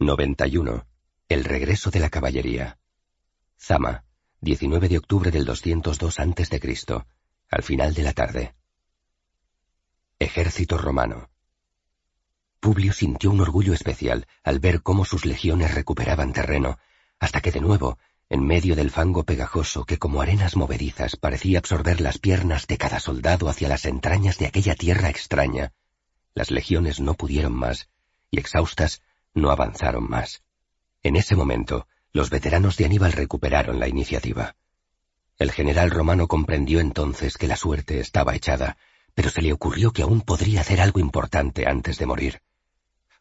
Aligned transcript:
91. 0.00 0.86
El 1.28 1.44
regreso 1.44 1.92
de 1.92 2.00
la 2.00 2.10
caballería. 2.10 2.78
Zama, 3.56 4.04
19 4.40 4.88
de 4.88 4.98
octubre 4.98 5.30
del 5.30 5.44
202 5.44 6.18
a.C., 6.18 7.04
al 7.48 7.62
final 7.62 7.94
de 7.94 8.02
la 8.02 8.12
tarde. 8.12 8.54
Ejército 10.18 10.78
romano. 10.78 11.30
Publio 12.58 12.92
sintió 12.92 13.30
un 13.30 13.40
orgullo 13.40 13.72
especial 13.72 14.26
al 14.42 14.58
ver 14.58 14.82
cómo 14.82 15.04
sus 15.04 15.24
legiones 15.24 15.72
recuperaban 15.72 16.32
terreno, 16.32 16.76
hasta 17.20 17.40
que 17.40 17.52
de 17.52 17.60
nuevo, 17.60 17.96
en 18.28 18.44
medio 18.44 18.74
del 18.74 18.90
fango 18.90 19.22
pegajoso 19.22 19.84
que 19.84 19.98
como 19.98 20.20
arenas 20.20 20.56
movedizas 20.56 21.14
parecía 21.14 21.60
absorber 21.60 22.00
las 22.00 22.18
piernas 22.18 22.66
de 22.66 22.78
cada 22.78 22.98
soldado 22.98 23.48
hacia 23.48 23.68
las 23.68 23.84
entrañas 23.84 24.38
de 24.38 24.46
aquella 24.46 24.74
tierra 24.74 25.08
extraña, 25.08 25.72
las 26.34 26.50
legiones 26.50 26.98
no 26.98 27.14
pudieron 27.14 27.52
más, 27.52 27.88
y 28.32 28.40
exhaustas 28.40 29.00
no 29.34 29.50
avanzaron 29.50 30.08
más. 30.08 30.42
En 31.02 31.16
ese 31.16 31.36
momento, 31.36 31.86
los 32.12 32.30
veteranos 32.30 32.76
de 32.76 32.86
Aníbal 32.86 33.12
recuperaron 33.12 33.78
la 33.78 33.88
iniciativa. 33.88 34.56
El 35.36 35.50
general 35.50 35.90
romano 35.90 36.28
comprendió 36.28 36.80
entonces 36.80 37.36
que 37.36 37.48
la 37.48 37.56
suerte 37.56 38.00
estaba 38.00 38.34
echada, 38.34 38.76
pero 39.14 39.30
se 39.30 39.42
le 39.42 39.52
ocurrió 39.52 39.92
que 39.92 40.02
aún 40.02 40.20
podría 40.20 40.60
hacer 40.60 40.80
algo 40.80 41.00
importante 41.00 41.66
antes 41.66 41.98
de 41.98 42.06
morir. 42.06 42.42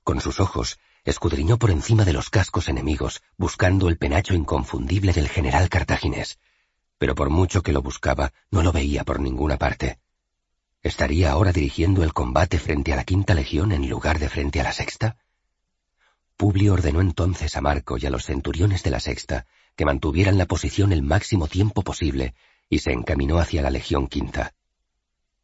Con 0.04 0.22
sus 0.22 0.40
ojos, 0.40 0.80
escudriñó 1.06 1.58
por 1.58 1.72
encima 1.72 2.06
de 2.06 2.14
los 2.14 2.30
cascos 2.30 2.70
enemigos, 2.70 3.22
buscando 3.38 3.90
el 3.90 3.98
penacho 3.98 4.36
inconfundible 4.36 5.12
del 5.12 5.28
general 5.28 5.70
cartaginés, 5.70 6.40
pero 6.98 7.16
por 7.16 7.30
mucho 7.30 7.64
que 7.64 7.74
lo 7.74 7.82
buscaba, 7.82 8.32
no 8.52 8.64
lo 8.64 8.72
veía 8.72 9.04
por 9.04 9.20
ninguna 9.20 9.58
parte. 9.58 10.00
¿Estaría 10.82 11.32
ahora 11.32 11.52
dirigiendo 11.52 12.04
el 12.04 12.14
combate 12.14 12.60
frente 12.60 12.94
a 12.94 12.96
la 12.96 13.04
quinta 13.04 13.34
legión 13.34 13.72
en 13.72 13.90
lugar 13.90 14.20
de 14.20 14.30
frente 14.30 14.62
a 14.62 14.64
la 14.64 14.74
sexta? 14.74 15.18
Publio 16.38 16.74
ordenó 16.74 17.02
entonces 17.02 17.56
a 17.56 17.62
Marco 17.62 17.98
y 17.98 18.06
a 18.06 18.10
los 18.10 18.26
centuriones 18.26 18.84
de 18.84 18.92
la 18.92 19.00
sexta 19.00 19.46
que 19.76 19.86
mantuvieran 19.86 20.38
la 20.38 20.46
posición 20.46 20.92
el 20.92 21.02
máximo 21.02 21.48
tiempo 21.48 21.82
posible 21.82 22.34
y 22.70 22.80
se 22.80 22.92
encaminó 22.92 23.40
hacia 23.40 23.62
la 23.62 23.70
legión 23.70 24.08
quinta. 24.08 24.54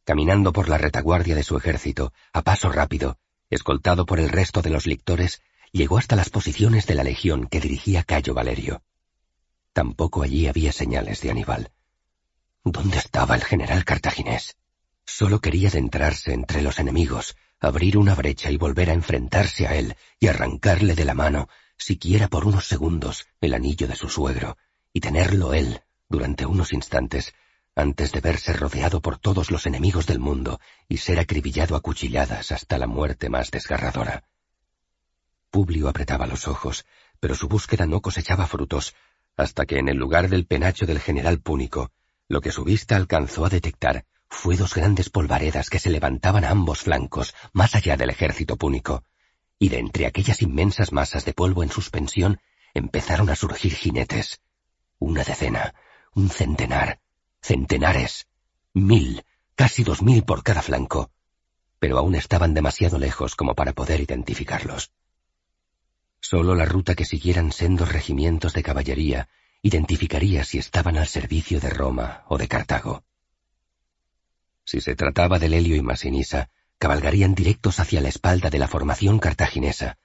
Caminando 0.03 0.51
por 0.51 0.69
la 0.69 0.77
retaguardia 0.77 1.35
de 1.35 1.43
su 1.43 1.57
ejército, 1.57 2.13
a 2.33 2.41
paso 2.41 2.71
rápido, 2.71 3.17
escoltado 3.49 4.05
por 4.05 4.19
el 4.19 4.29
resto 4.29 4.61
de 4.61 4.71
los 4.71 4.87
lictores, 4.87 5.41
llegó 5.71 5.97
hasta 5.97 6.15
las 6.15 6.29
posiciones 6.29 6.87
de 6.87 6.95
la 6.95 7.03
legión 7.03 7.47
que 7.47 7.59
dirigía 7.59 8.03
Cayo 8.03 8.33
Valerio. 8.33 8.81
Tampoco 9.73 10.23
allí 10.23 10.47
había 10.47 10.71
señales 10.71 11.21
de 11.21 11.31
Aníbal. 11.31 11.71
¿Dónde 12.63 12.97
estaba 12.97 13.35
el 13.35 13.43
general 13.43 13.85
cartaginés? 13.85 14.57
Solo 15.05 15.39
quería 15.39 15.69
adentrarse 15.69 16.33
entre 16.33 16.61
los 16.61 16.79
enemigos, 16.79 17.35
abrir 17.59 17.97
una 17.97 18.15
brecha 18.15 18.51
y 18.51 18.57
volver 18.57 18.89
a 18.89 18.93
enfrentarse 18.93 19.67
a 19.67 19.75
él 19.75 19.95
y 20.19 20.27
arrancarle 20.27 20.95
de 20.95 21.05
la 21.05 21.13
mano, 21.13 21.49
siquiera 21.77 22.27
por 22.27 22.45
unos 22.45 22.67
segundos, 22.67 23.27
el 23.41 23.53
anillo 23.53 23.87
de 23.87 23.95
su 23.95 24.09
suegro, 24.09 24.57
y 24.93 25.01
tenerlo 25.01 25.53
él, 25.53 25.81
durante 26.07 26.45
unos 26.45 26.73
instantes, 26.73 27.33
antes 27.75 28.11
de 28.11 28.21
verse 28.21 28.53
rodeado 28.53 29.01
por 29.01 29.17
todos 29.17 29.51
los 29.51 29.65
enemigos 29.65 30.05
del 30.05 30.19
mundo 30.19 30.59
y 30.87 30.97
ser 30.97 31.19
acribillado 31.19 31.75
a 31.75 31.81
cuchilladas 31.81 32.51
hasta 32.51 32.77
la 32.77 32.87
muerte 32.87 33.29
más 33.29 33.51
desgarradora. 33.51 34.23
Publio 35.49 35.87
apretaba 35.87 36.27
los 36.27 36.47
ojos, 36.47 36.85
pero 37.19 37.35
su 37.35 37.47
búsqueda 37.47 37.85
no 37.85 38.01
cosechaba 38.01 38.47
frutos, 38.47 38.95
hasta 39.37 39.65
que 39.65 39.77
en 39.77 39.87
el 39.87 39.97
lugar 39.97 40.29
del 40.29 40.45
penacho 40.45 40.85
del 40.85 40.99
general 40.99 41.39
púnico, 41.39 41.91
lo 42.27 42.41
que 42.41 42.51
su 42.51 42.63
vista 42.63 42.95
alcanzó 42.95 43.45
a 43.45 43.49
detectar 43.49 44.05
fue 44.29 44.55
dos 44.55 44.75
grandes 44.75 45.09
polvaredas 45.09 45.69
que 45.69 45.79
se 45.79 45.89
levantaban 45.89 46.45
a 46.45 46.51
ambos 46.51 46.79
flancos, 46.79 47.35
más 47.51 47.75
allá 47.75 47.97
del 47.97 48.09
ejército 48.09 48.57
púnico, 48.57 49.03
y 49.57 49.69
de 49.69 49.79
entre 49.79 50.05
aquellas 50.05 50.41
inmensas 50.41 50.91
masas 50.91 51.25
de 51.25 51.33
polvo 51.33 51.63
en 51.63 51.71
suspensión 51.71 52.39
empezaron 52.73 53.29
a 53.29 53.35
surgir 53.35 53.73
jinetes. 53.73 54.41
Una 54.99 55.23
decena, 55.23 55.73
un 56.13 56.29
centenar, 56.29 56.99
centenares, 57.41 58.27
mil, 58.73 59.25
casi 59.55 59.83
dos 59.83 60.01
mil 60.01 60.23
por 60.23 60.43
cada 60.43 60.61
flanco, 60.61 61.11
pero 61.79 61.97
aún 61.97 62.15
estaban 62.15 62.53
demasiado 62.53 62.99
lejos 62.99 63.35
como 63.35 63.55
para 63.55 63.73
poder 63.73 63.99
identificarlos. 64.01 64.91
Solo 66.21 66.53
la 66.53 66.65
ruta 66.65 66.95
que 66.95 67.05
siguieran 67.05 67.51
sendos 67.51 67.91
regimientos 67.91 68.53
de 68.53 68.63
caballería 68.63 69.29
identificaría 69.61 70.43
si 70.43 70.57
estaban 70.57 70.97
al 70.97 71.07
servicio 71.07 71.59
de 71.59 71.69
Roma 71.69 72.23
o 72.27 72.37
de 72.37 72.47
Cartago. 72.47 73.03
Si 74.69 74.81
se 74.81 74.95
trataba 74.95 75.39
de 75.39 75.49
Lelio 75.49 75.75
y 75.75 75.81
Masinisa, 75.81 76.51
cabalgarían 76.77 77.33
directos 77.33 77.79
hacia 77.79 78.01
la 78.01 78.09
espalda 78.09 78.51
de 78.51 78.59
la 78.59 78.67
formación 78.67 79.17
cartaginesa. 79.17 79.97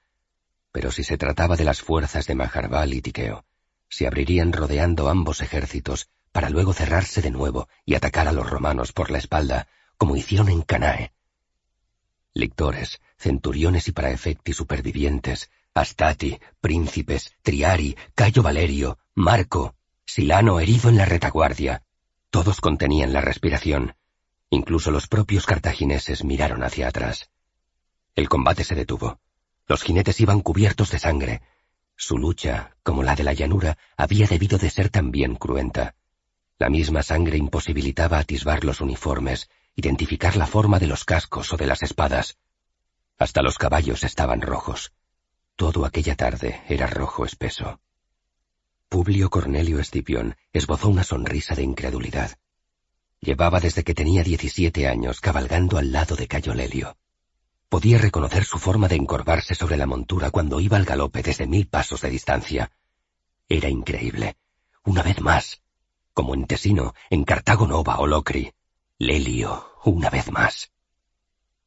Pero 0.72 0.90
si 0.90 1.04
se 1.04 1.18
trataba 1.18 1.56
de 1.56 1.64
las 1.64 1.82
fuerzas 1.82 2.26
de 2.26 2.34
Majarbal 2.34 2.94
y 2.94 3.02
Tiqueo, 3.02 3.44
se 3.90 4.06
abrirían 4.06 4.54
rodeando 4.54 5.10
ambos 5.10 5.42
ejércitos 5.42 6.08
para 6.32 6.48
luego 6.48 6.72
cerrarse 6.72 7.20
de 7.20 7.30
nuevo 7.30 7.68
y 7.84 7.94
atacar 7.94 8.26
a 8.26 8.32
los 8.32 8.48
romanos 8.48 8.94
por 8.94 9.10
la 9.10 9.18
espalda, 9.18 9.68
como 9.98 10.16
hicieron 10.16 10.48
en 10.48 10.62
Canae. 10.62 11.12
Lictores, 12.32 13.02
centuriones 13.18 13.86
y 13.88 13.92
paraefecti 13.92 14.54
supervivientes, 14.54 15.50
Astati, 15.74 16.40
príncipes, 16.62 17.34
Triari, 17.42 17.98
Cayo 18.14 18.42
Valerio, 18.42 18.96
Marco, 19.14 19.74
Silano 20.06 20.58
herido 20.58 20.88
en 20.88 20.96
la 20.96 21.04
retaguardia, 21.04 21.82
todos 22.30 22.62
contenían 22.62 23.12
la 23.12 23.20
respiración, 23.20 23.94
Incluso 24.54 24.92
los 24.92 25.08
propios 25.08 25.46
cartagineses 25.46 26.22
miraron 26.22 26.62
hacia 26.62 26.86
atrás. 26.86 27.28
El 28.14 28.28
combate 28.28 28.62
se 28.62 28.76
detuvo. 28.76 29.18
Los 29.66 29.82
jinetes 29.82 30.20
iban 30.20 30.42
cubiertos 30.42 30.92
de 30.92 31.00
sangre. 31.00 31.42
Su 31.96 32.18
lucha, 32.18 32.76
como 32.84 33.02
la 33.02 33.16
de 33.16 33.24
la 33.24 33.32
llanura, 33.32 33.76
había 33.96 34.28
debido 34.28 34.56
de 34.56 34.70
ser 34.70 34.90
también 34.90 35.34
cruenta. 35.34 35.96
La 36.56 36.70
misma 36.70 37.02
sangre 37.02 37.36
imposibilitaba 37.36 38.20
atisbar 38.20 38.62
los 38.62 38.80
uniformes, 38.80 39.50
identificar 39.74 40.36
la 40.36 40.46
forma 40.46 40.78
de 40.78 40.86
los 40.86 41.04
cascos 41.04 41.52
o 41.52 41.56
de 41.56 41.66
las 41.66 41.82
espadas. 41.82 42.38
Hasta 43.18 43.42
los 43.42 43.58
caballos 43.58 44.04
estaban 44.04 44.40
rojos. 44.40 44.92
Todo 45.56 45.84
aquella 45.84 46.14
tarde 46.14 46.62
era 46.68 46.86
rojo 46.86 47.24
espeso. 47.24 47.80
Publio 48.88 49.30
Cornelio 49.30 49.80
Escipión 49.80 50.36
esbozó 50.52 50.90
una 50.90 51.02
sonrisa 51.02 51.56
de 51.56 51.64
incredulidad. 51.64 52.38
Llevaba 53.24 53.58
desde 53.58 53.84
que 53.84 53.94
tenía 53.94 54.22
17 54.22 54.86
años 54.86 55.22
cabalgando 55.22 55.78
al 55.78 55.92
lado 55.92 56.14
de 56.14 56.28
Cayo 56.28 56.52
Lelio. 56.52 56.98
Podía 57.70 57.96
reconocer 57.96 58.44
su 58.44 58.58
forma 58.58 58.86
de 58.86 58.96
encorvarse 58.96 59.54
sobre 59.54 59.78
la 59.78 59.86
montura 59.86 60.30
cuando 60.30 60.60
iba 60.60 60.76
al 60.76 60.84
galope 60.84 61.22
desde 61.22 61.46
mil 61.46 61.66
pasos 61.66 62.02
de 62.02 62.10
distancia. 62.10 62.70
Era 63.48 63.70
increíble. 63.70 64.36
Una 64.84 65.02
vez 65.02 65.22
más. 65.22 65.62
Como 66.12 66.34
en 66.34 66.44
Tesino, 66.44 66.92
en 67.08 67.24
Cartago 67.24 67.66
Nova 67.66 67.96
o 67.96 68.06
Locri. 68.06 68.52
Lelio, 68.98 69.72
una 69.84 70.10
vez 70.10 70.30
más. 70.30 70.70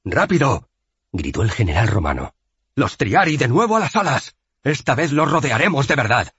¡Rápido! 0.06 0.70
gritó 1.12 1.42
el 1.42 1.50
general 1.50 1.88
romano. 1.88 2.36
Los 2.76 2.98
Triari 2.98 3.36
de 3.36 3.48
nuevo 3.48 3.78
a 3.78 3.80
las 3.80 3.96
alas. 3.96 4.36
Esta 4.64 4.94
vez 4.94 5.12
los 5.12 5.32
rodearemos 5.32 5.88
de 5.88 5.96
verdad. 5.96 6.32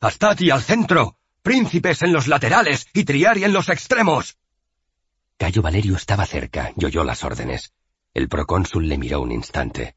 Astati 0.00 0.50
al 0.50 0.62
centro. 0.62 1.16
Príncipes 1.40 2.02
en 2.02 2.12
los 2.12 2.28
laterales 2.28 2.86
y 2.92 3.04
Triari 3.04 3.44
en 3.44 3.54
los 3.54 3.70
extremos. 3.70 4.36
Cayo 5.38 5.62
Valerio 5.62 5.94
estaba 5.94 6.26
cerca 6.26 6.72
y 6.76 6.84
oyó 6.84 7.04
las 7.04 7.22
órdenes. 7.22 7.72
El 8.12 8.28
procónsul 8.28 8.88
le 8.88 8.98
miró 8.98 9.20
un 9.20 9.30
instante. 9.30 9.94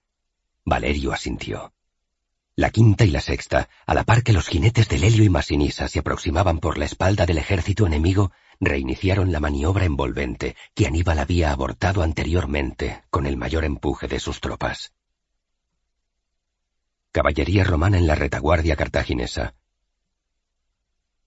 Valerio 0.63 1.12
asintió. 1.12 1.74
La 2.56 2.69
quinta 2.69 3.06
y 3.06 3.09
la 3.09 3.22
sexta, 3.22 3.68
a 3.88 3.94
la 3.96 4.03
par 4.03 4.22
que 4.22 4.34
los 4.34 4.47
jinetes 4.47 4.88
de 4.88 5.00
Lelio 5.00 5.24
y 5.24 5.29
Masinisa 5.29 5.88
se 5.88 5.97
aproximaban 5.97 6.59
por 6.59 6.78
la 6.78 6.85
espalda 6.85 7.25
del 7.25 7.40
ejército 7.40 7.88
enemigo, 7.88 8.31
reiniciaron 8.59 9.31
la 9.31 9.40
maniobra 9.40 9.85
envolvente 9.85 10.56
que 10.75 10.85
Aníbal 10.85 11.18
había 11.18 11.52
abortado 11.52 12.03
anteriormente 12.03 13.03
con 13.09 13.25
el 13.25 13.35
mayor 13.35 13.66
empuje 13.66 14.08
de 14.08 14.19
sus 14.19 14.41
tropas. 14.41 14.94
Caballería 17.12 17.64
romana 17.64 17.97
en 17.97 18.05
la 18.05 18.14
retaguardia 18.14 18.76
cartaginesa. 18.76 19.55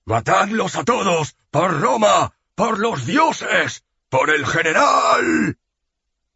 ¡Matadlos 0.05 0.77
a 0.77 0.85
todos! 0.85 1.37
¡Por 1.51 1.81
Roma! 1.81 2.37
¡Por 2.55 2.79
los 2.79 3.07
dioses! 3.07 3.84
¡Por 4.15 4.31
el 4.31 4.47
general! 4.47 5.59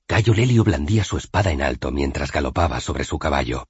Cayo 0.09 0.35
Lelio 0.35 0.65
blandía 0.65 1.05
su 1.05 1.17
espada 1.17 1.53
en 1.53 1.63
alto 1.63 1.93
mientras 1.93 2.33
galopaba 2.33 2.81
sobre 2.81 3.05
su 3.05 3.21
caballo. 3.21 3.69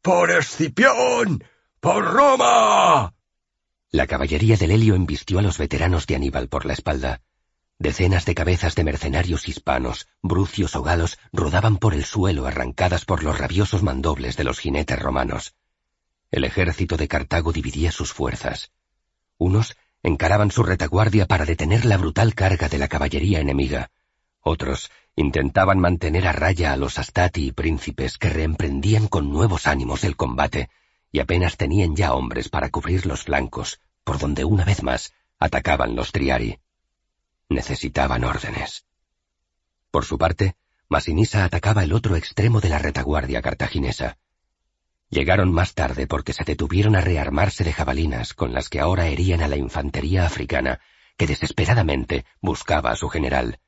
¡Por 0.00 0.30
Escipión! 0.30 1.44
¡Por 1.78 2.06
Roma! 2.06 3.12
La 3.90 4.06
caballería 4.06 4.56
de 4.56 4.66
Lelio 4.66 4.94
embistió 4.94 5.40
a 5.40 5.42
los 5.42 5.58
veteranos 5.58 6.06
de 6.06 6.16
Aníbal 6.16 6.48
por 6.48 6.64
la 6.64 6.72
espalda. 6.72 7.20
Decenas 7.78 8.24
de 8.24 8.34
cabezas 8.34 8.76
de 8.76 8.84
mercenarios 8.84 9.46
hispanos, 9.46 10.08
brucios 10.22 10.74
o 10.74 10.82
galos, 10.82 11.18
rodaban 11.30 11.76
por 11.76 11.92
el 11.92 12.06
suelo 12.06 12.46
arrancadas 12.46 13.04
por 13.04 13.22
los 13.22 13.36
rabiosos 13.36 13.82
mandobles 13.82 14.38
de 14.38 14.44
los 14.44 14.58
jinetes 14.58 14.98
romanos. 14.98 15.54
El 16.30 16.44
ejército 16.44 16.96
de 16.96 17.08
Cartago 17.08 17.52
dividía 17.52 17.92
sus 17.92 18.10
fuerzas. 18.14 18.72
Unos 19.36 19.76
encaraban 20.02 20.50
su 20.50 20.62
retaguardia 20.62 21.26
para 21.26 21.44
detener 21.44 21.84
la 21.84 21.96
brutal 21.96 22.34
carga 22.34 22.68
de 22.68 22.78
la 22.78 22.88
caballería 22.88 23.40
enemiga. 23.40 23.90
Otros 24.40 24.90
intentaban 25.16 25.78
mantener 25.78 26.26
a 26.26 26.32
raya 26.32 26.72
a 26.72 26.76
los 26.76 26.98
astati 26.98 27.46
y 27.46 27.52
príncipes 27.52 28.16
que 28.16 28.30
reemprendían 28.30 29.08
con 29.08 29.30
nuevos 29.30 29.66
ánimos 29.66 30.04
el 30.04 30.16
combate, 30.16 30.70
y 31.12 31.20
apenas 31.20 31.56
tenían 31.56 31.96
ya 31.96 32.14
hombres 32.14 32.48
para 32.48 32.70
cubrir 32.70 33.06
los 33.06 33.24
flancos, 33.24 33.80
por 34.04 34.18
donde 34.18 34.44
una 34.44 34.64
vez 34.64 34.82
más 34.82 35.12
atacaban 35.38 35.94
los 35.94 36.12
Triari. 36.12 36.58
Necesitaban 37.48 38.24
órdenes. 38.24 38.86
Por 39.90 40.04
su 40.04 40.18
parte, 40.18 40.54
Masinisa 40.88 41.44
atacaba 41.44 41.84
el 41.84 41.92
otro 41.92 42.16
extremo 42.16 42.60
de 42.60 42.68
la 42.68 42.78
retaguardia 42.78 43.42
cartaginesa. 43.42 44.18
Llegaron 45.10 45.52
más 45.52 45.74
tarde 45.74 46.06
porque 46.06 46.32
se 46.32 46.44
detuvieron 46.44 46.94
a 46.94 47.00
rearmarse 47.00 47.64
de 47.64 47.72
jabalinas 47.72 48.32
con 48.32 48.52
las 48.52 48.68
que 48.68 48.78
ahora 48.78 49.08
herían 49.08 49.42
a 49.42 49.48
la 49.48 49.56
infantería 49.56 50.24
africana, 50.24 50.80
que 51.16 51.26
desesperadamente 51.26 52.24
buscaba 52.40 52.92
a 52.92 52.96
su 52.96 53.08
general. 53.08 53.58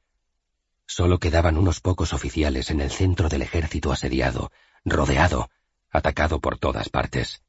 Solo 0.87 1.19
quedaban 1.19 1.59
unos 1.59 1.81
pocos 1.81 2.13
oficiales 2.13 2.71
en 2.71 2.81
el 2.81 2.91
centro 2.93 3.29
del 3.29 3.43
ejército 3.43 3.91
asediado, 3.91 4.53
rodeado, 4.85 5.51
atacado 5.91 6.41
por 6.41 6.59
todas 6.59 6.89
partes. 6.89 7.43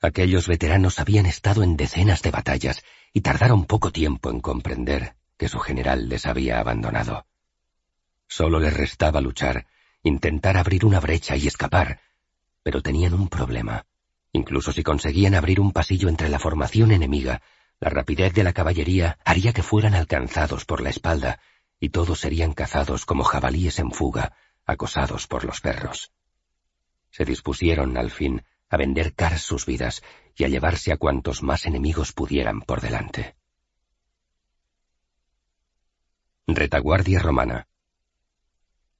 Aquellos 0.00 0.46
veteranos 0.46 1.00
habían 1.00 1.26
estado 1.26 1.64
en 1.64 1.76
decenas 1.76 2.22
de 2.22 2.30
batallas 2.30 2.84
y 3.12 3.22
tardaron 3.22 3.64
poco 3.64 3.90
tiempo 3.90 4.30
en 4.30 4.40
comprender 4.40 5.16
que 5.36 5.48
su 5.48 5.58
general 5.58 6.08
les 6.08 6.26
había 6.26 6.60
abandonado. 6.60 7.26
Solo 8.28 8.60
les 8.60 8.74
restaba 8.74 9.20
luchar, 9.20 9.66
intentar 10.02 10.56
abrir 10.56 10.84
una 10.84 11.00
brecha 11.00 11.36
y 11.36 11.46
escapar, 11.46 12.00
pero 12.66 12.82
tenían 12.82 13.14
un 13.14 13.28
problema. 13.28 13.86
Incluso 14.32 14.72
si 14.72 14.82
conseguían 14.82 15.36
abrir 15.36 15.60
un 15.60 15.70
pasillo 15.70 16.08
entre 16.08 16.28
la 16.28 16.40
formación 16.40 16.90
enemiga, 16.90 17.40
la 17.78 17.90
rapidez 17.90 18.34
de 18.34 18.42
la 18.42 18.52
caballería 18.52 19.20
haría 19.24 19.52
que 19.52 19.62
fueran 19.62 19.94
alcanzados 19.94 20.64
por 20.64 20.80
la 20.80 20.90
espalda, 20.90 21.38
y 21.78 21.90
todos 21.90 22.18
serían 22.18 22.54
cazados 22.54 23.06
como 23.06 23.22
jabalíes 23.22 23.78
en 23.78 23.92
fuga, 23.92 24.36
acosados 24.64 25.28
por 25.28 25.44
los 25.44 25.60
perros. 25.60 26.10
Se 27.12 27.24
dispusieron, 27.24 27.96
al 27.96 28.10
fin, 28.10 28.42
a 28.68 28.76
vender 28.76 29.14
caras 29.14 29.42
sus 29.42 29.64
vidas 29.64 30.02
y 30.34 30.42
a 30.42 30.48
llevarse 30.48 30.90
a 30.90 30.96
cuantos 30.96 31.44
más 31.44 31.66
enemigos 31.66 32.12
pudieran 32.12 32.62
por 32.62 32.80
delante. 32.80 33.36
Retaguardia 36.48 37.20
romana. 37.20 37.68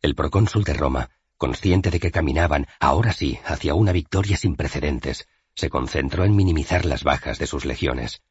El 0.03 0.15
procónsul 0.15 0.63
de 0.63 0.75
Roma 0.75 1.11
consciente 1.37 1.91
de 1.91 2.01
que 2.01 2.11
caminaban, 2.11 2.67
ahora 2.81 3.13
sí, 3.13 3.39
hacia 3.45 3.75
una 3.75 3.93
victoria 3.93 4.37
sin 4.37 4.57
precedentes, 4.57 5.29
se 5.55 5.71
concentró 5.71 6.25
en 6.25 6.37
minimizar 6.37 6.85
las 6.85 7.03
bajas 7.03 7.39
de 7.39 7.47
sus 7.47 7.65
legiones. 7.65 8.23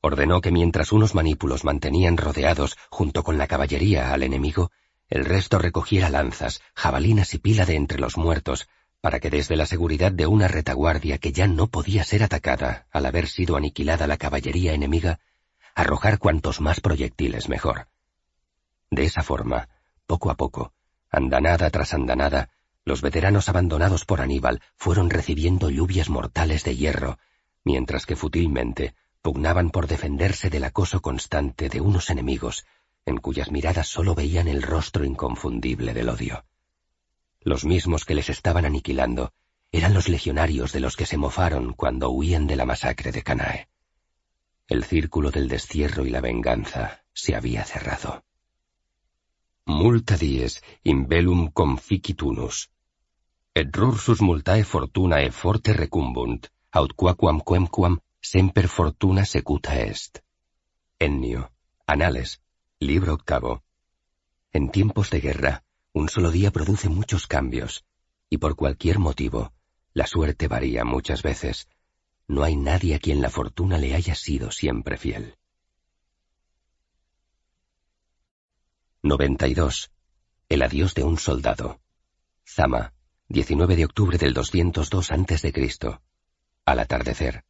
Ordenó 0.00 0.40
que 0.40 0.50
mientras 0.50 0.92
unos 0.92 1.14
manípulos 1.14 1.64
mantenían 1.64 2.16
rodeados 2.16 2.78
junto 2.90 3.22
con 3.22 3.36
la 3.36 3.46
caballería 3.46 4.12
al 4.12 4.22
enemigo, 4.22 4.70
el 5.08 5.24
resto 5.24 5.58
recogiera 5.58 6.08
lanzas, 6.08 6.62
jabalinas 6.74 7.34
y 7.34 7.38
pila 7.38 7.66
de 7.66 7.74
entre 7.74 7.98
los 7.98 8.16
muertos, 8.16 8.68
para 9.00 9.18
que 9.18 9.30
desde 9.30 9.56
la 9.56 9.66
seguridad 9.66 10.12
de 10.12 10.26
una 10.26 10.46
retaguardia 10.46 11.18
que 11.18 11.32
ya 11.32 11.46
no 11.46 11.66
podía 11.66 12.04
ser 12.04 12.22
atacada 12.22 12.86
al 12.90 13.06
haber 13.06 13.26
sido 13.26 13.56
aniquilada 13.56 14.06
la 14.06 14.16
caballería 14.16 14.72
enemiga, 14.72 15.20
arrojar 15.74 16.18
cuantos 16.18 16.60
más 16.60 16.80
proyectiles 16.80 17.48
mejor. 17.48 17.88
De 18.90 19.04
esa 19.04 19.22
forma, 19.22 19.68
poco 20.06 20.30
a 20.30 20.36
poco, 20.36 20.72
Andanada 21.10 21.70
tras 21.70 21.92
andanada, 21.92 22.50
los 22.84 23.02
veteranos 23.02 23.48
abandonados 23.48 24.04
por 24.04 24.20
Aníbal 24.20 24.62
fueron 24.76 25.10
recibiendo 25.10 25.68
lluvias 25.68 26.08
mortales 26.08 26.64
de 26.64 26.76
hierro, 26.76 27.18
mientras 27.64 28.06
que 28.06 28.16
fútilmente 28.16 28.94
pugnaban 29.20 29.70
por 29.70 29.86
defenderse 29.86 30.50
del 30.50 30.64
acoso 30.64 31.02
constante 31.02 31.68
de 31.68 31.80
unos 31.80 32.10
enemigos 32.10 32.64
en 33.04 33.18
cuyas 33.18 33.50
miradas 33.50 33.88
sólo 33.88 34.14
veían 34.14 34.46
el 34.48 34.62
rostro 34.62 35.04
inconfundible 35.04 35.94
del 35.94 36.08
odio. 36.08 36.44
Los 37.40 37.64
mismos 37.64 38.04
que 38.04 38.14
les 38.14 38.30
estaban 38.30 38.64
aniquilando 38.64 39.32
eran 39.72 39.94
los 39.94 40.08
legionarios 40.08 40.72
de 40.72 40.80
los 40.80 40.96
que 40.96 41.06
se 41.06 41.16
mofaron 41.16 41.72
cuando 41.72 42.10
huían 42.10 42.46
de 42.46 42.56
la 42.56 42.66
masacre 42.66 43.12
de 43.12 43.22
Canae. 43.22 43.68
El 44.68 44.84
círculo 44.84 45.30
del 45.30 45.48
destierro 45.48 46.06
y 46.06 46.10
la 46.10 46.20
venganza 46.20 47.02
se 47.12 47.34
había 47.34 47.64
cerrado 47.64 48.24
multa 49.66 50.16
dies 50.16 50.62
in 50.84 51.08
velum 51.08 51.50
conficitunus. 51.52 52.70
Et 53.54 53.76
rursus 53.76 54.20
multae 54.20 54.64
fortunae 54.64 55.30
forte 55.30 55.72
recumbunt, 55.72 56.46
aut 56.72 56.92
quaquam 56.96 57.40
quemquam 57.40 57.98
semper 58.22 58.68
fortuna 58.68 59.24
secuta 59.24 59.80
est. 59.80 60.20
Ennio, 60.98 61.50
Anales, 61.86 62.40
libro 62.80 63.14
octavo. 63.14 63.62
En 64.52 64.70
tiempos 64.70 65.10
de 65.10 65.20
guerra, 65.20 65.64
un 65.92 66.08
solo 66.08 66.30
día 66.30 66.50
produce 66.50 66.88
muchos 66.88 67.26
cambios, 67.26 67.84
y 68.28 68.38
por 68.38 68.54
cualquier 68.54 68.98
motivo, 68.98 69.52
la 69.92 70.06
suerte 70.06 70.46
varía 70.46 70.84
muchas 70.84 71.22
veces. 71.22 71.68
No 72.28 72.44
hay 72.44 72.56
nadie 72.56 72.94
a 72.94 73.00
quien 73.00 73.20
la 73.20 73.30
fortuna 73.30 73.76
le 73.78 73.94
haya 73.94 74.14
sido 74.14 74.52
siempre 74.52 74.96
fiel. 74.96 75.34
92. 79.02 79.90
El 80.50 80.60
adiós 80.60 80.92
de 80.92 81.04
un 81.04 81.16
soldado. 81.16 81.80
Zama, 82.44 82.92
19 83.28 83.76
de 83.76 83.86
octubre 83.86 84.18
del 84.18 84.34
202 84.34 85.10
a.C. 85.10 85.98
Al 86.66 86.78
atardecer. 86.78 87.44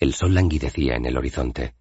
El 0.00 0.14
sol 0.14 0.34
languidecía 0.34 0.96
en 0.96 1.06
el 1.06 1.16
horizonte. 1.16 1.76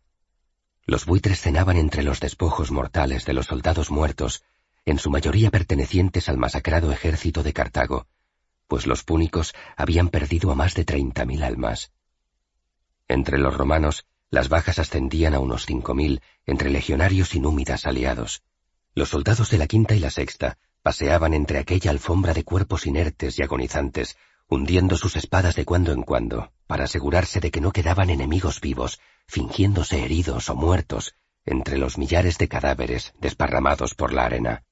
Los 0.85 1.07
buitres 1.07 1.41
cenaban 1.41 1.77
entre 1.77 2.03
los 2.03 2.19
despojos 2.19 2.69
mortales 2.69 3.25
de 3.25 3.33
los 3.33 3.47
soldados 3.47 3.89
muertos, 3.89 4.43
en 4.85 4.99
su 4.99 5.09
mayoría 5.09 5.49
pertenecientes 5.49 6.29
al 6.29 6.37
masacrado 6.37 6.91
ejército 6.91 7.41
de 7.41 7.53
Cartago, 7.53 8.05
pues 8.67 8.85
los 8.85 9.03
púnicos 9.03 9.55
habían 9.75 10.09
perdido 10.09 10.51
a 10.51 10.55
más 10.55 10.75
de 10.75 10.85
treinta 10.85 11.25
mil 11.25 11.41
almas. 11.41 11.91
Entre 13.07 13.39
los 13.39 13.57
romanos 13.57 14.05
las 14.29 14.49
bajas 14.49 14.79
ascendían 14.79 15.33
a 15.33 15.39
unos 15.39 15.65
cinco 15.65 15.93
mil 15.93 16.21
entre 16.45 16.69
legionarios 16.69 17.35
y 17.35 17.39
númidas 17.39 17.85
aliados. 17.85 18.43
Los 18.93 19.09
soldados 19.09 19.49
de 19.49 19.57
la 19.57 19.67
quinta 19.67 19.95
y 19.95 19.99
la 19.99 20.09
sexta 20.09 20.57
paseaban 20.81 21.33
entre 21.33 21.59
aquella 21.59 21.91
alfombra 21.91 22.33
de 22.33 22.43
cuerpos 22.43 22.85
inertes 22.85 23.39
y 23.39 23.43
agonizantes, 23.43 24.17
hundiendo 24.47 24.97
sus 24.97 25.15
espadas 25.15 25.55
de 25.55 25.65
cuando 25.65 25.91
en 25.91 26.03
cuando, 26.03 26.51
para 26.67 26.85
asegurarse 26.85 27.39
de 27.39 27.51
que 27.51 27.61
no 27.61 27.71
quedaban 27.71 28.09
enemigos 28.09 28.61
vivos, 28.61 28.99
fingiéndose 29.27 30.03
heridos 30.03 30.49
o 30.49 30.55
muertos, 30.55 31.15
entre 31.45 31.77
los 31.77 31.97
millares 31.97 32.37
de 32.37 32.47
cadáveres 32.47 33.13
desparramados 33.19 33.95
por 33.95 34.13
la 34.13 34.25
arena. 34.25 34.63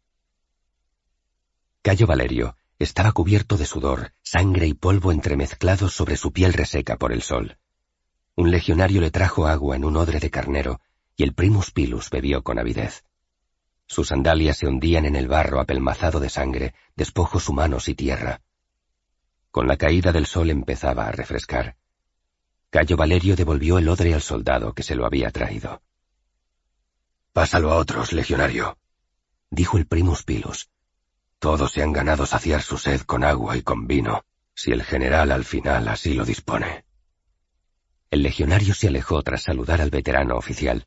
Cayo 1.81 2.07
Valerio 2.07 2.55
estaba 2.79 3.11
cubierto 3.11 3.57
de 3.57 3.65
sudor, 3.65 4.13
sangre 4.21 4.67
y 4.67 4.73
polvo 4.73 5.11
entremezclados 5.11 5.93
sobre 5.93 6.17
su 6.17 6.31
piel 6.31 6.53
reseca 6.53 6.97
por 6.97 7.11
el 7.11 7.21
sol. 7.21 7.57
Un 8.35 8.49
legionario 8.49 8.99
le 8.99 9.11
trajo 9.11 9.47
agua 9.47 9.75
en 9.75 9.85
un 9.85 9.95
odre 9.95 10.19
de 10.19 10.31
carnero, 10.31 10.81
y 11.15 11.23
el 11.23 11.33
primus 11.33 11.71
pilus 11.71 12.09
bebió 12.09 12.43
con 12.43 12.57
avidez. 12.57 13.03
Sus 13.85 14.07
sandalias 14.07 14.57
se 14.57 14.67
hundían 14.67 15.05
en 15.05 15.15
el 15.15 15.27
barro 15.27 15.59
apelmazado 15.59 16.19
de 16.19 16.29
sangre, 16.29 16.73
despojos 16.95 17.47
humanos 17.47 17.87
y 17.89 17.95
tierra. 17.95 18.41
Con 19.51 19.67
la 19.67 19.77
caída 19.77 20.11
del 20.11 20.25
sol 20.25 20.49
empezaba 20.49 21.07
a 21.07 21.11
refrescar. 21.11 21.75
Cayo 22.71 22.97
Valerio 22.97 23.35
devolvió 23.35 23.77
el 23.77 23.87
odre 23.87 24.15
al 24.15 24.21
soldado 24.21 24.73
que 24.73 24.81
se 24.81 24.95
lo 24.95 25.05
había 25.05 25.29
traído. 25.29 25.83
Pásalo 27.33 27.71
a 27.71 27.75
otros, 27.75 28.13
legionario, 28.13 28.77
dijo 29.51 29.77
el 29.77 29.85
primus 29.85 30.23
pilus. 30.23 30.69
Todos 31.37 31.71
se 31.71 31.83
han 31.83 31.93
ganado 31.93 32.25
saciar 32.25 32.63
su 32.63 32.79
sed 32.79 33.01
con 33.01 33.23
agua 33.23 33.57
y 33.57 33.61
con 33.61 33.85
vino, 33.85 34.25
si 34.55 34.71
el 34.71 34.81
general 34.81 35.31
al 35.31 35.45
final 35.45 35.87
así 35.87 36.13
lo 36.15 36.25
dispone. 36.25 36.85
El 38.13 38.21
legionario 38.21 38.75
se 38.75 38.89
alejó 38.89 39.23
tras 39.23 39.41
saludar 39.41 39.81
al 39.81 39.89
veterano 39.89 40.35
oficial. 40.35 40.85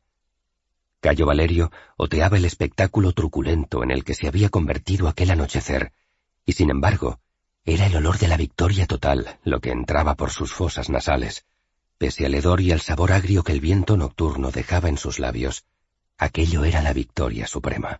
Cayo 1.01 1.25
Valerio 1.25 1.73
oteaba 1.97 2.37
el 2.37 2.45
espectáculo 2.45 3.11
truculento 3.11 3.83
en 3.83 3.91
el 3.91 4.05
que 4.05 4.13
se 4.13 4.29
había 4.29 4.47
convertido 4.47 5.09
aquel 5.09 5.31
anochecer, 5.31 5.91
y 6.45 6.53
sin 6.53 6.69
embargo, 6.69 7.19
era 7.65 7.87
el 7.87 7.97
olor 7.97 8.17
de 8.17 8.29
la 8.29 8.37
victoria 8.37 8.85
total 8.85 9.39
lo 9.43 9.59
que 9.59 9.71
entraba 9.71 10.15
por 10.15 10.31
sus 10.31 10.53
fosas 10.53 10.89
nasales, 10.89 11.43
pese 11.97 12.25
al 12.25 12.33
hedor 12.33 12.61
y 12.61 12.71
al 12.71 12.79
sabor 12.79 13.11
agrio 13.11 13.43
que 13.43 13.51
el 13.51 13.59
viento 13.59 13.97
nocturno 13.97 14.51
dejaba 14.51 14.87
en 14.87 14.97
sus 14.97 15.19
labios. 15.19 15.65
Aquello 16.17 16.63
era 16.63 16.81
la 16.81 16.93
victoria 16.93 17.45
suprema. 17.45 17.99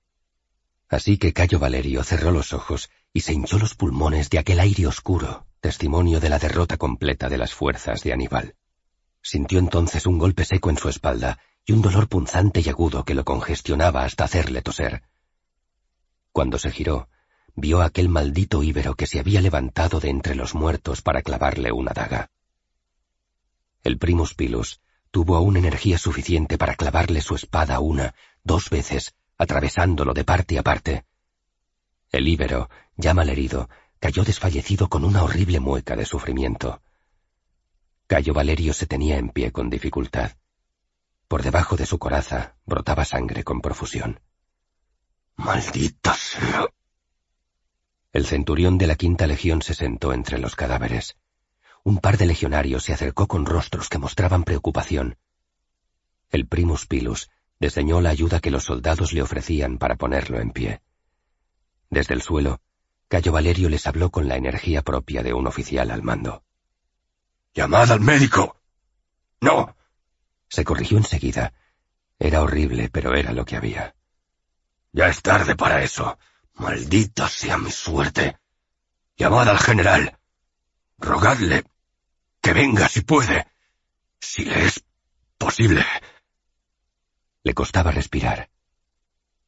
Así 0.88 1.18
que 1.18 1.34
Cayo 1.34 1.60
Valerio 1.60 2.02
cerró 2.06 2.32
los 2.32 2.54
ojos 2.54 2.90
y 3.12 3.20
se 3.20 3.34
hinchó 3.34 3.60
los 3.60 3.76
pulmones 3.76 4.30
de 4.30 4.40
aquel 4.40 4.62
aire 4.62 4.88
oscuro, 4.88 5.48
testimonio 5.60 6.22
de 6.22 6.30
la 6.30 6.40
derrota 6.40 6.78
completa 6.78 7.28
de 7.28 7.38
las 7.38 7.54
fuerzas 7.54 8.04
de 8.04 8.14
Aníbal. 8.14 8.56
Sintió 9.28 9.60
entonces 9.60 10.06
un 10.06 10.20
golpe 10.20 10.46
seco 10.46 10.70
en 10.70 10.78
su 10.78 10.88
espalda 10.88 11.38
y 11.66 11.74
un 11.74 11.82
dolor 11.82 12.08
punzante 12.08 12.62
y 12.62 12.70
agudo 12.70 13.04
que 13.04 13.14
lo 13.14 13.26
congestionaba 13.26 14.06
hasta 14.06 14.24
hacerle 14.24 14.62
toser. 14.62 15.04
Cuando 16.32 16.58
se 16.58 16.72
giró, 16.72 17.10
vio 17.54 17.82
a 17.82 17.88
aquel 17.88 18.08
maldito 18.08 18.64
íbero 18.64 18.96
que 18.96 19.06
se 19.06 19.20
había 19.20 19.42
levantado 19.42 20.00
de 20.00 20.12
entre 20.12 20.34
los 20.34 20.56
muertos 20.56 21.02
para 21.02 21.24
clavarle 21.24 21.74
una 21.74 21.92
daga. 21.92 22.32
El 23.84 23.98
primus 23.98 24.34
pilus 24.34 24.80
tuvo 25.12 25.36
aún 25.36 25.58
energía 25.58 25.98
suficiente 25.98 26.58
para 26.58 26.76
clavarle 26.76 27.20
su 27.20 27.36
espada 27.36 27.82
una, 27.82 28.16
dos 28.46 28.70
veces, 28.70 29.14
atravesándolo 29.38 30.14
de 30.14 30.24
parte 30.24 30.58
a 30.58 30.64
parte. 30.64 31.04
El 32.14 32.30
íbero, 32.30 32.70
ya 32.96 33.14
malherido, 33.14 33.70
cayó 34.00 34.24
desfallecido 34.24 34.88
con 34.88 35.04
una 35.04 35.22
horrible 35.22 35.60
mueca 35.60 35.98
de 35.98 36.06
sufrimiento. 36.06 36.82
Cayo 38.08 38.34
Valerio 38.34 38.72
se 38.72 38.88
tenía 38.88 39.18
en 39.18 39.30
pie 39.30 39.52
con 39.52 39.70
dificultad. 39.70 40.32
Por 41.28 41.44
debajo 41.44 41.76
de 41.76 41.86
su 41.86 42.00
coraza 42.00 42.56
brotaba 42.66 43.04
sangre 43.04 43.44
con 43.44 43.60
profusión. 43.60 44.22
¡Maldita 45.36 46.14
sea! 46.14 46.68
El 48.14 48.26
centurión 48.26 48.78
de 48.78 48.88
la 48.88 48.96
quinta 48.96 49.28
legión 49.28 49.62
se 49.62 49.74
sentó 49.74 50.14
entre 50.14 50.38
los 50.38 50.56
cadáveres. 50.56 51.18
Un 51.84 51.98
par 51.98 52.18
de 52.18 52.28
legionarios 52.28 52.86
se 52.86 52.94
acercó 52.94 53.28
con 53.28 53.46
rostros 53.46 53.90
que 53.90 53.98
mostraban 53.98 54.46
preocupación. 54.46 55.18
El 56.30 56.48
primus 56.48 56.88
pilus 56.88 57.30
desdeñó 57.60 58.00
la 58.00 58.10
ayuda 58.10 58.40
que 58.40 58.52
los 58.52 58.64
soldados 58.64 59.12
le 59.12 59.22
ofrecían 59.22 59.78
para 59.78 59.98
ponerlo 59.98 60.40
en 60.40 60.52
pie. 60.52 60.82
Desde 61.90 62.14
el 62.14 62.22
suelo, 62.22 62.62
Cayo 63.10 63.34
Valerio 63.34 63.68
les 63.68 63.86
habló 63.86 64.12
con 64.12 64.30
la 64.30 64.38
energía 64.38 64.82
propia 64.82 65.24
de 65.24 65.34
un 65.34 65.46
oficial 65.46 65.92
al 65.92 66.04
mando. 66.04 66.44
¡Llamad 67.58 67.92
al 67.92 68.02
médico! 68.02 68.62
¡No! 69.42 69.76
Se 70.48 70.64
corrigió 70.64 71.00
enseguida. 71.00 71.54
Era 72.20 72.44
horrible, 72.44 72.88
pero 72.92 73.16
era 73.16 73.34
lo 73.34 73.46
que 73.46 73.56
había. 73.56 73.96
Ya 74.92 75.08
es 75.08 75.24
tarde 75.24 75.56
para 75.56 75.82
eso. 75.82 76.20
Maldita 76.54 77.28
sea 77.28 77.58
mi 77.58 77.72
suerte. 77.72 78.38
Llamad 79.18 79.50
al 79.50 79.58
general. 79.58 80.20
Rogadle 81.00 81.64
que 82.42 82.54
venga 82.54 82.88
si 82.88 83.02
puede. 83.02 83.48
Si 84.20 84.46
le 84.46 84.66
es 84.66 84.84
posible. 85.40 85.84
Le 87.42 87.56
costaba 87.56 87.90
respirar. 87.90 88.52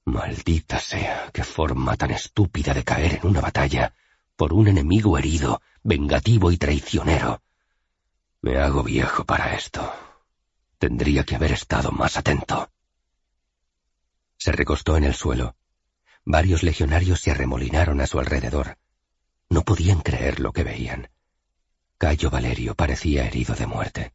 Maldita 0.05 0.79
sea, 0.79 1.29
qué 1.31 1.43
forma 1.43 1.95
tan 1.95 2.09
estúpida 2.09 2.73
de 2.73 2.83
caer 2.83 3.19
en 3.21 3.27
una 3.27 3.41
batalla 3.41 3.93
por 4.35 4.51
un 4.51 4.67
enemigo 4.67 5.15
herido, 5.15 5.61
vengativo 5.83 6.51
y 6.51 6.57
traicionero. 6.57 7.43
Me 8.41 8.57
hago 8.57 8.83
viejo 8.83 9.25
para 9.25 9.55
esto. 9.55 9.93
Tendría 10.77 11.25
que 11.25 11.35
haber 11.35 11.51
estado 11.51 11.91
más 11.91 12.15
atento. 12.15 12.71
Se 14.37 14.53
recostó 14.53 14.95
en 14.95 15.03
el 15.03 15.13
suelo. 15.13 15.57
Varios 16.23 16.63
legionarios 16.63 17.19
se 17.19 17.31
arremolinaron 17.31 17.99
a 17.99 18.07
su 18.07 18.17
alrededor. 18.17 18.77
No 19.49 19.63
podían 19.63 19.99
creer 19.99 20.39
lo 20.39 20.53
que 20.53 20.63
veían. 20.63 21.09
Cayo 21.97 22.29
Valerio 22.29 22.75
parecía 22.75 23.25
herido 23.25 23.55
de 23.55 23.67
muerte. 23.67 24.13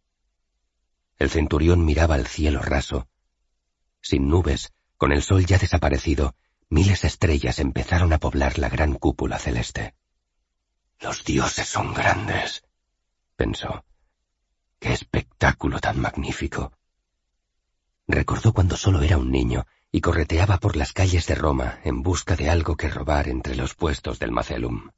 El 1.18 1.28
centurión 1.28 1.84
miraba 1.84 2.14
al 2.14 2.26
cielo 2.26 2.62
raso. 2.62 3.08
Sin 4.00 4.28
nubes, 4.28 4.72
con 4.96 5.12
el 5.12 5.22
sol 5.22 5.44
ya 5.44 5.58
desaparecido, 5.58 6.34
miles 6.70 7.02
de 7.02 7.08
estrellas 7.08 7.58
empezaron 7.58 8.12
a 8.14 8.18
poblar 8.18 8.58
la 8.58 8.70
gran 8.70 8.94
cúpula 8.94 9.38
celeste. 9.38 9.94
Los 10.98 11.24
dioses 11.24 11.68
son 11.68 11.92
grandes, 11.92 12.64
pensó. 13.36 13.84
Qué 14.84 14.92
espectáculo 14.92 15.80
tan 15.80 15.98
magnífico. 15.98 16.70
Recordó 18.06 18.52
cuando 18.52 18.76
solo 18.76 19.00
era 19.00 19.16
un 19.16 19.30
niño 19.30 19.64
y 19.90 20.02
correteaba 20.02 20.58
por 20.58 20.76
las 20.76 20.92
calles 20.92 21.26
de 21.26 21.34
Roma 21.34 21.80
en 21.84 22.02
busca 22.02 22.36
de 22.36 22.50
algo 22.50 22.76
que 22.76 22.90
robar 22.90 23.28
entre 23.28 23.56
los 23.56 23.74
puestos 23.74 24.18
del 24.18 24.30
Macelum. 24.30 24.90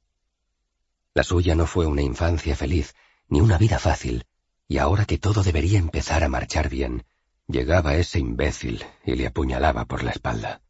La 1.14 1.23
suya 1.23 1.55
no 1.55 1.69
fue 1.69 1.87
una 1.87 2.02
infancia 2.02 2.57
feliz, 2.57 2.97
ni 3.28 3.40
una 3.40 3.59
vida 3.59 3.78
fácil, 3.78 4.26
y 4.66 4.78
ahora 4.78 5.05
que 5.05 5.19
todo 5.19 5.45
debería 5.45 5.78
empezar 5.78 6.25
a 6.25 6.28
marchar 6.28 6.69
bien, 6.69 7.07
Llegaba 7.47 7.95
ese 7.95 8.19
imbécil 8.19 8.85
y 9.05 9.14
le 9.14 9.28
apuñalaba 9.28 9.85
por 9.85 10.02
la 10.02 10.11
espalda. 10.11 10.62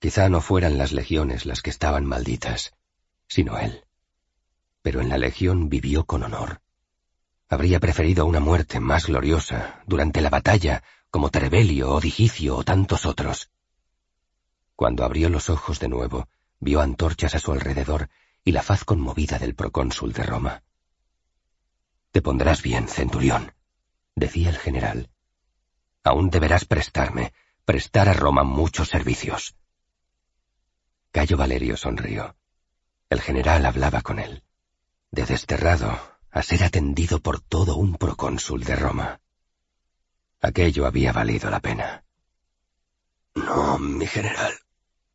Quizá 0.00 0.28
no 0.28 0.40
fueran 0.40 0.76
las 0.76 0.90
legiones 0.90 1.46
las 1.46 1.62
que 1.62 1.70
estaban 1.70 2.04
malditas, 2.04 2.74
sino 3.28 3.56
él. 3.56 3.84
Pero 4.82 5.00
en 5.00 5.08
la 5.08 5.18
legión 5.18 5.68
vivió 5.68 6.04
con 6.04 6.24
honor. 6.24 6.62
Habría 7.48 7.78
preferido 7.78 8.26
una 8.26 8.40
muerte 8.40 8.80
más 8.80 9.06
gloriosa 9.06 9.82
durante 9.86 10.20
la 10.20 10.30
batalla, 10.30 10.82
como 11.10 11.30
Trebelio 11.30 11.92
o 11.92 12.00
Digicio 12.00 12.56
o 12.56 12.64
tantos 12.64 13.06
otros. 13.06 13.50
Cuando 14.74 15.04
abrió 15.04 15.28
los 15.28 15.48
ojos 15.48 15.78
de 15.78 15.88
nuevo, 15.88 16.28
vio 16.58 16.80
antorchas 16.80 17.34
a 17.36 17.38
su 17.38 17.52
alrededor 17.52 18.10
y 18.44 18.52
la 18.52 18.62
faz 18.62 18.84
conmovida 18.84 19.38
del 19.38 19.54
procónsul 19.54 20.12
de 20.12 20.24
Roma. 20.24 20.62
Te 22.10 22.20
pondrás 22.20 22.62
bien, 22.62 22.88
centurión, 22.88 23.52
decía 24.14 24.50
el 24.50 24.58
general, 24.58 25.10
Aún 26.02 26.30
deberás 26.30 26.64
prestarme, 26.64 27.32
prestar 27.64 28.08
a 28.08 28.12
Roma 28.12 28.44
muchos 28.44 28.88
servicios. 28.88 29.56
Cayo 31.10 31.36
Valerio 31.36 31.76
sonrió. 31.76 32.36
El 33.10 33.20
general 33.20 33.66
hablaba 33.66 34.02
con 34.02 34.18
él. 34.18 34.44
De 35.10 35.24
desterrado 35.24 36.15
a 36.36 36.42
ser 36.42 36.64
atendido 36.64 37.20
por 37.20 37.40
todo 37.40 37.76
un 37.76 37.96
procónsul 37.96 38.62
de 38.62 38.76
Roma. 38.76 39.22
Aquello 40.42 40.84
había 40.84 41.10
valido 41.10 41.48
la 41.48 41.60
pena. 41.60 42.04
No, 43.34 43.78
mi 43.78 44.06
general. 44.06 44.52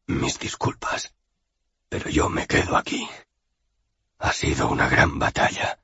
Mis 0.07 0.39
disculpas. 0.39 1.13
Pero 1.89 2.09
yo 2.09 2.27
me 2.27 2.47
quedo 2.47 2.75
aquí. 2.75 3.07
Ha 4.17 4.33
sido 4.33 4.67
una 4.67 4.89
gran 4.89 5.19
batalla. 5.19 5.77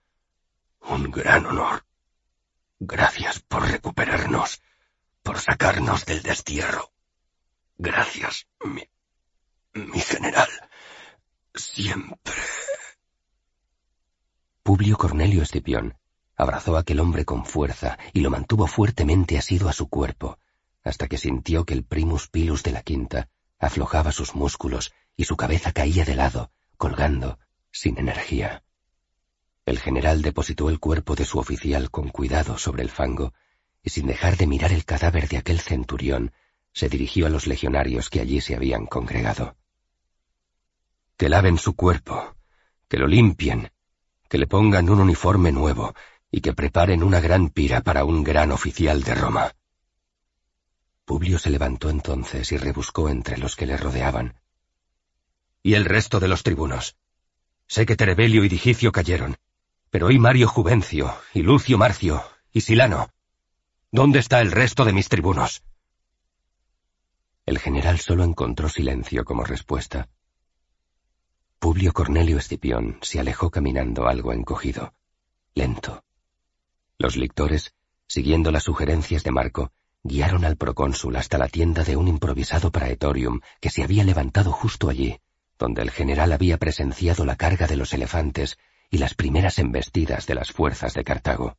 Un 0.82 1.12
gran 1.12 1.46
honor. 1.46 1.86
Gracias 2.80 3.40
por 3.40 3.62
recuperarnos 3.62 4.64
por 5.22 5.40
sacarnos 5.40 6.04
del 6.08 6.24
destierro. 6.24 6.92
Gracias, 7.78 8.48
mi, 8.64 8.90
mi 9.76 10.00
general. 10.00 10.50
Siempre. 11.54 12.34
Publio 14.68 14.98
Cornelio 14.98 15.44
Escipión 15.44 15.96
abrazó 16.36 16.76
a 16.76 16.82
aquel 16.82 17.00
hombre 17.00 17.24
con 17.24 17.46
fuerza 17.46 17.98
y 18.12 18.20
lo 18.20 18.30
mantuvo 18.30 18.68
fuertemente 18.68 19.38
asido 19.38 19.70
a 19.70 19.72
su 19.72 19.88
cuerpo, 19.88 20.40
hasta 20.84 21.08
que 21.08 21.18
sintió 21.18 21.64
que 21.64 21.74
el 21.74 21.86
primus 21.86 22.28
pilus 22.28 22.64
de 22.64 22.74
la 22.74 22.82
quinta 22.82 23.30
aflojaba 23.60 24.12
sus 24.12 24.36
músculos 24.36 24.92
y 25.16 25.24
su 25.24 25.38
cabeza 25.38 25.72
caía 25.72 26.04
de 26.04 26.16
lado, 26.16 26.52
colgando, 26.76 27.40
sin 27.72 27.98
energía. 27.98 28.66
El 29.66 29.80
general 29.80 30.22
depositó 30.22 30.70
el 30.70 30.82
cuerpo 30.82 31.16
de 31.16 31.24
su 31.24 31.40
oficial 31.40 31.90
con 31.90 32.10
cuidado 32.10 32.58
sobre 32.58 32.84
el 32.84 32.90
fango 32.90 33.34
y 33.82 33.92
sin 33.92 34.06
dejar 34.06 34.36
de 34.36 34.48
mirar 34.48 34.74
el 34.74 34.84
cadáver 34.84 35.30
de 35.30 35.38
aquel 35.38 35.62
centurión, 35.62 36.34
se 36.74 36.90
dirigió 36.90 37.28
a 37.28 37.30
los 37.30 37.48
legionarios 37.48 38.10
que 38.10 38.20
allí 38.20 38.42
se 38.42 38.54
habían 38.54 38.86
congregado. 38.86 39.56
Que 41.16 41.30
laven 41.30 41.58
su 41.58 41.74
cuerpo, 41.74 42.36
que 42.90 42.98
lo 42.98 43.08
limpien, 43.08 43.72
que 44.30 44.38
le 44.38 44.48
pongan 44.48 44.90
un 44.90 45.00
uniforme 45.00 45.52
nuevo 45.52 45.94
y 46.30 46.42
que 46.42 46.54
preparen 46.54 47.04
una 47.04 47.20
gran 47.20 47.50
pira 47.50 47.82
para 47.82 48.06
un 48.06 48.24
gran 48.24 48.52
oficial 48.52 49.04
de 49.04 49.16
Roma. 49.16 49.54
Publio 51.06 51.40
se 51.40 51.50
levantó 51.50 51.90
entonces 51.90 52.52
y 52.52 52.58
rebuscó 52.58 53.10
entre 53.10 53.38
los 53.38 53.56
que 53.56 53.66
le 53.66 53.78
rodeaban. 53.78 54.40
¿Y 55.64 55.76
el 55.76 55.86
resto 55.86 56.20
de 56.20 56.28
los 56.28 56.44
tribunos? 56.44 56.98
Sé 57.68 57.86
que 57.86 57.96
Terebelio 57.96 58.44
y 58.44 58.50
Digicio 58.50 58.92
cayeron, 58.92 59.38
pero 59.90 60.08
hoy 60.08 60.20
Mario 60.20 60.48
Juvencio, 60.48 61.16
y 61.34 61.42
Lucio 61.42 61.78
Marcio, 61.78 62.24
y 62.52 62.62
Silano, 62.62 63.10
¿Dónde 63.92 64.20
está 64.20 64.42
el 64.42 64.52
resto 64.52 64.84
de 64.84 64.92
mis 64.92 65.08
tribunos? 65.08 65.64
El 67.46 67.58
general 67.58 68.00
solo 68.00 68.26
encontró 68.26 68.68
silencio 68.68 69.24
como 69.24 69.46
respuesta. 69.46 70.10
Publio 71.60 71.92
Cornelio 71.92 72.38
Escipión 72.38 73.00
se 73.02 73.20
alejó 73.20 73.50
caminando 73.50 74.08
algo 74.08 74.32
encogido, 74.32 74.94
lento. 75.56 76.04
Los 77.00 77.18
lictores, 77.18 77.74
siguiendo 78.08 78.52
las 78.52 78.64
sugerencias 78.64 79.24
de 79.24 79.32
Marco, 79.32 79.72
guiaron 80.04 80.46
al 80.46 80.56
procónsul 80.56 81.16
hasta 81.16 81.40
la 81.40 81.48
tienda 81.48 81.84
de 81.84 81.96
un 81.96 82.08
improvisado 82.08 82.72
praetorium 82.72 83.42
que 83.60 83.72
se 83.72 83.84
había 83.84 84.04
levantado 84.04 84.52
justo 84.52 84.88
allí, 84.88 85.20
donde 85.58 85.82
el 85.82 85.90
general 85.90 86.32
había 86.32 86.58
presenciado 86.58 87.26
la 87.26 87.36
carga 87.36 87.66
de 87.66 87.76
los 87.76 87.92
elefantes 87.92 88.60
y 88.92 89.00
las 89.00 89.16
primeras 89.16 89.58
embestidas 89.58 90.28
de 90.28 90.36
las 90.36 90.52
fuerzas 90.52 90.94
de 90.94 91.04
Cartago. 91.04 91.58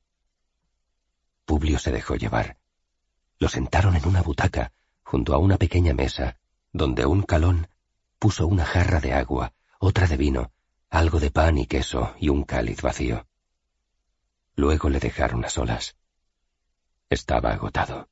Publio 1.44 1.80
se 1.80 1.90
dejó 1.90 2.14
llevar. 2.14 2.56
Lo 3.40 3.48
sentaron 3.48 3.96
en 3.96 4.06
una 4.06 4.22
butaca, 4.22 4.72
junto 5.02 5.34
a 5.34 5.38
una 5.38 5.56
pequeña 5.56 5.92
mesa, 5.92 6.38
donde 6.72 7.04
un 7.04 7.22
calón 7.22 7.66
puso 8.20 8.46
una 8.46 8.64
jarra 8.64 9.00
de 9.00 9.12
agua, 9.12 9.52
otra 9.78 10.06
de 10.08 10.16
vino, 10.16 10.52
algo 10.90 11.20
de 11.20 11.30
pan 11.30 11.56
y 11.58 11.66
queso 11.66 12.14
y 12.18 12.28
un 12.28 12.42
cáliz 12.42 12.82
vacío. 12.82 13.26
Luego 14.56 14.88
le 14.88 14.98
dejaron 14.98 15.44
a 15.44 15.48
solas. 15.48 15.96
Estaba 17.08 17.52
agotado. 17.52 18.08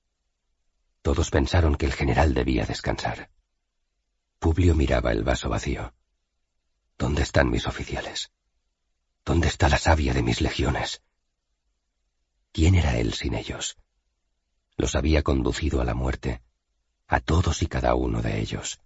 Todos 1.03 1.31
pensaron 1.31 1.75
que 1.75 1.87
el 1.87 1.93
general 1.93 2.35
debía 2.35 2.67
descansar. 2.67 3.31
Publio 4.39 4.75
miraba 4.75 5.11
el 5.11 5.25
vaso 5.25 5.49
vacío. 5.49 5.93
¿Dónde 6.99 7.23
están 7.23 7.51
mis 7.51 7.67
oficiales? 7.67 8.31
¿Dónde 9.25 9.49
está 9.49 9.69
la 9.69 9.79
savia 9.79 10.15
de 10.15 10.23
mis 10.23 10.41
legiones? 10.41 11.03
¿Quién 12.53 12.77
era 12.77 12.97
él 12.97 13.13
sin 13.13 13.35
ellos? 13.35 13.77
Los 14.77 14.95
había 14.95 15.23
conducido 15.23 15.81
a 15.81 15.85
la 15.85 15.95
muerte, 15.95 16.43
a 17.09 17.21
todos 17.21 17.63
y 17.63 17.67
cada 17.67 17.95
uno 17.95 18.23
de 18.23 18.41
ellos. 18.41 18.81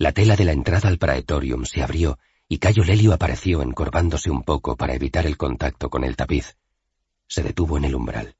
La 0.00 0.12
tela 0.12 0.34
de 0.34 0.46
la 0.46 0.52
entrada 0.52 0.88
al 0.88 0.96
praetorium 0.96 1.66
se 1.66 1.82
abrió 1.82 2.18
y 2.48 2.56
Cayo 2.56 2.84
Lelio 2.84 3.12
apareció 3.12 3.60
encorvándose 3.60 4.30
un 4.30 4.44
poco 4.44 4.74
para 4.74 4.94
evitar 4.94 5.26
el 5.26 5.36
contacto 5.36 5.90
con 5.90 6.04
el 6.04 6.16
tapiz. 6.16 6.56
Se 7.28 7.42
detuvo 7.42 7.76
en 7.76 7.84
el 7.84 7.94
umbral. 7.94 8.34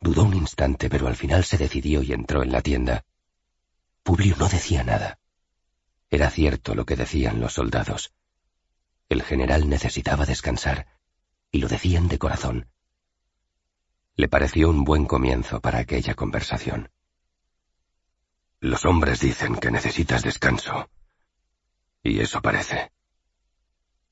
Dudó 0.00 0.24
un 0.24 0.32
instante, 0.32 0.88
pero 0.88 1.08
al 1.08 1.14
final 1.14 1.44
se 1.44 1.58
decidió 1.58 2.02
y 2.02 2.14
entró 2.14 2.42
en 2.42 2.52
la 2.52 2.62
tienda. 2.62 3.04
Publio 4.02 4.34
no 4.38 4.48
decía 4.48 4.82
nada. 4.82 5.18
Era 6.08 6.30
cierto 6.30 6.74
lo 6.74 6.86
que 6.86 6.96
decían 6.96 7.38
los 7.38 7.52
soldados. 7.52 8.14
El 9.10 9.22
general 9.22 9.68
necesitaba 9.68 10.24
descansar, 10.24 10.86
y 11.50 11.58
lo 11.58 11.68
decían 11.68 12.08
de 12.08 12.16
corazón. 12.16 12.66
Le 14.16 14.26
pareció 14.26 14.70
un 14.70 14.84
buen 14.84 15.04
comienzo 15.04 15.60
para 15.60 15.80
aquella 15.80 16.14
conversación. 16.14 16.88
Los 18.62 18.84
hombres 18.84 19.18
dicen 19.18 19.56
que 19.56 19.72
necesitas 19.72 20.22
descanso. 20.22 20.88
Y 22.00 22.20
eso 22.20 22.40
parece. 22.40 22.92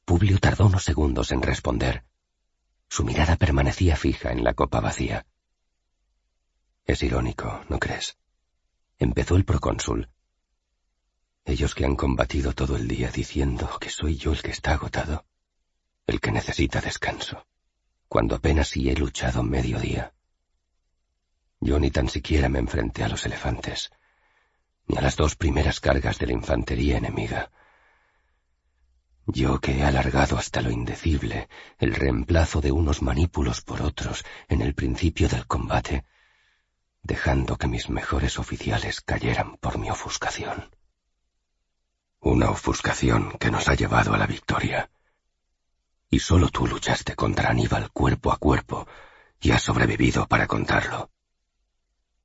Publio 0.05 0.41
tardó 0.41 0.67
unos 0.67 0.83
segundos 0.83 1.31
en 1.31 1.41
responder. 1.41 2.05
Su 2.89 3.05
mirada 3.05 3.37
permanecía 3.37 3.95
fija 3.95 4.33
en 4.33 4.43
la 4.43 4.55
copa 4.55 4.81
vacía. 4.81 5.25
Es 6.85 7.01
irónico, 7.05 7.65
¿no 7.69 7.79
crees? 7.79 8.19
Empezó 8.99 9.37
el 9.37 9.45
procónsul. 9.45 10.11
Ellos 11.45 11.73
que 11.73 11.85
han 11.85 11.95
combatido 11.95 12.53
todo 12.53 12.75
el 12.75 12.89
día 12.89 13.13
diciendo 13.13 13.79
que 13.81 13.89
soy 13.89 14.17
yo 14.17 14.33
el 14.33 14.43
que 14.43 14.51
está 14.51 14.73
agotado, 14.73 15.27
el 16.09 16.21
que 16.21 16.33
necesita 16.33 16.81
descanso, 16.81 17.47
cuando 18.09 18.35
apenas 18.35 18.67
si 18.67 18.91
he 18.91 18.97
luchado 18.97 19.45
medio 19.45 19.79
día. 19.79 20.13
Yo 21.61 21.79
ni 21.79 21.93
tan 21.93 22.09
siquiera 22.09 22.49
me 22.49 22.59
enfrenté 22.59 23.05
a 23.05 23.09
los 23.09 23.25
elefantes 23.25 23.93
ni 24.91 24.97
a 24.97 25.03
las 25.03 25.17
dos 25.17 25.37
primeras 25.37 25.79
cargas 25.79 26.19
de 26.19 26.27
la 26.27 26.33
infantería 26.33 26.99
enemiga. 26.99 27.51
Yo 29.27 29.61
que 29.61 29.79
he 29.79 29.85
alargado 29.85 30.37
hasta 30.37 30.61
lo 30.63 30.71
indecible 30.71 31.49
el 31.79 31.95
reemplazo 31.95 32.61
de 32.61 32.73
unos 32.73 33.01
manípulos 33.01 33.63
por 33.63 33.83
otros 33.83 34.25
en 34.49 34.63
el 34.63 34.75
principio 34.75 35.29
del 35.29 35.47
combate, 35.47 36.05
dejando 37.03 37.57
que 37.57 37.69
mis 37.69 37.89
mejores 37.89 38.39
oficiales 38.41 39.01
cayeran 39.01 39.57
por 39.59 39.79
mi 39.79 39.91
ofuscación. 39.91 40.75
Una 42.19 42.51
ofuscación 42.51 43.39
que 43.39 43.53
nos 43.53 43.69
ha 43.69 43.75
llevado 43.75 44.13
a 44.13 44.19
la 44.19 44.27
victoria. 44.27 44.91
Y 46.11 46.19
solo 46.19 46.49
tú 46.49 46.67
luchaste 46.67 47.15
contra 47.15 47.51
Aníbal 47.51 47.93
cuerpo 47.93 48.33
a 48.33 48.39
cuerpo 48.39 48.89
y 49.41 49.53
has 49.53 49.63
sobrevivido 49.63 50.27
para 50.27 50.49
contarlo 50.49 51.11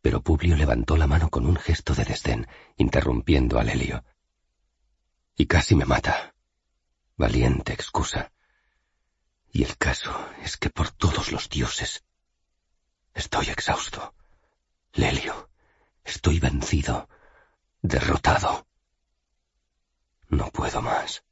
pero 0.05 0.21
Publio 0.21 0.55
levantó 0.55 0.97
la 0.97 1.07
mano 1.07 1.31
con 1.31 1.47
un 1.47 1.55
gesto 1.55 1.95
de 1.95 2.05
desdén, 2.05 2.47
interrumpiendo 2.77 3.57
a 3.57 3.63
Lelio. 3.63 4.05
Y 5.35 5.47
casi 5.47 5.73
me 5.73 5.85
mata. 5.85 6.35
Valiente 7.17 7.73
excusa. 7.73 8.31
Y 9.51 9.63
el 9.63 9.75
caso 9.77 10.15
es 10.43 10.57
que 10.57 10.69
por 10.69 10.91
todos 10.91 11.31
los 11.31 11.49
dioses 11.49 12.03
estoy 13.15 13.49
exhausto. 13.49 14.13
Lelio, 14.93 15.49
estoy 16.03 16.39
vencido, 16.39 17.09
derrotado. 17.81 18.67
No 20.29 20.51
puedo 20.51 20.83
más. 20.83 21.23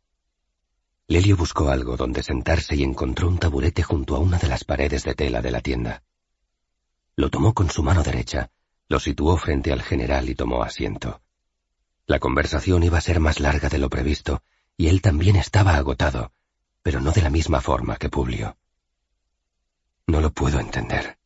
Lelio 1.05 1.37
buscó 1.37 1.69
algo 1.69 1.95
donde 1.95 2.23
sentarse 2.23 2.75
y 2.75 2.81
encontró 2.81 3.27
un 3.27 3.37
taburete 3.37 3.83
junto 3.83 4.15
a 4.15 4.19
una 4.19 4.39
de 4.39 4.47
las 4.47 4.63
paredes 4.63 5.03
de 5.03 5.13
tela 5.13 5.43
de 5.43 5.51
la 5.51 5.61
tienda. 5.61 6.01
Lo 7.15 7.29
tomó 7.29 7.53
con 7.53 7.69
su 7.69 7.83
mano 7.83 8.01
derecha 8.01 8.49
lo 8.87 8.99
situó 8.99 9.37
frente 9.37 9.71
al 9.71 9.81
general 9.81 10.29
y 10.29 10.35
tomó 10.35 10.63
asiento. 10.63 11.21
La 12.05 12.19
conversación 12.19 12.83
iba 12.83 12.97
a 12.97 13.01
ser 13.01 13.19
más 13.19 13.39
larga 13.39 13.69
de 13.69 13.77
lo 13.77 13.89
previsto, 13.89 14.43
y 14.77 14.87
él 14.87 15.01
también 15.01 15.35
estaba 15.35 15.75
agotado, 15.75 16.31
pero 16.81 16.99
no 16.99 17.11
de 17.11 17.21
la 17.21 17.29
misma 17.29 17.61
forma 17.61 17.97
que 17.97 18.09
Publio. 18.09 18.57
No 20.07 20.19
lo 20.19 20.31
puedo 20.31 20.59
entender. 20.59 21.17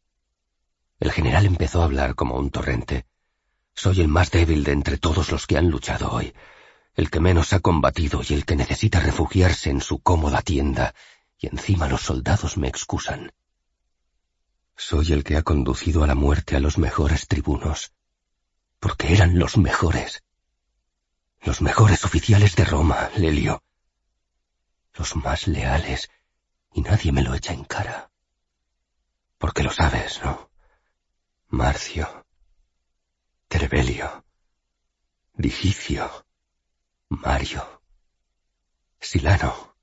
El 0.99 1.11
general 1.11 1.45
empezó 1.45 1.81
a 1.81 1.85
hablar 1.85 2.15
como 2.15 2.35
un 2.35 2.51
torrente. 2.51 3.05
Soy 3.73 4.01
el 4.01 4.07
más 4.07 4.31
débil 4.31 4.63
de 4.63 4.71
entre 4.71 4.97
todos 4.97 5.31
los 5.31 5.47
que 5.47 5.57
han 5.57 5.69
luchado 5.69 6.11
hoy, 6.11 6.33
el 6.95 7.11
que 7.11 7.19
menos 7.19 7.53
ha 7.53 7.59
combatido 7.59 8.21
y 8.27 8.33
el 8.33 8.45
que 8.45 8.55
necesita 8.55 8.99
refugiarse 8.99 9.69
en 9.69 9.81
su 9.81 9.99
cómoda 9.99 10.41
tienda, 10.41 10.95
y 11.39 11.47
encima 11.47 11.87
los 11.87 12.01
soldados 12.01 12.57
me 12.57 12.67
excusan. 12.67 13.31
Soy 14.79 15.11
el 15.11 15.23
que 15.23 15.35
ha 15.35 15.41
conducido 15.41 16.03
a 16.03 16.07
la 16.07 16.13
muerte 16.13 16.55
a 16.55 16.59
los 16.59 16.77
mejores 16.77 17.27
tribunos, 17.27 17.93
porque 18.79 19.11
eran 19.11 19.39
los 19.39 19.57
mejores. 19.57 20.23
Los 21.41 21.61
mejores 21.61 22.05
oficiales 22.05 22.55
de 22.55 22.63
Roma, 22.63 23.09
Lelio. 23.15 23.63
Los 24.93 25.15
más 25.15 25.47
leales, 25.47 26.11
y 26.73 26.81
nadie 26.81 27.11
me 27.11 27.23
lo 27.23 27.33
echa 27.33 27.53
en 27.53 27.63
cara. 27.63 28.11
Porque 29.39 29.63
lo 29.63 29.71
sabes, 29.71 30.21
¿no? 30.23 30.51
Marcio, 31.47 32.27
Terbelio, 33.47 34.25
Digicio, 35.33 36.27
Mario, 37.09 37.81
Silano, 38.99 39.75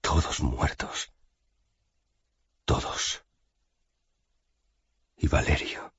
todos 0.00 0.40
muertos. 0.40 1.12
Todos. 2.64 3.23
Y 5.24 5.26
Valerio. 5.26 5.94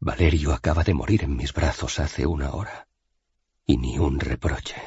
Valerio 0.00 0.54
acaba 0.54 0.82
de 0.84 0.94
morir 0.94 1.24
en 1.24 1.36
mis 1.36 1.52
brazos 1.52 1.98
hace 1.98 2.24
una 2.24 2.52
hora. 2.54 2.88
Y 3.66 3.76
ni 3.76 3.98
un 3.98 4.20
reproche. 4.20 4.80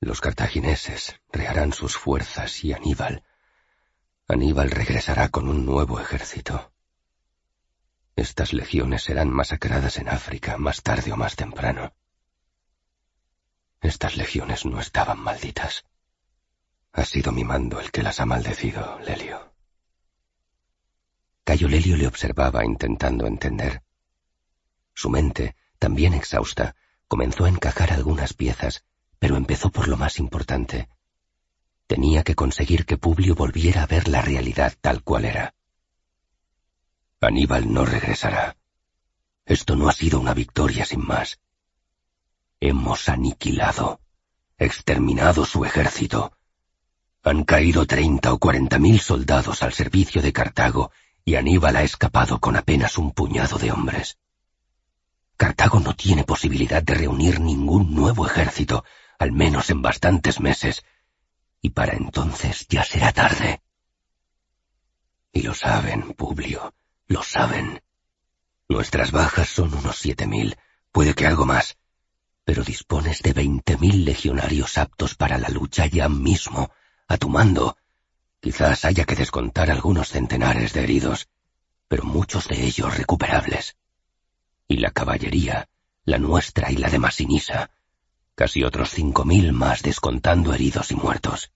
Los 0.00 0.20
cartagineses 0.20 1.20
rearán 1.30 1.72
sus 1.72 1.96
fuerzas 1.96 2.64
y 2.64 2.72
Aníbal. 2.72 3.22
Aníbal 4.26 4.72
regresará 4.72 5.28
con 5.28 5.48
un 5.48 5.64
nuevo 5.64 6.00
ejército. 6.00 6.72
Estas 8.16 8.52
legiones 8.52 9.04
serán 9.04 9.30
masacradas 9.30 9.98
en 9.98 10.08
África 10.08 10.58
más 10.58 10.82
tarde 10.82 11.12
o 11.12 11.16
más 11.16 11.36
temprano. 11.36 11.94
Estas 13.80 14.16
legiones 14.16 14.66
no 14.66 14.80
estaban 14.80 15.20
malditas. 15.20 15.84
Ha 16.92 17.04
sido 17.04 17.30
mi 17.30 17.44
mando 17.44 17.78
el 17.78 17.92
que 17.92 18.02
las 18.02 18.18
ha 18.18 18.26
maldecido, 18.26 18.98
Lelio. 18.98 19.51
Cayo 21.44 21.68
Lelio 21.68 21.96
le 21.96 22.06
observaba 22.06 22.64
intentando 22.64 23.26
entender. 23.26 23.82
Su 24.94 25.10
mente, 25.10 25.56
también 25.78 26.14
exhausta, 26.14 26.76
comenzó 27.08 27.44
a 27.44 27.48
encajar 27.48 27.92
algunas 27.92 28.32
piezas, 28.32 28.84
pero 29.18 29.36
empezó 29.36 29.70
por 29.70 29.88
lo 29.88 29.96
más 29.96 30.18
importante. 30.18 30.88
Tenía 31.88 32.22
que 32.22 32.36
conseguir 32.36 32.86
que 32.86 32.96
Publio 32.96 33.34
volviera 33.34 33.82
a 33.82 33.86
ver 33.86 34.08
la 34.08 34.22
realidad 34.22 34.74
tal 34.80 35.02
cual 35.02 35.24
era. 35.24 35.54
Aníbal 37.20 37.72
no 37.72 37.84
regresará. 37.84 38.56
Esto 39.44 39.76
no 39.76 39.88
ha 39.88 39.92
sido 39.92 40.20
una 40.20 40.34
victoria 40.34 40.84
sin 40.84 41.04
más. 41.04 41.40
Hemos 42.60 43.08
aniquilado, 43.08 44.00
exterminado 44.58 45.44
su 45.44 45.64
ejército. 45.64 46.36
Han 47.24 47.44
caído 47.44 47.86
treinta 47.86 48.32
o 48.32 48.38
cuarenta 48.38 48.78
mil 48.78 49.00
soldados 49.00 49.62
al 49.62 49.72
servicio 49.72 50.22
de 50.22 50.32
Cartago 50.32 50.92
y 51.24 51.36
Aníbal 51.36 51.76
ha 51.76 51.82
escapado 51.82 52.40
con 52.40 52.56
apenas 52.56 52.98
un 52.98 53.12
puñado 53.12 53.58
de 53.58 53.72
hombres. 53.72 54.18
Cartago 55.36 55.80
no 55.80 55.94
tiene 55.94 56.24
posibilidad 56.24 56.82
de 56.82 56.94
reunir 56.94 57.40
ningún 57.40 57.94
nuevo 57.94 58.26
ejército, 58.26 58.84
al 59.18 59.32
menos 59.32 59.70
en 59.70 59.82
bastantes 59.82 60.40
meses, 60.40 60.84
y 61.60 61.70
para 61.70 61.94
entonces 61.94 62.66
ya 62.68 62.84
será 62.84 63.12
tarde. 63.12 63.62
Y 65.32 65.42
lo 65.42 65.54
saben, 65.54 66.12
Publio, 66.14 66.74
lo 67.06 67.22
saben. 67.22 67.82
Nuestras 68.68 69.12
bajas 69.12 69.48
son 69.48 69.74
unos 69.74 69.96
siete 69.96 70.26
mil, 70.26 70.56
puede 70.90 71.14
que 71.14 71.26
algo 71.26 71.46
más, 71.46 71.76
pero 72.44 72.64
dispones 72.64 73.22
de 73.22 73.32
veinte 73.32 73.76
mil 73.76 74.04
legionarios 74.04 74.78
aptos 74.78 75.14
para 75.14 75.38
la 75.38 75.48
lucha 75.48 75.86
ya 75.86 76.08
mismo, 76.08 76.70
a 77.06 77.16
tu 77.16 77.28
mando, 77.28 77.76
Quizás 78.42 78.84
haya 78.84 79.04
que 79.04 79.14
descontar 79.14 79.70
algunos 79.70 80.08
centenares 80.08 80.72
de 80.72 80.82
heridos, 80.82 81.28
pero 81.86 82.02
muchos 82.02 82.48
de 82.48 82.64
ellos 82.66 82.98
recuperables. 82.98 83.76
Y 84.66 84.78
la 84.78 84.90
caballería, 84.90 85.68
la 86.04 86.18
nuestra 86.18 86.72
y 86.72 86.76
la 86.76 86.90
de 86.90 86.98
Masinisa, 86.98 87.70
casi 88.34 88.64
otros 88.64 88.90
cinco 88.90 89.24
mil 89.24 89.52
más 89.52 89.82
descontando 89.82 90.52
heridos 90.52 90.90
y 90.90 90.96
muertos. 90.96 91.52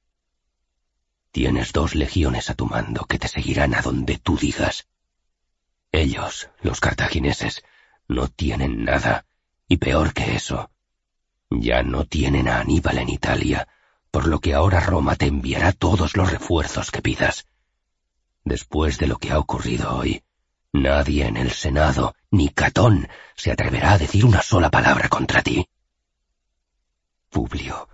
Tienes 1.33 1.73
dos 1.73 1.97
legiones 1.97 2.51
a 2.51 2.55
tu 2.55 2.67
mando 2.67 3.05
que 3.07 3.19
te 3.19 3.27
seguirán 3.27 3.75
a 3.75 3.83
donde 3.83 4.19
tú 4.19 4.39
digas. 4.39 4.87
Ellos, 5.91 6.51
los 6.61 6.79
cartagineses, 6.79 7.65
no 8.07 8.29
tienen 8.29 8.85
nada, 8.85 9.27
y 9.67 9.79
peor 9.79 10.15
que 10.15 10.37
eso, 10.37 10.71
ya 11.51 11.83
no 11.83 12.05
tienen 12.05 12.47
a 12.47 12.61
Aníbal 12.61 12.99
en 12.99 13.09
Italia, 13.09 13.67
por 14.17 14.29
lo 14.29 14.41
que 14.41 14.55
ahora 14.55 14.81
Roma 14.81 15.15
te 15.15 15.27
enviará 15.27 15.73
todos 15.73 16.17
los 16.17 16.31
refuerzos 16.31 16.91
que 16.91 17.03
pidas. 17.03 17.47
Después 18.45 18.97
de 18.97 19.09
lo 19.09 19.19
que 19.19 19.31
ha 19.31 19.39
ocurrido 19.39 19.95
hoy, 19.95 20.25
nadie 20.73 21.27
en 21.27 21.37
el 21.37 21.51
Senado, 21.51 22.15
ni 22.31 22.49
Catón 22.49 23.11
se 23.35 23.53
atreverá 23.53 23.93
a 23.93 23.99
decir 23.99 24.25
una 24.25 24.41
sola 24.41 24.71
palabra 24.71 25.11
contra 25.11 25.43
ti. 25.43 25.69
Publio, 27.29 27.91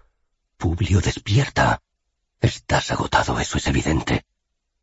Publio, 0.56 1.00
despierta. 1.00 1.82
Estás 2.40 2.92
agotado, 2.92 3.40
eso 3.40 3.58
es 3.58 3.66
evidente. 3.66 4.24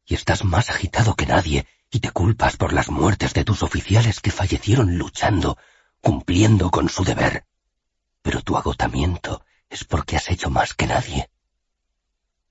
Y 0.06 0.16
estás 0.16 0.44
más 0.44 0.70
agitado 0.70 1.16
que 1.16 1.26
nadie, 1.26 1.66
y 1.90 2.02
te 2.02 2.12
culpas 2.12 2.58
por 2.58 2.74
las 2.74 2.90
muertes 2.90 3.34
de 3.34 3.46
tus 3.46 3.64
oficiales 3.64 4.20
que 4.20 4.32
fallecieron 4.32 4.98
luchando, 4.98 5.58
cumpliendo 6.02 6.70
con 6.70 6.90
su 6.90 7.06
deber. 7.06 7.46
Pero 8.24 8.42
tu 8.42 8.58
agotamiento 8.58 9.42
es 9.70 9.84
porque 9.84 10.16
has 10.16 10.30
hecho 10.30 10.50
más 10.50 10.74
que 10.74 10.88
nadie. 10.88 11.30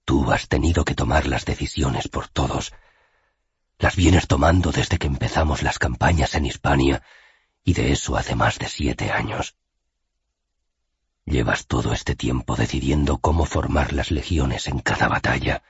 Tú 0.04 0.32
has 0.32 0.48
tenido 0.48 0.84
que 0.84 0.94
tomar 0.94 1.26
las 1.26 1.44
decisiones 1.44 2.08
por 2.08 2.28
todos. 2.28 2.72
Las 3.78 3.96
vienes 3.96 4.26
tomando 4.26 4.72
desde 4.72 4.98
que 4.98 5.06
empezamos 5.06 5.62
las 5.62 5.78
campañas 5.78 6.34
en 6.34 6.46
Hispania, 6.46 7.02
y 7.64 7.74
de 7.74 7.92
eso 7.92 8.16
hace 8.16 8.34
más 8.34 8.58
de 8.58 8.68
siete 8.68 9.10
años. 9.10 9.56
Llevas 11.26 11.66
todo 11.66 11.92
este 11.92 12.16
tiempo 12.16 12.56
decidiendo 12.56 13.18
cómo 13.18 13.44
formar 13.44 13.92
las 13.92 14.10
legiones 14.10 14.66
en 14.66 14.78
cada 14.78 15.08
batalla. 15.08 15.62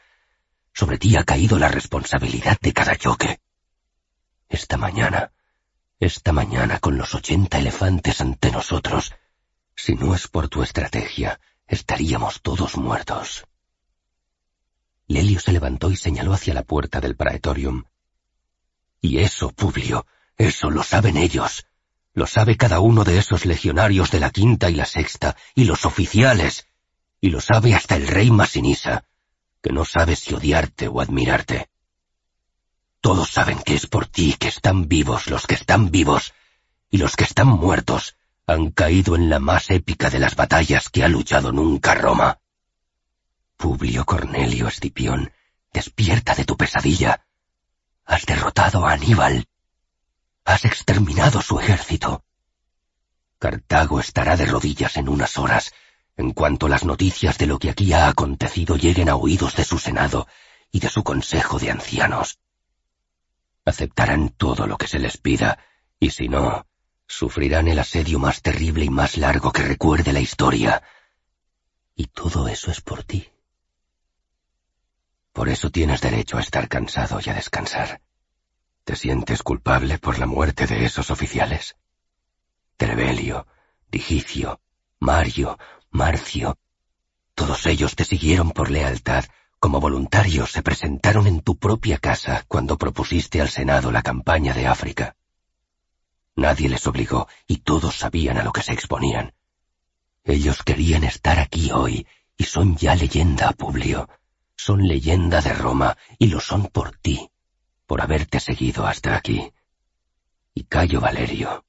Sobre 0.73 0.99
ti 0.99 1.17
ha 1.17 1.25
caído 1.25 1.59
la 1.59 1.69
responsabilidad 1.69 2.59
de 2.61 2.73
cada 2.73 2.95
choque. 2.95 3.41
Esta 4.49 4.77
mañana, 4.77 5.33
esta 5.99 6.33
mañana 6.33 6.79
con 6.79 6.97
los 6.97 7.13
ochenta 7.15 7.59
elefantes 7.59 8.21
ante 8.21 8.53
nosotros, 8.53 9.13
si 9.79 9.95
no 9.95 10.13
es 10.13 10.27
por 10.27 10.49
tu 10.49 10.65
estrategia, 10.65 11.39
estaríamos 11.69 12.43
todos 12.43 12.77
muertos. 12.77 13.47
Lelio 15.07 15.39
se 15.39 15.53
levantó 15.53 15.93
y 15.93 15.97
señaló 15.97 16.33
hacia 16.33 16.53
la 16.53 16.65
puerta 16.65 17.01
del 17.01 17.15
praetorium. 17.15 17.85
Y 19.01 19.19
eso, 19.19 19.53
Publio, 19.53 20.05
eso 20.37 20.71
lo 20.71 20.83
saben 20.83 21.17
ellos. 21.17 21.65
Lo 22.13 22.27
sabe 22.27 22.57
cada 22.57 22.81
uno 22.81 23.05
de 23.05 23.19
esos 23.19 23.47
legionarios 23.47 24.11
de 24.11 24.19
la 24.19 24.31
quinta 24.31 24.69
y 24.69 24.75
la 24.75 24.85
sexta, 24.85 25.37
y 25.55 25.65
los 25.65 25.87
oficiales, 25.87 26.67
y 27.21 27.31
lo 27.31 27.41
sabe 27.41 27.75
hasta 27.75 27.95
el 27.95 28.09
rey 28.09 28.33
Masinisa, 28.33 29.05
que 29.63 29.71
no 29.71 29.85
sabe 29.85 30.17
si 30.17 30.35
odiarte 30.35 30.89
o 30.89 31.01
admirarte. 31.01 31.71
Todos 33.01 33.31
saben 33.31 33.61
que 33.61 33.77
es 33.77 33.87
por 33.87 34.07
ti 34.07 34.35
que 34.37 34.49
están 34.49 34.89
vivos 34.89 35.29
los 35.29 35.47
que 35.47 35.55
están 35.55 35.93
vivos, 35.93 36.35
y 36.91 36.99
los 36.99 37.15
que 37.15 37.23
están 37.23 37.47
muertos 37.47 38.17
han 38.49 38.71
caído 38.71 39.15
en 39.15 39.29
la 39.29 39.41
más 39.41 39.71
épica 39.71 40.09
de 40.09 40.19
las 40.19 40.35
batallas 40.35 40.89
que 40.89 41.05
ha 41.05 41.09
luchado 41.09 41.53
nunca 41.53 41.95
Roma. 41.95 42.41
Publio 43.59 44.07
Cornelio 44.07 44.69
Escipión, 44.69 45.31
despierta 45.71 46.35
de 46.35 46.47
tu 46.47 46.57
pesadilla. 46.57 47.27
Has 48.07 48.25
derrotado 48.25 48.87
a 48.87 48.93
Aníbal. 48.93 49.47
Has 50.47 50.65
exterminado 50.65 51.43
su 51.43 51.61
ejército. 51.61 52.25
Cartago 53.39 54.01
estará 54.01 54.35
de 54.35 54.47
rodillas 54.47 54.97
en 54.97 55.11
unas 55.11 55.37
horas, 55.37 55.75
en 56.17 56.33
cuanto 56.33 56.69
las 56.69 56.85
noticias 56.85 57.37
de 57.37 57.47
lo 57.47 57.59
que 57.59 57.69
aquí 57.69 57.93
ha 57.93 58.09
acontecido 58.09 58.77
lleguen 58.77 59.11
a 59.11 59.17
oídos 59.17 59.57
de 59.57 59.65
su 59.65 59.79
Senado 59.79 60.27
y 60.73 60.81
de 60.81 60.89
su 60.89 61.05
Consejo 61.05 61.59
de 61.59 61.71
Ancianos. 61.71 62.39
Aceptarán 63.67 64.31
todo 64.31 64.67
lo 64.67 64.79
que 64.79 64.89
se 64.89 64.99
les 64.99 65.19
pida, 65.19 65.59
y 66.01 66.11
si 66.11 66.31
no, 66.31 66.65
sufrirán 67.09 67.67
el 67.67 67.81
asedio 67.81 68.21
más 68.21 68.43
terrible 68.43 68.85
y 68.85 68.91
más 68.91 69.17
largo 69.17 69.51
que 69.51 69.63
recuerde 69.63 70.13
la 70.13 70.21
historia. 70.21 70.83
Y 71.97 72.07
todo 72.07 72.47
eso 72.47 72.71
es 72.71 72.81
por 72.81 73.03
ti. 73.03 73.29
Por 75.33 75.49
eso 75.49 75.71
tienes 75.71 76.01
derecho 76.01 76.37
a 76.37 76.41
estar 76.41 76.69
cansado 76.69 77.19
y 77.25 77.31
a 77.31 77.35
descansar. 77.35 78.01
¿Te 78.85 78.95
sientes 78.95 79.43
culpable 79.43 79.99
por 79.99 80.19
la 80.19 80.27
muerte 80.27 80.67
de 80.67 80.85
esos 80.85 81.11
oficiales? 81.11 81.77
Trevelio, 82.77 83.47
Digicio, 83.91 84.61
Mario, 85.01 85.59
Marcio, 85.91 86.59
todos 87.39 87.67
ellos 87.67 87.95
te 87.95 88.05
siguieron 88.05 88.51
por 88.51 88.69
lealtad, 88.69 89.25
como 89.61 89.79
voluntarios 89.79 90.51
se 90.51 90.61
presentaron 90.61 91.29
en 91.29 91.41
tu 91.41 91.57
propia 91.57 91.99
casa 91.99 92.45
cuando 92.49 92.77
propusiste 92.77 93.41
al 93.41 93.49
Senado 93.49 93.93
la 93.93 94.03
campaña 94.03 94.53
de 94.55 94.67
África. 94.67 95.15
Nadie 96.39 96.69
les 96.69 96.87
obligó 96.87 97.27
y 97.49 97.57
todos 97.59 97.97
sabían 97.97 98.39
a 98.39 98.45
lo 98.45 98.53
que 98.53 98.63
se 98.63 98.73
exponían. 98.73 99.35
Ellos 100.23 100.63
querían 100.63 101.03
estar 101.03 101.41
aquí 101.41 101.73
hoy 101.73 102.07
y 102.37 102.45
son 102.45 102.77
ya 102.77 102.95
leyenda, 102.95 103.51
Publio. 103.51 104.09
Son 104.55 104.87
leyenda 104.87 105.41
de 105.41 105.53
Roma 105.53 105.99
y 106.17 106.29
lo 106.29 106.39
son 106.39 106.69
por 106.69 106.97
ti 106.97 107.29
por 107.89 108.03
haberte 108.03 108.39
seguido 108.39 108.87
hasta 108.87 109.17
aquí. 109.17 109.51
Y 110.55 110.63
Cayo 110.65 111.01
Valerio. 111.01 111.65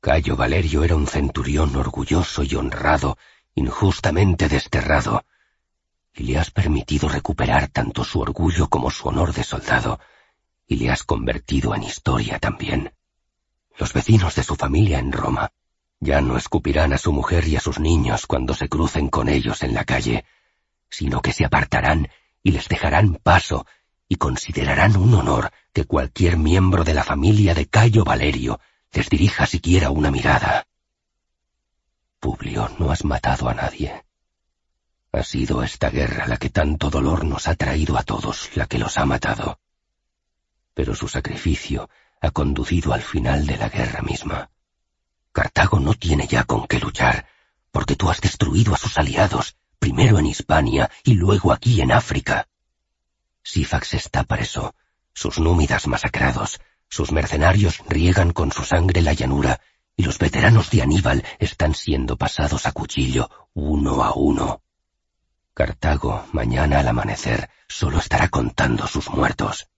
Cayo 0.00 0.36
Valerio 0.36 0.84
era 0.84 0.94
un 0.94 1.08
centurión 1.08 1.74
orgulloso 1.74 2.44
y 2.44 2.54
honrado, 2.54 3.18
injustamente 3.56 4.48
desterrado, 4.48 5.24
y 6.14 6.22
le 6.22 6.38
has 6.38 6.52
permitido 6.52 7.08
recuperar 7.08 7.66
tanto 7.66 8.04
su 8.04 8.20
orgullo 8.20 8.68
como 8.68 8.92
su 8.92 9.08
honor 9.08 9.32
de 9.32 9.42
soldado, 9.42 9.98
y 10.68 10.76
le 10.76 10.90
has 10.90 11.02
convertido 11.02 11.74
en 11.74 11.82
historia 11.82 12.38
también. 12.38 12.92
Los 13.78 13.92
vecinos 13.92 14.34
de 14.34 14.42
su 14.42 14.56
familia 14.56 14.98
en 14.98 15.12
Roma 15.12 15.50
ya 16.00 16.20
no 16.20 16.36
escupirán 16.36 16.92
a 16.92 16.98
su 16.98 17.12
mujer 17.12 17.46
y 17.46 17.56
a 17.56 17.60
sus 17.60 17.78
niños 17.78 18.26
cuando 18.26 18.54
se 18.54 18.68
crucen 18.68 19.08
con 19.08 19.28
ellos 19.28 19.62
en 19.62 19.72
la 19.72 19.84
calle, 19.84 20.24
sino 20.90 21.22
que 21.22 21.32
se 21.32 21.44
apartarán 21.44 22.08
y 22.42 22.50
les 22.50 22.68
dejarán 22.68 23.20
paso 23.22 23.66
y 24.08 24.16
considerarán 24.16 24.96
un 24.96 25.14
honor 25.14 25.52
que 25.72 25.84
cualquier 25.84 26.36
miembro 26.36 26.84
de 26.84 26.92
la 26.92 27.04
familia 27.04 27.54
de 27.54 27.66
Cayo 27.66 28.04
Valerio 28.04 28.60
les 28.92 29.08
dirija 29.08 29.46
siquiera 29.46 29.90
una 29.90 30.10
mirada. 30.10 30.66
Publio, 32.20 32.68
no 32.78 32.90
has 32.90 33.04
matado 33.04 33.48
a 33.48 33.54
nadie. 33.54 34.04
Ha 35.12 35.22
sido 35.22 35.62
esta 35.62 35.88
guerra 35.88 36.26
la 36.26 36.36
que 36.36 36.50
tanto 36.50 36.90
dolor 36.90 37.24
nos 37.24 37.46
ha 37.48 37.54
traído 37.54 37.96
a 37.96 38.02
todos, 38.02 38.50
la 38.56 38.66
que 38.66 38.78
los 38.78 38.98
ha 38.98 39.06
matado. 39.06 39.60
Pero 40.74 40.94
su 40.94 41.06
sacrificio 41.06 41.88
ha 42.22 42.30
conducido 42.30 42.94
al 42.94 43.02
final 43.02 43.46
de 43.46 43.56
la 43.56 43.68
guerra 43.68 44.00
misma. 44.00 44.50
Cartago 45.32 45.80
no 45.80 45.92
tiene 45.94 46.26
ya 46.28 46.44
con 46.44 46.66
qué 46.66 46.78
luchar, 46.78 47.26
porque 47.72 47.96
tú 47.96 48.08
has 48.10 48.20
destruido 48.20 48.74
a 48.74 48.78
sus 48.78 48.96
aliados, 48.96 49.56
primero 49.78 50.18
en 50.18 50.26
Hispania 50.26 50.90
y 51.02 51.14
luego 51.14 51.52
aquí 51.52 51.80
en 51.80 51.90
África. 51.90 52.46
Sifax 53.42 53.94
está 53.94 54.22
preso, 54.22 54.74
sus 55.12 55.40
númidas 55.40 55.88
masacrados, 55.88 56.60
sus 56.88 57.10
mercenarios 57.10 57.82
riegan 57.88 58.32
con 58.32 58.52
su 58.52 58.62
sangre 58.64 59.02
la 59.02 59.14
llanura, 59.14 59.60
y 59.96 60.04
los 60.04 60.18
veteranos 60.18 60.70
de 60.70 60.82
Aníbal 60.82 61.24
están 61.40 61.74
siendo 61.74 62.16
pasados 62.16 62.66
a 62.66 62.72
cuchillo 62.72 63.28
uno 63.52 64.04
a 64.04 64.14
uno. 64.14 64.62
Cartago, 65.54 66.24
mañana 66.32 66.78
al 66.78 66.88
amanecer, 66.88 67.50
solo 67.66 67.98
estará 67.98 68.28
contando 68.28 68.86
sus 68.86 69.10
muertos. 69.10 69.68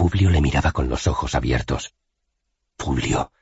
Publio 0.00 0.30
le 0.30 0.40
miraba 0.40 0.72
con 0.72 0.88
los 0.88 1.06
ojos 1.06 1.34
abiertos. 1.34 1.92
Publio, 2.78 3.32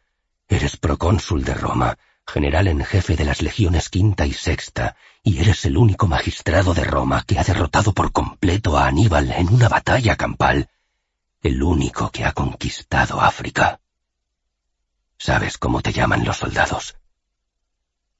eres 0.48 0.76
procónsul 0.76 1.44
de 1.44 1.54
Roma, 1.54 1.96
general 2.26 2.66
en 2.66 2.84
jefe 2.84 3.14
de 3.14 3.24
las 3.24 3.42
legiones 3.42 3.88
quinta 3.88 4.26
y 4.26 4.32
sexta, 4.32 4.96
y 5.22 5.38
eres 5.38 5.64
el 5.66 5.76
único 5.76 6.08
magistrado 6.08 6.74
de 6.74 6.82
Roma 6.82 7.22
que 7.24 7.38
ha 7.38 7.44
derrotado 7.44 7.92
por 7.92 8.10
completo 8.10 8.76
a 8.76 8.88
Aníbal 8.88 9.30
en 9.30 9.54
una 9.54 9.68
batalla 9.68 10.16
campal, 10.16 10.68
el 11.42 11.62
único 11.62 12.10
que 12.10 12.24
ha 12.24 12.32
conquistado 12.32 13.20
África. 13.20 13.78
¿Sabes 15.16 15.58
cómo 15.58 15.80
te 15.80 15.92
llaman 15.92 16.24
los 16.24 16.38
soldados? 16.38 16.96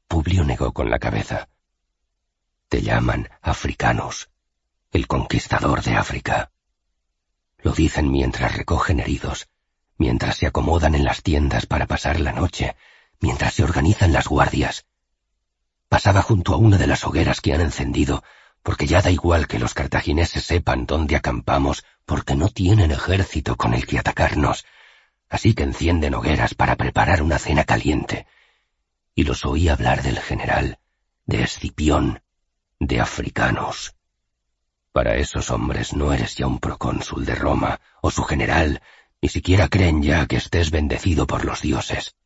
Publio 0.06 0.44
negó 0.44 0.72
con 0.72 0.90
la 0.90 1.00
cabeza. 1.00 1.48
Te 2.68 2.82
llaman 2.82 3.28
africanos, 3.42 4.30
el 4.92 5.08
conquistador 5.08 5.82
de 5.82 5.96
África. 5.96 6.52
Lo 7.58 7.72
dicen 7.72 8.10
mientras 8.10 8.56
recogen 8.56 9.00
heridos, 9.00 9.48
mientras 9.96 10.36
se 10.36 10.46
acomodan 10.46 10.94
en 10.94 11.04
las 11.04 11.22
tiendas 11.22 11.66
para 11.66 11.86
pasar 11.86 12.20
la 12.20 12.32
noche, 12.32 12.76
mientras 13.20 13.54
se 13.54 13.64
organizan 13.64 14.12
las 14.12 14.28
guardias. 14.28 14.86
Pasaba 15.88 16.22
junto 16.22 16.54
a 16.54 16.56
una 16.56 16.78
de 16.78 16.86
las 16.86 17.04
hogueras 17.04 17.40
que 17.40 17.54
han 17.54 17.60
encendido, 17.60 18.22
porque 18.62 18.86
ya 18.86 19.02
da 19.02 19.10
igual 19.10 19.48
que 19.48 19.58
los 19.58 19.74
cartagineses 19.74 20.44
sepan 20.44 20.86
dónde 20.86 21.16
acampamos, 21.16 21.84
porque 22.04 22.36
no 22.36 22.48
tienen 22.48 22.90
ejército 22.90 23.56
con 23.56 23.74
el 23.74 23.86
que 23.86 23.98
atacarnos, 23.98 24.64
así 25.28 25.54
que 25.54 25.64
encienden 25.64 26.14
hogueras 26.14 26.54
para 26.54 26.76
preparar 26.76 27.22
una 27.22 27.38
cena 27.38 27.64
caliente. 27.64 28.26
Y 29.14 29.24
los 29.24 29.44
oí 29.44 29.68
hablar 29.68 30.02
del 30.02 30.20
general, 30.20 30.78
de 31.26 31.42
Escipión, 31.42 32.22
de 32.78 33.00
africanos. 33.00 33.97
Para 34.92 35.16
esos 35.16 35.50
hombres 35.50 35.92
no 35.92 36.12
eres 36.12 36.36
ya 36.36 36.46
un 36.46 36.58
procónsul 36.58 37.24
de 37.24 37.34
Roma, 37.34 37.80
o 38.00 38.10
su 38.10 38.22
general, 38.24 38.82
ni 39.20 39.28
siquiera 39.28 39.68
creen 39.68 40.02
ya 40.02 40.26
que 40.26 40.36
estés 40.36 40.70
bendecido 40.70 41.26
por 41.26 41.44
los 41.44 41.60
dioses. 41.60 42.16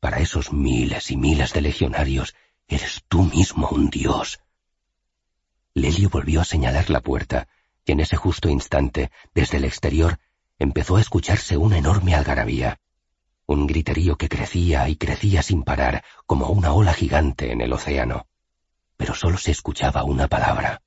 Para 0.00 0.18
esos 0.18 0.52
miles 0.52 1.10
y 1.10 1.16
miles 1.16 1.52
de 1.52 1.60
legionarios 1.60 2.34
eres 2.66 3.02
tú 3.08 3.24
mismo 3.24 3.68
un 3.68 3.90
dios. 3.90 4.40
Lelio 5.74 6.08
volvió 6.08 6.40
a 6.40 6.44
señalar 6.44 6.90
la 6.90 7.00
puerta, 7.00 7.48
y 7.84 7.92
en 7.92 8.00
ese 8.00 8.16
justo 8.16 8.48
instante, 8.48 9.10
desde 9.34 9.56
el 9.56 9.64
exterior, 9.64 10.18
empezó 10.58 10.96
a 10.96 11.00
escucharse 11.00 11.56
una 11.56 11.78
enorme 11.78 12.14
algarabía, 12.14 12.80
un 13.46 13.66
griterío 13.66 14.16
que 14.16 14.28
crecía 14.28 14.88
y 14.88 14.96
crecía 14.96 15.42
sin 15.42 15.62
parar 15.62 16.04
como 16.26 16.48
una 16.48 16.72
ola 16.72 16.92
gigante 16.92 17.52
en 17.52 17.62
el 17.62 17.72
océano. 17.72 18.26
Pero 18.96 19.14
solo 19.14 19.38
se 19.38 19.52
escuchaba 19.52 20.04
una 20.04 20.28
palabra. 20.28 20.82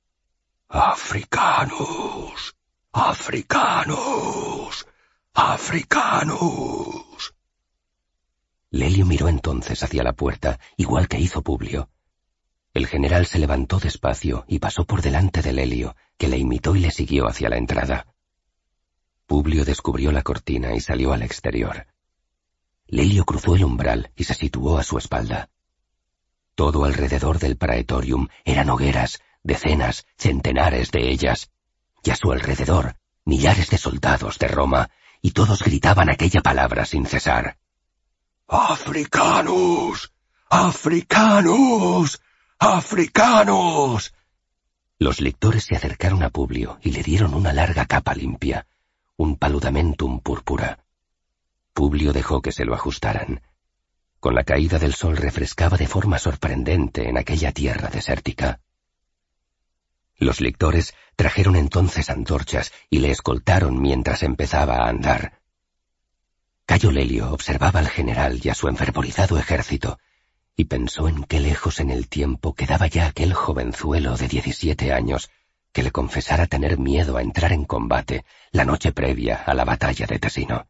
Africanos. 0.74 2.56
Africanos. 2.92 4.86
Africanos. 5.34 7.34
Lelio 8.70 9.04
miró 9.04 9.28
entonces 9.28 9.82
hacia 9.82 10.02
la 10.02 10.14
puerta, 10.14 10.58
igual 10.78 11.08
que 11.08 11.20
hizo 11.20 11.42
Publio. 11.42 11.90
El 12.72 12.86
general 12.86 13.26
se 13.26 13.38
levantó 13.38 13.80
despacio 13.80 14.46
y 14.48 14.60
pasó 14.60 14.86
por 14.86 15.02
delante 15.02 15.42
de 15.42 15.52
Lelio, 15.52 15.94
que 16.16 16.28
le 16.28 16.38
imitó 16.38 16.74
y 16.74 16.80
le 16.80 16.90
siguió 16.90 17.28
hacia 17.28 17.50
la 17.50 17.58
entrada. 17.58 18.06
Publio 19.26 19.66
descubrió 19.66 20.10
la 20.10 20.22
cortina 20.22 20.74
y 20.74 20.80
salió 20.80 21.12
al 21.12 21.20
exterior. 21.20 21.86
Lelio 22.86 23.26
cruzó 23.26 23.56
el 23.56 23.64
umbral 23.64 24.10
y 24.16 24.24
se 24.24 24.32
situó 24.32 24.78
a 24.78 24.84
su 24.84 24.96
espalda. 24.96 25.50
Todo 26.54 26.86
alrededor 26.86 27.38
del 27.38 27.58
praetorium 27.58 28.28
eran 28.46 28.70
hogueras, 28.70 29.20
decenas, 29.42 30.06
centenares 30.16 30.90
de 30.90 31.10
ellas, 31.10 31.50
y 32.02 32.10
a 32.10 32.16
su 32.16 32.32
alrededor 32.32 32.96
millares 33.24 33.70
de 33.70 33.78
soldados 33.78 34.38
de 34.38 34.48
Roma, 34.48 34.90
y 35.20 35.30
todos 35.30 35.62
gritaban 35.62 36.10
aquella 36.10 36.40
palabra 36.40 36.84
sin 36.84 37.06
cesar. 37.06 37.56
¡Africanos! 38.48 40.12
¡Africanos! 40.50 42.20
¡Africanos! 42.58 44.14
Los 44.98 45.20
lectores 45.20 45.64
se 45.64 45.76
acercaron 45.76 46.22
a 46.22 46.30
Publio 46.30 46.78
y 46.82 46.90
le 46.90 47.02
dieron 47.02 47.34
una 47.34 47.52
larga 47.52 47.86
capa 47.86 48.14
limpia, 48.14 48.66
un 49.16 49.36
paludamentum 49.36 50.20
púrpura. 50.20 50.84
Publio 51.72 52.12
dejó 52.12 52.42
que 52.42 52.52
se 52.52 52.64
lo 52.64 52.74
ajustaran. 52.74 53.42
Con 54.20 54.34
la 54.34 54.44
caída 54.44 54.78
del 54.78 54.94
sol 54.94 55.16
refrescaba 55.16 55.76
de 55.76 55.88
forma 55.88 56.18
sorprendente 56.18 57.08
en 57.08 57.18
aquella 57.18 57.52
tierra 57.52 57.88
desértica. 57.88 58.60
Los 60.22 60.40
lectores 60.40 60.94
trajeron 61.16 61.56
entonces 61.56 62.08
antorchas 62.08 62.70
y 62.88 63.00
le 63.00 63.10
escoltaron 63.10 63.82
mientras 63.82 64.22
empezaba 64.22 64.76
a 64.76 64.88
andar. 64.88 65.40
Cayo 66.64 66.92
Lelio 66.92 67.32
observaba 67.32 67.80
al 67.80 67.88
general 67.88 68.40
y 68.40 68.48
a 68.48 68.54
su 68.54 68.68
enfervorizado 68.68 69.36
ejército, 69.36 69.98
y 70.54 70.66
pensó 70.66 71.08
en 71.08 71.24
qué 71.24 71.40
lejos 71.40 71.80
en 71.80 71.90
el 71.90 72.06
tiempo 72.08 72.54
quedaba 72.54 72.86
ya 72.86 73.08
aquel 73.08 73.34
jovenzuelo 73.34 74.16
de 74.16 74.28
diecisiete 74.28 74.92
años 74.92 75.28
que 75.72 75.82
le 75.82 75.90
confesara 75.90 76.46
tener 76.46 76.78
miedo 76.78 77.16
a 77.16 77.22
entrar 77.22 77.52
en 77.52 77.64
combate 77.64 78.24
la 78.52 78.64
noche 78.64 78.92
previa 78.92 79.42
a 79.42 79.54
la 79.54 79.64
batalla 79.64 80.06
de 80.06 80.20
Tesino. 80.20 80.68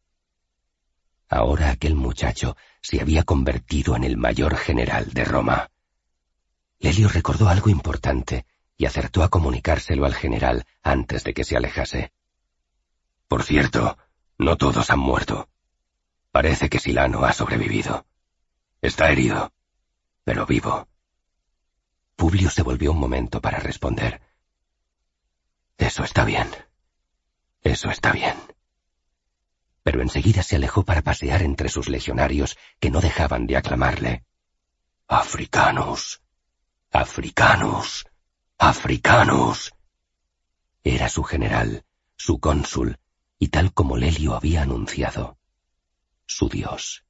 Ahora 1.28 1.68
aquel 1.68 1.94
muchacho 1.94 2.56
se 2.80 3.02
había 3.02 3.22
convertido 3.24 3.96
en 3.96 4.04
el 4.04 4.16
mayor 4.16 4.56
general 4.56 5.12
de 5.12 5.24
Roma. 5.26 5.70
Lelio 6.78 7.08
recordó 7.08 7.50
algo 7.50 7.68
importante 7.68 8.46
y 8.82 8.86
acertó 8.86 9.22
a 9.22 9.28
comunicárselo 9.28 10.06
al 10.06 10.14
general 10.16 10.66
antes 10.82 11.22
de 11.22 11.34
que 11.34 11.44
se 11.44 11.56
alejase. 11.56 12.12
Por 13.28 13.44
cierto, 13.44 13.96
no 14.38 14.56
todos 14.56 14.90
han 14.90 14.98
muerto. 14.98 15.48
Parece 16.32 16.68
que 16.68 16.80
Silano 16.80 17.24
ha 17.24 17.32
sobrevivido. 17.32 18.04
Está 18.80 19.12
herido, 19.12 19.52
pero 20.24 20.46
vivo. 20.46 20.88
Publio 22.16 22.50
se 22.50 22.64
volvió 22.64 22.90
un 22.90 22.98
momento 22.98 23.40
para 23.40 23.60
responder. 23.60 24.20
Eso 25.78 26.02
está 26.02 26.24
bien. 26.24 26.50
Eso 27.62 27.88
está 27.88 28.10
bien. 28.10 28.34
Pero 29.84 30.02
enseguida 30.02 30.42
se 30.42 30.56
alejó 30.56 30.84
para 30.84 31.02
pasear 31.02 31.42
entre 31.42 31.68
sus 31.68 31.88
legionarios 31.88 32.58
que 32.80 32.90
no 32.90 33.00
dejaban 33.00 33.46
de 33.46 33.58
aclamarle. 33.58 34.24
Africanos. 35.06 36.20
Africanos. 36.90 38.06
Africanos. 38.64 39.74
Era 40.84 41.08
su 41.08 41.24
general, 41.24 41.84
su 42.14 42.38
cónsul, 42.38 43.00
y 43.40 43.48
tal 43.48 43.74
como 43.74 43.96
Lelio 43.96 44.36
había 44.36 44.62
anunciado 44.62 45.36
su 46.26 46.48
Dios. 46.48 47.04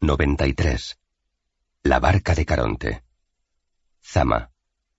93. 0.00 0.98
La 1.82 2.00
barca 2.00 2.34
de 2.34 2.46
Caronte. 2.46 3.04
Zama. 4.02 4.50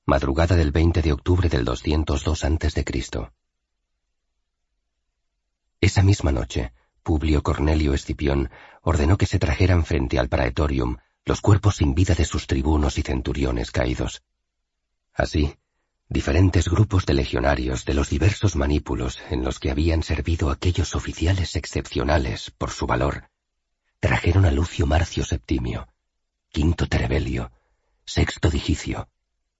Madrugada 0.05 0.55
del 0.55 0.71
20 0.71 1.01
de 1.01 1.11
octubre 1.11 1.49
del 1.49 1.65
202 1.65 2.43
a.C. 2.43 2.85
Esa 5.81 6.03
misma 6.03 6.31
noche, 6.31 6.73
Publio 7.01 7.41
Cornelio 7.41 7.95
Escipión 7.95 8.51
ordenó 8.83 9.17
que 9.17 9.25
se 9.25 9.39
trajeran 9.39 9.85
frente 9.85 10.19
al 10.19 10.29
praetorium 10.29 10.97
los 11.29 11.41
cuerpos 11.41 11.75
sin 11.75 11.93
vida 11.93 12.15
de 12.15 12.25
sus 12.25 12.47
tribunos 12.47 12.97
y 12.97 13.03
centuriones 13.03 13.69
caídos. 13.69 14.23
Así, 15.13 15.53
diferentes 16.07 16.67
grupos 16.67 17.05
de 17.05 17.13
legionarios 17.13 17.85
de 17.85 17.93
los 17.93 18.09
diversos 18.09 18.55
manípulos 18.55 19.19
en 19.29 19.43
los 19.43 19.59
que 19.59 19.69
habían 19.69 20.01
servido 20.01 20.49
aquellos 20.49 20.95
oficiales 20.95 21.55
excepcionales 21.55 22.49
por 22.57 22.71
su 22.71 22.87
valor, 22.87 23.29
trajeron 23.99 24.45
a 24.45 24.51
Lucio 24.51 24.87
Marcio 24.87 25.23
Septimio, 25.23 25.87
Quinto 26.49 26.87
Terebelio, 26.87 27.51
Sexto 28.05 28.49
Digicio, 28.49 29.07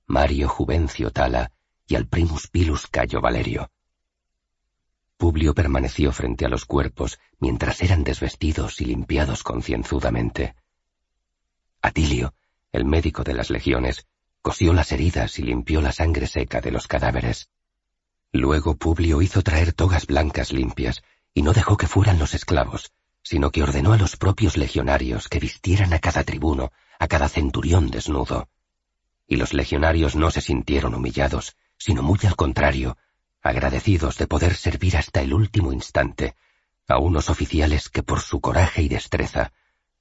Mario 0.08 0.49
Juvencio 0.49 1.12
Tala 1.12 1.51
y 1.86 1.93
al 1.97 2.08
primus 2.08 2.47
Pilus 2.47 2.88
Cayo 2.88 3.21
Valerio. 3.21 3.69
Publio 5.17 5.53
permaneció 5.53 6.12
frente 6.13 6.47
a 6.47 6.49
los 6.49 6.65
cuerpos 6.65 7.19
mientras 7.39 7.84
eran 7.84 8.03
desvestidos 8.03 8.82
y 8.82 8.86
limpiados 8.86 9.43
concienzudamente. 9.43 10.55
Atilio, 11.82 12.34
el 12.72 12.86
médico 12.86 13.24
de 13.24 13.34
las 13.34 13.50
legiones, 13.50 14.06
cosió 14.42 14.74
las 14.74 14.92
heridas 14.92 15.39
y 15.39 15.44
limpió 15.44 15.82
la 15.82 15.92
sangre 15.92 16.28
seca 16.28 16.62
de 16.62 16.72
los 16.72 16.88
cadáveres. 16.88 17.50
Luego 18.32 18.76
Publio 18.76 19.22
hizo 19.22 19.42
traer 19.42 19.74
togas 19.74 20.06
blancas 20.06 20.52
limpias 20.52 21.02
y 21.34 21.42
no 21.42 21.54
dejó 21.54 21.78
que 21.78 21.88
fueran 21.88 22.20
los 22.20 22.34
esclavos, 22.34 22.92
sino 23.24 23.52
que 23.52 23.63
ordenó 23.63 23.94
a 23.94 23.98
los 23.98 24.18
propios 24.18 24.58
legionarios 24.58 25.28
que 25.28 25.39
vistieran 25.39 25.94
a 25.94 26.00
cada 26.00 26.24
tribuno, 26.24 26.72
a 27.00 27.08
cada 27.08 27.30
centurión 27.30 27.89
desnudo. 27.89 28.50
Y 29.28 29.38
los 29.38 29.54
legionarios 29.54 30.15
no 30.15 30.32
se 30.32 30.42
sintieron 30.42 30.96
humillados, 30.96 31.56
sino 31.78 32.04
muy 32.04 32.20
al 32.24 32.36
contrario, 32.36 32.98
agradecidos 33.42 34.18
de 34.18 34.28
poder 34.28 34.56
servir 34.56 34.98
hasta 34.98 35.22
el 35.22 35.34
último 35.34 35.72
instante 35.72 36.36
a 36.88 36.98
unos 36.98 37.30
oficiales 37.30 37.88
que 37.88 38.04
por 38.04 38.20
su 38.20 38.42
coraje 38.42 38.82
y 38.82 38.89
destreza 38.89 39.54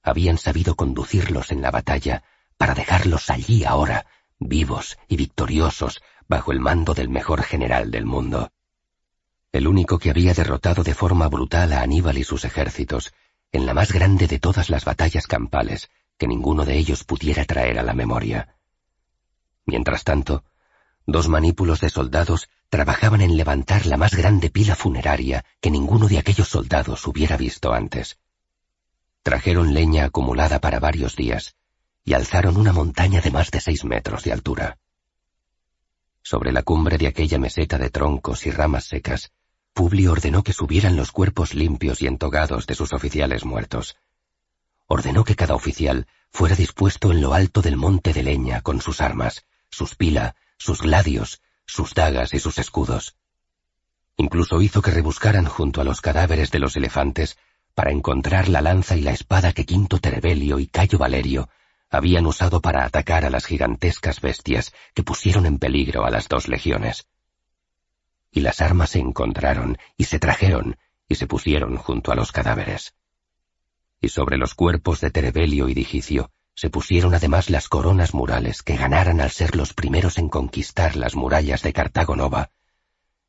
habían 0.09 0.37
sabido 0.37 0.75
conducirlos 0.75 1.51
en 1.51 1.61
la 1.61 1.71
batalla 1.71 2.23
para 2.57 2.73
dejarlos 2.73 3.29
allí 3.29 3.63
ahora, 3.63 4.05
vivos 4.39 4.97
y 5.07 5.15
victoriosos 5.15 6.01
bajo 6.27 6.51
el 6.51 6.59
mando 6.59 6.93
del 6.93 7.09
mejor 7.09 7.43
general 7.43 7.91
del 7.91 8.05
mundo. 8.05 8.51
El 9.51 9.67
único 9.67 9.97
que 9.97 10.11
había 10.11 10.33
derrotado 10.33 10.83
de 10.83 10.93
forma 10.93 11.27
brutal 11.27 11.73
a 11.73 11.81
Aníbal 11.81 12.17
y 12.17 12.23
sus 12.23 12.45
ejércitos 12.45 13.13
en 13.51 13.65
la 13.65 13.73
más 13.73 13.91
grande 13.91 14.27
de 14.27 14.39
todas 14.39 14.69
las 14.69 14.85
batallas 14.85 15.25
campales 15.25 15.89
que 16.17 16.27
ninguno 16.27 16.65
de 16.65 16.77
ellos 16.77 17.03
pudiera 17.03 17.45
traer 17.45 17.79
a 17.79 17.83
la 17.83 17.93
memoria. 17.93 18.55
Mientras 19.65 20.03
tanto, 20.03 20.43
dos 21.07 21.27
manípulos 21.29 21.79
de 21.79 21.89
soldados 21.89 22.49
trabajaban 22.69 23.21
en 23.21 23.37
levantar 23.37 23.85
la 23.87 23.97
más 23.97 24.13
grande 24.13 24.49
pila 24.49 24.75
funeraria 24.75 25.45
que 25.61 25.71
ninguno 25.71 26.07
de 26.07 26.19
aquellos 26.19 26.49
soldados 26.49 27.07
hubiera 27.07 27.37
visto 27.37 27.73
antes. 27.73 28.19
Trajeron 29.23 29.73
leña 29.73 30.05
acumulada 30.05 30.59
para 30.59 30.79
varios 30.79 31.15
días, 31.15 31.55
y 32.03 32.13
alzaron 32.13 32.57
una 32.57 32.73
montaña 32.73 33.21
de 33.21 33.31
más 33.31 33.51
de 33.51 33.61
seis 33.61 33.83
metros 33.85 34.23
de 34.23 34.33
altura. 34.33 34.77
Sobre 36.21 36.51
la 36.51 36.63
cumbre 36.63 36.97
de 36.97 37.07
aquella 37.07 37.39
meseta 37.39 37.77
de 37.77 37.89
troncos 37.89 38.45
y 38.45 38.51
ramas 38.51 38.85
secas, 38.85 39.31
Publio 39.73 40.11
ordenó 40.11 40.43
que 40.43 40.53
subieran 40.53 40.95
los 40.95 41.11
cuerpos 41.11 41.53
limpios 41.53 42.01
y 42.01 42.07
entogados 42.07 42.67
de 42.67 42.75
sus 42.75 42.91
oficiales 42.93 43.45
muertos. 43.45 43.97
Ordenó 44.87 45.23
que 45.23 45.35
cada 45.35 45.55
oficial 45.55 46.07
fuera 46.31 46.55
dispuesto 46.55 47.11
en 47.11 47.21
lo 47.21 47.33
alto 47.33 47.61
del 47.61 47.77
monte 47.77 48.13
de 48.13 48.23
leña 48.23 48.61
con 48.61 48.81
sus 48.81 49.01
armas, 49.01 49.45
sus 49.69 49.95
pila, 49.95 50.35
sus 50.57 50.81
gladios, 50.81 51.41
sus 51.65 51.93
dagas 51.93 52.33
y 52.33 52.39
sus 52.39 52.57
escudos. 52.57 53.15
Incluso 54.17 54.61
hizo 54.61 54.81
que 54.81 54.91
rebuscaran 54.91 55.45
junto 55.45 55.79
a 55.79 55.85
los 55.85 56.01
cadáveres 56.01 56.51
de 56.51 56.59
los 56.59 56.75
elefantes 56.75 57.37
para 57.79 57.91
encontrar 57.91 58.49
la 58.49 58.59
lanza 58.59 58.97
y 58.97 59.01
la 59.01 59.13
espada 59.13 59.53
que 59.53 59.65
Quinto 59.65 59.99
Terebelio 59.99 60.59
y 60.59 60.67
Cayo 60.67 60.97
Valerio 60.97 61.47
habían 61.89 62.25
usado 62.25 62.59
para 62.59 62.83
atacar 62.83 63.23
a 63.23 63.29
las 63.29 63.45
gigantescas 63.45 64.19
bestias 64.19 64.73
que 64.93 65.01
pusieron 65.01 65.45
en 65.45 65.59
peligro 65.59 66.03
a 66.03 66.09
las 66.09 66.27
dos 66.27 66.49
legiones. 66.49 67.07
Y 68.31 68.41
las 68.41 68.59
armas 68.59 68.89
se 68.89 68.99
encontraron 68.99 69.77
y 69.95 70.03
se 70.03 70.19
trajeron 70.19 70.77
y 71.07 71.15
se 71.15 71.25
pusieron 71.25 71.77
junto 71.77 72.11
a 72.11 72.15
los 72.15 72.33
cadáveres. 72.33 72.95
Y 74.01 74.09
sobre 74.09 74.35
los 74.35 74.55
cuerpos 74.55 74.99
de 74.99 75.11
Terebelio 75.11 75.69
y 75.69 75.73
Digicio 75.73 76.31
se 76.55 76.69
pusieron 76.69 77.13
además 77.15 77.49
las 77.49 77.69
coronas 77.69 78.13
murales 78.13 78.61
que 78.61 78.75
ganaran 78.75 79.21
al 79.21 79.31
ser 79.31 79.55
los 79.55 79.73
primeros 79.73 80.17
en 80.17 80.27
conquistar 80.27 80.97
las 80.97 81.15
murallas 81.15 81.61
de 81.61 81.71
Cartago 81.71 82.17
Nova, 82.17 82.51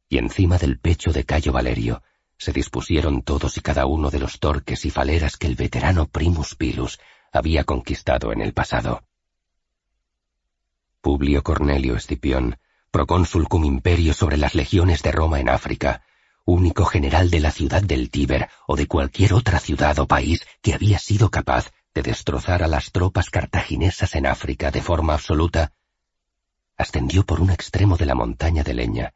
y 0.08 0.18
encima 0.18 0.58
del 0.58 0.80
pecho 0.80 1.12
de 1.12 1.22
Cayo 1.22 1.52
Valerio 1.52 2.02
se 2.40 2.52
dispusieron 2.52 3.20
todos 3.20 3.58
y 3.58 3.60
cada 3.60 3.84
uno 3.84 4.08
de 4.08 4.18
los 4.18 4.40
torques 4.40 4.86
y 4.86 4.90
faleras 4.90 5.36
que 5.36 5.46
el 5.46 5.56
veterano 5.56 6.06
Primus 6.06 6.54
Pilus 6.54 6.98
había 7.32 7.64
conquistado 7.64 8.32
en 8.32 8.40
el 8.40 8.54
pasado. 8.54 9.04
Publio 11.02 11.42
Cornelio 11.42 11.96
Escipión, 11.96 12.58
procónsul 12.90 13.46
cum 13.46 13.66
imperio 13.66 14.14
sobre 14.14 14.38
las 14.38 14.54
legiones 14.54 15.02
de 15.02 15.12
Roma 15.12 15.38
en 15.38 15.50
África, 15.50 16.02
único 16.46 16.86
general 16.86 17.28
de 17.28 17.40
la 17.40 17.50
ciudad 17.50 17.82
del 17.82 18.08
Tíber 18.08 18.48
o 18.66 18.74
de 18.74 18.86
cualquier 18.86 19.34
otra 19.34 19.58
ciudad 19.58 19.98
o 19.98 20.08
país 20.08 20.46
que 20.62 20.72
había 20.72 20.98
sido 20.98 21.30
capaz 21.30 21.70
de 21.92 22.00
destrozar 22.00 22.62
a 22.62 22.68
las 22.68 22.90
tropas 22.90 23.28
cartaginesas 23.28 24.14
en 24.14 24.24
África 24.24 24.70
de 24.70 24.80
forma 24.80 25.12
absoluta, 25.12 25.74
ascendió 26.78 27.26
por 27.26 27.42
un 27.42 27.50
extremo 27.50 27.98
de 27.98 28.06
la 28.06 28.14
montaña 28.14 28.62
de 28.62 28.72
leña, 28.72 29.12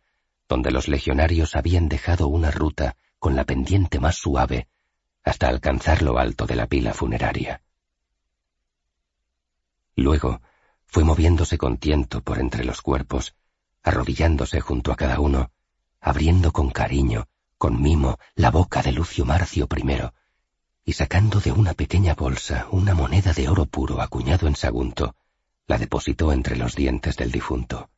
donde 0.46 0.70
los 0.70 0.88
legionarios 0.88 1.56
habían 1.56 1.88
dejado 1.88 2.28
una 2.28 2.50
ruta 2.50 2.98
con 3.24 3.36
la 3.36 3.46
pendiente 3.46 4.00
más 4.00 4.16
suave 4.16 4.68
hasta 5.22 5.48
alcanzar 5.48 6.02
lo 6.02 6.18
alto 6.18 6.44
de 6.44 6.56
la 6.56 6.66
pila 6.66 6.92
funeraria. 6.92 7.62
Luego 9.96 10.42
fue 10.84 11.04
moviéndose 11.04 11.56
con 11.56 11.78
tiento 11.78 12.20
por 12.20 12.38
entre 12.38 12.66
los 12.66 12.82
cuerpos, 12.82 13.34
arrodillándose 13.82 14.60
junto 14.60 14.92
a 14.92 14.96
cada 14.96 15.20
uno, 15.20 15.52
abriendo 16.02 16.52
con 16.52 16.68
cariño, 16.68 17.26
con 17.56 17.80
mimo, 17.80 18.18
la 18.34 18.50
boca 18.50 18.82
de 18.82 18.92
Lucio 18.92 19.24
Marcio 19.24 19.68
I, 19.74 20.10
y 20.84 20.92
sacando 20.92 21.40
de 21.40 21.52
una 21.52 21.72
pequeña 21.72 22.12
bolsa 22.12 22.66
una 22.72 22.92
moneda 22.92 23.32
de 23.32 23.48
oro 23.48 23.64
puro 23.64 24.02
acuñado 24.02 24.48
en 24.48 24.54
Sagunto, 24.54 25.16
la 25.66 25.78
depositó 25.78 26.30
entre 26.30 26.56
los 26.56 26.76
dientes 26.76 27.16
del 27.16 27.32
difunto. 27.32 27.88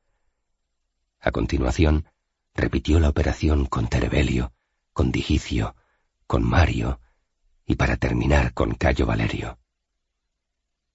A 1.18 1.32
continuación, 1.32 2.06
repitió 2.54 3.00
la 3.00 3.08
operación 3.08 3.66
con 3.66 3.88
Terebelio, 3.88 4.52
con 4.96 5.12
Digicio, 5.12 5.76
con 6.26 6.42
Mario, 6.42 7.00
y 7.66 7.74
para 7.74 7.98
terminar 7.98 8.54
con 8.54 8.72
Cayo 8.72 9.04
Valerio. 9.04 9.58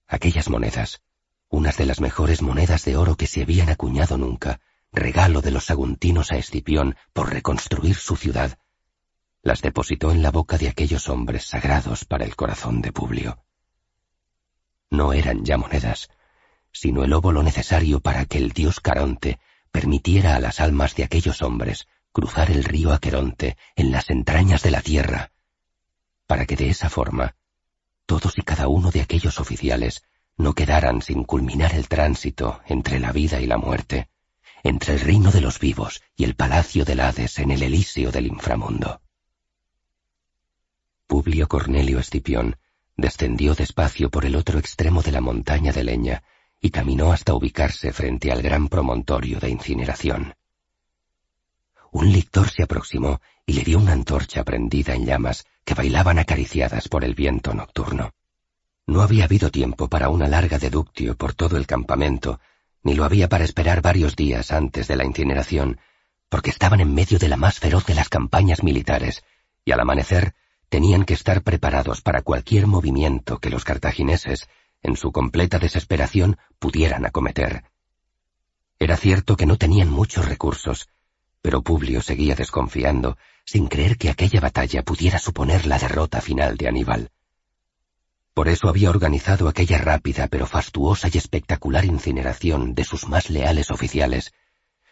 Aquellas 0.08 0.50
monedas, 0.50 1.02
unas 1.48 1.76
de 1.76 1.86
las 1.86 2.00
mejores 2.00 2.42
monedas 2.42 2.84
de 2.84 2.96
oro 2.96 3.16
que 3.16 3.28
se 3.28 3.42
habían 3.42 3.68
acuñado 3.68 4.18
nunca, 4.18 4.58
regalo 4.90 5.40
de 5.40 5.52
los 5.52 5.66
saguntinos 5.66 6.32
a 6.32 6.36
Escipión 6.36 6.96
por 7.12 7.32
reconstruir 7.32 7.94
su 7.94 8.16
ciudad, 8.16 8.58
las 9.40 9.62
depositó 9.62 10.10
en 10.10 10.20
la 10.20 10.32
boca 10.32 10.58
de 10.58 10.68
aquellos 10.68 11.08
hombres 11.08 11.44
sagrados 11.44 12.04
para 12.04 12.24
el 12.24 12.34
corazón 12.34 12.82
de 12.82 12.90
Publio. 12.90 13.44
No 14.90 15.12
eran 15.12 15.44
ya 15.44 15.58
monedas, 15.58 16.10
sino 16.72 17.04
el 17.04 17.12
óvulo 17.12 17.44
necesario 17.44 18.00
para 18.00 18.24
que 18.24 18.38
el 18.38 18.50
dios 18.50 18.80
Caronte 18.80 19.38
permitiera 19.70 20.34
a 20.34 20.40
las 20.40 20.58
almas 20.58 20.96
de 20.96 21.04
aquellos 21.04 21.40
hombres 21.40 21.86
cruzar 22.12 22.50
el 22.50 22.64
río 22.64 22.92
Aqueronte 22.92 23.56
en 23.74 23.90
las 23.90 24.10
entrañas 24.10 24.62
de 24.62 24.70
la 24.70 24.82
tierra, 24.82 25.32
para 26.26 26.46
que 26.46 26.56
de 26.56 26.68
esa 26.68 26.88
forma 26.88 27.34
todos 28.06 28.36
y 28.36 28.42
cada 28.42 28.68
uno 28.68 28.90
de 28.90 29.00
aquellos 29.00 29.40
oficiales 29.40 30.02
no 30.36 30.54
quedaran 30.54 31.02
sin 31.02 31.24
culminar 31.24 31.74
el 31.74 31.88
tránsito 31.88 32.60
entre 32.66 33.00
la 33.00 33.12
vida 33.12 33.40
y 33.40 33.46
la 33.46 33.58
muerte, 33.58 34.08
entre 34.62 34.94
el 34.94 35.00
reino 35.00 35.30
de 35.30 35.40
los 35.40 35.58
vivos 35.58 36.02
y 36.16 36.24
el 36.24 36.34
palacio 36.34 36.84
del 36.84 37.00
Hades 37.00 37.38
en 37.38 37.50
el 37.50 37.62
Elíseo 37.62 38.10
del 38.10 38.26
inframundo. 38.26 39.00
Publio 41.06 41.48
Cornelio 41.48 41.98
Escipión 41.98 42.56
descendió 42.96 43.54
despacio 43.54 44.10
por 44.10 44.24
el 44.24 44.36
otro 44.36 44.58
extremo 44.58 45.02
de 45.02 45.12
la 45.12 45.20
montaña 45.20 45.72
de 45.72 45.84
leña 45.84 46.22
y 46.60 46.70
caminó 46.70 47.12
hasta 47.12 47.34
ubicarse 47.34 47.92
frente 47.92 48.30
al 48.30 48.42
gran 48.42 48.68
promontorio 48.68 49.40
de 49.40 49.50
incineración. 49.50 50.34
Un 51.92 52.12
lictor 52.12 52.50
se 52.50 52.64
aproximó 52.64 53.20
y 53.46 53.52
le 53.52 53.62
dio 53.62 53.78
una 53.78 53.92
antorcha 53.92 54.42
prendida 54.44 54.94
en 54.94 55.06
llamas 55.06 55.46
que 55.64 55.74
bailaban 55.74 56.18
acariciadas 56.18 56.88
por 56.88 57.04
el 57.04 57.14
viento 57.14 57.54
nocturno. 57.54 58.10
No 58.86 59.02
había 59.02 59.24
habido 59.24 59.50
tiempo 59.50 59.88
para 59.88 60.08
una 60.08 60.26
larga 60.26 60.58
deductio 60.58 61.16
por 61.16 61.34
todo 61.34 61.56
el 61.56 61.66
campamento 61.66 62.40
ni 62.82 62.94
lo 62.94 63.04
había 63.04 63.28
para 63.28 63.44
esperar 63.44 63.80
varios 63.80 64.16
días 64.16 64.50
antes 64.52 64.88
de 64.88 64.96
la 64.96 65.04
incineración, 65.04 65.78
porque 66.28 66.50
estaban 66.50 66.80
en 66.80 66.94
medio 66.94 67.18
de 67.18 67.28
la 67.28 67.36
más 67.36 67.58
feroz 67.58 67.86
de 67.86 67.94
las 67.94 68.08
campañas 68.08 68.62
militares, 68.62 69.22
y 69.64 69.72
al 69.72 69.80
amanecer 69.80 70.34
tenían 70.68 71.04
que 71.04 71.14
estar 71.14 71.42
preparados 71.42 72.00
para 72.00 72.22
cualquier 72.22 72.66
movimiento 72.66 73.38
que 73.38 73.50
los 73.50 73.64
cartagineses, 73.64 74.48
en 74.82 74.96
su 74.96 75.12
completa 75.12 75.58
desesperación, 75.58 76.38
pudieran 76.58 77.06
acometer. 77.06 77.64
Era 78.78 78.96
cierto 78.96 79.36
que 79.36 79.46
no 79.46 79.58
tenían 79.58 79.90
muchos 79.90 80.26
recursos, 80.26 80.88
pero 81.42 81.62
Publio 81.62 82.00
seguía 82.00 82.34
desconfiando, 82.34 83.18
sin 83.44 83.66
creer 83.66 83.98
que 83.98 84.08
aquella 84.08 84.40
batalla 84.40 84.82
pudiera 84.82 85.18
suponer 85.18 85.66
la 85.66 85.78
derrota 85.78 86.20
final 86.20 86.56
de 86.56 86.68
Aníbal. 86.68 87.10
Por 88.32 88.48
eso 88.48 88.68
había 88.68 88.88
organizado 88.88 89.48
aquella 89.48 89.78
rápida 89.78 90.28
pero 90.28 90.46
fastuosa 90.46 91.08
y 91.12 91.18
espectacular 91.18 91.84
incineración 91.84 92.74
de 92.74 92.84
sus 92.84 93.08
más 93.08 93.28
leales 93.28 93.70
oficiales, 93.70 94.32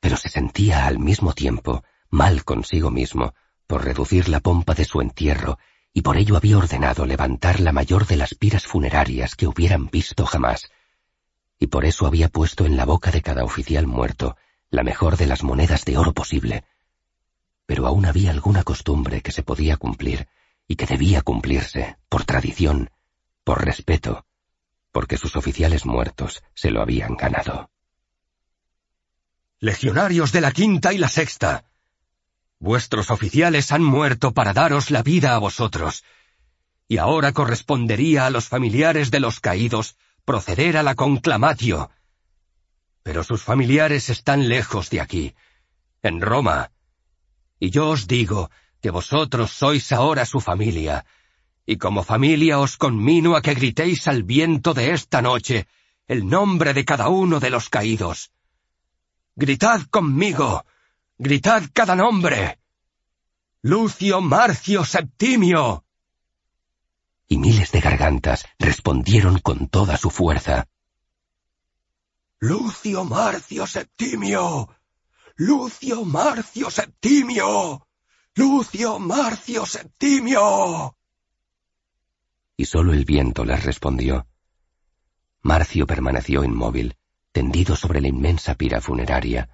pero 0.01 0.17
se 0.17 0.29
sentía 0.29 0.87
al 0.87 0.99
mismo 0.99 1.33
tiempo 1.33 1.85
mal 2.11 2.45
consigo 2.45 2.91
mismo 2.91 3.33
por 3.67 3.85
reducir 3.85 4.29
la 4.29 4.41
pompa 4.41 4.75
de 4.75 4.85
su 4.85 5.01
entierro 5.01 5.59
y 5.93 6.03
por 6.03 6.17
ello 6.17 6.37
había 6.37 6.59
ordenado 6.59 7.07
levantar 7.07 7.61
la 7.61 7.73
mayor 7.73 8.07
de 8.07 8.17
las 8.17 8.35
piras 8.35 8.67
funerarias 8.67 9.35
que 9.37 9.47
hubieran 9.47 9.89
visto 9.89 10.27
jamás, 10.27 10.71
y 11.59 11.67
por 11.67 11.85
eso 11.85 12.07
había 12.07 12.29
puesto 12.29 12.65
en 12.65 12.77
la 12.77 12.85
boca 12.85 13.11
de 13.11 13.23
cada 13.23 13.45
oficial 13.45 13.87
muerto 13.87 14.37
la 14.71 14.83
mejor 14.83 15.17
de 15.17 15.27
las 15.27 15.43
monedas 15.43 15.85
de 15.85 15.99
oro 15.99 16.13
posible. 16.13 16.65
Pero 17.67 17.87
aún 17.87 18.07
había 18.07 18.31
alguna 18.31 18.63
costumbre 18.63 19.21
que 19.21 19.33
se 19.33 19.43
podía 19.43 19.77
cumplir 19.77 20.29
y 20.67 20.77
que 20.77 20.87
debía 20.87 21.23
cumplirse, 21.23 21.99
por 22.09 22.25
tradición, 22.25 22.91
por 23.45 23.65
respeto, 23.65 24.25
porque 24.93 25.17
sus 25.17 25.37
oficiales 25.37 25.85
muertos 25.85 26.43
se 26.55 26.71
lo 26.71 26.81
habían 26.81 27.17
ganado. 27.17 27.71
Legionarios 29.59 30.33
de 30.33 30.41
la 30.41 30.53
quinta 30.53 30.93
y 30.93 30.99
la 30.99 31.09
sexta, 31.09 31.65
vuestros 32.61 33.11
oficiales 33.11 33.73
han 33.73 33.83
muerto 33.83 34.33
para 34.33 34.53
daros 34.53 34.91
la 34.91 35.03
vida 35.03 35.35
a 35.35 35.39
vosotros, 35.39 36.05
y 36.87 36.99
ahora 36.99 37.33
correspondería 37.33 38.27
a 38.27 38.31
los 38.31 38.49
familiares 38.49 39.11
de 39.11 39.21
los 39.21 39.41
caídos 39.41 39.97
proceder 40.25 40.77
a 40.77 40.83
la 40.83 40.95
conclamatio. 40.95 41.91
Pero 43.03 43.25
sus 43.25 43.43
familiares 43.43 44.11
están 44.11 44.49
lejos 44.49 44.91
de 44.91 45.01
aquí, 45.01 45.35
en 46.03 46.21
Roma, 46.21 46.71
y 47.59 47.71
yo 47.71 47.89
os 47.89 48.07
digo 48.07 48.51
que 48.81 48.91
vosotros 48.91 49.51
sois 49.51 49.93
ahora 49.93 50.25
su 50.25 50.41
familia, 50.41 51.05
y 51.67 51.77
como 51.77 52.03
familia 52.03 52.59
os 52.59 52.77
conmino 52.77 53.37
a 53.37 53.43
que 53.43 53.55
gritéis 53.55 54.09
al 54.09 54.23
viento 54.23 54.75
de 54.75 54.93
esta 54.93 55.23
noche 55.23 55.69
el 56.09 56.27
nombre 56.27 56.75
de 56.75 56.85
cada 56.85 57.09
uno 57.09 57.39
de 57.39 57.51
los 57.51 57.69
caídos. 57.69 58.33
Gritad 59.37 59.83
conmigo, 59.83 60.65
gritad 61.19 61.63
cada 61.73 61.95
nombre. 61.95 62.59
Lucio 63.63 64.21
Marcio 64.21 64.85
Septimio. 64.85 65.85
Y 67.29 67.39
miles 67.39 67.71
de 67.71 67.81
gargantas 67.81 68.47
respondieron 68.59 69.39
con 69.39 69.69
toda 69.69 69.97
su 69.97 70.11
fuerza. 70.11 70.67
Lucio 72.41 73.05
Marcio 73.05 73.67
Septimio. 73.67 74.69
Lucio 75.37 76.05
Marcio 76.05 76.71
Septimio. 76.71 77.87
Lucio 78.35 78.99
Marcio 78.99 79.67
Septimio 79.67 80.95
y 82.61 82.67
sólo 82.67 82.93
el 82.93 83.07
viento 83.07 83.47
les 83.47 83.65
respondió. 83.65 84.27
Marcio 85.41 85.87
permaneció 85.87 86.45
inmóvil, 86.45 86.95
tendido 87.33 87.75
sobre 87.75 88.03
la 88.03 88.09
inmensa 88.09 88.55
pira 88.55 88.83
funeraria, 88.83 89.49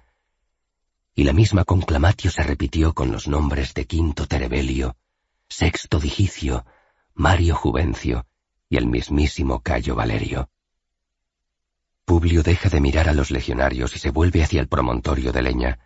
y 1.15 1.23
la 1.23 1.31
misma 1.31 1.63
conclamatio 1.63 2.29
se 2.31 2.43
repitió 2.43 2.93
con 2.93 3.13
los 3.13 3.29
nombres 3.29 3.73
de 3.73 3.87
Quinto 3.87 4.27
Terebelio, 4.27 4.97
Sexto 5.47 6.01
Digicio, 6.01 6.65
Mario 7.13 7.55
Juvencio 7.55 8.27
y 8.67 8.75
el 8.75 8.87
mismísimo 8.87 9.61
Cayo 9.61 9.95
Valerio. 9.95 10.49
Publio 12.07 12.41
deja 12.41 12.69
de 12.69 12.79
mirar 12.79 13.09
a 13.09 13.13
los 13.13 13.31
legionarios 13.31 13.93
y 13.93 13.99
se 13.99 14.11
vuelve 14.11 14.41
hacia 14.41 14.61
el 14.61 14.69
promontorio 14.69 15.33
de 15.33 15.41
leña. 15.41 15.79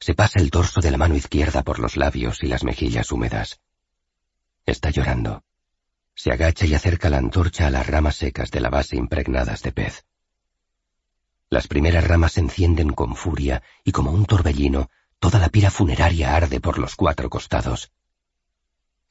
Se 0.00 0.14
pasa 0.14 0.40
el 0.40 0.48
dorso 0.48 0.80
de 0.80 0.90
la 0.90 0.96
mano 0.96 1.14
izquierda 1.14 1.62
por 1.62 1.78
los 1.78 1.98
labios 1.98 2.42
y 2.42 2.46
las 2.46 2.64
mejillas 2.64 3.12
húmedas. 3.12 3.60
Está 4.64 4.88
llorando. 4.88 5.44
Se 6.14 6.32
agacha 6.32 6.64
y 6.64 6.72
acerca 6.72 7.10
la 7.10 7.18
antorcha 7.18 7.66
a 7.66 7.70
las 7.70 7.86
ramas 7.86 8.16
secas 8.16 8.50
de 8.50 8.60
la 8.60 8.70
base 8.70 8.96
impregnadas 8.96 9.60
de 9.60 9.72
pez. 9.72 10.06
Las 11.50 11.68
primeras 11.68 12.08
ramas 12.08 12.32
se 12.32 12.40
encienden 12.40 12.94
con 12.94 13.14
furia 13.14 13.62
y 13.84 13.92
como 13.92 14.12
un 14.12 14.24
torbellino, 14.24 14.88
toda 15.18 15.38
la 15.38 15.50
pira 15.50 15.70
funeraria 15.70 16.34
arde 16.34 16.60
por 16.60 16.78
los 16.78 16.96
cuatro 16.96 17.28
costados. 17.28 17.92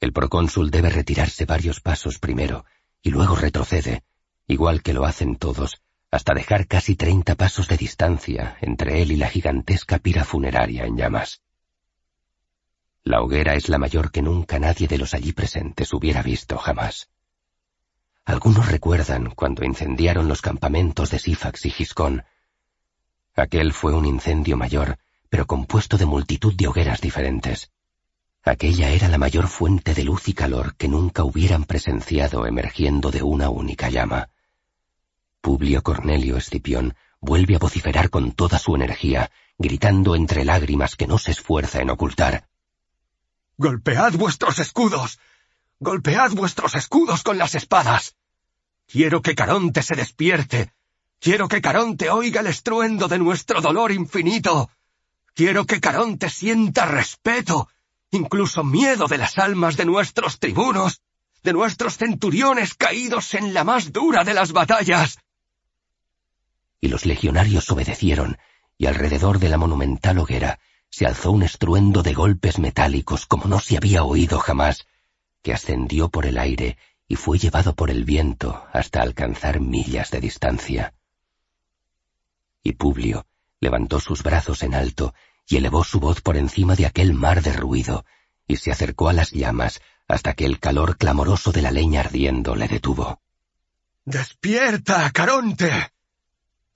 El 0.00 0.12
procónsul 0.12 0.72
debe 0.72 0.90
retirarse 0.90 1.44
varios 1.44 1.80
pasos 1.80 2.18
primero 2.18 2.64
y 3.00 3.10
luego 3.10 3.36
retrocede, 3.36 4.02
igual 4.48 4.82
que 4.82 4.92
lo 4.92 5.04
hacen 5.04 5.36
todos, 5.36 5.80
hasta 6.16 6.32
dejar 6.32 6.66
casi 6.66 6.96
treinta 6.96 7.34
pasos 7.34 7.68
de 7.68 7.76
distancia 7.76 8.56
entre 8.62 9.02
él 9.02 9.12
y 9.12 9.16
la 9.16 9.28
gigantesca 9.28 9.98
pira 9.98 10.24
funeraria 10.24 10.86
en 10.86 10.96
llamas. 10.96 11.42
La 13.04 13.20
hoguera 13.20 13.54
es 13.54 13.68
la 13.68 13.76
mayor 13.76 14.10
que 14.10 14.22
nunca 14.22 14.58
nadie 14.58 14.88
de 14.88 14.96
los 14.96 15.12
allí 15.12 15.32
presentes 15.32 15.92
hubiera 15.92 16.22
visto 16.22 16.56
jamás. 16.56 17.10
Algunos 18.24 18.66
recuerdan 18.72 19.30
cuando 19.34 19.62
incendiaron 19.62 20.26
los 20.26 20.40
campamentos 20.40 21.10
de 21.10 21.18
Sífax 21.18 21.66
y 21.66 21.70
Giscón. 21.70 22.24
Aquel 23.34 23.74
fue 23.74 23.92
un 23.92 24.06
incendio 24.06 24.56
mayor, 24.56 24.98
pero 25.28 25.46
compuesto 25.46 25.98
de 25.98 26.06
multitud 26.06 26.54
de 26.54 26.66
hogueras 26.66 27.02
diferentes. 27.02 27.70
Aquella 28.42 28.88
era 28.88 29.08
la 29.08 29.18
mayor 29.18 29.48
fuente 29.48 29.92
de 29.92 30.04
luz 30.04 30.28
y 30.28 30.32
calor 30.32 30.76
que 30.76 30.88
nunca 30.88 31.24
hubieran 31.24 31.64
presenciado 31.64 32.46
emergiendo 32.46 33.10
de 33.10 33.22
una 33.22 33.50
única 33.50 33.90
llama. 33.90 34.30
Publio 35.46 35.80
Cornelio 35.80 36.36
Escipión 36.36 36.96
vuelve 37.20 37.54
a 37.54 37.60
vociferar 37.60 38.10
con 38.10 38.32
toda 38.32 38.58
su 38.58 38.74
energía, 38.74 39.30
gritando 39.56 40.16
entre 40.16 40.44
lágrimas 40.44 40.96
que 40.96 41.06
no 41.06 41.18
se 41.18 41.30
esfuerza 41.30 41.80
en 41.80 41.88
ocultar. 41.88 42.48
Golpead 43.56 44.14
vuestros 44.14 44.58
escudos. 44.58 45.20
Golpead 45.78 46.32
vuestros 46.32 46.74
escudos 46.74 47.22
con 47.22 47.38
las 47.38 47.54
espadas. 47.54 48.16
Quiero 48.88 49.22
que 49.22 49.36
Caronte 49.36 49.84
se 49.84 49.94
despierte. 49.94 50.72
Quiero 51.20 51.46
que 51.46 51.62
Caronte 51.62 52.10
oiga 52.10 52.40
el 52.40 52.48
estruendo 52.48 53.06
de 53.06 53.20
nuestro 53.20 53.60
dolor 53.60 53.92
infinito. 53.92 54.68
Quiero 55.32 55.64
que 55.64 55.80
Caronte 55.80 56.28
sienta 56.28 56.86
respeto, 56.86 57.68
incluso 58.10 58.64
miedo 58.64 59.06
de 59.06 59.18
las 59.18 59.38
almas 59.38 59.76
de 59.76 59.84
nuestros 59.84 60.40
tribunos, 60.40 61.02
de 61.44 61.52
nuestros 61.52 61.98
centuriones 61.98 62.74
caídos 62.74 63.34
en 63.34 63.54
la 63.54 63.62
más 63.62 63.92
dura 63.92 64.24
de 64.24 64.34
las 64.34 64.50
batallas. 64.50 65.20
Y 66.86 66.88
los 66.88 67.04
legionarios 67.04 67.68
obedecieron, 67.72 68.38
y 68.78 68.86
alrededor 68.86 69.40
de 69.40 69.48
la 69.48 69.58
monumental 69.58 70.20
hoguera 70.20 70.60
se 70.88 71.04
alzó 71.04 71.32
un 71.32 71.42
estruendo 71.42 72.04
de 72.04 72.14
golpes 72.14 72.60
metálicos 72.60 73.26
como 73.26 73.46
no 73.46 73.58
se 73.58 73.76
había 73.76 74.04
oído 74.04 74.38
jamás, 74.38 74.86
que 75.42 75.52
ascendió 75.52 76.10
por 76.10 76.26
el 76.26 76.38
aire 76.38 76.78
y 77.08 77.16
fue 77.16 77.38
llevado 77.38 77.74
por 77.74 77.90
el 77.90 78.04
viento 78.04 78.64
hasta 78.72 79.02
alcanzar 79.02 79.58
millas 79.58 80.12
de 80.12 80.20
distancia. 80.20 80.94
Y 82.62 82.74
Publio 82.74 83.26
levantó 83.58 83.98
sus 83.98 84.22
brazos 84.22 84.62
en 84.62 84.72
alto 84.72 85.12
y 85.48 85.56
elevó 85.56 85.82
su 85.82 85.98
voz 85.98 86.20
por 86.20 86.36
encima 86.36 86.76
de 86.76 86.86
aquel 86.86 87.14
mar 87.14 87.42
de 87.42 87.52
ruido, 87.52 88.04
y 88.46 88.58
se 88.58 88.70
acercó 88.70 89.08
a 89.08 89.12
las 89.12 89.32
llamas 89.32 89.80
hasta 90.06 90.34
que 90.34 90.46
el 90.46 90.60
calor 90.60 90.98
clamoroso 90.98 91.50
de 91.50 91.62
la 91.62 91.72
leña 91.72 92.02
ardiendo 92.02 92.54
le 92.54 92.68
detuvo. 92.68 93.20
¡Despierta, 94.04 95.10
Caronte! 95.10 95.95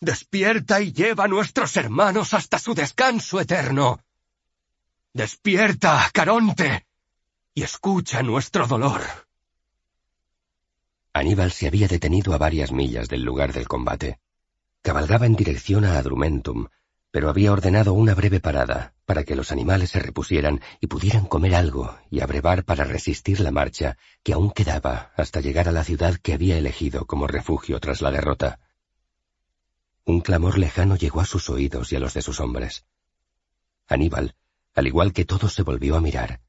Despierta 0.01 0.81
y 0.81 0.93
lleva 0.93 1.25
a 1.25 1.29
nuestros 1.29 1.77
hermanos 1.77 2.33
hasta 2.33 2.59
su 2.59 2.75
descanso 2.75 3.39
eterno. 3.39 4.01
Despierta, 5.13 6.09
Caronte, 6.13 6.87
y 7.53 7.63
escucha 7.63 8.23
nuestro 8.23 8.67
dolor. 8.67 9.03
Aníbal 11.13 11.53
se 11.53 11.67
había 11.67 11.87
detenido 11.87 12.33
a 12.33 12.39
varias 12.39 12.73
millas 12.73 13.09
del 13.09 13.25
lugar 13.25 13.53
del 13.53 13.69
combate. 13.69 14.21
Cabalgaba 14.81 15.27
en 15.27 15.35
dirección 15.35 15.85
a 15.85 15.99
Adrumentum, 15.99 16.69
pero 17.11 17.29
había 17.29 17.53
ordenado 17.53 17.93
una 17.93 18.15
breve 18.15 18.41
parada 18.41 18.95
para 19.05 19.25
que 19.25 19.37
los 19.37 19.53
animales 19.53 19.91
se 19.91 19.99
repusieran 19.99 20.63
y 20.81 20.87
pudieran 20.87 21.27
comer 21.27 21.55
algo 21.55 21.99
y 22.11 22.21
abrevar 22.21 22.65
para 22.65 22.85
resistir 22.85 23.41
la 23.41 23.51
marcha 23.51 23.99
que 24.23 24.33
aún 24.33 24.51
quedaba 24.51 25.13
hasta 25.17 25.41
llegar 25.41 25.69
a 25.69 25.73
la 25.73 25.85
ciudad 25.85 26.15
que 26.15 26.33
había 26.33 26.57
elegido 26.57 27.05
como 27.07 27.27
refugio 27.27 27.81
tras 27.81 28.01
la 28.01 28.13
derrota. 28.13 28.61
Un 30.11 30.23
clamor 30.23 30.59
lejano 30.59 30.97
llegó 30.97 31.21
a 31.21 31.25
sus 31.25 31.49
oídos 31.51 31.93
y 31.93 31.97
a 31.97 32.01
los 32.01 32.15
de 32.15 32.23
sus 32.23 32.41
hombres. 32.41 32.85
Aníbal, 33.87 34.35
al 34.75 34.89
igual 34.89 35.13
que 35.13 35.25
todos, 35.25 35.55
se 35.55 35.63
volvió 35.63 35.95
a 35.95 36.01
mirar. 36.01 36.41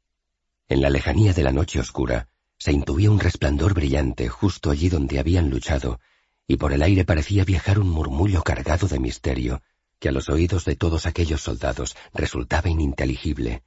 En 0.68 0.82
la 0.82 0.90
lejanía 0.90 1.32
de 1.34 1.44
la 1.44 1.52
noche 1.52 1.80
oscura, 1.80 2.28
se 2.58 2.72
intuía 2.72 3.12
un 3.12 3.20
resplandor 3.20 3.76
brillante 3.76 4.30
justo 4.30 4.72
allí 4.72 4.90
donde 4.90 5.20
habían 5.20 5.52
luchado, 5.52 6.00
y 6.48 6.58
por 6.58 6.74
el 6.74 6.82
aire 6.82 7.06
parecía 7.06 7.46
viajar 7.46 7.78
un 7.78 7.88
murmullo 7.88 8.42
cargado 8.42 8.88
de 8.88 8.98
misterio, 8.98 9.62
que 10.00 10.10
a 10.10 10.12
los 10.12 10.28
oídos 10.30 10.66
de 10.66 10.76
todos 10.76 11.06
aquellos 11.06 11.44
soldados 11.44 11.96
resultaba 12.16 12.68
ininteligible, 12.68 13.62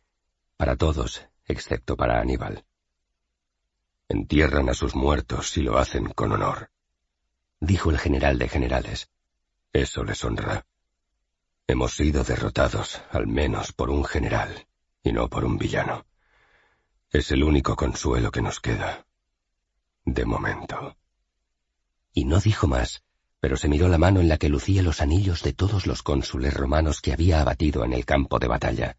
para 0.56 0.74
todos, 0.74 1.24
excepto 1.46 1.96
para 1.96 2.20
Aníbal. 2.20 2.64
Entierran 4.08 4.68
a 4.68 4.74
sus 4.74 4.96
muertos 4.96 5.56
y 5.56 5.62
lo 5.62 5.78
hacen 5.78 6.06
con 6.06 6.32
honor, 6.32 6.72
dijo 7.60 7.92
el 7.92 8.00
general 8.00 8.40
de 8.40 8.48
generales. 8.48 9.08
Eso 9.74 10.04
les 10.04 10.22
honra. 10.24 10.64
Hemos 11.66 11.96
sido 11.96 12.22
derrotados, 12.22 13.02
al 13.10 13.26
menos 13.26 13.72
por 13.72 13.90
un 13.90 14.04
general, 14.04 14.68
y 15.02 15.10
no 15.12 15.28
por 15.28 15.44
un 15.44 15.58
villano. 15.58 16.06
Es 17.10 17.32
el 17.32 17.42
único 17.42 17.74
consuelo 17.74 18.30
que 18.30 18.40
nos 18.40 18.60
queda. 18.60 19.04
De 20.04 20.24
momento. 20.24 20.96
Y 22.12 22.24
no 22.24 22.38
dijo 22.38 22.68
más, 22.68 23.02
pero 23.40 23.56
se 23.56 23.68
miró 23.68 23.88
la 23.88 23.98
mano 23.98 24.20
en 24.20 24.28
la 24.28 24.38
que 24.38 24.48
lucía 24.48 24.80
los 24.80 25.00
anillos 25.00 25.42
de 25.42 25.52
todos 25.52 25.88
los 25.88 26.04
cónsules 26.04 26.54
romanos 26.54 27.00
que 27.00 27.12
había 27.12 27.40
abatido 27.40 27.84
en 27.84 27.94
el 27.94 28.04
campo 28.04 28.38
de 28.38 28.46
batalla. 28.46 28.96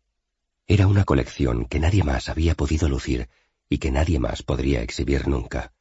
Era 0.67 0.87
una 0.87 1.05
colección 1.05 1.67
que 1.67 1.79
nadie 1.79 2.03
más 2.03 2.27
había 2.27 2.53
podido 2.53 2.89
lucir 2.89 3.29
y 3.69 3.77
que 3.77 3.91
nadie 3.91 4.19
más 4.19 4.43
podría 4.43 4.81
exhibir 4.81 5.29
nunca. 5.29 5.71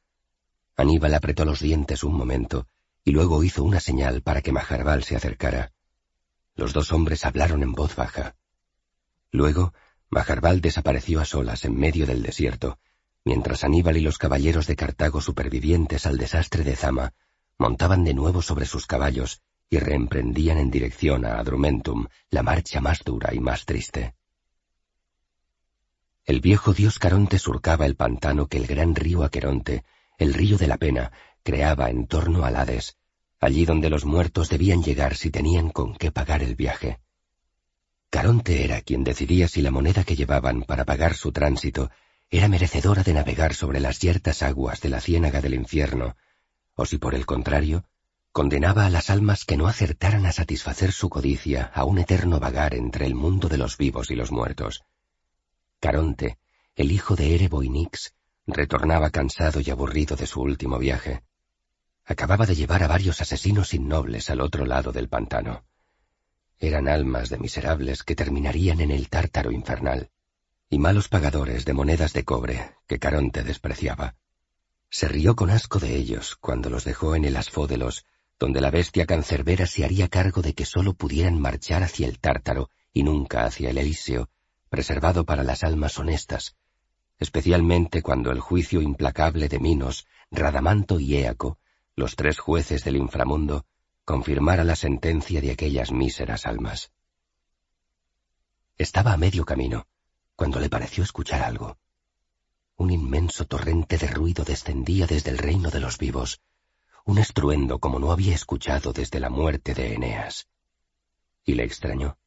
Aníbal 0.76 1.14
apretó 1.14 1.44
los 1.44 1.58
dientes 1.58 2.04
un 2.04 2.14
momento 2.14 2.68
y 3.04 3.12
luego 3.12 3.44
hizo 3.44 3.62
una 3.62 3.80
señal 3.80 4.22
para 4.22 4.40
que 4.40 4.52
Majarbal 4.52 5.04
se 5.04 5.14
acercara. 5.14 5.72
Los 6.56 6.72
dos 6.72 6.92
hombres 6.92 7.24
hablaron 7.24 7.62
en 7.62 7.72
voz 7.72 7.94
baja. 7.94 8.36
Luego, 9.30 9.74
Majarbal 10.10 10.60
desapareció 10.60 11.20
a 11.20 11.24
solas 11.24 11.64
en 11.64 11.76
medio 11.76 12.06
del 12.06 12.22
desierto, 12.22 12.78
mientras 13.24 13.64
Aníbal 13.64 13.96
y 13.96 14.00
los 14.00 14.18
caballeros 14.18 14.66
de 14.66 14.76
Cartago 14.76 15.20
supervivientes 15.20 16.06
al 16.06 16.16
desastre 16.16 16.64
de 16.64 16.76
Zama 16.76 17.12
montaban 17.58 18.04
de 18.04 18.14
nuevo 18.14 18.42
sobre 18.42 18.66
sus 18.66 18.86
caballos 18.86 19.42
y 19.68 19.78
reemprendían 19.78 20.58
en 20.58 20.70
dirección 20.70 21.24
a 21.24 21.38
Adrumentum 21.38 22.06
la 22.30 22.42
marcha 22.42 22.80
más 22.80 23.02
dura 23.04 23.34
y 23.34 23.40
más 23.40 23.64
triste. 23.64 24.14
El 26.24 26.40
viejo 26.40 26.72
dios 26.72 26.98
Caronte 26.98 27.38
surcaba 27.38 27.86
el 27.86 27.96
pantano 27.96 28.46
que 28.46 28.56
el 28.56 28.66
gran 28.66 28.94
río 28.94 29.24
Aqueronte, 29.24 29.84
el 30.16 30.32
río 30.32 30.56
de 30.56 30.68
la 30.68 30.78
pena, 30.78 31.12
creaba 31.44 31.90
en 31.90 32.06
torno 32.06 32.44
al 32.44 32.56
Hades, 32.56 32.96
allí 33.38 33.66
donde 33.66 33.90
los 33.90 34.06
muertos 34.06 34.48
debían 34.48 34.82
llegar 34.82 35.14
si 35.14 35.30
tenían 35.30 35.68
con 35.68 35.94
qué 35.94 36.10
pagar 36.10 36.42
el 36.42 36.56
viaje. 36.56 37.00
Caronte 38.08 38.64
era 38.64 38.80
quien 38.80 39.04
decidía 39.04 39.46
si 39.46 39.60
la 39.60 39.70
moneda 39.70 40.04
que 40.04 40.16
llevaban 40.16 40.62
para 40.62 40.86
pagar 40.86 41.14
su 41.14 41.32
tránsito 41.32 41.90
era 42.30 42.48
merecedora 42.48 43.02
de 43.02 43.12
navegar 43.12 43.54
sobre 43.54 43.78
las 43.78 43.98
yertas 43.98 44.42
aguas 44.42 44.80
de 44.80 44.88
la 44.88 45.00
ciénaga 45.00 45.42
del 45.42 45.52
infierno, 45.52 46.16
o 46.76 46.86
si 46.86 46.96
por 46.96 47.14
el 47.14 47.26
contrario, 47.26 47.84
condenaba 48.32 48.86
a 48.86 48.90
las 48.90 49.10
almas 49.10 49.44
que 49.44 49.58
no 49.58 49.66
acertaran 49.66 50.24
a 50.24 50.32
satisfacer 50.32 50.92
su 50.92 51.10
codicia 51.10 51.70
a 51.74 51.84
un 51.84 51.98
eterno 51.98 52.40
vagar 52.40 52.74
entre 52.74 53.04
el 53.04 53.14
mundo 53.14 53.48
de 53.48 53.58
los 53.58 53.76
vivos 53.76 54.10
y 54.10 54.14
los 54.14 54.32
muertos. 54.32 54.82
Caronte, 55.78 56.38
el 56.74 56.90
hijo 56.90 57.16
de 57.16 57.34
Erebo 57.34 57.62
y 57.62 57.68
Nix, 57.68 58.14
retornaba 58.46 59.10
cansado 59.10 59.60
y 59.60 59.70
aburrido 59.70 60.16
de 60.16 60.26
su 60.26 60.40
último 60.40 60.78
viaje 60.78 61.22
acababa 62.06 62.44
de 62.44 62.54
llevar 62.54 62.82
a 62.82 62.86
varios 62.86 63.20
asesinos 63.20 63.72
innobles 63.72 64.28
al 64.28 64.40
otro 64.40 64.66
lado 64.66 64.92
del 64.92 65.08
pantano. 65.08 65.64
Eran 66.58 66.88
almas 66.88 67.30
de 67.30 67.38
miserables 67.38 68.02
que 68.02 68.14
terminarían 68.14 68.80
en 68.80 68.90
el 68.90 69.08
tártaro 69.08 69.50
infernal, 69.50 70.10
y 70.68 70.78
malos 70.78 71.08
pagadores 71.08 71.64
de 71.64 71.72
monedas 71.72 72.12
de 72.12 72.24
cobre 72.24 72.76
que 72.86 72.98
Caronte 72.98 73.42
despreciaba. 73.42 74.16
Se 74.90 75.08
rió 75.08 75.34
con 75.34 75.50
asco 75.50 75.78
de 75.78 75.96
ellos 75.96 76.36
cuando 76.36 76.70
los 76.70 76.84
dejó 76.84 77.16
en 77.16 77.24
el 77.24 77.36
Asfódelos, 77.36 78.04
donde 78.38 78.60
la 78.60 78.70
bestia 78.70 79.06
cancerbera 79.06 79.66
se 79.66 79.84
haría 79.84 80.08
cargo 80.08 80.42
de 80.42 80.54
que 80.54 80.66
sólo 80.66 80.94
pudieran 80.94 81.40
marchar 81.40 81.82
hacia 81.82 82.06
el 82.06 82.18
tártaro 82.18 82.70
y 82.92 83.02
nunca 83.02 83.44
hacia 83.44 83.70
el 83.70 83.78
Elíseo, 83.78 84.28
preservado 84.68 85.24
para 85.24 85.42
las 85.42 85.64
almas 85.64 85.98
honestas, 85.98 86.56
especialmente 87.18 88.02
cuando 88.02 88.30
el 88.30 88.40
juicio 88.40 88.82
implacable 88.82 89.48
de 89.48 89.58
Minos, 89.58 90.06
Radamanto 90.30 91.00
y 91.00 91.16
Éaco 91.16 91.58
los 91.96 92.16
tres 92.16 92.38
jueces 92.38 92.84
del 92.84 92.96
inframundo, 92.96 93.66
confirmara 94.04 94.64
la 94.64 94.76
sentencia 94.76 95.40
de 95.40 95.52
aquellas 95.52 95.92
míseras 95.92 96.46
almas. 96.46 96.92
Estaba 98.76 99.12
a 99.12 99.16
medio 99.16 99.44
camino, 99.44 99.86
cuando 100.34 100.58
le 100.58 100.68
pareció 100.68 101.04
escuchar 101.04 101.42
algo. 101.42 101.78
Un 102.76 102.90
inmenso 102.90 103.44
torrente 103.46 103.98
de 103.98 104.08
ruido 104.08 104.44
descendía 104.44 105.06
desde 105.06 105.30
el 105.30 105.38
reino 105.38 105.70
de 105.70 105.78
los 105.78 105.96
vivos, 105.98 106.40
un 107.04 107.18
estruendo 107.18 107.78
como 107.78 108.00
no 108.00 108.10
había 108.10 108.34
escuchado 108.34 108.92
desde 108.92 109.20
la 109.20 109.30
muerte 109.30 109.74
de 109.74 109.94
Eneas. 109.94 110.48
Y 111.44 111.54
le 111.54 111.64
extrañó. 111.64 112.18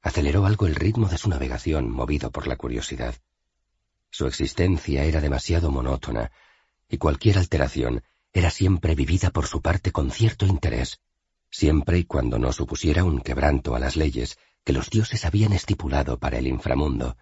Aceleró 0.00 0.46
algo 0.46 0.66
el 0.66 0.74
ritmo 0.74 1.08
de 1.08 1.18
su 1.18 1.28
navegación, 1.28 1.90
movido 1.90 2.30
por 2.30 2.46
la 2.46 2.56
curiosidad. 2.56 3.14
Su 4.10 4.26
existencia 4.26 5.04
era 5.04 5.20
demasiado 5.20 5.70
monótona, 5.70 6.32
y 6.88 6.96
cualquier 6.98 7.38
alteración 7.38 8.02
era 8.32 8.50
siempre 8.50 8.94
vivida 8.94 9.30
por 9.30 9.46
su 9.46 9.60
parte 9.60 9.92
con 9.92 10.10
cierto 10.10 10.46
interés, 10.46 11.00
siempre 11.50 11.98
y 11.98 12.04
cuando 12.04 12.38
no 12.38 12.52
supusiera 12.52 13.04
un 13.04 13.20
quebranto 13.20 13.74
a 13.74 13.78
las 13.78 13.96
leyes 13.96 14.38
que 14.64 14.72
los 14.72 14.90
dioses 14.90 15.24
habían 15.24 15.52
estipulado 15.52 16.18
para 16.18 16.38
el 16.38 16.46
inframundo, 16.46 17.16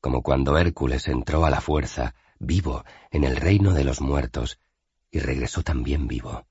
como 0.00 0.22
cuando 0.22 0.58
Hércules 0.58 1.08
entró 1.08 1.44
a 1.44 1.50
la 1.50 1.60
fuerza, 1.60 2.14
vivo, 2.38 2.84
en 3.10 3.24
el 3.24 3.36
reino 3.36 3.72
de 3.72 3.84
los 3.84 4.00
muertos, 4.00 4.58
y 5.10 5.18
regresó 5.18 5.62
también 5.62 6.08
vivo. 6.08 6.46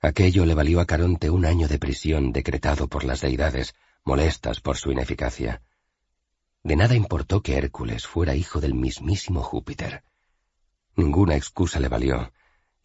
Aquello 0.00 0.46
le 0.46 0.54
valió 0.54 0.80
a 0.80 0.86
Caronte 0.86 1.28
un 1.28 1.44
año 1.44 1.66
de 1.66 1.78
prisión 1.78 2.32
decretado 2.32 2.88
por 2.88 3.04
las 3.04 3.20
deidades, 3.20 3.74
molestas 4.04 4.60
por 4.60 4.76
su 4.76 4.92
ineficacia. 4.92 5.62
De 6.62 6.76
nada 6.76 6.94
importó 6.94 7.42
que 7.42 7.56
Hércules 7.56 8.06
fuera 8.06 8.36
hijo 8.36 8.60
del 8.60 8.74
mismísimo 8.74 9.42
Júpiter. 9.42 10.04
Ninguna 10.94 11.36
excusa 11.36 11.80
le 11.80 11.88
valió, 11.88 12.32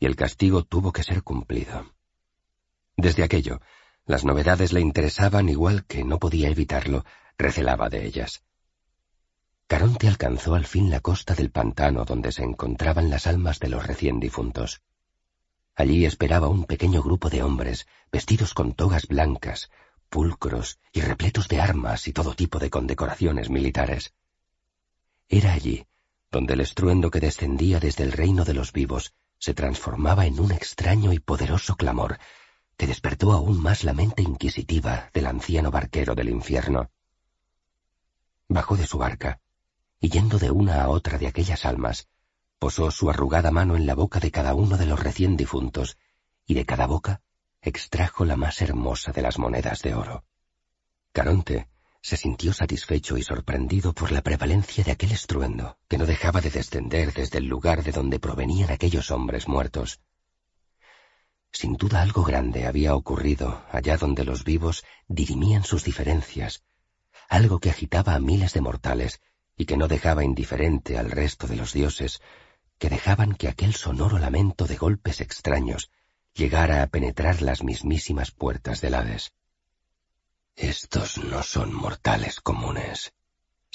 y 0.04 0.06
el 0.06 0.18
castigo 0.18 0.66
tuvo 0.66 0.92
que 0.92 1.02
ser 1.02 1.24
cumplido. 1.24 1.94
Desde 2.98 3.24
aquello, 3.24 3.62
las 4.06 4.26
novedades 4.26 4.74
le 4.74 4.82
interesaban 4.82 5.48
igual 5.48 5.86
que 5.86 6.04
no 6.04 6.20
podía 6.20 6.50
evitarlo, 6.50 7.06
recelaba 7.38 7.88
de 7.88 8.06
ellas. 8.06 8.44
Caronte 9.66 10.10
alcanzó 10.10 10.56
al 10.56 10.66
fin 10.66 10.90
la 10.90 11.00
costa 11.00 11.36
del 11.36 11.52
pantano 11.52 12.04
donde 12.04 12.34
se 12.34 12.44
encontraban 12.44 13.10
las 13.10 13.28
almas 13.28 13.62
de 13.62 13.70
los 13.70 13.88
recién 13.88 14.20
difuntos. 14.20 14.82
Allí 15.74 16.04
esperaba 16.04 16.50
un 16.50 16.66
pequeño 16.66 17.02
grupo 17.02 17.30
de 17.30 17.42
hombres, 17.42 17.88
vestidos 18.12 18.54
con 18.54 18.74
togas 18.74 19.08
blancas, 19.08 19.72
pulcros 20.10 20.80
y 20.92 21.00
repletos 21.00 21.48
de 21.48 21.62
armas 21.62 22.10
y 22.10 22.12
todo 22.12 22.34
tipo 22.34 22.60
de 22.60 22.70
condecoraciones 22.70 23.50
militares. 23.50 24.14
Era 25.30 25.54
allí 25.54 25.88
donde 26.30 26.56
el 26.56 26.62
estruendo 26.62 27.10
que 27.10 27.22
descendía 27.22 27.80
desde 27.80 28.04
el 28.04 28.12
reino 28.12 28.44
de 28.44 28.56
los 28.56 28.74
vivos 28.74 29.14
se 29.44 29.54
transformaba 29.54 30.26
en 30.26 30.40
un 30.40 30.54
extraño 30.54 31.12
y 31.12 31.20
poderoso 31.20 31.76
clamor 31.76 32.18
que 32.78 32.88
despertó 32.88 33.34
aún 33.34 33.62
más 33.62 33.84
la 33.84 33.92
mente 33.92 34.24
inquisitiva 34.24 35.10
del 35.14 35.26
anciano 35.26 35.70
barquero 35.70 36.16
del 36.16 36.30
infierno. 36.30 36.92
Bajó 38.48 38.78
de 38.78 38.88
su 38.88 38.98
barca 38.98 39.42
y 40.00 40.10
yendo 40.10 40.40
de 40.40 40.50
una 40.50 40.82
a 40.82 40.88
otra 40.88 41.18
de 41.18 41.28
aquellas 41.28 41.66
almas, 41.66 42.08
posó 42.58 42.90
su 42.90 43.10
arrugada 43.10 43.52
mano 43.52 43.76
en 43.76 43.86
la 43.86 43.96
boca 43.96 44.22
de 44.22 44.32
cada 44.32 44.56
uno 44.56 44.78
de 44.78 44.86
los 44.86 44.98
recién 44.98 45.36
difuntos, 45.36 45.98
y 46.46 46.54
de 46.54 46.66
cada 46.66 46.88
boca 46.88 47.20
extrajo 47.62 48.24
la 48.24 48.38
más 48.38 48.62
hermosa 48.62 49.12
de 49.12 49.24
las 49.24 49.40
monedas 49.40 49.82
de 49.82 49.94
oro. 49.94 50.24
Caronte 51.12 51.68
se 52.04 52.18
sintió 52.18 52.52
satisfecho 52.52 53.18
y 53.18 53.24
sorprendido 53.24 53.94
por 53.94 54.12
la 54.12 54.22
prevalencia 54.22 54.84
de 54.84 54.92
aquel 54.92 55.14
estruendo 55.14 55.78
que 55.88 55.98
no 55.98 56.06
dejaba 56.06 56.42
de 56.42 56.50
descender 56.50 57.14
desde 57.14 57.38
el 57.38 57.46
lugar 57.46 57.82
de 57.82 57.94
donde 57.94 58.20
provenían 58.20 58.70
aquellos 58.72 59.10
hombres 59.10 59.48
muertos. 59.48 60.02
Sin 61.54 61.78
duda 61.78 62.02
algo 62.02 62.26
grande 62.26 62.68
había 62.68 62.94
ocurrido 62.94 63.64
allá 63.72 63.96
donde 63.96 64.26
los 64.26 64.44
vivos 64.44 64.84
dirimían 65.08 65.64
sus 65.64 65.86
diferencias, 65.86 66.66
algo 67.30 67.60
que 67.60 67.70
agitaba 67.70 68.16
a 68.16 68.20
miles 68.20 68.52
de 68.52 68.60
mortales 68.60 69.22
y 69.56 69.64
que 69.64 69.78
no 69.78 69.88
dejaba 69.88 70.26
indiferente 70.26 70.98
al 70.98 71.10
resto 71.10 71.48
de 71.48 71.56
los 71.56 71.72
dioses, 71.72 72.22
que 72.80 72.90
dejaban 72.90 73.34
que 73.34 73.48
aquel 73.48 73.76
sonoro 73.76 74.20
lamento 74.20 74.66
de 74.66 74.76
golpes 74.76 75.22
extraños 75.22 75.90
llegara 76.34 76.84
a 76.84 76.88
penetrar 76.88 77.42
las 77.42 77.64
mismísimas 77.64 78.32
puertas 78.32 78.82
del 78.82 78.96
Hades. 78.96 79.32
Estos 80.56 81.18
no 81.18 81.42
son 81.44 81.74
mortales 81.74 82.40
comunes, 82.40 83.14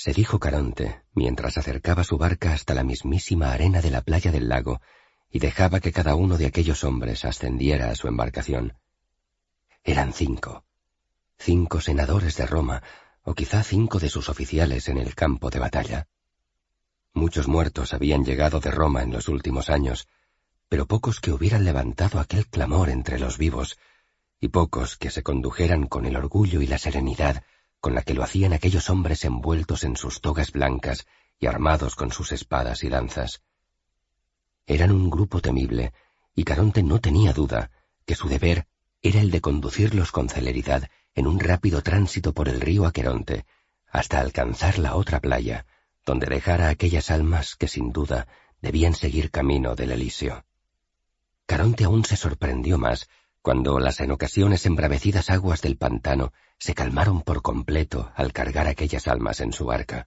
se 0.01 0.13
dijo 0.13 0.39
Caronte 0.39 1.03
mientras 1.13 1.59
acercaba 1.59 2.05
su 2.05 2.19
barca 2.19 2.53
hasta 2.53 2.73
la 2.73 2.85
mismísima 2.85 3.51
arena 3.51 3.81
de 3.81 3.91
la 3.91 4.03
playa 4.03 4.31
del 4.31 4.49
lago 4.49 4.81
y 5.29 5.41
dejaba 5.41 5.81
que 5.81 5.91
cada 5.91 6.15
uno 6.15 6.39
de 6.39 6.47
aquellos 6.47 6.85
hombres 6.85 7.25
ascendiera 7.25 7.91
a 7.91 7.97
su 7.97 8.07
embarcación. 8.07 8.79
Eran 9.83 10.13
cinco, 10.13 10.65
cinco 11.37 11.81
senadores 11.81 12.37
de 12.37 12.47
Roma, 12.47 12.81
o 13.25 13.35
quizá 13.35 13.65
cinco 13.65 13.99
de 13.99 14.09
sus 14.09 14.29
oficiales 14.29 14.89
en 14.89 14.99
el 14.99 15.17
campo 15.17 15.51
de 15.51 15.59
batalla. 15.59 16.07
Muchos 17.13 17.49
muertos 17.49 17.93
habían 17.93 18.25
llegado 18.25 18.61
de 18.61 18.71
Roma 18.71 19.03
en 19.03 19.11
los 19.11 19.27
últimos 19.27 19.69
años, 19.69 20.07
pero 20.69 20.87
pocos 20.87 21.21
que 21.21 21.33
hubieran 21.33 21.65
levantado 21.65 22.21
aquel 22.21 22.47
clamor 22.47 22.89
entre 22.89 23.19
los 23.19 23.37
vivos, 23.37 23.79
y 24.41 24.49
pocos 24.49 24.97
que 24.97 25.11
se 25.11 25.23
condujeran 25.23 25.87
con 25.87 26.07
el 26.07 26.17
orgullo 26.17 26.61
y 26.63 26.67
la 26.67 26.79
serenidad 26.79 27.43
con 27.81 27.95
la 27.95 28.03
que 28.03 28.15
lo 28.15 28.23
hacían 28.23 28.53
aquellos 28.53 28.91
hombres 28.91 29.25
envueltos 29.25 29.85
en 29.85 29.97
sus 29.97 30.21
togas 30.21 30.53
blancas 30.53 31.07
y 31.39 31.47
armados 31.47 31.95
con 31.95 32.11
sus 32.11 32.33
espadas 32.33 32.83
y 32.83 32.89
lanzas. 32.89 33.43
Eran 34.67 34.91
un 34.91 35.11
grupo 35.11 35.41
temible, 35.41 35.93
y 36.35 36.45
Caronte 36.45 36.83
no 36.83 37.01
tenía 37.01 37.33
duda 37.33 37.71
que 38.05 38.15
su 38.15 38.29
deber 38.29 38.67
era 39.01 39.21
el 39.21 39.31
de 39.31 39.41
conducirlos 39.41 40.11
con 40.13 40.29
celeridad 40.29 40.91
en 41.15 41.27
un 41.27 41.41
rápido 41.41 41.83
tránsito 41.83 42.33
por 42.33 42.49
el 42.49 42.61
río 42.61 42.87
Aqueronte, 42.87 43.47
hasta 43.91 44.21
alcanzar 44.21 44.79
la 44.79 44.97
otra 44.97 45.21
playa, 45.21 45.67
donde 46.05 46.27
dejara 46.27 46.69
aquellas 46.69 47.11
almas 47.11 47.55
que 47.57 47.69
sin 47.69 47.93
duda 47.93 48.27
debían 48.61 48.95
seguir 48.95 49.31
camino 49.31 49.75
del 49.75 49.93
Elíseo. 49.93 50.45
Caronte 51.47 51.85
aún 51.85 52.05
se 52.05 52.17
sorprendió 52.17 52.77
más 52.79 53.09
cuando 53.49 53.81
las 53.81 54.01
en 54.01 54.11
ocasiones 54.11 54.67
embravecidas 54.67 55.31
aguas 55.31 55.63
del 55.63 55.79
pantano 55.79 56.35
se 56.59 56.75
calmaron 56.75 57.23
por 57.23 57.41
completo 57.41 58.13
al 58.15 58.35
cargar 58.35 58.67
aquellas 58.67 59.09
almas 59.09 59.41
en 59.41 59.55
su 59.55 59.65
barca. 59.65 60.07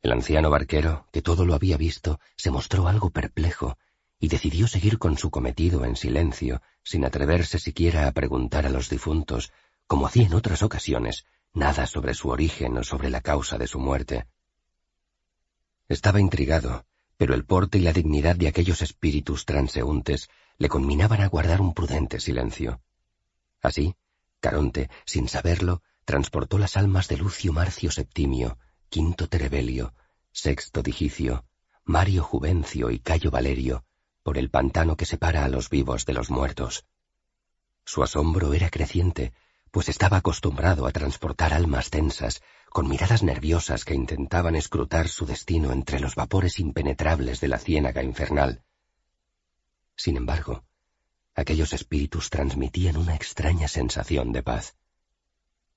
El 0.00 0.12
anciano 0.12 0.48
barquero, 0.48 1.06
que 1.12 1.20
todo 1.20 1.44
lo 1.44 1.54
había 1.54 1.76
visto, 1.76 2.18
se 2.36 2.50
mostró 2.50 2.88
algo 2.88 3.10
perplejo 3.10 3.76
y 4.18 4.28
decidió 4.28 4.68
seguir 4.68 4.98
con 4.98 5.18
su 5.18 5.30
cometido 5.30 5.84
en 5.84 5.96
silencio, 5.96 6.62
sin 6.82 7.04
atreverse 7.04 7.58
siquiera 7.58 8.06
a 8.06 8.12
preguntar 8.12 8.64
a 8.64 8.70
los 8.70 8.88
difuntos 8.88 9.52
como 9.86 10.06
hacía 10.06 10.24
en 10.24 10.32
otras 10.32 10.62
ocasiones, 10.62 11.26
nada 11.52 11.86
sobre 11.86 12.14
su 12.14 12.30
origen 12.30 12.78
o 12.78 12.84
sobre 12.84 13.10
la 13.10 13.20
causa 13.20 13.58
de 13.58 13.66
su 13.66 13.78
muerte. 13.78 14.24
Estaba 15.90 16.22
intrigado, 16.22 16.86
pero 17.18 17.34
el 17.34 17.44
porte 17.44 17.76
y 17.76 17.82
la 17.82 17.92
dignidad 17.92 18.36
de 18.36 18.48
aquellos 18.48 18.80
espíritus 18.80 19.44
transeúntes 19.44 20.30
le 20.60 20.68
conminaban 20.68 21.22
a 21.22 21.26
guardar 21.26 21.62
un 21.62 21.72
prudente 21.72 22.20
silencio. 22.20 22.82
Así, 23.62 23.96
Caronte, 24.40 24.90
sin 25.06 25.26
saberlo, 25.26 25.82
transportó 26.04 26.58
las 26.58 26.76
almas 26.76 27.08
de 27.08 27.16
Lucio 27.16 27.54
Marcio 27.54 27.90
Septimio, 27.90 28.58
Quinto 28.90 29.26
Terebelio, 29.26 29.94
Sexto 30.32 30.82
Digicio, 30.82 31.46
Mario 31.84 32.22
Juvencio 32.24 32.90
y 32.90 32.98
Cayo 32.98 33.30
Valerio, 33.30 33.86
por 34.22 34.36
el 34.36 34.50
pantano 34.50 34.98
que 34.98 35.06
separa 35.06 35.46
a 35.46 35.48
los 35.48 35.70
vivos 35.70 36.04
de 36.04 36.12
los 36.12 36.28
muertos. 36.28 36.84
Su 37.86 38.02
asombro 38.02 38.52
era 38.52 38.68
creciente, 38.68 39.32
pues 39.70 39.88
estaba 39.88 40.18
acostumbrado 40.18 40.86
a 40.86 40.92
transportar 40.92 41.54
almas 41.54 41.88
tensas, 41.88 42.42
con 42.68 42.86
miradas 42.86 43.22
nerviosas 43.22 43.86
que 43.86 43.94
intentaban 43.94 44.56
escrutar 44.56 45.08
su 45.08 45.24
destino 45.24 45.72
entre 45.72 46.00
los 46.00 46.16
vapores 46.16 46.58
impenetrables 46.58 47.40
de 47.40 47.48
la 47.48 47.58
ciénaga 47.58 48.02
infernal. 48.02 48.62
Sin 49.96 50.16
embargo, 50.16 50.64
aquellos 51.34 51.72
espíritus 51.72 52.30
transmitían 52.30 52.96
una 52.96 53.14
extraña 53.14 53.68
sensación 53.68 54.32
de 54.32 54.42
paz. 54.42 54.76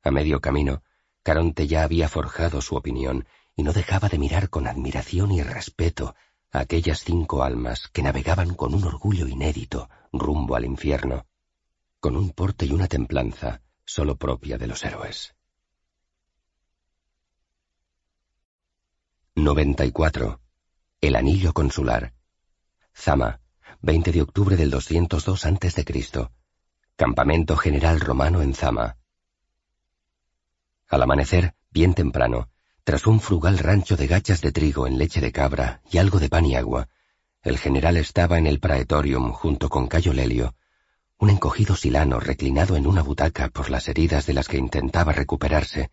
A 0.02 0.12
medio 0.12 0.42
camino, 0.42 0.84
Caronte 1.24 1.68
ya 1.68 1.84
había 1.84 2.10
forjado 2.10 2.62
su 2.62 2.76
opinión 2.76 3.26
y 3.56 3.64
no 3.64 3.72
dejaba 3.74 4.10
de 4.10 4.18
mirar 4.18 4.50
con 4.50 4.68
admiración 4.68 5.32
y 5.32 5.42
respeto 5.42 6.16
a 6.52 6.60
aquellas 6.60 7.04
cinco 7.04 7.44
almas 7.44 7.88
que 7.88 8.04
navegaban 8.04 8.54
con 8.56 8.74
un 8.74 8.84
orgullo 8.84 9.28
inédito 9.28 9.90
rumbo 10.12 10.56
al 10.56 10.66
infierno, 10.66 11.26
con 12.00 12.16
un 12.16 12.32
porte 12.32 12.66
y 12.66 12.72
una 12.72 12.88
templanza 12.88 13.62
solo 13.86 14.18
propia 14.18 14.58
de 14.58 14.68
los 14.68 14.84
héroes. 14.84 15.36
94. 19.36 20.40
El 21.02 21.16
anillo 21.16 21.54
consular. 21.54 22.14
Zama, 22.94 23.42
20 23.86 24.14
de 24.14 24.22
octubre 24.22 24.56
del 24.56 24.70
202 24.70 25.46
a.C. 25.46 26.30
Campamento 26.96 27.58
general 27.58 28.00
romano 28.00 28.42
en 28.42 28.54
Zama. 28.54 28.96
Al 30.88 31.02
amanecer, 31.02 31.54
bien 31.70 31.94
temprano, 31.94 32.48
tras 32.86 33.06
un 33.08 33.20
frugal 33.20 33.58
rancho 33.58 33.98
de 33.98 34.08
gachas 34.08 34.40
de 34.40 34.54
trigo 34.54 34.88
en 34.88 34.98
leche 34.98 35.20
de 35.20 35.34
cabra 35.34 35.82
y 35.92 35.98
algo 35.98 36.20
de 36.20 36.30
pan 36.30 36.46
y 36.46 36.56
agua, 36.56 36.88
el 37.42 37.58
general 37.58 37.98
estaba 37.98 38.38
en 38.38 38.48
el 38.48 38.62
praetorium 38.62 39.34
junto 39.34 39.68
con 39.68 39.88
Cayo 39.88 40.14
Lelio, 40.14 40.56
un 41.18 41.30
encogido 41.30 41.76
silano 41.76 42.22
reclinado 42.22 42.78
en 42.78 42.88
una 42.88 43.02
butaca 43.02 43.50
por 43.50 43.70
las 43.70 43.90
heridas 43.90 44.26
de 44.26 44.34
las 44.34 44.48
que 44.48 44.60
intentaba 44.60 45.12
recuperarse, 45.12 45.92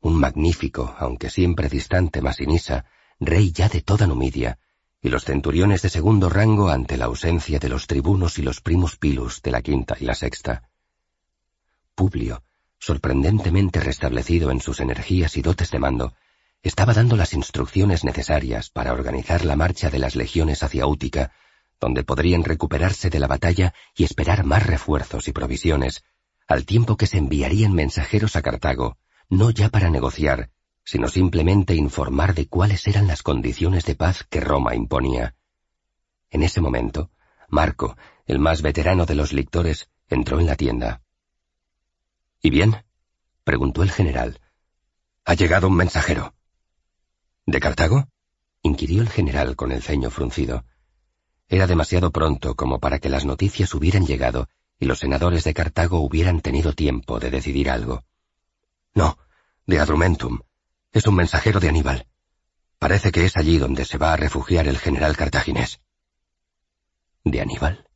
un 0.00 0.14
magnífico, 0.14 0.94
aunque 1.00 1.30
siempre 1.30 1.68
distante 1.68 2.22
Masinisa, 2.22 2.84
rey 3.18 3.50
ya 3.50 3.68
de 3.68 3.80
toda 3.80 4.06
Numidia, 4.06 4.60
y 5.00 5.08
los 5.08 5.24
centuriones 5.24 5.82
de 5.82 5.88
segundo 5.88 6.28
rango 6.28 6.68
ante 6.68 6.96
la 6.96 7.06
ausencia 7.06 7.58
de 7.58 7.68
los 7.68 7.86
tribunos 7.86 8.38
y 8.38 8.42
los 8.42 8.60
primus 8.60 8.96
pilus 8.96 9.42
de 9.42 9.50
la 9.50 9.62
quinta 9.62 9.96
y 10.00 10.04
la 10.04 10.14
sexta. 10.14 10.68
Publio, 11.94 12.42
sorprendentemente 12.78 13.80
restablecido 13.80 14.50
en 14.50 14.60
sus 14.60 14.80
energías 14.80 15.36
y 15.36 15.42
dotes 15.42 15.70
de 15.70 15.78
mando, 15.78 16.14
estaba 16.62 16.94
dando 16.94 17.16
las 17.16 17.34
instrucciones 17.34 18.04
necesarias 18.04 18.70
para 18.70 18.92
organizar 18.92 19.44
la 19.44 19.56
marcha 19.56 19.90
de 19.90 19.98
las 19.98 20.16
legiones 20.16 20.62
hacia 20.62 20.86
Útica 20.86 21.32
donde 21.80 22.04
podrían 22.04 22.44
recuperarse 22.44 23.10
de 23.10 23.18
la 23.18 23.26
batalla 23.26 23.74
y 23.96 24.04
esperar 24.04 24.44
más 24.44 24.66
refuerzos 24.66 25.28
y 25.28 25.32
provisiones, 25.32 26.02
al 26.46 26.64
tiempo 26.64 26.96
que 26.96 27.06
se 27.06 27.18
enviarían 27.18 27.72
mensajeros 27.72 28.36
a 28.36 28.42
Cartago, 28.42 28.96
no 29.28 29.50
ya 29.50 29.68
para 29.68 29.90
negociar, 29.90 30.50
sino 30.88 31.06
simplemente 31.08 31.74
informar 31.74 32.34
de 32.34 32.48
cuáles 32.48 32.86
eran 32.86 33.06
las 33.06 33.22
condiciones 33.22 33.84
de 33.84 33.94
paz 33.94 34.24
que 34.24 34.40
Roma 34.40 34.74
imponía. 34.74 35.34
En 36.30 36.42
ese 36.42 36.62
momento, 36.62 37.10
Marco, 37.50 37.94
el 38.24 38.38
más 38.38 38.62
veterano 38.62 39.04
de 39.04 39.14
los 39.14 39.34
lictores, 39.34 39.90
entró 40.08 40.40
en 40.40 40.46
la 40.46 40.56
tienda. 40.56 41.02
¿Y 42.40 42.48
bien? 42.48 42.86
preguntó 43.44 43.82
el 43.82 43.90
general. 43.90 44.40
Ha 45.26 45.34
llegado 45.34 45.68
un 45.68 45.76
mensajero. 45.76 46.32
¿De 47.44 47.60
Cartago? 47.60 48.08
inquirió 48.62 49.02
el 49.02 49.10
general 49.10 49.56
con 49.56 49.72
el 49.72 49.82
ceño 49.82 50.08
fruncido. 50.08 50.64
Era 51.48 51.66
demasiado 51.66 52.12
pronto 52.12 52.54
como 52.54 52.80
para 52.80 52.98
que 52.98 53.10
las 53.10 53.26
noticias 53.26 53.74
hubieran 53.74 54.06
llegado 54.06 54.48
y 54.78 54.86
los 54.86 55.00
senadores 55.00 55.44
de 55.44 55.52
Cartago 55.52 56.00
hubieran 56.00 56.40
tenido 56.40 56.72
tiempo 56.72 57.20
de 57.20 57.28
decidir 57.30 57.68
algo. 57.68 58.04
No, 58.94 59.18
de 59.66 59.80
Adrumentum. 59.80 60.40
Es 60.92 61.06
un 61.06 61.16
mensajero 61.16 61.60
de 61.60 61.68
Aníbal. 61.68 62.06
Parece 62.78 63.12
que 63.12 63.24
es 63.24 63.36
allí 63.36 63.58
donde 63.58 63.84
se 63.84 63.98
va 63.98 64.12
a 64.12 64.16
refugiar 64.16 64.68
el 64.68 64.78
general 64.78 65.16
cartaginés. 65.16 65.80
¿De 67.24 67.40
Aníbal? 67.40 67.88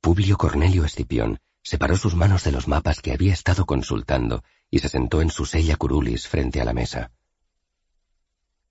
Publio 0.00 0.36
Cornelio 0.36 0.84
Escipión 0.84 1.40
separó 1.62 1.96
sus 1.96 2.14
manos 2.14 2.44
de 2.44 2.52
los 2.52 2.68
mapas 2.68 3.00
que 3.00 3.12
había 3.12 3.32
estado 3.32 3.64
consultando 3.64 4.44
y 4.70 4.80
se 4.80 4.88
sentó 4.88 5.22
en 5.22 5.30
su 5.30 5.46
sella 5.46 5.76
curulis 5.76 6.28
frente 6.28 6.60
a 6.60 6.64
la 6.64 6.74
mesa. 6.74 7.10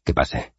¿Qué 0.03 0.13
pase? 0.13 0.53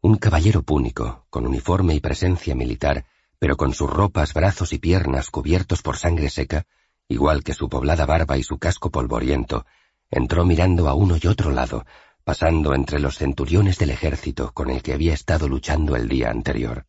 Un 0.00 0.16
caballero 0.16 0.62
púnico, 0.62 1.26
con 1.30 1.46
uniforme 1.46 1.94
y 1.94 2.00
presencia 2.00 2.54
militar, 2.54 3.06
pero 3.38 3.56
con 3.56 3.74
sus 3.74 3.88
ropas, 3.88 4.34
brazos 4.34 4.72
y 4.72 4.78
piernas 4.78 5.30
cubiertos 5.30 5.82
por 5.82 5.96
sangre 5.96 6.30
seca, 6.30 6.66
igual 7.06 7.44
que 7.44 7.54
su 7.54 7.68
poblada 7.68 8.06
barba 8.06 8.36
y 8.38 8.42
su 8.42 8.58
casco 8.58 8.90
polvoriento, 8.90 9.66
entró 10.10 10.44
mirando 10.44 10.88
a 10.88 10.94
uno 10.94 11.16
y 11.20 11.26
otro 11.26 11.50
lado, 11.50 11.84
pasando 12.24 12.74
entre 12.74 13.00
los 13.00 13.18
centuriones 13.18 13.78
del 13.78 13.90
ejército 13.90 14.52
con 14.52 14.70
el 14.70 14.82
que 14.82 14.92
había 14.92 15.14
estado 15.14 15.48
luchando 15.48 15.96
el 15.96 16.08
día 16.08 16.30
anterior. 16.30 16.86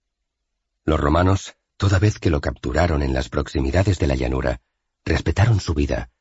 Los 0.84 1.00
romanos 1.00 1.56
Toda 1.82 1.98
vez 1.98 2.20
que 2.20 2.30
lo 2.30 2.42
capturaron 2.42 3.02
en 3.02 3.12
las 3.12 3.28
proximidades 3.30 3.98
de 3.98 4.06
la 4.06 4.14
llanura, 4.14 4.62
respetaron 5.04 5.60
su 5.60 5.74
vida, 5.74 6.12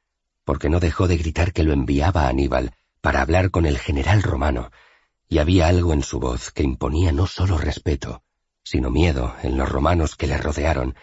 porque 0.43 0.71
no 0.71 0.81
dejó 0.81 1.07
de 1.07 1.19
gritar 1.19 1.53
que 1.53 1.65
lo 1.65 1.75
enviaba 1.75 2.23
a 2.23 2.29
Aníbal 2.29 2.75
para 3.03 3.21
hablar 3.21 3.51
con 3.51 3.67
el 3.67 3.77
general 3.77 4.23
romano, 4.23 4.71
y 5.29 5.37
había 5.37 5.69
algo 5.69 5.93
en 5.93 6.03
su 6.03 6.19
voz 6.19 6.51
que 6.51 6.63
imponía 6.63 7.13
no 7.13 7.27
solo 7.27 7.59
respeto, 7.59 8.23
sino 8.65 8.89
miedo 8.89 9.37
en 9.43 9.59
los 9.59 9.69
romanos 9.69 10.17
que 10.17 10.29
le 10.29 10.39
rodearon, 10.39 10.95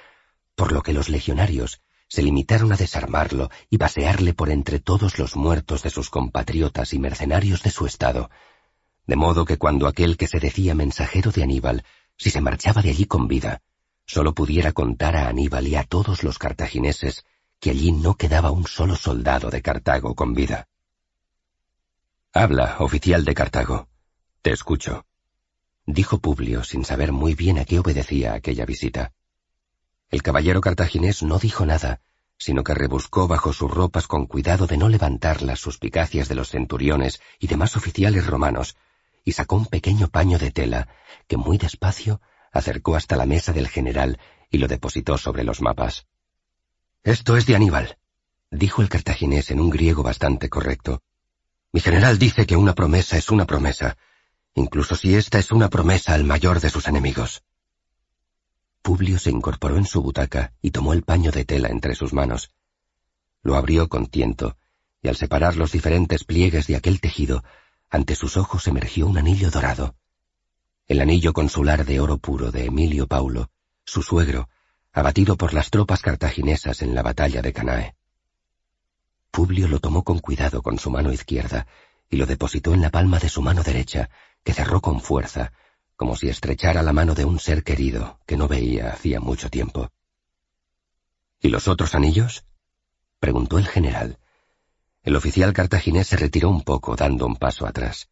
por 0.56 0.72
lo 0.72 0.82
que 0.82 0.94
los 0.94 1.08
legionarios 1.08 1.84
se 2.08 2.22
limitaron 2.22 2.72
a 2.72 2.78
desarmarlo 2.78 3.50
y 3.70 3.78
pasearle 3.78 4.34
por 4.34 4.50
entre 4.50 4.80
todos 4.80 5.20
los 5.20 5.36
muertos 5.36 5.84
de 5.84 5.90
sus 5.90 6.10
compatriotas 6.10 6.94
y 6.94 7.00
mercenarios 7.00 7.64
de 7.64 7.72
su 7.72 7.86
estado, 7.86 8.30
de 9.06 9.16
modo 9.16 9.46
que 9.46 9.58
cuando 9.58 9.88
aquel 9.88 10.18
que 10.18 10.28
se 10.28 10.40
decía 10.40 10.76
mensajero 10.76 11.32
de 11.32 11.44
Aníbal, 11.44 11.84
si 12.18 12.30
se 12.30 12.42
marchaba 12.42 12.82
de 12.82 12.90
allí 12.90 13.06
con 13.06 13.28
vida, 13.28 13.62
solo 14.06 14.34
pudiera 14.34 14.72
contar 14.72 15.16
a 15.16 15.28
Aníbal 15.28 15.68
y 15.68 15.76
a 15.76 15.84
todos 15.84 16.24
los 16.24 16.38
cartagineses 16.38 17.26
que 17.60 17.72
allí 17.72 17.92
no 17.92 18.16
quedaba 18.16 18.52
un 18.52 18.68
solo 18.68 18.96
soldado 18.96 19.50
de 19.50 19.62
Cartago 19.62 20.16
con 20.16 20.34
vida. 20.34 20.68
Habla, 22.34 22.78
oficial 22.80 23.26
de 23.26 23.34
Cartago. 23.34 23.88
Te 24.42 24.52
escucho. 24.52 25.06
Dijo 25.86 26.20
Publio 26.20 26.64
sin 26.64 26.86
saber 26.86 27.12
muy 27.12 27.34
bien 27.34 27.58
a 27.58 27.66
qué 27.66 27.80
obedecía 27.80 28.34
aquella 28.34 28.66
visita. 28.66 29.14
El 30.10 30.24
caballero 30.24 30.62
cartaginés 30.62 31.24
no 31.24 31.38
dijo 31.38 31.66
nada, 31.66 32.02
sino 32.38 32.64
que 32.64 32.74
rebuscó 32.74 33.28
bajo 33.28 33.52
sus 33.52 33.70
ropas 33.70 34.08
con 34.08 34.26
cuidado 34.26 34.68
de 34.68 34.78
no 34.78 34.90
levantar 34.90 35.42
las 35.42 35.60
suspicacias 35.60 36.30
de 36.30 36.36
los 36.36 36.50
centuriones 36.50 37.20
y 37.40 37.48
demás 37.48 37.76
oficiales 37.76 38.26
romanos, 38.26 38.78
y 39.26 39.34
sacó 39.34 39.58
un 39.58 39.66
pequeño 39.66 40.08
paño 40.08 40.38
de 40.38 40.52
tela 40.52 40.88
que 41.28 41.36
muy 41.36 41.58
despacio 41.58 42.22
acercó 42.52 42.96
hasta 42.96 43.18
la 43.18 43.26
mesa 43.26 43.52
del 43.52 43.68
general 43.68 44.20
y 44.50 44.60
lo 44.60 44.68
depositó 44.68 45.18
sobre 45.18 45.44
los 45.44 45.62
mapas. 45.62 46.08
Esto 47.04 47.36
es 47.36 47.46
de 47.46 47.56
Aníbal, 47.56 47.98
dijo 48.52 48.82
el 48.82 48.90
cartaginés 48.90 49.52
en 49.52 49.60
un 49.60 49.70
griego 49.70 50.04
bastante 50.04 50.50
correcto. 50.50 51.02
Mi 51.74 51.82
general 51.82 52.18
dice 52.18 52.46
que 52.46 52.56
una 52.56 52.74
promesa 52.74 53.18
es 53.18 53.30
una 53.30 53.46
promesa, 53.46 53.98
incluso 54.54 54.96
si 54.96 55.16
esta 55.16 55.40
es 55.40 55.52
una 55.52 55.70
promesa 55.70 56.14
al 56.14 56.24
mayor 56.24 56.62
de 56.62 56.70
sus 56.70 56.88
enemigos. 56.88 57.44
Publio 58.88 59.20
se 59.20 59.32
incorporó 59.32 59.76
en 59.76 59.86
su 59.86 60.02
butaca 60.02 60.54
y 60.62 60.72
tomó 60.72 60.94
el 60.94 61.04
paño 61.04 61.32
de 61.32 61.44
tela 61.44 61.68
entre 61.68 61.94
sus 61.94 62.14
manos. 62.14 62.54
Lo 63.44 63.56
abrió 63.56 63.90
con 63.90 64.08
tiento, 64.08 64.58
y 65.02 65.10
al 65.10 65.18
separar 65.18 65.58
los 65.58 65.74
diferentes 65.74 66.24
pliegues 66.24 66.68
de 66.68 66.78
aquel 66.78 67.02
tejido, 67.02 67.44
ante 67.90 68.16
sus 68.16 68.38
ojos 68.38 68.66
emergió 68.68 69.08
un 69.08 69.18
anillo 69.18 69.52
dorado 69.52 69.96
el 70.88 71.02
anillo 71.02 71.34
consular 71.34 71.84
de 71.84 72.00
oro 72.00 72.18
puro 72.18 72.50
de 72.50 72.68
Emilio 72.68 73.08
Paulo, 73.08 73.52
su 73.84 74.02
suegro, 74.02 74.48
abatido 74.94 75.36
por 75.36 75.54
las 75.54 75.70
tropas 75.70 76.02
cartaginesas 76.02 76.82
en 76.82 76.96
la 76.96 77.04
batalla 77.04 77.42
de 77.42 77.52
Canae. 77.52 77.96
Publio 79.30 79.68
lo 79.68 79.80
tomó 79.80 80.04
con 80.04 80.20
cuidado 80.20 80.62
con 80.62 80.80
su 80.80 80.90
mano 80.90 81.12
izquierda 81.12 81.68
y 82.10 82.16
lo 82.16 82.26
depositó 82.26 82.74
en 82.74 82.82
la 82.82 82.90
palma 82.90 83.20
de 83.20 83.28
su 83.28 83.42
mano 83.42 83.64
derecha, 83.64 84.10
que 84.46 84.54
cerró 84.54 84.80
con 84.80 85.02
fuerza, 85.02 85.52
como 85.98 86.16
si 86.16 86.30
estrechara 86.30 86.84
la 86.84 86.94
mano 86.94 87.16
de 87.16 87.26
un 87.26 87.40
ser 87.40 87.64
querido 87.64 88.20
que 88.26 88.38
no 88.38 88.48
veía 88.48 88.92
hacía 88.92 89.20
mucho 89.20 89.50
tiempo. 89.50 89.92
¿Y 91.42 91.50
los 91.50 91.68
otros 91.68 91.96
anillos? 91.96 92.46
preguntó 93.20 93.58
el 93.58 93.68
general. 93.68 94.20
El 95.02 95.16
oficial 95.16 95.54
cartaginés 95.54 96.08
se 96.08 96.16
retiró 96.16 96.50
un 96.50 96.62
poco, 96.62 96.96
dando 96.96 97.26
un 97.26 97.36
paso 97.36 97.66
atrás. 97.66 98.10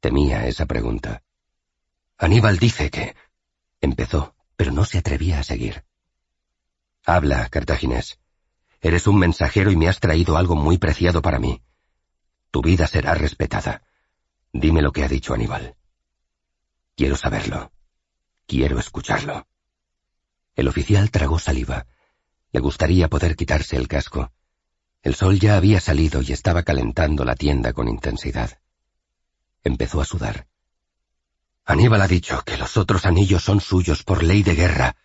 Temía 0.00 0.46
esa 0.46 0.64
pregunta. 0.64 1.22
Aníbal 2.16 2.58
dice 2.58 2.90
que... 2.90 3.14
empezó, 3.82 4.34
pero 4.56 4.72
no 4.72 4.84
se 4.84 4.98
atrevía 4.98 5.40
a 5.40 5.42
seguir. 5.42 5.84
Habla, 7.04 7.48
cartaginés. 7.50 8.18
Eres 8.80 9.06
un 9.06 9.18
mensajero 9.18 9.70
y 9.70 9.76
me 9.76 9.88
has 9.88 10.00
traído 10.00 10.38
algo 10.38 10.56
muy 10.56 10.78
preciado 10.78 11.20
para 11.20 11.38
mí. 11.38 11.62
Tu 12.50 12.62
vida 12.62 12.86
será 12.86 13.14
respetada. 13.14 13.82
Dime 14.52 14.80
lo 14.80 14.92
que 14.92 15.04
ha 15.04 15.08
dicho 15.08 15.34
Aníbal. 15.34 15.76
Quiero 17.00 17.16
saberlo. 17.16 17.72
Quiero 18.46 18.78
escucharlo. 18.78 19.48
El 20.54 20.68
oficial 20.68 21.10
tragó 21.10 21.38
saliva. 21.38 21.86
Le 22.52 22.60
gustaría 22.60 23.08
poder 23.08 23.36
quitarse 23.36 23.78
el 23.78 23.88
casco. 23.88 24.32
El 25.00 25.14
sol 25.14 25.40
ya 25.40 25.56
había 25.56 25.80
salido 25.80 26.20
y 26.20 26.32
estaba 26.32 26.62
calentando 26.62 27.24
la 27.24 27.36
tienda 27.36 27.72
con 27.72 27.88
intensidad. 27.88 28.58
Empezó 29.64 30.02
a 30.02 30.04
sudar. 30.04 30.46
Aníbal 31.64 32.02
ha 32.02 32.06
dicho 32.06 32.42
que 32.44 32.58
los 32.58 32.76
otros 32.76 33.06
anillos 33.06 33.44
son 33.44 33.62
suyos 33.62 34.02
por 34.02 34.22
ley 34.22 34.42
de 34.42 34.54
guerra, 34.54 34.96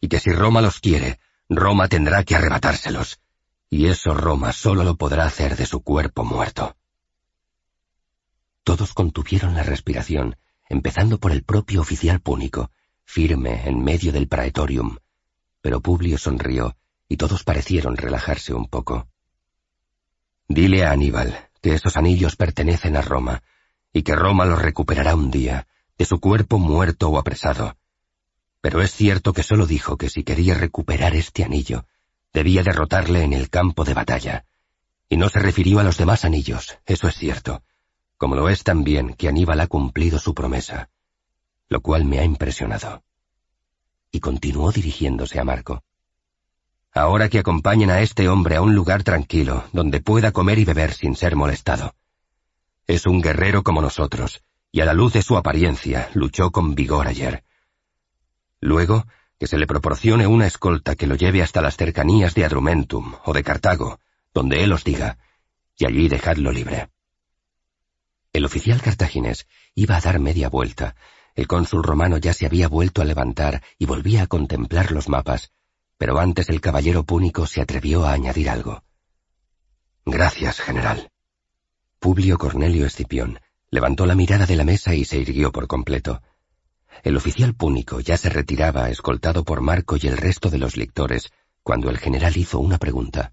y 0.00 0.08
que 0.08 0.20
si 0.20 0.32
Roma 0.32 0.62
los 0.62 0.80
quiere, 0.80 1.20
Roma 1.50 1.86
tendrá 1.86 2.24
que 2.24 2.34
arrebatárselos, 2.34 3.20
y 3.68 3.88
eso 3.88 4.14
Roma 4.14 4.54
solo 4.54 4.84
lo 4.84 4.96
podrá 4.96 5.26
hacer 5.26 5.56
de 5.56 5.66
su 5.66 5.82
cuerpo 5.82 6.24
muerto. 6.24 6.78
Todos 8.64 8.94
contuvieron 8.94 9.54
la 9.54 9.64
respiración, 9.64 10.38
empezando 10.72 11.18
por 11.18 11.32
el 11.32 11.44
propio 11.44 11.82
oficial 11.82 12.20
púnico, 12.20 12.70
firme 13.04 13.68
en 13.68 13.84
medio 13.84 14.10
del 14.10 14.26
praetorium, 14.26 14.96
pero 15.60 15.82
Publio 15.82 16.16
sonrió 16.16 16.76
y 17.08 17.18
todos 17.18 17.44
parecieron 17.44 17.98
relajarse 17.98 18.54
un 18.54 18.66
poco. 18.68 19.06
Dile 20.48 20.84
a 20.84 20.92
Aníbal 20.92 21.50
que 21.60 21.74
esos 21.74 21.98
anillos 21.98 22.36
pertenecen 22.36 22.96
a 22.96 23.02
Roma, 23.02 23.42
y 23.92 24.02
que 24.02 24.16
Roma 24.16 24.46
los 24.46 24.62
recuperará 24.62 25.14
un 25.14 25.30
día, 25.30 25.66
de 25.98 26.06
su 26.06 26.18
cuerpo 26.20 26.58
muerto 26.58 27.10
o 27.10 27.18
apresado. 27.18 27.76
Pero 28.62 28.80
es 28.80 28.92
cierto 28.92 29.34
que 29.34 29.42
solo 29.42 29.66
dijo 29.66 29.98
que 29.98 30.08
si 30.08 30.24
quería 30.24 30.54
recuperar 30.54 31.14
este 31.14 31.44
anillo, 31.44 31.84
debía 32.32 32.62
derrotarle 32.62 33.22
en 33.24 33.34
el 33.34 33.50
campo 33.50 33.84
de 33.84 33.92
batalla. 33.92 34.46
Y 35.10 35.18
no 35.18 35.28
se 35.28 35.38
refirió 35.38 35.80
a 35.80 35.84
los 35.84 35.98
demás 35.98 36.24
anillos, 36.24 36.78
eso 36.86 37.08
es 37.08 37.14
cierto, 37.16 37.62
como 38.22 38.36
lo 38.36 38.48
es 38.48 38.62
también 38.62 39.14
que 39.14 39.26
Aníbal 39.26 39.58
ha 39.62 39.66
cumplido 39.66 40.20
su 40.20 40.32
promesa, 40.32 40.90
lo 41.68 41.80
cual 41.80 42.04
me 42.04 42.20
ha 42.20 42.24
impresionado. 42.24 43.02
Y 44.12 44.20
continuó 44.20 44.70
dirigiéndose 44.70 45.40
a 45.40 45.44
Marco. 45.44 45.82
Ahora 46.92 47.28
que 47.28 47.40
acompañen 47.40 47.90
a 47.90 48.00
este 48.00 48.28
hombre 48.28 48.54
a 48.54 48.62
un 48.62 48.76
lugar 48.76 49.02
tranquilo, 49.02 49.64
donde 49.72 50.00
pueda 50.00 50.30
comer 50.30 50.60
y 50.60 50.64
beber 50.64 50.94
sin 50.94 51.16
ser 51.16 51.34
molestado. 51.34 51.96
Es 52.86 53.06
un 53.06 53.22
guerrero 53.22 53.64
como 53.64 53.82
nosotros, 53.82 54.44
y 54.70 54.82
a 54.82 54.84
la 54.84 54.94
luz 54.94 55.14
de 55.14 55.22
su 55.22 55.36
apariencia 55.36 56.08
luchó 56.14 56.52
con 56.52 56.76
vigor 56.76 57.08
ayer. 57.08 57.42
Luego, 58.60 59.04
que 59.36 59.48
se 59.48 59.58
le 59.58 59.66
proporcione 59.66 60.28
una 60.28 60.46
escolta 60.46 60.94
que 60.94 61.08
lo 61.08 61.16
lleve 61.16 61.42
hasta 61.42 61.60
las 61.60 61.76
cercanías 61.76 62.36
de 62.36 62.44
Adrumentum 62.44 63.16
o 63.24 63.32
de 63.32 63.42
Cartago, 63.42 63.98
donde 64.32 64.62
él 64.62 64.72
os 64.72 64.84
diga, 64.84 65.18
y 65.76 65.86
allí 65.86 66.06
dejadlo 66.06 66.52
libre. 66.52 66.88
El 68.32 68.46
oficial 68.46 68.80
cartaginés 68.80 69.46
iba 69.74 69.96
a 69.96 70.00
dar 70.00 70.18
media 70.18 70.48
vuelta. 70.48 70.96
El 71.34 71.46
cónsul 71.46 71.82
romano 71.82 72.16
ya 72.16 72.32
se 72.32 72.46
había 72.46 72.66
vuelto 72.66 73.02
a 73.02 73.04
levantar 73.04 73.62
y 73.78 73.84
volvía 73.84 74.22
a 74.22 74.26
contemplar 74.26 74.90
los 74.90 75.08
mapas, 75.08 75.52
pero 75.98 76.18
antes 76.18 76.48
el 76.48 76.60
caballero 76.60 77.04
púnico 77.04 77.46
se 77.46 77.60
atrevió 77.60 78.04
a 78.04 78.12
añadir 78.12 78.48
algo. 78.48 78.84
Gracias, 80.06 80.60
general. 80.60 81.10
Publio 81.98 82.38
Cornelio 82.38 82.86
Escipión 82.86 83.38
levantó 83.70 84.06
la 84.06 84.14
mirada 84.14 84.46
de 84.46 84.56
la 84.56 84.64
mesa 84.64 84.94
y 84.94 85.04
se 85.04 85.18
irguió 85.18 85.52
por 85.52 85.66
completo. 85.66 86.22
El 87.02 87.16
oficial 87.16 87.54
púnico 87.54 88.00
ya 88.00 88.16
se 88.16 88.30
retiraba 88.30 88.90
escoltado 88.90 89.44
por 89.44 89.60
Marco 89.60 89.96
y 90.00 90.06
el 90.06 90.16
resto 90.16 90.50
de 90.50 90.58
los 90.58 90.76
lictores 90.76 91.32
cuando 91.62 91.90
el 91.90 91.98
general 91.98 92.36
hizo 92.36 92.58
una 92.58 92.78
pregunta. 92.78 93.32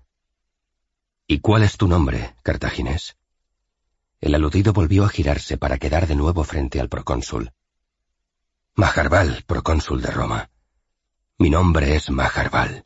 ¿Y 1.25 1.39
cuál 1.39 1.63
es 1.63 1.77
tu 1.77 1.87
nombre, 1.87 2.35
cartaginés? 2.43 3.17
El 4.21 4.35
aludido 4.35 4.73
volvió 4.73 5.05
a 5.05 5.09
girarse 5.09 5.57
para 5.57 5.77
quedar 5.77 6.07
de 6.07 6.15
nuevo 6.15 6.43
frente 6.43 6.79
al 6.79 6.89
procónsul. 6.89 7.51
Majarbal, 8.75 9.43
procónsul 9.47 10.01
de 10.01 10.11
Roma. 10.11 10.49
Mi 11.37 11.49
nombre 11.49 11.95
es 11.95 12.09
Majarbal. 12.09 12.85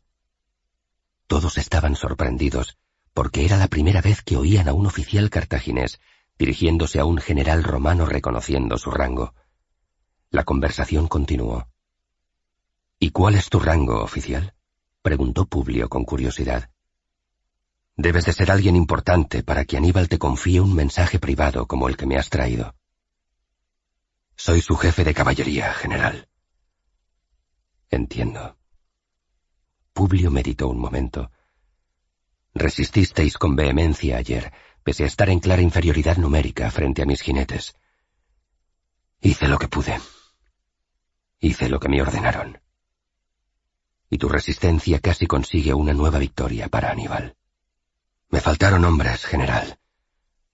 Todos 1.28 1.58
estaban 1.58 1.96
sorprendidos, 1.96 2.78
porque 3.14 3.46
era 3.46 3.58
la 3.58 3.68
primera 3.68 4.02
vez 4.02 4.22
que 4.22 4.38
oían 4.38 4.68
a 4.68 4.74
un 4.74 4.86
oficial 4.86 5.30
cartaginés 5.30 6.00
dirigiéndose 6.38 7.00
a 7.00 7.06
un 7.06 7.18
general 7.18 7.64
romano 7.64 8.06
reconociendo 8.06 8.78
su 8.78 8.92
rango. 8.92 9.34
La 10.30 10.44
conversación 10.44 11.08
continuó. 11.08 11.68
¿Y 13.00 13.12
cuál 13.12 13.36
es 13.36 13.50
tu 13.50 13.60
rango, 13.60 14.04
oficial? 14.04 14.56
preguntó 15.02 15.46
Publio 15.46 15.90
con 15.90 16.06
curiosidad. 16.06 16.73
Debes 17.96 18.26
de 18.26 18.34
ser 18.34 18.50
alguien 18.50 18.76
importante 18.76 19.44
para 19.44 19.66
que 19.66 19.78
Aníbal 19.78 20.10
te 20.10 20.18
confíe 20.18 20.60
un 20.60 20.74
mensaje 20.74 21.20
privado 21.20 21.68
como 21.68 21.88
el 21.88 21.96
que 21.96 22.08
me 22.08 22.18
has 22.18 22.30
traído. 22.30 22.76
Soy 24.36 24.62
su 24.62 24.76
jefe 24.76 25.04
de 25.04 25.14
caballería, 25.14 25.74
general. 25.74 26.28
Entiendo. 27.92 28.58
Publio 29.94 30.32
meditó 30.32 30.70
un 30.70 30.80
momento. 30.80 31.30
Resististeis 32.56 33.38
con 33.38 33.56
vehemencia 33.56 34.18
ayer, 34.18 34.52
pese 34.84 35.04
a 35.04 35.08
estar 35.08 35.30
en 35.30 35.40
clara 35.40 35.62
inferioridad 35.62 36.18
numérica 36.18 36.72
frente 36.72 37.04
a 37.04 37.06
mis 37.06 37.22
jinetes. 37.22 37.76
Hice 39.22 39.48
lo 39.48 39.60
que 39.60 39.68
pude. 39.68 40.00
Hice 41.40 41.70
lo 41.70 41.80
que 41.80 41.90
me 41.90 42.02
ordenaron. 42.02 42.60
Y 44.10 44.18
tu 44.18 44.30
resistencia 44.30 45.00
casi 45.00 45.28
consigue 45.28 45.76
una 45.76 45.94
nueva 45.94 46.18
victoria 46.18 46.70
para 46.70 46.90
Aníbal. 46.90 47.36
Me 48.34 48.42
faltaron 48.42 48.84
hombres, 48.84 49.26
general. 49.26 49.78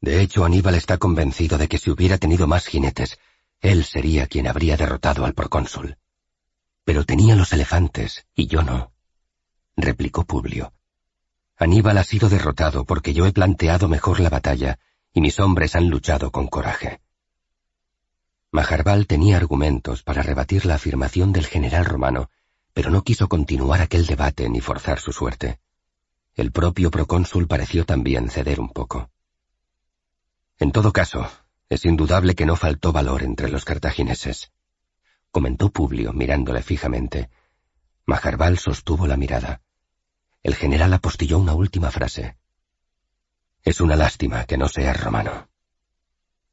De 0.01 0.19
hecho, 0.19 0.43
Aníbal 0.43 0.75
está 0.75 0.97
convencido 0.97 1.57
de 1.57 1.69
que 1.69 1.77
si 1.77 1.89
hubiera 1.89 2.17
tenido 2.17 2.45
más 2.45 2.65
jinetes, 2.65 3.17
él 3.61 3.85
sería 3.85 4.27
quien 4.27 4.47
habría 4.47 4.75
derrotado 4.75 5.23
al 5.23 5.33
procónsul. 5.33 5.95
Pero 6.83 7.05
tenía 7.05 7.37
los 7.37 7.53
elefantes, 7.53 8.27
y 8.35 8.47
yo 8.47 8.63
no, 8.63 8.91
replicó 9.77 10.25
Publio. 10.25 10.73
Aníbal 11.55 11.97
ha 11.99 12.03
sido 12.03 12.27
derrotado 12.27 12.83
porque 12.83 13.13
yo 13.13 13.25
he 13.25 13.31
planteado 13.31 13.87
mejor 13.87 14.19
la 14.19 14.29
batalla, 14.29 14.77
y 15.13 15.21
mis 15.21 15.39
hombres 15.39 15.73
han 15.77 15.89
luchado 15.89 16.33
con 16.33 16.47
coraje. 16.47 16.99
Majarbal 18.51 19.07
tenía 19.07 19.37
argumentos 19.37 20.03
para 20.03 20.21
rebatir 20.21 20.65
la 20.65 20.75
afirmación 20.75 21.31
del 21.31 21.45
general 21.45 21.85
romano, 21.85 22.29
pero 22.73 22.89
no 22.89 23.05
quiso 23.05 23.29
continuar 23.29 23.79
aquel 23.79 24.05
debate 24.05 24.49
ni 24.49 24.59
forzar 24.59 24.99
su 24.99 25.13
suerte. 25.13 25.61
El 26.39 26.53
propio 26.53 26.89
procónsul 26.89 27.49
pareció 27.49 27.85
también 27.85 28.29
ceder 28.29 28.61
un 28.61 28.69
poco. 28.69 29.11
En 30.57 30.71
todo 30.71 30.93
caso, 30.93 31.29
es 31.67 31.83
indudable 31.83 32.33
que 32.33 32.45
no 32.45 32.55
faltó 32.55 32.93
valor 32.93 33.23
entre 33.23 33.49
los 33.49 33.65
cartagineses, 33.65 34.49
comentó 35.31 35.69
Publio 35.69 36.13
mirándole 36.13 36.63
fijamente. 36.63 37.29
Majarbal 38.05 38.57
sostuvo 38.57 39.05
la 39.05 39.17
mirada. 39.17 39.59
El 40.41 40.55
general 40.55 40.93
apostilló 40.93 41.39
una 41.39 41.55
última 41.55 41.91
frase. 41.91 42.37
Es 43.61 43.81
una 43.81 43.97
lástima 43.97 44.45
que 44.45 44.57
no 44.57 44.69
seas 44.69 44.97
romano. 44.97 45.49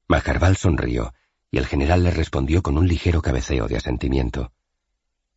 Majarbal 0.08 0.56
sonrió, 0.56 1.14
y 1.48 1.58
el 1.58 1.66
general 1.66 2.02
le 2.02 2.10
respondió 2.10 2.60
con 2.60 2.76
un 2.76 2.88
ligero 2.88 3.22
cabeceo 3.22 3.68
de 3.68 3.76
asentimiento. 3.76 4.50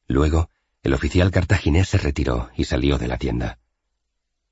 Luego, 0.07 0.49
el 0.81 0.95
oficial 0.95 1.29
cartaginés 1.29 1.89
se 1.89 1.99
retiró 1.99 2.49
y 2.55 2.63
salió 2.63 2.97
de 2.97 3.07
la 3.07 3.19
tienda. 3.19 3.59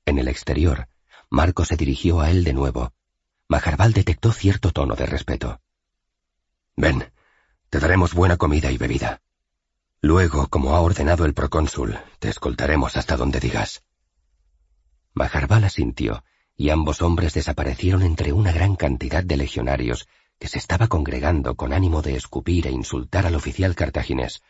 En 0.08 0.18
el 0.18 0.28
exterior, 0.28 0.88
Marco 1.28 1.66
se 1.66 1.76
dirigió 1.76 2.22
a 2.22 2.30
él 2.30 2.42
de 2.42 2.54
nuevo. 2.54 2.94
Majarbal 3.46 3.92
detectó 3.92 4.32
cierto 4.32 4.70
tono 4.70 4.94
de 4.94 5.04
respeto. 5.04 5.60
Ven, 6.76 7.12
te 7.68 7.78
daremos 7.78 8.14
buena 8.14 8.38
comida 8.38 8.72
y 8.72 8.78
bebida. 8.78 9.20
Luego, 10.00 10.48
como 10.48 10.74
ha 10.74 10.80
ordenado 10.80 11.26
el 11.26 11.34
procónsul, 11.34 11.98
te 12.20 12.30
escoltaremos 12.30 12.96
hasta 12.96 13.18
donde 13.18 13.38
digas. 13.38 13.84
Majarbal 15.12 15.64
asintió, 15.64 16.24
y 16.56 16.70
ambos 16.70 17.02
hombres 17.02 17.34
desaparecieron 17.34 18.00
entre 18.02 18.32
una 18.32 18.52
gran 18.52 18.76
cantidad 18.76 19.22
de 19.22 19.36
legionarios 19.36 20.08
que 20.38 20.48
se 20.48 20.56
estaba 20.56 20.88
congregando 20.88 21.54
con 21.54 21.74
ánimo 21.74 22.00
de 22.00 22.16
escupir 22.16 22.66
e 22.66 22.70
insultar 22.70 23.26
al 23.26 23.34
oficial 23.34 23.74
cartaginés. 23.74 24.42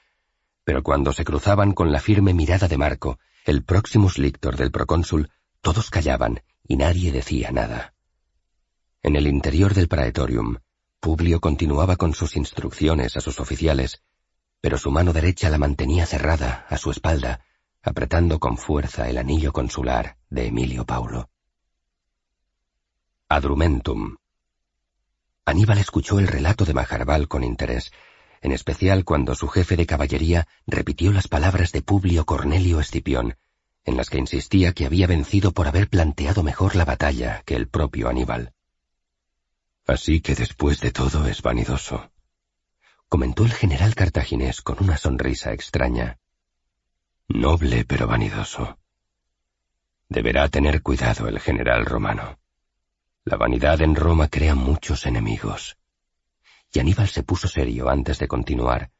Pero 0.62 0.84
cuando 0.84 1.12
se 1.12 1.24
cruzaban 1.24 1.72
con 1.72 1.90
la 1.90 1.98
firme 1.98 2.32
mirada 2.32 2.68
de 2.68 2.78
Marco, 2.78 3.18
el 3.44 3.64
próximo 3.64 4.08
lictor 4.16 4.56
del 4.56 4.70
procónsul, 4.70 5.32
todos 5.60 5.90
callaban 5.90 6.42
y 6.66 6.76
nadie 6.76 7.12
decía 7.12 7.50
nada. 7.52 7.94
En 9.02 9.16
el 9.16 9.26
interior 9.26 9.74
del 9.74 9.88
praetorium, 9.88 10.58
Publio 11.00 11.40
continuaba 11.40 11.96
con 11.96 12.14
sus 12.14 12.36
instrucciones 12.36 13.16
a 13.16 13.20
sus 13.20 13.38
oficiales, 13.40 14.02
pero 14.60 14.76
su 14.78 14.90
mano 14.90 15.12
derecha 15.12 15.48
la 15.50 15.58
mantenía 15.58 16.06
cerrada 16.06 16.66
a 16.68 16.76
su 16.76 16.90
espalda, 16.90 17.44
apretando 17.82 18.40
con 18.40 18.58
fuerza 18.58 19.08
el 19.08 19.18
anillo 19.18 19.52
consular 19.52 20.18
de 20.28 20.46
Emilio 20.46 20.84
Paulo. 20.84 21.30
Adrumentum. 23.28 24.16
Aníbal 25.44 25.78
escuchó 25.78 26.18
el 26.18 26.26
relato 26.26 26.64
de 26.64 26.74
Majarbal 26.74 27.28
con 27.28 27.44
interés, 27.44 27.92
en 28.40 28.52
especial 28.52 29.04
cuando 29.04 29.34
su 29.34 29.48
jefe 29.48 29.76
de 29.76 29.86
caballería 29.86 30.48
repitió 30.66 31.12
las 31.12 31.28
palabras 31.28 31.72
de 31.72 31.82
Publio 31.82 32.24
Cornelio 32.26 32.80
Escipión, 32.80 33.36
en 33.88 33.96
las 33.96 34.10
que 34.10 34.18
insistía 34.18 34.72
que 34.72 34.86
había 34.86 35.06
vencido 35.06 35.52
por 35.52 35.66
haber 35.66 35.88
planteado 35.88 36.42
mejor 36.42 36.76
la 36.76 36.84
batalla 36.84 37.42
que 37.46 37.56
el 37.56 37.68
propio 37.68 38.08
Aníbal. 38.08 38.52
Así 39.86 40.20
que 40.20 40.34
después 40.34 40.80
de 40.80 40.92
todo 40.92 41.26
es 41.26 41.40
vanidoso, 41.40 42.10
comentó 43.08 43.44
el 43.44 43.52
general 43.52 43.94
cartaginés 43.94 44.60
con 44.60 44.76
una 44.82 44.98
sonrisa 44.98 45.52
extraña. 45.54 46.18
Noble 47.28 47.86
pero 47.86 48.06
vanidoso. 48.06 48.78
Deberá 50.10 50.48
tener 50.48 50.82
cuidado 50.82 51.26
el 51.26 51.40
general 51.40 51.86
romano. 51.86 52.38
La 53.24 53.36
vanidad 53.36 53.80
en 53.80 53.94
Roma 53.94 54.28
crea 54.28 54.54
muchos 54.54 55.06
enemigos. 55.06 55.78
Y 56.72 56.80
Aníbal 56.80 57.08
se 57.08 57.22
puso 57.22 57.48
serio 57.48 57.88
antes 57.88 58.18
de 58.18 58.28
continuar, 58.28 58.90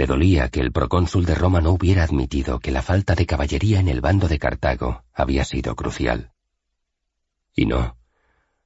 le 0.00 0.06
dolía 0.06 0.48
que 0.48 0.60
el 0.60 0.72
procónsul 0.72 1.26
de 1.26 1.34
Roma 1.34 1.60
no 1.60 1.72
hubiera 1.72 2.04
admitido 2.04 2.58
que 2.58 2.70
la 2.70 2.80
falta 2.80 3.14
de 3.14 3.26
caballería 3.26 3.80
en 3.80 3.88
el 3.88 4.00
bando 4.00 4.28
de 4.28 4.38
Cartago 4.38 5.04
había 5.12 5.44
sido 5.44 5.76
crucial. 5.76 6.32
Y 7.54 7.66
no, 7.66 7.98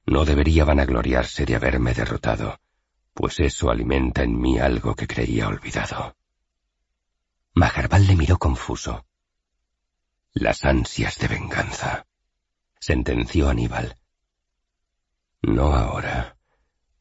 no 0.05 0.23
debería 0.23 0.63
vanagloriarse 0.63 1.45
de 1.45 1.57
haberme 1.57 1.93
derrotado, 1.93 2.61
pues 3.13 3.41
eso 3.41 3.69
alimenta 3.69 4.23
en 4.23 4.39
mí 4.39 4.59
algo 4.59 4.95
que 4.95 5.07
creía 5.07 5.49
olvidado. 5.49 6.15
Majarbal 7.53 8.07
le 8.07 8.15
miró 8.15 8.37
confuso. 8.37 9.05
Las 10.31 10.63
ansias 10.63 11.17
de 11.17 11.27
venganza, 11.27 12.05
sentenció 12.79 13.49
Aníbal. 13.49 13.97
No 15.41 15.75
ahora, 15.75 16.37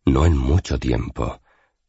no 0.04 0.26
en 0.26 0.36
mucho 0.36 0.80
tiempo, 0.80 1.40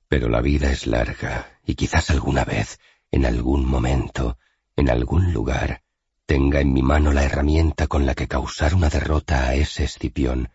pero 0.07 0.29
la 0.29 0.41
vida 0.41 0.69
es 0.69 0.85
larga 0.85 1.54
y 1.65 1.75
quizás 1.75 2.09
alguna 2.09 2.45
vez, 2.45 2.79
en 3.11 3.25
algún 3.25 3.65
momento, 3.65 4.37
en 4.75 4.89
algún 4.89 5.33
lugar, 5.33 5.81
tenga 6.25 6.59
en 6.59 6.73
mi 6.73 6.81
mano 6.81 7.11
la 7.11 7.23
herramienta 7.23 7.87
con 7.87 8.05
la 8.05 8.15
que 8.15 8.27
causar 8.27 8.75
una 8.75 8.89
derrota 8.89 9.47
a 9.47 9.55
ese 9.55 9.83
Escipión 9.83 10.49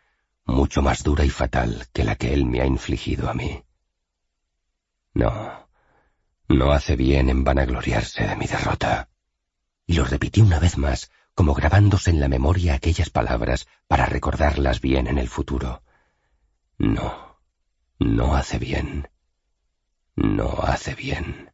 mucho 0.45 0.83
más 0.83 1.03
dura 1.03 1.25
y 1.25 1.31
fatal 1.31 1.87
que 1.93 2.05
la 2.05 2.17
que 2.17 2.33
él 2.33 2.45
me 2.45 2.61
ha 2.61 2.67
infligido 2.67 3.29
a 3.29 3.35
mí. 3.35 3.63
No, 5.15 5.69
no 6.49 6.73
hace 6.73 6.97
bien 6.97 7.29
en 7.29 7.45
vanagloriarse 7.45 8.27
de 8.27 8.37
mi 8.37 8.47
derrota. 8.47 9.09
Y 9.87 9.95
lo 9.95 10.05
repetí 10.05 10.41
una 10.41 10.59
vez 10.59 10.77
más, 10.77 11.11
como 11.35 11.55
grabándose 11.55 12.11
en 12.11 12.21
la 12.21 12.29
memoria 12.29 12.75
aquellas 12.75 13.11
palabras 13.11 13.67
para 13.87 14.07
recordarlas 14.07 14.81
bien 14.81 15.07
en 15.07 15.19
el 15.19 15.29
futuro. 15.29 15.83
No, 16.79 17.39
no 17.99 18.35
hace 18.35 18.59
bien 18.59 19.10
no 20.21 20.61
hace 20.63 20.95
bien. 20.95 21.53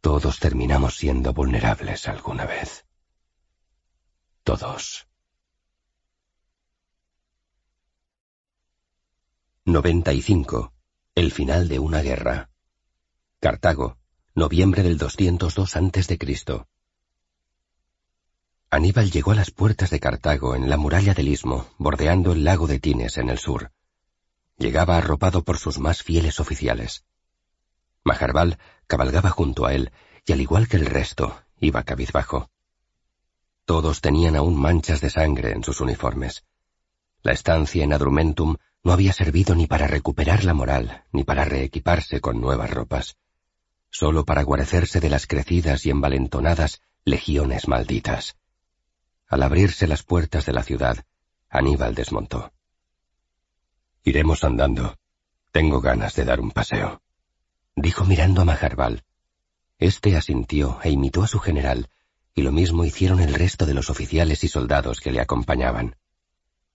Todos 0.00 0.38
terminamos 0.38 0.96
siendo 0.96 1.32
vulnerables 1.32 2.08
alguna 2.08 2.44
vez. 2.44 2.84
Todos. 4.42 5.06
95. 9.64 10.72
El 11.14 11.32
final 11.32 11.68
de 11.68 11.78
una 11.78 12.02
guerra. 12.02 12.50
Cartago, 13.40 13.98
noviembre 14.34 14.82
del 14.82 14.98
202 14.98 15.76
a.C. 15.76 16.66
Aníbal 18.68 19.10
llegó 19.10 19.30
a 19.30 19.36
las 19.36 19.50
puertas 19.52 19.90
de 19.90 20.00
Cartago 20.00 20.56
en 20.56 20.68
la 20.68 20.76
muralla 20.76 21.14
del 21.14 21.28
istmo, 21.28 21.68
bordeando 21.78 22.32
el 22.32 22.44
lago 22.44 22.66
de 22.66 22.80
Tines 22.80 23.16
en 23.16 23.30
el 23.30 23.38
sur. 23.38 23.72
Llegaba 24.58 24.98
arropado 24.98 25.44
por 25.44 25.58
sus 25.58 25.78
más 25.78 26.02
fieles 26.02 26.40
oficiales. 26.40 27.04
Majarbal 28.04 28.58
cabalgaba 28.86 29.30
junto 29.30 29.66
a 29.66 29.74
él 29.74 29.90
y 30.26 30.32
al 30.32 30.40
igual 30.40 30.68
que 30.68 30.76
el 30.76 30.86
resto, 30.86 31.42
iba 31.58 31.82
cabizbajo. 31.82 32.50
Todos 33.64 34.00
tenían 34.00 34.36
aún 34.36 34.60
manchas 34.60 35.00
de 35.00 35.10
sangre 35.10 35.52
en 35.52 35.64
sus 35.64 35.80
uniformes. 35.80 36.44
La 37.22 37.32
estancia 37.32 37.82
en 37.82 37.92
Adrumentum 37.92 38.56
no 38.82 38.92
había 38.92 39.14
servido 39.14 39.54
ni 39.54 39.66
para 39.66 39.86
recuperar 39.86 40.44
la 40.44 40.52
moral, 40.52 41.04
ni 41.12 41.24
para 41.24 41.46
reequiparse 41.46 42.20
con 42.20 42.40
nuevas 42.40 42.70
ropas, 42.70 43.16
solo 43.90 44.26
para 44.26 44.42
guarecerse 44.42 45.00
de 45.00 45.08
las 45.08 45.26
crecidas 45.26 45.86
y 45.86 45.90
envalentonadas 45.90 46.82
legiones 47.04 47.66
malditas. 47.66 48.36
Al 49.26 49.42
abrirse 49.42 49.86
las 49.86 50.02
puertas 50.02 50.44
de 50.44 50.52
la 50.52 50.62
ciudad, 50.62 51.04
Aníbal 51.48 51.94
desmontó. 51.94 52.52
Iremos 54.02 54.44
andando. 54.44 54.98
Tengo 55.50 55.80
ganas 55.80 56.14
de 56.14 56.24
dar 56.24 56.40
un 56.40 56.50
paseo. 56.50 57.00
Dijo 57.76 58.04
mirando 58.04 58.42
a 58.42 58.44
Majarbal. 58.44 59.04
Este 59.78 60.16
asintió 60.16 60.78
e 60.82 60.90
imitó 60.90 61.24
a 61.24 61.26
su 61.26 61.40
general, 61.40 61.88
y 62.34 62.42
lo 62.42 62.52
mismo 62.52 62.84
hicieron 62.84 63.20
el 63.20 63.34
resto 63.34 63.66
de 63.66 63.74
los 63.74 63.90
oficiales 63.90 64.44
y 64.44 64.48
soldados 64.48 65.00
que 65.00 65.10
le 65.10 65.20
acompañaban. 65.20 65.96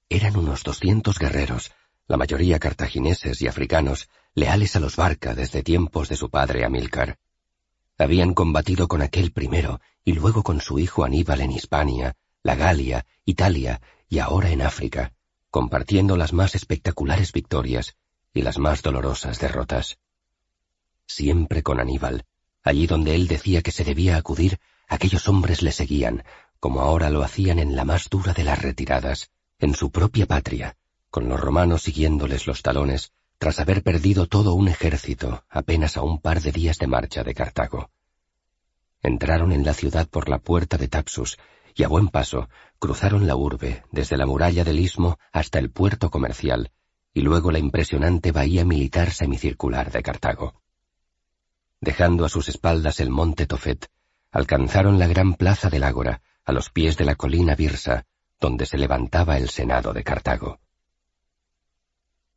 Eran 0.10 0.36
unos 0.36 0.64
doscientos 0.64 1.18
guerreros, 1.18 1.72
la 2.08 2.18
mayoría 2.18 2.60
cartagineses 2.60 3.42
y 3.42 3.48
africanos, 3.48 4.10
leales 4.34 4.76
a 4.76 4.80
los 4.80 4.96
Barca 4.96 5.36
desde 5.36 5.64
tiempos 5.64 6.10
de 6.10 6.16
su 6.16 6.30
padre 6.30 6.66
Amílcar. 6.66 7.18
Habían 7.98 8.34
combatido 8.34 8.88
con 8.88 9.02
aquel 9.02 9.32
primero 9.32 9.80
y 10.04 10.14
luego 10.14 10.44
con 10.44 10.60
su 10.62 10.80
hijo 10.80 11.04
Aníbal 11.04 11.42
en 11.42 11.52
Hispania, 11.52 12.16
la 12.44 12.56
Galia, 12.56 13.06
Italia 13.26 13.82
y 14.10 14.20
ahora 14.20 14.50
en 14.50 14.62
África, 14.62 15.14
compartiendo 15.50 16.18
las 16.18 16.34
más 16.34 16.56
espectaculares 16.56 17.32
victorias 17.32 17.96
y 18.34 18.42
las 18.42 18.58
más 18.58 18.82
dolorosas 18.82 19.40
derrotas. 19.40 19.98
Siempre 21.10 21.64
con 21.64 21.80
Aníbal, 21.80 22.24
allí 22.64 22.86
donde 22.86 23.16
él 23.16 23.28
decía 23.28 23.64
que 23.64 23.72
se 23.72 23.84
debía 23.84 24.16
acudir, 24.16 24.60
aquellos 24.88 25.28
hombres 25.28 25.64
le 25.64 25.72
seguían, 25.72 26.24
como 26.60 26.82
ahora 26.82 27.10
lo 27.10 27.24
hacían 27.24 27.58
en 27.58 27.76
la 27.76 27.84
más 27.84 28.10
dura 28.10 28.34
de 28.34 28.44
las 28.44 28.62
retiradas, 28.62 29.32
en 29.58 29.74
su 29.74 29.90
propia 29.90 30.28
patria, 30.28 30.78
con 31.10 31.28
los 31.28 31.40
romanos 31.40 31.82
siguiéndoles 31.82 32.46
los 32.46 32.62
talones, 32.62 33.12
tras 33.40 33.60
haber 33.60 33.82
perdido 33.82 34.28
todo 34.28 34.54
un 34.54 34.68
ejército 34.68 35.44
apenas 35.50 35.98
a 35.98 36.04
un 36.04 36.22
par 36.22 36.42
de 36.42 36.52
días 36.52 36.78
de 36.78 36.86
marcha 36.86 37.24
de 37.24 37.34
Cartago. 37.34 37.90
Entraron 39.02 39.52
en 39.52 39.66
la 39.66 39.74
ciudad 39.74 40.08
por 40.08 40.30
la 40.30 40.38
puerta 40.38 40.78
de 40.78 40.90
Taxus 40.90 41.40
y 41.74 41.84
a 41.84 41.88
buen 41.88 42.10
paso 42.10 42.50
cruzaron 42.78 43.26
la 43.26 43.36
urbe 43.36 43.84
desde 43.92 44.16
la 44.16 44.28
muralla 44.28 44.64
del 44.64 44.80
istmo 44.80 45.18
hasta 45.32 45.58
el 45.58 45.72
puerto 45.72 46.12
comercial 46.12 46.72
y 47.16 47.22
luego 47.22 47.52
la 47.52 47.58
impresionante 47.58 48.32
bahía 48.32 48.64
militar 48.64 49.10
semicircular 49.10 49.92
de 49.92 50.04
Cartago. 50.04 50.62
Dejando 51.82 52.26
a 52.26 52.30
sus 52.30 52.50
espaldas 52.50 53.00
el 53.00 53.10
monte 53.10 53.46
Tofet, 53.46 53.90
alcanzaron 54.32 55.00
la 55.00 55.08
gran 55.08 55.36
plaza 55.36 55.70
del 55.70 55.84
Ágora, 55.84 56.22
a 56.44 56.52
los 56.52 56.70
pies 56.70 56.98
de 56.98 57.06
la 57.06 57.16
colina 57.16 57.56
Birsa, 57.56 58.06
donde 58.40 58.66
se 58.66 58.78
levantaba 58.78 59.38
el 59.38 59.50
Senado 59.50 59.94
de 59.94 60.04
Cartago. 60.04 60.60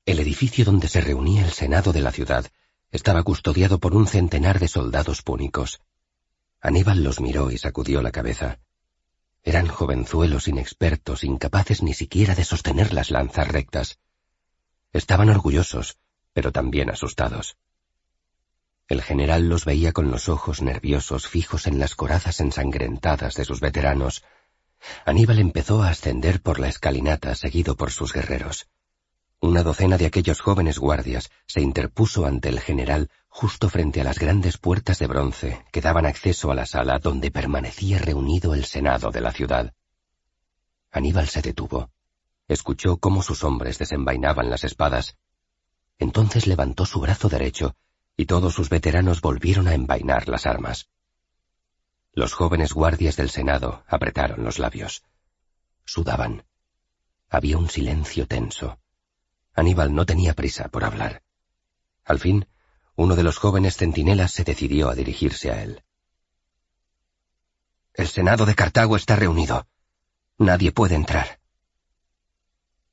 El 0.04 0.18
edificio 0.18 0.64
donde 0.64 0.88
se 0.88 1.00
reunía 1.00 1.44
el 1.44 1.52
Senado 1.52 1.92
de 1.92 2.00
la 2.00 2.12
ciudad 2.12 2.46
estaba 2.90 3.22
custodiado 3.22 3.78
por 3.78 3.94
un 3.94 4.06
centenar 4.06 4.58
de 4.58 4.68
soldados 4.68 5.22
púnicos. 5.22 5.80
Aníbal 6.60 7.02
los 7.02 7.20
miró 7.20 7.50
y 7.50 7.58
sacudió 7.58 8.02
la 8.02 8.12
cabeza. 8.12 8.58
Eran 9.42 9.66
jovenzuelos 9.66 10.46
inexpertos, 10.46 11.24
incapaces 11.24 11.82
ni 11.82 11.94
siquiera 11.94 12.34
de 12.34 12.44
sostener 12.44 12.92
las 12.92 13.10
lanzas 13.10 13.48
rectas. 13.48 13.98
Estaban 14.92 15.30
orgullosos, 15.30 15.98
pero 16.32 16.52
también 16.52 16.90
asustados. 16.90 17.56
El 18.92 19.00
general 19.00 19.48
los 19.48 19.64
veía 19.64 19.92
con 19.92 20.10
los 20.10 20.28
ojos 20.28 20.60
nerviosos 20.60 21.26
fijos 21.26 21.66
en 21.66 21.78
las 21.78 21.94
corazas 21.94 22.40
ensangrentadas 22.40 23.34
de 23.36 23.46
sus 23.46 23.58
veteranos. 23.58 24.22
Aníbal 25.06 25.38
empezó 25.38 25.82
a 25.82 25.88
ascender 25.88 26.42
por 26.42 26.60
la 26.60 26.68
escalinata 26.68 27.34
seguido 27.34 27.74
por 27.74 27.90
sus 27.90 28.12
guerreros. 28.12 28.68
Una 29.40 29.62
docena 29.62 29.96
de 29.96 30.04
aquellos 30.04 30.42
jóvenes 30.42 30.78
guardias 30.78 31.30
se 31.46 31.62
interpuso 31.62 32.26
ante 32.26 32.50
el 32.50 32.60
general 32.60 33.08
justo 33.28 33.70
frente 33.70 34.02
a 34.02 34.04
las 34.04 34.18
grandes 34.18 34.58
puertas 34.58 34.98
de 34.98 35.06
bronce 35.06 35.64
que 35.72 35.80
daban 35.80 36.04
acceso 36.04 36.50
a 36.50 36.54
la 36.54 36.66
sala 36.66 36.98
donde 36.98 37.30
permanecía 37.30 37.98
reunido 37.98 38.52
el 38.52 38.66
Senado 38.66 39.10
de 39.10 39.22
la 39.22 39.32
ciudad. 39.32 39.72
Aníbal 40.90 41.28
se 41.28 41.40
detuvo. 41.40 41.88
Escuchó 42.46 42.98
cómo 42.98 43.22
sus 43.22 43.42
hombres 43.42 43.78
desenvainaban 43.78 44.50
las 44.50 44.64
espadas. 44.64 45.16
Entonces 45.98 46.46
levantó 46.46 46.84
su 46.84 47.00
brazo 47.00 47.30
derecho 47.30 47.74
y 48.16 48.26
todos 48.26 48.54
sus 48.54 48.68
veteranos 48.68 49.20
volvieron 49.20 49.68
a 49.68 49.74
envainar 49.74 50.28
las 50.28 50.46
armas. 50.46 50.88
Los 52.12 52.34
jóvenes 52.34 52.72
guardias 52.72 53.16
del 53.16 53.30
Senado 53.30 53.84
apretaron 53.88 54.44
los 54.44 54.58
labios. 54.58 55.02
Sudaban. 55.84 56.44
Había 57.30 57.56
un 57.56 57.70
silencio 57.70 58.26
tenso. 58.26 58.78
Aníbal 59.54 59.94
no 59.94 60.04
tenía 60.04 60.34
prisa 60.34 60.68
por 60.68 60.84
hablar. 60.84 61.22
Al 62.04 62.18
fin, 62.18 62.46
uno 62.96 63.16
de 63.16 63.22
los 63.22 63.38
jóvenes 63.38 63.76
centinelas 63.76 64.32
se 64.32 64.44
decidió 64.44 64.90
a 64.90 64.94
dirigirse 64.94 65.50
a 65.50 65.62
él. 65.62 65.82
El 67.94 68.08
Senado 68.08 68.46
de 68.46 68.54
Cartago 68.54 68.96
está 68.96 69.16
reunido. 69.16 69.66
Nadie 70.38 70.72
puede 70.72 70.94
entrar. 70.94 71.40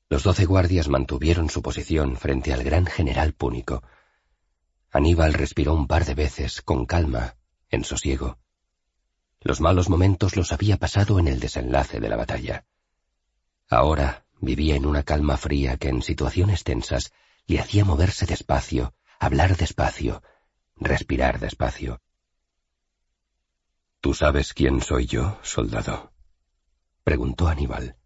Los 0.08 0.22
doce 0.24 0.44
guardias 0.44 0.88
mantuvieron 0.88 1.50
su 1.50 1.62
posición 1.62 2.16
frente 2.16 2.52
al 2.52 2.64
gran 2.64 2.86
general 2.86 3.32
púnico. 3.32 3.82
Aníbal 4.90 5.34
respiró 5.34 5.74
un 5.74 5.86
par 5.86 6.04
de 6.04 6.14
veces, 6.14 6.62
con 6.62 6.86
calma, 6.86 7.36
en 7.68 7.84
sosiego. 7.84 8.38
Los 9.40 9.60
malos 9.60 9.88
momentos 9.88 10.36
los 10.36 10.52
había 10.52 10.76
pasado 10.76 11.18
en 11.18 11.28
el 11.28 11.40
desenlace 11.40 12.00
de 12.00 12.08
la 12.08 12.16
batalla. 12.16 12.66
Ahora 13.68 14.24
Vivía 14.40 14.74
en 14.74 14.86
una 14.86 15.02
calma 15.02 15.36
fría 15.36 15.76
que 15.76 15.90
en 15.90 16.02
situaciones 16.02 16.64
tensas 16.64 17.12
le 17.46 17.60
hacía 17.60 17.84
moverse 17.84 18.24
despacio, 18.24 18.94
hablar 19.18 19.56
despacio, 19.56 20.22
respirar 20.76 21.40
despacio. 21.40 22.00
¿Tú 24.00 24.14
sabes 24.14 24.54
quién 24.54 24.80
soy 24.80 25.06
yo, 25.06 25.38
soldado? 25.42 26.12
preguntó 27.04 27.48
Aníbal. 27.48 27.96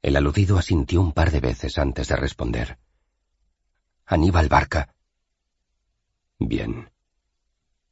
El 0.00 0.16
aludido 0.16 0.58
asintió 0.58 1.00
un 1.00 1.12
par 1.12 1.32
de 1.32 1.40
veces 1.40 1.76
antes 1.78 2.06
de 2.06 2.14
responder. 2.14 2.78
Aníbal 4.04 4.48
Barca. 4.48 4.94
Bien. 6.38 6.90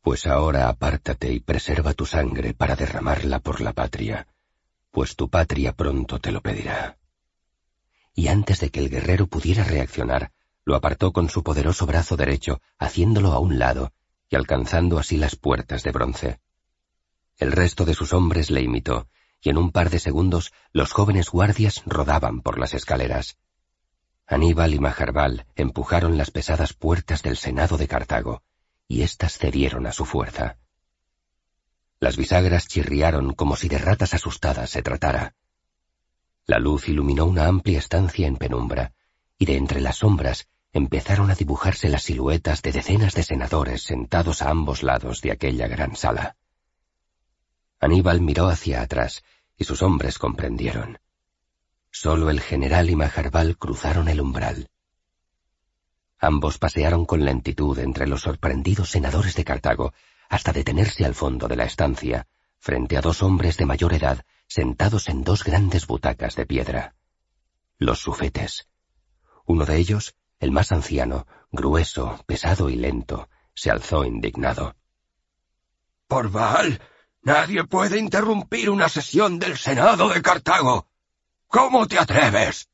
Pues 0.02 0.26
ahora 0.26 0.68
apártate 0.68 1.32
y 1.32 1.40
preserva 1.40 1.94
tu 1.94 2.06
sangre 2.06 2.54
para 2.54 2.76
derramarla 2.76 3.40
por 3.40 3.60
la 3.60 3.72
patria, 3.72 4.26
pues 4.90 5.16
tu 5.16 5.28
patria 5.28 5.72
pronto 5.72 6.20
te 6.20 6.30
lo 6.30 6.42
pedirá 6.42 6.98
y 8.14 8.28
antes 8.28 8.60
de 8.60 8.70
que 8.70 8.80
el 8.80 8.90
guerrero 8.90 9.26
pudiera 9.26 9.64
reaccionar, 9.64 10.32
lo 10.64 10.76
apartó 10.76 11.12
con 11.12 11.28
su 11.28 11.42
poderoso 11.42 11.84
brazo 11.84 12.16
derecho, 12.16 12.60
haciéndolo 12.78 13.32
a 13.32 13.40
un 13.40 13.58
lado 13.58 13.92
y 14.30 14.36
alcanzando 14.36 14.98
así 14.98 15.16
las 15.16 15.36
puertas 15.36 15.82
de 15.82 15.92
bronce. 15.92 16.40
El 17.36 17.52
resto 17.52 17.84
de 17.84 17.94
sus 17.94 18.12
hombres 18.12 18.50
le 18.50 18.62
imitó, 18.62 19.08
y 19.42 19.50
en 19.50 19.58
un 19.58 19.72
par 19.72 19.90
de 19.90 19.98
segundos 19.98 20.52
los 20.72 20.92
jóvenes 20.92 21.28
guardias 21.28 21.82
rodaban 21.84 22.40
por 22.40 22.58
las 22.58 22.72
escaleras. 22.72 23.36
Aníbal 24.26 24.72
y 24.72 24.78
Majarbal 24.78 25.46
empujaron 25.54 26.16
las 26.16 26.30
pesadas 26.30 26.72
puertas 26.72 27.22
del 27.22 27.36
Senado 27.36 27.76
de 27.76 27.88
Cartago, 27.88 28.42
y 28.88 29.02
éstas 29.02 29.36
cedieron 29.36 29.86
a 29.86 29.92
su 29.92 30.06
fuerza. 30.06 30.56
Las 32.00 32.16
bisagras 32.16 32.66
chirriaron 32.66 33.34
como 33.34 33.56
si 33.56 33.68
de 33.68 33.78
ratas 33.78 34.14
asustadas 34.14 34.70
se 34.70 34.82
tratara. 34.82 35.34
La 36.46 36.58
luz 36.58 36.88
iluminó 36.88 37.26
una 37.26 37.46
amplia 37.46 37.78
estancia 37.78 38.26
en 38.26 38.36
penumbra, 38.36 38.92
y 39.38 39.46
de 39.46 39.56
entre 39.56 39.80
las 39.80 39.96
sombras 39.96 40.48
empezaron 40.72 41.30
a 41.30 41.34
dibujarse 41.34 41.88
las 41.88 42.04
siluetas 42.04 42.62
de 42.62 42.72
decenas 42.72 43.14
de 43.14 43.22
senadores 43.22 43.82
sentados 43.82 44.42
a 44.42 44.50
ambos 44.50 44.82
lados 44.82 45.20
de 45.20 45.32
aquella 45.32 45.68
gran 45.68 45.96
sala. 45.96 46.36
Aníbal 47.78 48.20
miró 48.20 48.48
hacia 48.48 48.80
atrás, 48.80 49.22
y 49.56 49.64
sus 49.64 49.82
hombres 49.82 50.18
comprendieron. 50.18 50.98
Solo 51.96 52.28
el 52.28 52.40
general 52.40 52.90
y 52.90 52.96
Majarbal 52.96 53.56
cruzaron 53.56 54.08
el 54.08 54.20
umbral. 54.20 54.68
Ambos 56.18 56.58
pasearon 56.58 57.06
con 57.06 57.24
lentitud 57.24 57.78
entre 57.78 58.08
los 58.08 58.22
sorprendidos 58.22 58.90
senadores 58.90 59.36
de 59.36 59.44
Cartago, 59.44 59.94
hasta 60.28 60.52
detenerse 60.52 61.04
al 61.04 61.14
fondo 61.14 61.46
de 61.46 61.54
la 61.54 61.66
estancia, 61.66 62.26
frente 62.58 62.96
a 62.96 63.00
dos 63.00 63.22
hombres 63.22 63.58
de 63.58 63.66
mayor 63.66 63.94
edad 63.94 64.26
sentados 64.48 65.08
en 65.08 65.22
dos 65.22 65.44
grandes 65.44 65.86
butacas 65.86 66.34
de 66.34 66.46
piedra. 66.46 66.96
Los 67.78 68.00
sufetes. 68.00 68.66
Uno 69.46 69.64
de 69.64 69.76
ellos, 69.76 70.16
el 70.40 70.50
más 70.50 70.72
anciano, 70.72 71.28
grueso, 71.52 72.24
pesado 72.26 72.70
y 72.70 72.74
lento, 72.74 73.28
se 73.54 73.70
alzó 73.70 74.04
indignado. 74.04 74.74
Por 76.08 76.28
Baal, 76.32 76.82
nadie 77.22 77.62
puede 77.62 78.00
interrumpir 78.00 78.68
una 78.68 78.88
sesión 78.88 79.38
del 79.38 79.56
Senado 79.56 80.08
de 80.08 80.20
Cartago. 80.22 80.88
¿Cómo 81.54 81.86
te 81.86 82.00
atreves? 82.00 82.68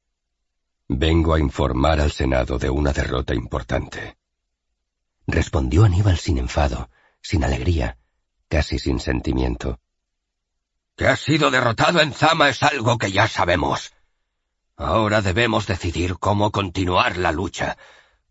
Vengo 0.88 1.34
a 1.34 1.38
informar 1.38 2.00
al 2.00 2.10
Senado 2.12 2.58
de 2.58 2.70
una 2.70 2.94
derrota 2.94 3.34
importante. 3.34 4.16
Respondió 5.26 5.84
Aníbal 5.84 6.16
sin 6.16 6.38
enfado, 6.38 6.88
sin 7.20 7.44
alegría, 7.44 7.98
casi 8.48 8.78
sin 8.78 8.98
sentimiento. 8.98 9.78
Que 10.96 11.08
ha 11.08 11.16
sido 11.16 11.50
derrotado 11.50 12.00
en 12.00 12.14
Zama 12.14 12.48
es 12.48 12.62
algo 12.62 12.96
que 12.96 13.12
ya 13.12 13.28
sabemos. 13.28 13.92
Ahora 14.76 15.20
debemos 15.20 15.66
decidir 15.66 16.16
cómo 16.18 16.50
continuar 16.50 17.18
la 17.18 17.32
lucha, 17.32 17.76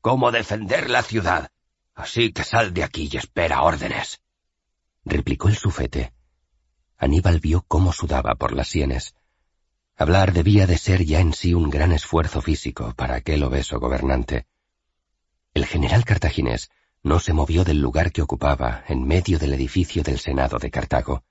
cómo 0.01 0.31
defender 0.31 0.89
la 0.89 1.03
ciudad. 1.03 1.51
Así 1.93 2.33
que 2.33 2.43
sal 2.43 2.73
de 2.73 2.83
aquí 2.83 3.07
y 3.11 3.17
espera 3.17 3.61
órdenes. 3.61 4.19
Replicó 5.05 5.47
el 5.47 5.57
sufete. 5.57 6.11
Aníbal 6.97 7.39
vio 7.39 7.63
cómo 7.67 7.93
sudaba 7.93 8.33
por 8.33 8.53
las 8.53 8.67
sienes. 8.67 9.13
Hablar 9.99 10.31
debía 10.31 10.65
de 10.65 10.77
ser 10.77 11.03
ya 11.03 11.19
en 11.19 11.33
sí 11.33 11.53
un 11.53 11.69
gran 11.69 11.91
esfuerzo 11.91 12.41
físico 12.41 12.93
para 12.95 13.15
aquel 13.15 13.43
obeso 13.43 13.81
gobernante. 13.81 14.47
El 15.53 15.65
general 15.65 16.05
cartaginés 16.05 16.71
no 17.03 17.19
se 17.19 17.33
movió 17.33 17.65
del 17.65 17.81
lugar 17.81 18.13
que 18.13 18.21
ocupaba 18.21 18.85
en 18.87 19.05
medio 19.05 19.37
del 19.37 19.53
edificio 19.53 20.01
del 20.01 20.17
Senado 20.17 20.57
de 20.57 20.71
Cartago. 20.71 21.25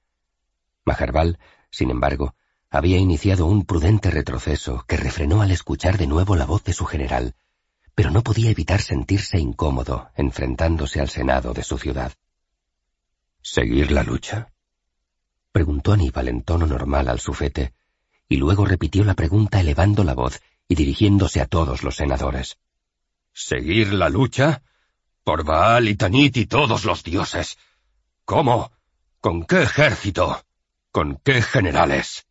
Majarbal, 0.85 1.39
sin 1.71 1.89
embargo, 1.91 2.35
había 2.69 2.99
iniciado 2.99 3.47
un 3.47 3.65
prudente 3.65 4.11
retroceso 4.11 4.85
que 4.87 4.99
refrenó 4.99 5.41
al 5.41 5.51
escuchar 5.51 5.97
de 5.97 6.07
nuevo 6.07 6.37
la 6.37 6.45
voz 6.45 6.63
de 6.65 6.75
su 6.75 6.85
general, 6.85 7.37
pero 7.95 8.11
no 8.11 8.23
podía 8.23 8.51
evitar 8.51 8.83
sentirse 8.83 9.39
incómodo 9.39 10.11
enfrentándose 10.15 11.01
al 11.01 11.09
Senado 11.09 11.55
de 11.55 11.63
su 11.63 11.79
ciudad. 11.79 12.13
¿Seguir 13.41 13.93
la 13.93 14.03
lucha? 14.03 14.53
preguntó 15.53 15.95
Aníbal 15.95 16.29
en 16.29 16.43
tono 16.43 16.67
normal 16.67 17.09
al 17.09 17.19
sufete, 17.19 17.73
y 18.29 18.37
luego 18.37 18.67
repitió 18.67 19.05
la 19.05 19.15
pregunta 19.15 19.61
elevando 19.61 20.05
la 20.05 20.15
voz 20.15 20.41
y 20.69 20.75
dirigiéndose 20.75 21.41
a 21.41 21.47
todos 21.47 21.83
los 21.83 21.97
senadores. 21.97 22.59
¿Seguir 23.33 23.93
la 23.95 24.09
lucha? 24.09 24.63
Por 25.25 25.45
Baal 25.45 25.89
y 25.89 25.95
Tanit 25.95 26.37
y 26.37 26.47
todos 26.47 26.85
los 26.85 27.03
dioses. 27.03 27.59
¿Cómo? 28.25 28.73
¿Con 29.21 29.45
qué 29.45 29.63
ejército? 29.63 30.45
¿Con 30.91 31.17
qué 31.25 31.41
generales? 31.43 32.27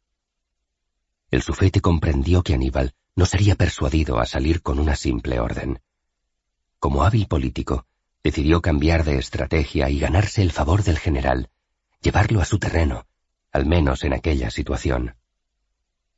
El 1.32 1.42
sufete 1.42 1.82
comprendió 1.82 2.44
que 2.44 2.54
Aníbal 2.54 2.94
no 3.16 3.26
sería 3.26 3.56
persuadido 3.56 4.20
a 4.20 4.26
salir 4.26 4.62
con 4.62 4.80
una 4.80 4.96
simple 4.96 5.40
orden. 5.40 5.82
Como 6.80 7.04
hábil 7.04 7.28
político, 7.28 7.86
decidió 8.24 8.62
cambiar 8.62 9.04
de 9.04 9.18
estrategia 9.18 9.90
y 9.90 10.00
ganarse 10.00 10.42
el 10.42 10.52
favor 10.52 10.84
del 10.84 11.00
general, 11.00 11.50
llevarlo 12.02 12.42
a 12.42 12.46
su 12.46 12.60
terreno, 12.60 13.08
al 13.52 13.66
menos 13.66 14.04
en 14.04 14.14
aquella 14.14 14.52
situación. 14.52 15.16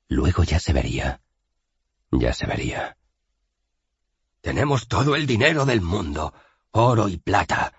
Luego 0.10 0.43
ya 0.43 0.60
se 0.60 0.74
vería. 0.74 1.22
Ya 2.12 2.34
se 2.34 2.47
vería. 2.47 2.97
Tenemos 4.41 4.88
todo 4.88 5.16
el 5.16 5.28
dinero 5.28 5.66
del 5.66 5.82
mundo, 5.82 6.34
oro 6.72 7.07
y 7.07 7.18
plata. 7.18 7.74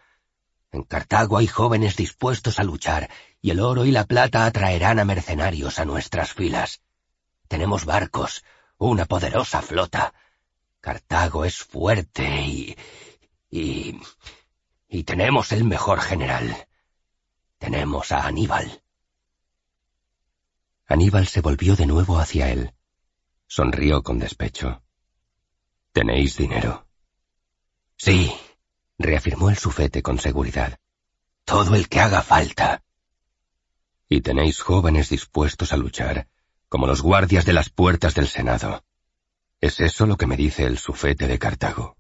En 0.71 0.85
Cartago 0.85 1.39
hay 1.39 1.49
jóvenes 1.49 1.97
dispuestos 1.97 2.61
a 2.61 2.63
luchar, 2.63 3.11
y 3.43 3.51
el 3.51 3.59
oro 3.59 3.85
y 3.85 3.91
la 3.91 4.05
plata 4.05 4.47
atraerán 4.47 5.01
a 5.01 5.05
mercenarios 5.05 5.81
a 5.81 5.85
nuestras 5.85 6.33
filas. 6.33 6.81
Tenemos 7.49 7.85
barcos, 7.85 8.45
una 8.79 9.07
poderosa 9.07 9.61
flota. 9.61 10.15
Cartago 10.81 11.45
es 11.45 11.57
fuerte 11.57 12.43
y... 12.43 12.77
y... 13.51 14.01
y 14.89 15.03
tenemos 15.03 15.51
el 15.51 15.65
mejor 15.65 16.01
general. 16.01 16.69
Tenemos 17.59 18.13
a 18.13 18.25
Aníbal. 18.25 18.83
Aníbal 20.91 21.29
se 21.29 21.41
volvió 21.41 21.77
de 21.77 21.87
nuevo 21.87 22.19
hacia 22.19 22.51
él. 22.51 22.73
Sonrió 23.47 24.03
con 24.03 24.19
despecho. 24.19 24.83
¿Tenéis 25.93 26.37
dinero? 26.37 26.89
Sí, 27.97 28.35
reafirmó 28.99 29.51
el 29.51 29.57
sufete 29.57 30.03
con 30.03 30.19
seguridad. 30.19 30.81
Todo 31.45 31.77
el 31.77 31.89
que 31.89 32.01
haga 32.01 32.23
falta. 32.23 32.83
Y 34.09 34.21
tenéis 34.21 34.61
jóvenes 34.63 35.11
dispuestos 35.11 35.73
a 35.73 35.77
luchar, 35.77 36.27
como 36.69 36.89
los 36.89 37.03
guardias 37.03 37.45
de 37.45 37.53
las 37.53 37.71
puertas 37.71 38.17
del 38.17 38.27
Senado. 38.27 38.85
¿Es 39.61 39.79
eso 39.79 40.07
lo 40.07 40.17
que 40.17 40.27
me 40.27 40.37
dice 40.37 40.65
el 40.65 40.77
sufete 40.77 41.29
de 41.29 41.39
Cartago? 41.39 41.97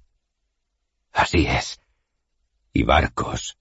Así 1.12 1.47
es. 1.47 1.80
Y 2.72 2.82
barcos. 2.82 3.57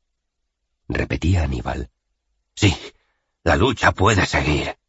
Repetía 0.88 1.44
Aníbal. 1.44 1.92
Sí, 2.56 2.76
la 3.44 3.56
lucha 3.58 3.92
puede 3.92 4.26
seguir. 4.26 4.80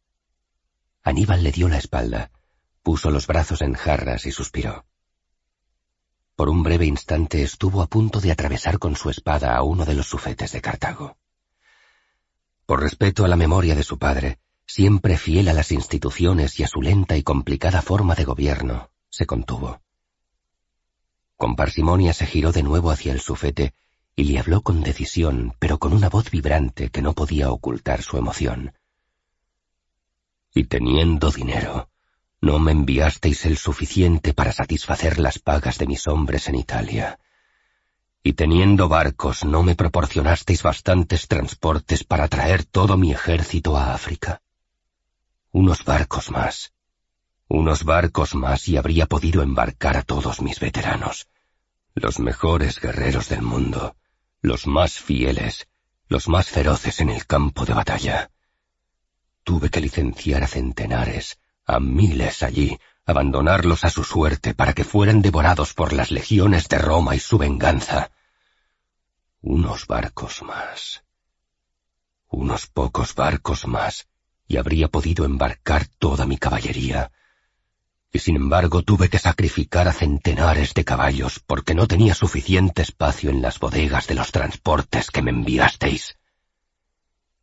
Aníbal 1.03 1.43
le 1.43 1.51
dio 1.51 1.67
la 1.67 1.77
espalda, 1.77 2.31
puso 2.83 3.09
los 3.09 3.25
brazos 3.25 3.61
en 3.61 3.73
jarras 3.73 4.27
y 4.27 4.31
suspiró. 4.31 4.85
Por 6.35 6.47
un 6.47 6.61
breve 6.61 6.85
instante 6.85 7.41
estuvo 7.41 7.81
a 7.81 7.87
punto 7.87 8.19
de 8.19 8.31
atravesar 8.31 8.77
con 8.77 8.95
su 8.95 9.09
espada 9.09 9.55
a 9.55 9.63
uno 9.63 9.85
de 9.85 9.95
los 9.95 10.07
sufetes 10.07 10.51
de 10.51 10.61
Cartago. 10.61 11.17
Por 12.67 12.81
respeto 12.81 13.25
a 13.25 13.27
la 13.27 13.35
memoria 13.35 13.73
de 13.75 13.83
su 13.83 13.97
padre, 13.97 14.39
siempre 14.67 15.17
fiel 15.17 15.49
a 15.49 15.53
las 15.53 15.71
instituciones 15.71 16.59
y 16.59 16.63
a 16.63 16.67
su 16.67 16.81
lenta 16.81 17.17
y 17.17 17.23
complicada 17.23 17.81
forma 17.81 18.13
de 18.13 18.23
gobierno, 18.23 18.91
se 19.09 19.25
contuvo. 19.25 19.81
Con 21.35 21.55
parsimonia 21.55 22.13
se 22.13 22.27
giró 22.27 22.51
de 22.51 22.61
nuevo 22.61 22.91
hacia 22.91 23.11
el 23.11 23.21
sufete 23.21 23.73
y 24.15 24.25
le 24.25 24.37
habló 24.37 24.61
con 24.61 24.83
decisión, 24.83 25.55
pero 25.57 25.79
con 25.79 25.93
una 25.93 26.09
voz 26.09 26.29
vibrante 26.29 26.89
que 26.89 27.01
no 27.01 27.13
podía 27.13 27.51
ocultar 27.51 28.03
su 28.03 28.17
emoción 28.17 28.73
y 30.53 30.65
teniendo 30.65 31.31
dinero, 31.31 31.89
no 32.41 32.59
me 32.59 32.71
enviasteis 32.71 33.45
el 33.45 33.57
suficiente 33.57 34.33
para 34.33 34.51
satisfacer 34.51 35.19
las 35.19 35.39
pagas 35.39 35.77
de 35.77 35.87
mis 35.87 36.07
hombres 36.07 36.49
en 36.49 36.55
Italia. 36.55 37.19
Y 38.23 38.33
teniendo 38.33 38.89
barcos, 38.89 39.45
no 39.45 39.63
me 39.63 39.75
proporcionasteis 39.75 40.63
bastantes 40.63 41.27
transportes 41.27 42.03
para 42.03 42.27
traer 42.27 42.65
todo 42.65 42.97
mi 42.97 43.11
ejército 43.11 43.77
a 43.77 43.93
África. 43.93 44.41
Unos 45.51 45.85
barcos 45.85 46.31
más. 46.31 46.73
Unos 47.47 47.83
barcos 47.83 48.35
más 48.35 48.67
y 48.67 48.77
habría 48.77 49.05
podido 49.05 49.41
embarcar 49.41 49.97
a 49.97 50.03
todos 50.03 50.41
mis 50.41 50.59
veteranos. 50.59 51.27
Los 51.93 52.19
mejores 52.19 52.79
guerreros 52.79 53.29
del 53.29 53.41
mundo. 53.41 53.95
Los 54.41 54.65
más 54.65 54.93
fieles. 54.93 55.67
Los 56.07 56.27
más 56.27 56.47
feroces 56.47 57.01
en 57.01 57.09
el 57.09 57.25
campo 57.25 57.65
de 57.65 57.73
batalla. 57.73 58.31
Tuve 59.43 59.69
que 59.69 59.81
licenciar 59.81 60.43
a 60.43 60.47
centenares, 60.47 61.39
a 61.65 61.79
miles 61.79 62.43
allí, 62.43 62.77
abandonarlos 63.05 63.83
a 63.83 63.89
su 63.89 64.03
suerte 64.03 64.53
para 64.53 64.73
que 64.73 64.83
fueran 64.83 65.21
devorados 65.21 65.73
por 65.73 65.93
las 65.93 66.11
legiones 66.11 66.67
de 66.69 66.77
Roma 66.77 67.15
y 67.15 67.19
su 67.19 67.37
venganza. 67.37 68.11
Unos 69.41 69.87
barcos 69.87 70.43
más. 70.43 71.03
Unos 72.29 72.67
pocos 72.67 73.15
barcos 73.15 73.67
más, 73.67 74.07
y 74.47 74.57
habría 74.57 74.87
podido 74.87 75.25
embarcar 75.25 75.87
toda 75.97 76.25
mi 76.25 76.37
caballería. 76.37 77.11
Y 78.13 78.19
sin 78.19 78.35
embargo 78.35 78.83
tuve 78.83 79.09
que 79.09 79.19
sacrificar 79.19 79.87
a 79.87 79.93
centenares 79.93 80.73
de 80.73 80.85
caballos 80.85 81.39
porque 81.39 81.73
no 81.73 81.87
tenía 81.87 82.13
suficiente 82.13 82.81
espacio 82.81 83.29
en 83.29 83.41
las 83.41 83.59
bodegas 83.59 84.07
de 84.07 84.15
los 84.15 84.31
transportes 84.31 85.09
que 85.09 85.21
me 85.21 85.31
enviasteis. 85.31 86.17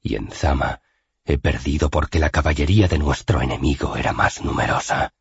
Y 0.03 0.15
en 0.15 0.31
Zama, 0.31 0.81
He 1.31 1.37
perdido 1.37 1.91
porque 1.91 2.19
la 2.19 2.31
caballería 2.31 2.89
de 2.89 2.97
nuestro 2.97 3.43
enemigo 3.43 3.97
era 3.97 4.15
más 4.15 4.43
numerosa. 4.43 5.13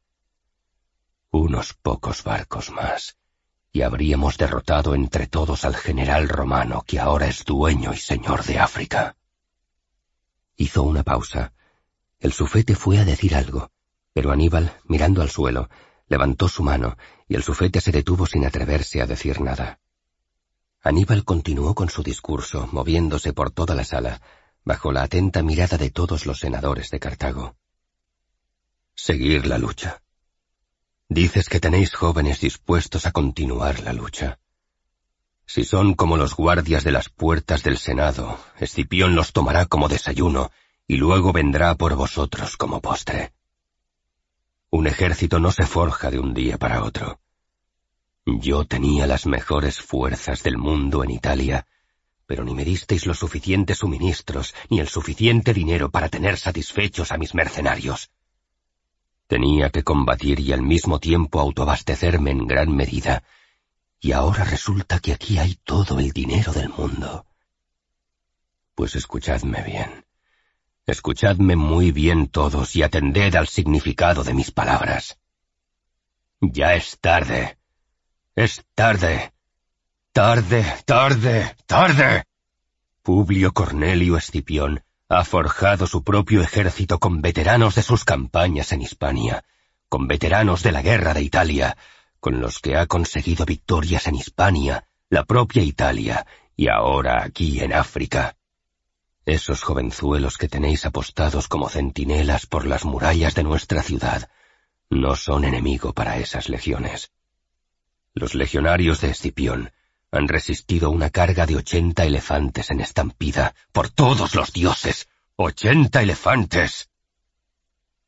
Unos 1.31 1.73
pocos 1.73 2.23
barcos 2.23 2.71
más, 2.71 3.17
y 3.73 3.81
habríamos 3.81 4.37
derrotado 4.37 4.95
entre 4.95 5.27
todos 5.27 5.65
al 5.65 5.75
general 5.75 6.29
romano 6.29 6.85
que 6.87 7.01
ahora 7.01 7.27
es 7.27 7.43
dueño 7.43 7.91
y 7.93 7.97
señor 7.97 8.45
de 8.45 8.57
África. 8.57 9.17
Hizo 10.55 10.83
una 10.83 11.03
pausa. 11.03 11.51
El 12.19 12.31
sufete 12.31 12.73
fue 12.73 12.99
a 12.99 13.03
decir 13.03 13.35
algo, 13.35 13.69
pero 14.13 14.31
Aníbal, 14.31 14.79
mirando 14.85 15.21
al 15.21 15.29
suelo, 15.29 15.69
levantó 16.07 16.47
su 16.47 16.63
mano 16.63 16.95
y 17.27 17.35
el 17.35 17.43
sufete 17.43 17.81
se 17.81 17.91
detuvo 17.91 18.25
sin 18.25 18.45
atreverse 18.45 19.01
a 19.01 19.07
decir 19.07 19.41
nada. 19.41 19.81
Aníbal 20.81 21.25
continuó 21.25 21.75
con 21.75 21.89
su 21.89 22.01
discurso, 22.01 22.69
moviéndose 22.71 23.33
por 23.33 23.51
toda 23.51 23.75
la 23.75 23.83
sala, 23.83 24.21
bajo 24.67 24.91
la 24.91 25.03
atenta 25.03 25.41
mirada 25.43 25.77
de 25.77 25.89
todos 25.89 26.25
los 26.25 26.39
senadores 26.39 26.89
de 26.89 26.99
Cartago. 26.99 27.55
Seguir 28.95 29.47
la 29.47 29.57
lucha. 29.57 30.01
Dices 31.07 31.47
que 31.47 31.61
tenéis 31.61 31.95
jóvenes 31.95 32.41
dispuestos 32.41 33.05
a 33.05 33.13
continuar 33.13 33.79
la 33.79 33.93
lucha. 33.93 34.39
Si 35.45 35.63
son 35.63 35.93
como 35.93 36.17
los 36.17 36.35
guardias 36.35 36.83
de 36.83 36.91
las 36.91 37.07
puertas 37.07 37.63
del 37.63 37.77
Senado, 37.77 38.37
Escipión 38.59 39.15
los 39.15 39.31
tomará 39.31 39.67
como 39.67 39.87
desayuno 39.87 40.51
y 40.85 40.97
luego 40.97 41.31
vendrá 41.31 41.73
por 41.75 41.95
vosotros 41.95 42.57
como 42.57 42.81
postre. 42.81 43.31
Un 44.69 44.87
ejército 44.87 45.39
no 45.39 45.53
se 45.53 45.65
forja 45.65 46.11
de 46.11 46.19
un 46.19 46.33
día 46.33 46.57
para 46.57 46.83
otro. 46.83 47.21
Yo 48.25 48.65
tenía 48.65 49.07
las 49.07 49.27
mejores 49.27 49.79
fuerzas 49.79 50.43
del 50.43 50.57
mundo 50.57 51.05
en 51.05 51.11
Italia 51.11 51.65
pero 52.27 52.43
ni 52.43 52.53
me 52.53 52.65
disteis 52.65 53.07
los 53.07 53.17
suficientes 53.17 53.79
suministros 53.79 54.53
ni 54.69 54.79
el 54.79 54.89
suficiente 54.89 55.53
dinero 55.53 55.89
para 55.89 56.09
tener 56.09 56.37
satisfechos 56.37 57.11
a 57.11 57.17
mis 57.17 57.33
mercenarios. 57.33 58.11
Tenía 59.27 59.69
que 59.69 59.83
combatir 59.83 60.39
y 60.41 60.51
al 60.51 60.61
mismo 60.61 60.99
tiempo 60.99 61.39
autoabastecerme 61.39 62.31
en 62.31 62.45
gran 62.45 62.75
medida. 62.75 63.23
Y 63.99 64.11
ahora 64.11 64.43
resulta 64.43 64.99
que 64.99 65.13
aquí 65.13 65.37
hay 65.37 65.55
todo 65.63 65.99
el 65.99 66.11
dinero 66.11 66.51
del 66.51 66.69
mundo. 66.69 67.25
Pues 68.75 68.95
escuchadme 68.95 69.63
bien. 69.63 70.05
Escuchadme 70.85 71.55
muy 71.55 71.91
bien 71.91 72.27
todos 72.27 72.75
y 72.75 72.83
atended 72.83 73.35
al 73.35 73.47
significado 73.47 74.23
de 74.23 74.33
mis 74.33 74.51
palabras. 74.51 75.17
Ya 76.39 76.75
es 76.75 76.99
tarde. 76.99 77.57
Es 78.35 78.65
tarde. 78.75 79.33
Tarde, 80.17 80.65
tarde, 80.85 81.55
tarde. 81.67 82.23
Publio 83.03 83.53
Cornelio 83.53 84.17
Escipión 84.17 84.83
ha 85.09 85.23
forjado 85.23 85.85
su 85.85 86.03
propio 86.03 86.41
ejército 86.41 86.97
con 86.97 87.21
veteranos 87.21 87.75
de 87.75 87.83
sus 87.83 88.03
campañas 88.03 88.71
en 88.71 88.81
Hispania, 88.81 89.43
con 89.87 90.07
veteranos 90.07 90.63
de 90.63 90.71
la 90.71 90.81
guerra 90.81 91.13
de 91.13 91.21
Italia, 91.21 91.77
con 92.19 92.41
los 92.41 92.57
que 92.57 92.77
ha 92.77 92.87
conseguido 92.87 93.45
victorias 93.45 94.07
en 94.07 94.15
Hispania, 94.15 94.87
la 95.11 95.23
propia 95.23 95.61
Italia, 95.61 96.25
y 96.55 96.67
ahora 96.67 97.23
aquí 97.23 97.59
en 97.59 97.71
África. 97.71 98.37
Esos 99.23 99.61
jovenzuelos 99.61 100.39
que 100.39 100.49
tenéis 100.49 100.87
apostados 100.87 101.47
como 101.47 101.69
centinelas 101.69 102.47
por 102.47 102.65
las 102.65 102.85
murallas 102.85 103.35
de 103.35 103.43
nuestra 103.43 103.83
ciudad 103.83 104.31
no 104.89 105.15
son 105.15 105.45
enemigo 105.45 105.93
para 105.93 106.17
esas 106.17 106.49
legiones. 106.49 107.11
Los 108.15 108.33
legionarios 108.33 108.99
de 108.99 109.11
Escipión 109.11 109.71
han 110.11 110.27
resistido 110.27 110.89
una 110.89 111.09
carga 111.09 111.45
de 111.45 111.55
ochenta 111.57 112.05
elefantes 112.05 112.71
en 112.71 112.79
estampida. 112.79 113.53
¡Por 113.71 113.89
todos 113.89 114.35
los 114.35 114.53
dioses! 114.53 115.07
¡Ochenta 115.35 116.01
elefantes! 116.01 116.89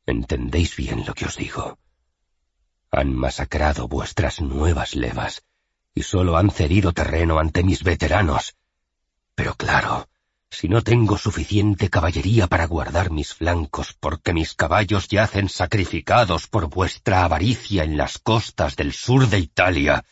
¿Entendéis 0.06 0.76
bien 0.76 1.04
lo 1.06 1.14
que 1.14 1.26
os 1.26 1.36
digo? 1.36 1.78
Han 2.90 3.14
masacrado 3.14 3.86
vuestras 3.86 4.40
nuevas 4.40 4.94
levas 4.96 5.44
y 5.94 6.02
solo 6.02 6.36
han 6.36 6.50
cedido 6.50 6.92
terreno 6.92 7.38
ante 7.38 7.62
mis 7.62 7.82
veteranos. 7.84 8.56
Pero 9.34 9.54
claro, 9.54 10.08
si 10.50 10.68
no 10.68 10.82
tengo 10.82 11.16
suficiente 11.16 11.88
caballería 11.90 12.46
para 12.48 12.66
guardar 12.66 13.10
mis 13.10 13.34
flancos 13.34 13.94
porque 13.98 14.32
mis 14.32 14.54
caballos 14.54 15.08
yacen 15.08 15.48
sacrificados 15.48 16.48
por 16.48 16.68
vuestra 16.68 17.24
avaricia 17.24 17.84
en 17.84 17.96
las 17.96 18.18
costas 18.18 18.74
del 18.74 18.92
sur 18.92 19.28
de 19.28 19.38
Italia, 19.38 20.04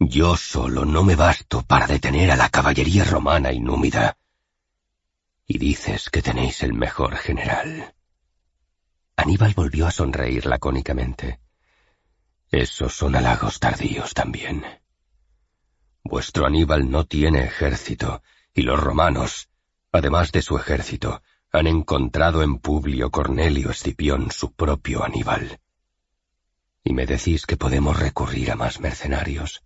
yo 0.00 0.34
solo 0.34 0.86
no 0.86 1.04
me 1.04 1.14
basto 1.14 1.62
para 1.62 1.86
detener 1.86 2.30
a 2.30 2.36
la 2.36 2.48
caballería 2.48 3.04
romana 3.04 3.52
y 3.52 3.60
númida. 3.60 4.16
Y 5.46 5.58
dices 5.58 6.08
que 6.08 6.22
tenéis 6.22 6.62
el 6.62 6.72
mejor 6.72 7.16
general. 7.16 7.94
Aníbal 9.14 9.52
volvió 9.52 9.86
a 9.86 9.90
sonreír 9.90 10.46
lacónicamente. 10.46 11.40
Esos 12.50 12.94
son 12.94 13.14
halagos 13.14 13.60
tardíos 13.60 14.14
también. 14.14 14.64
Vuestro 16.02 16.46
Aníbal 16.46 16.90
no 16.90 17.04
tiene 17.04 17.44
ejército, 17.44 18.22
y 18.54 18.62
los 18.62 18.80
romanos, 18.80 19.50
además 19.92 20.32
de 20.32 20.40
su 20.40 20.56
ejército, 20.56 21.22
han 21.52 21.66
encontrado 21.66 22.42
en 22.42 22.58
Publio 22.58 23.10
Cornelio 23.10 23.70
Escipión 23.70 24.30
su 24.30 24.52
propio 24.54 25.04
Aníbal. 25.04 25.60
Y 26.82 26.94
me 26.94 27.04
decís 27.04 27.44
que 27.44 27.58
podemos 27.58 27.98
recurrir 27.98 28.50
a 28.50 28.56
más 28.56 28.80
mercenarios. 28.80 29.62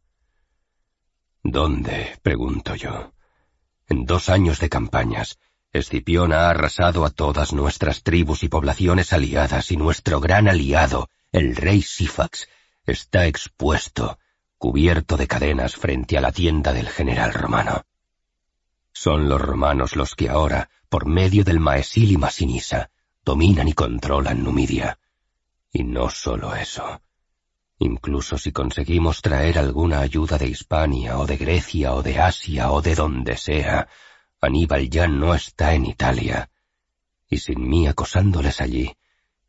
¿Dónde? 1.45 2.18
pregunto 2.22 2.74
yo. 2.74 3.12
En 3.86 4.07
dos 4.07 4.30
años 4.30 4.59
de 4.61 4.70
campañas, 4.70 5.38
Escipión 5.72 6.32
ha 6.32 6.49
arrasado 6.49 7.05
a 7.05 7.11
todas 7.11 7.53
nuestras 7.53 8.03
tribus 8.03 8.42
y 8.45 8.49
poblaciones 8.49 9.12
aliadas 9.12 9.70
y 9.70 9.76
nuestro 9.76 10.20
gran 10.20 10.49
aliado, 10.49 11.11
el 11.32 11.55
rey 11.55 11.82
Sífax, 11.82 12.49
está 12.86 13.26
expuesto, 13.26 14.18
cubierto 14.57 15.18
de 15.18 15.26
cadenas 15.26 15.76
frente 15.76 16.16
a 16.16 16.22
la 16.22 16.32
tienda 16.32 16.72
del 16.72 16.88
general 16.88 17.34
romano. 17.34 17.84
Son 18.92 19.28
los 19.28 19.40
romanos 19.40 19.97
los 19.97 20.14
que 20.14 20.30
ahora, 20.30 20.70
por 20.88 21.07
medio 21.07 21.45
del 21.45 21.61
Maesil 21.61 22.12
y 22.12 22.16
Masinisa, 22.16 22.90
dominan 23.22 23.68
y 23.68 23.74
controlan 23.74 24.42
Numidia. 24.42 24.99
Y 25.70 25.82
no 25.82 26.09
solo 26.09 26.55
eso. 26.55 27.03
Incluso 27.79 28.39
si 28.39 28.53
conseguimos 28.53 29.20
traer 29.20 29.59
alguna 29.59 30.01
ayuda 30.01 30.39
de 30.39 30.47
Hispania 30.47 31.18
o 31.18 31.27
de 31.27 31.37
Grecia 31.37 31.93
o 31.95 32.03
de 32.03 32.18
Asia 32.18 32.70
o 32.70 32.81
de 32.81 32.95
donde 32.95 33.37
sea, 33.37 33.89
Aníbal 34.41 34.89
ya 34.89 35.09
no 35.09 35.35
está 35.35 35.75
en 35.75 35.87
Italia. 35.87 36.51
Y 37.29 37.39
sin 37.39 37.68
mí 37.68 37.89
acosándoles 37.89 38.61
allí, 38.61 38.97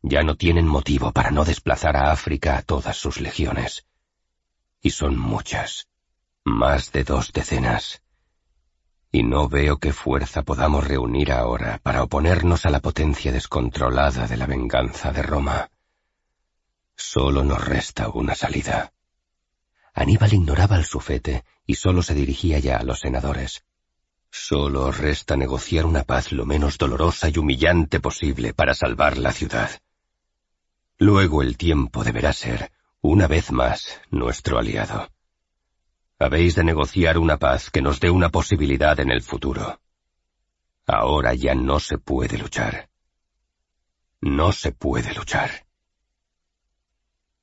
ya 0.02 0.22
no 0.22 0.36
tienen 0.36 0.66
motivo 0.66 1.12
para 1.12 1.30
no 1.30 1.44
desplazar 1.44 1.96
a 1.96 2.10
África 2.10 2.56
a 2.56 2.62
todas 2.62 2.96
sus 2.96 3.20
legiones. 3.20 3.86
Y 4.80 4.90
son 4.90 5.18
muchas, 5.18 5.88
más 6.44 6.92
de 6.92 7.04
dos 7.04 7.32
decenas. 7.32 8.02
Y 9.12 9.22
no 9.22 9.48
veo 9.48 9.78
qué 9.78 9.92
fuerza 9.92 10.42
podamos 10.42 10.86
reunir 10.86 11.32
ahora 11.32 11.78
para 11.82 12.02
oponernos 12.02 12.66
a 12.66 12.70
la 12.70 12.80
potencia 12.80 13.32
descontrolada 13.32 14.26
de 14.26 14.36
la 14.36 14.46
venganza 14.46 15.12
de 15.12 15.22
Roma. 15.22 15.70
Solo 16.96 17.44
nos 17.44 17.62
resta 17.62 18.08
una 18.08 18.34
salida. 18.34 18.92
Aníbal 19.92 20.32
ignoraba 20.32 20.76
al 20.76 20.84
sufete 20.84 21.44
y 21.66 21.74
solo 21.74 22.02
se 22.02 22.14
dirigía 22.14 22.58
ya 22.58 22.78
a 22.78 22.82
los 22.82 23.00
senadores. 23.00 23.64
Solo 24.30 24.90
resta 24.90 25.36
negociar 25.36 25.86
una 25.86 26.04
paz 26.04 26.32
lo 26.32 26.46
menos 26.46 26.78
dolorosa 26.78 27.28
y 27.28 27.38
humillante 27.38 28.00
posible 28.00 28.54
para 28.54 28.74
salvar 28.74 29.18
la 29.18 29.32
ciudad. 29.32 29.70
Luego 30.98 31.42
el 31.42 31.56
tiempo 31.56 32.02
deberá 32.02 32.32
ser, 32.32 32.72
una 33.02 33.26
vez 33.26 33.52
más, 33.52 34.00
nuestro 34.10 34.58
aliado. 34.58 35.10
Habéis 36.18 36.54
de 36.54 36.64
negociar 36.64 37.18
una 37.18 37.36
paz 37.36 37.70
que 37.70 37.82
nos 37.82 38.00
dé 38.00 38.10
una 38.10 38.30
posibilidad 38.30 38.98
en 39.00 39.10
el 39.10 39.22
futuro. 39.22 39.80
Ahora 40.86 41.34
ya 41.34 41.54
no 41.54 41.78
se 41.78 41.98
puede 41.98 42.38
luchar. 42.38 42.88
No 44.22 44.52
se 44.52 44.72
puede 44.72 45.12
luchar. 45.12 45.65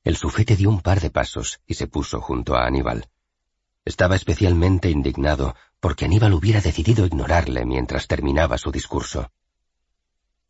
El 0.04 0.18
sufete 0.18 0.58
dio 0.58 0.70
un 0.70 0.82
par 0.82 0.99
de 0.99 1.10
pasos 1.10 1.62
y 1.66 1.76
se 1.76 1.88
puso 1.88 2.20
junto 2.20 2.56
a 2.56 2.66
Aníbal. 2.66 3.08
Estaba 3.86 4.16
especialmente 4.16 4.89
indignado 4.89 5.56
porque 5.80 6.06
Aníbal 6.06 6.34
hubiera 6.34 6.60
decidido 6.60 7.06
ignorarle 7.06 7.66
mientras 7.66 8.08
terminaba 8.08 8.58
su 8.58 8.72
discurso. 8.72 9.32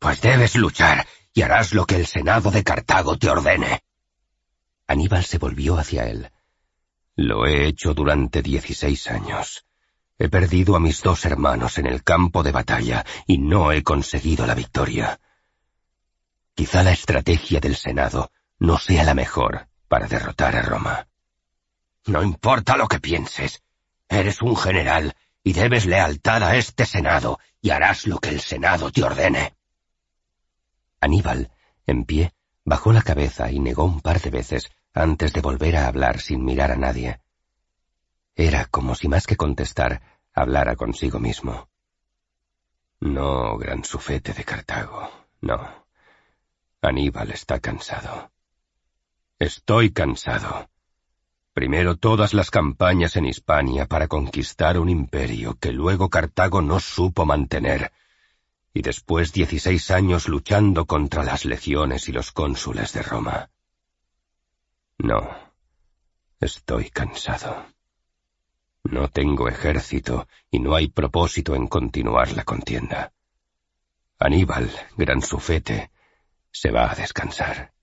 Pues 0.00 0.20
debes 0.20 0.56
luchar 0.56 1.06
y 1.32 1.42
harás 1.42 1.72
lo 1.72 1.86
que 1.86 1.96
el 1.96 2.06
Senado 2.06 2.50
de 2.50 2.64
Cartago 2.64 3.16
te 3.16 3.28
ordene. 3.28 3.82
Aníbal 4.88 5.24
se 5.24 5.38
volvió 5.38 5.78
hacia 5.78 6.06
él. 6.06 6.30
Lo 7.16 7.46
he 7.46 7.66
hecho 7.66 7.94
durante 7.94 8.42
dieciséis 8.42 9.08
años. 9.08 9.64
He 10.18 10.28
perdido 10.28 10.74
a 10.74 10.80
mis 10.80 11.00
dos 11.00 11.24
hermanos 11.24 11.78
en 11.78 11.86
el 11.86 12.02
campo 12.02 12.42
de 12.42 12.52
batalla 12.52 13.04
y 13.26 13.38
no 13.38 13.70
he 13.70 13.82
conseguido 13.84 14.46
la 14.46 14.54
victoria. 14.54 15.20
Quizá 16.54 16.82
la 16.82 16.92
estrategia 16.92 17.60
del 17.60 17.76
Senado 17.76 18.30
no 18.58 18.78
sea 18.78 19.04
la 19.04 19.14
mejor 19.14 19.68
para 19.88 20.06
derrotar 20.06 20.56
a 20.56 20.62
Roma. 20.62 21.08
No 22.06 22.22
importa 22.22 22.76
lo 22.76 22.88
que 22.88 23.00
pienses. 23.00 23.62
Eres 24.08 24.42
un 24.42 24.56
general 24.56 25.16
y 25.42 25.52
debes 25.52 25.86
lealtad 25.86 26.42
a 26.42 26.56
este 26.56 26.86
Senado 26.86 27.38
y 27.60 27.70
harás 27.70 28.06
lo 28.06 28.18
que 28.18 28.30
el 28.30 28.40
Senado 28.40 28.90
te 28.90 29.02
ordene. 29.02 29.56
Aníbal, 31.00 31.50
en 31.86 32.04
pie, 32.04 32.32
bajó 32.64 32.92
la 32.92 33.02
cabeza 33.02 33.50
y 33.50 33.60
negó 33.60 33.84
un 33.84 34.00
par 34.00 34.20
de 34.20 34.30
veces 34.30 34.70
antes 34.92 35.32
de 35.32 35.40
volver 35.40 35.76
a 35.76 35.86
hablar 35.86 36.20
sin 36.20 36.44
mirar 36.44 36.70
a 36.70 36.76
nadie. 36.76 37.20
Era 38.34 38.66
como 38.66 38.94
si 38.94 39.08
más 39.08 39.26
que 39.26 39.36
contestar, 39.36 40.02
hablara 40.32 40.76
consigo 40.76 41.18
mismo. 41.18 41.68
No, 43.00 43.56
gran 43.58 43.84
sufete 43.84 44.32
de 44.32 44.44
Cartago, 44.44 45.10
no. 45.40 45.86
Aníbal 46.80 47.30
está 47.30 47.60
cansado. 47.60 48.33
Estoy 49.44 49.90
cansado. 49.90 50.70
Primero 51.52 51.96
todas 51.96 52.32
las 52.32 52.50
campañas 52.50 53.14
en 53.16 53.26
Hispania 53.26 53.84
para 53.84 54.08
conquistar 54.08 54.78
un 54.78 54.88
imperio 54.88 55.58
que 55.60 55.70
luego 55.70 56.08
Cartago 56.08 56.62
no 56.62 56.80
supo 56.80 57.26
mantener, 57.26 57.92
y 58.72 58.80
después 58.80 59.34
dieciséis 59.34 59.90
años 59.90 60.28
luchando 60.28 60.86
contra 60.86 61.24
las 61.24 61.44
legiones 61.44 62.08
y 62.08 62.12
los 62.12 62.32
cónsules 62.32 62.94
de 62.94 63.02
Roma. 63.02 63.50
No, 64.96 65.28
estoy 66.40 66.88
cansado. 66.88 67.66
No 68.82 69.08
tengo 69.08 69.46
ejército 69.48 70.26
y 70.50 70.58
no 70.58 70.74
hay 70.74 70.88
propósito 70.88 71.54
en 71.54 71.66
continuar 71.66 72.32
la 72.32 72.44
contienda. 72.44 73.12
Aníbal, 74.18 74.70
gran 74.96 75.20
sufete, 75.20 75.90
se 76.50 76.70
va 76.70 76.90
a 76.90 76.94
descansar 76.94 77.73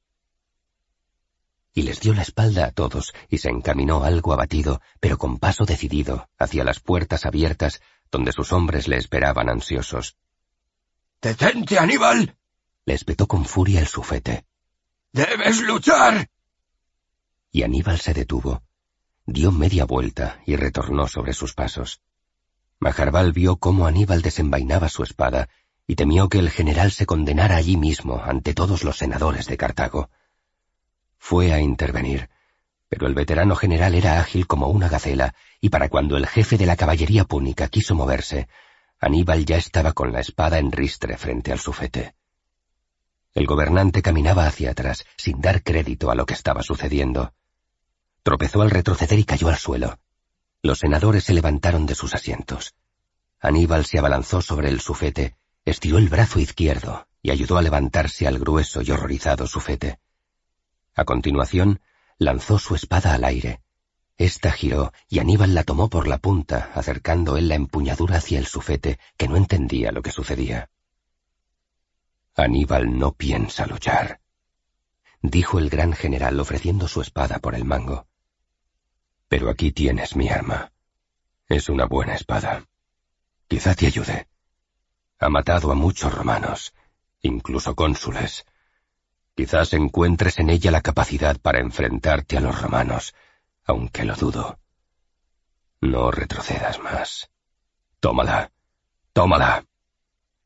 y 1.73 1.83
les 1.83 1.99
dio 1.99 2.13
la 2.13 2.21
espalda 2.21 2.65
a 2.65 2.71
todos 2.71 3.13
y 3.29 3.37
se 3.37 3.49
encaminó 3.49 4.03
algo 4.03 4.33
abatido, 4.33 4.81
pero 4.99 5.17
con 5.17 5.37
paso 5.37 5.65
decidido, 5.65 6.29
hacia 6.37 6.63
las 6.63 6.79
puertas 6.79 7.25
abiertas, 7.25 7.81
donde 8.11 8.31
sus 8.31 8.51
hombres 8.51 8.87
le 8.87 8.97
esperaban 8.97 9.49
ansiosos. 9.49 10.17
¡Detente, 11.21 11.77
Aníbal! 11.77 12.35
le 12.85 12.93
espetó 12.93 13.27
con 13.27 13.45
furia 13.45 13.79
el 13.79 13.87
sufete. 13.87 14.45
¡Debes 15.13 15.61
luchar! 15.61 16.29
Y 17.51 17.63
Aníbal 17.63 17.99
se 17.99 18.13
detuvo, 18.13 18.63
dio 19.25 19.51
media 19.51 19.85
vuelta 19.85 20.41
y 20.45 20.55
retornó 20.55 21.07
sobre 21.07 21.33
sus 21.33 21.53
pasos. 21.53 22.01
Majarbal 22.79 23.31
vio 23.31 23.57
cómo 23.57 23.85
Aníbal 23.85 24.21
desenvainaba 24.21 24.89
su 24.89 25.03
espada 25.03 25.49
y 25.85 25.95
temió 25.95 26.29
que 26.29 26.39
el 26.39 26.49
general 26.49 26.91
se 26.91 27.05
condenara 27.05 27.57
allí 27.57 27.77
mismo 27.77 28.21
ante 28.23 28.53
todos 28.53 28.83
los 28.83 28.97
senadores 28.97 29.47
de 29.47 29.57
Cartago. 29.57 30.09
Fue 31.23 31.53
a 31.53 31.61
intervenir, 31.61 32.29
pero 32.89 33.05
el 33.05 33.13
veterano 33.13 33.55
general 33.55 33.93
era 33.93 34.19
ágil 34.19 34.47
como 34.47 34.67
una 34.67 34.89
gacela, 34.89 35.35
y 35.61 35.69
para 35.69 35.87
cuando 35.87 36.17
el 36.17 36.25
jefe 36.25 36.57
de 36.57 36.65
la 36.65 36.75
caballería 36.75 37.25
púnica 37.25 37.67
quiso 37.67 37.93
moverse, 37.93 38.49
Aníbal 38.99 39.45
ya 39.45 39.55
estaba 39.55 39.93
con 39.93 40.11
la 40.11 40.19
espada 40.19 40.57
en 40.57 40.71
ristre 40.71 41.17
frente 41.17 41.51
al 41.51 41.59
sufete. 41.59 42.15
El 43.33 43.45
gobernante 43.45 44.01
caminaba 44.01 44.47
hacia 44.47 44.71
atrás, 44.71 45.05
sin 45.15 45.39
dar 45.39 45.63
crédito 45.63 46.09
a 46.09 46.15
lo 46.15 46.25
que 46.25 46.33
estaba 46.33 46.63
sucediendo. 46.63 47.33
Tropezó 48.23 48.63
al 48.63 48.71
retroceder 48.71 49.19
y 49.19 49.23
cayó 49.23 49.47
al 49.47 49.57
suelo. 49.57 49.99
Los 50.63 50.79
senadores 50.79 51.23
se 51.23 51.33
levantaron 51.33 51.85
de 51.85 51.95
sus 51.95 52.15
asientos. 52.15 52.73
Aníbal 53.39 53.85
se 53.85 53.99
abalanzó 53.99 54.41
sobre 54.41 54.69
el 54.69 54.81
sufete, 54.81 55.37
estiró 55.65 55.99
el 55.99 56.09
brazo 56.09 56.39
izquierdo 56.39 57.07
y 57.21 57.29
ayudó 57.29 57.59
a 57.59 57.61
levantarse 57.61 58.27
al 58.27 58.39
grueso 58.39 58.81
y 58.81 58.89
horrorizado 58.89 59.45
sufete. 59.47 59.99
A 60.95 61.05
continuación, 61.05 61.81
lanzó 62.17 62.59
su 62.59 62.75
espada 62.75 63.13
al 63.13 63.23
aire. 63.23 63.61
Esta 64.17 64.51
giró 64.51 64.93
y 65.07 65.19
Aníbal 65.19 65.55
la 65.55 65.63
tomó 65.63 65.89
por 65.89 66.07
la 66.07 66.17
punta, 66.17 66.71
acercando 66.75 67.37
él 67.37 67.47
la 67.47 67.55
empuñadura 67.55 68.17
hacia 68.17 68.39
el 68.39 68.45
sufete, 68.45 68.99
que 69.17 69.27
no 69.27 69.35
entendía 69.37 69.91
lo 69.91 70.01
que 70.01 70.11
sucedía. 70.11 70.69
Aníbal 72.35 72.97
no 72.97 73.13
piensa 73.13 73.65
luchar, 73.65 74.21
dijo 75.21 75.59
el 75.59 75.69
gran 75.69 75.93
general 75.93 76.39
ofreciendo 76.39 76.87
su 76.87 77.01
espada 77.01 77.39
por 77.39 77.55
el 77.55 77.65
mango. 77.65 78.07
Pero 79.27 79.49
aquí 79.49 79.71
tienes 79.71 80.15
mi 80.15 80.29
arma. 80.29 80.71
Es 81.47 81.69
una 81.69 81.85
buena 81.85 82.15
espada. 82.15 82.67
Quizá 83.47 83.75
te 83.75 83.87
ayude. 83.87 84.27
Ha 85.19 85.29
matado 85.29 85.71
a 85.71 85.75
muchos 85.75 86.13
romanos, 86.13 86.73
incluso 87.21 87.75
cónsules, 87.75 88.45
Quizás 89.35 89.73
encuentres 89.73 90.39
en 90.39 90.49
ella 90.49 90.71
la 90.71 90.81
capacidad 90.81 91.39
para 91.39 91.59
enfrentarte 91.59 92.37
a 92.37 92.41
los 92.41 92.61
romanos, 92.61 93.15
aunque 93.63 94.03
lo 94.03 94.15
dudo. 94.15 94.59
No 95.79 96.11
retrocedas 96.11 96.79
más. 96.79 97.31
Tómala. 97.99 98.51
Tómala. 99.13 99.65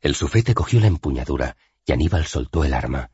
El 0.01 0.15
sufete 0.15 0.53
cogió 0.53 0.79
la 0.79 0.87
empuñadura 0.87 1.57
y 1.85 1.91
Aníbal 1.91 2.25
soltó 2.25 2.63
el 2.63 2.73
arma. 2.73 3.11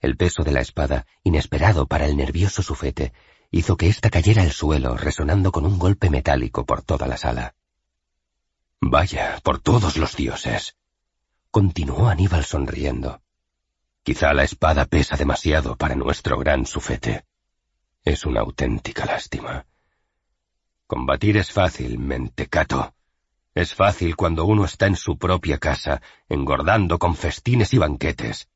El 0.00 0.16
peso 0.16 0.42
de 0.42 0.52
la 0.52 0.60
espada, 0.60 1.06
inesperado 1.24 1.86
para 1.86 2.06
el 2.06 2.16
nervioso 2.16 2.62
sufete, 2.62 3.12
hizo 3.50 3.76
que 3.76 3.88
ésta 3.88 4.10
cayera 4.10 4.42
al 4.42 4.52
suelo, 4.52 4.96
resonando 4.96 5.52
con 5.52 5.64
un 5.64 5.78
golpe 5.78 6.10
metálico 6.10 6.66
por 6.66 6.82
toda 6.82 7.06
la 7.06 7.16
sala. 7.16 7.54
Vaya, 8.80 9.40
por 9.42 9.60
todos 9.60 9.96
los 9.96 10.16
dioses. 10.16 10.76
Continuó 11.50 12.08
Aníbal 12.08 12.44
sonriendo. 12.44 13.22
Quizá 14.08 14.32
la 14.32 14.42
espada 14.42 14.86
pesa 14.86 15.18
demasiado 15.18 15.76
para 15.76 15.94
nuestro 15.94 16.38
gran 16.38 16.64
sufete. 16.64 17.26
Es 18.02 18.24
una 18.24 18.40
auténtica 18.40 19.04
lástima. 19.04 19.66
Combatir 20.86 21.36
es 21.36 21.52
fácil, 21.52 21.98
mentecato. 21.98 22.94
Es 23.54 23.74
fácil 23.74 24.16
cuando 24.16 24.46
uno 24.46 24.64
está 24.64 24.86
en 24.86 24.96
su 24.96 25.18
propia 25.18 25.58
casa, 25.58 26.00
engordando 26.26 26.98
con 26.98 27.16
festines 27.16 27.74
y 27.74 27.76
banquetes. 27.76 28.48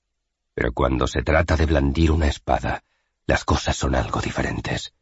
Pero 0.55 0.73
cuando 0.73 1.07
se 1.07 1.23
trata 1.23 1.55
de 1.55 1.67
blandir 1.67 2.13
una 2.13 2.29
espada, 2.29 2.83
las 3.27 3.45
cosas 3.45 3.77
son 3.77 3.95
algo 3.95 4.23
diferentes. 4.23 4.95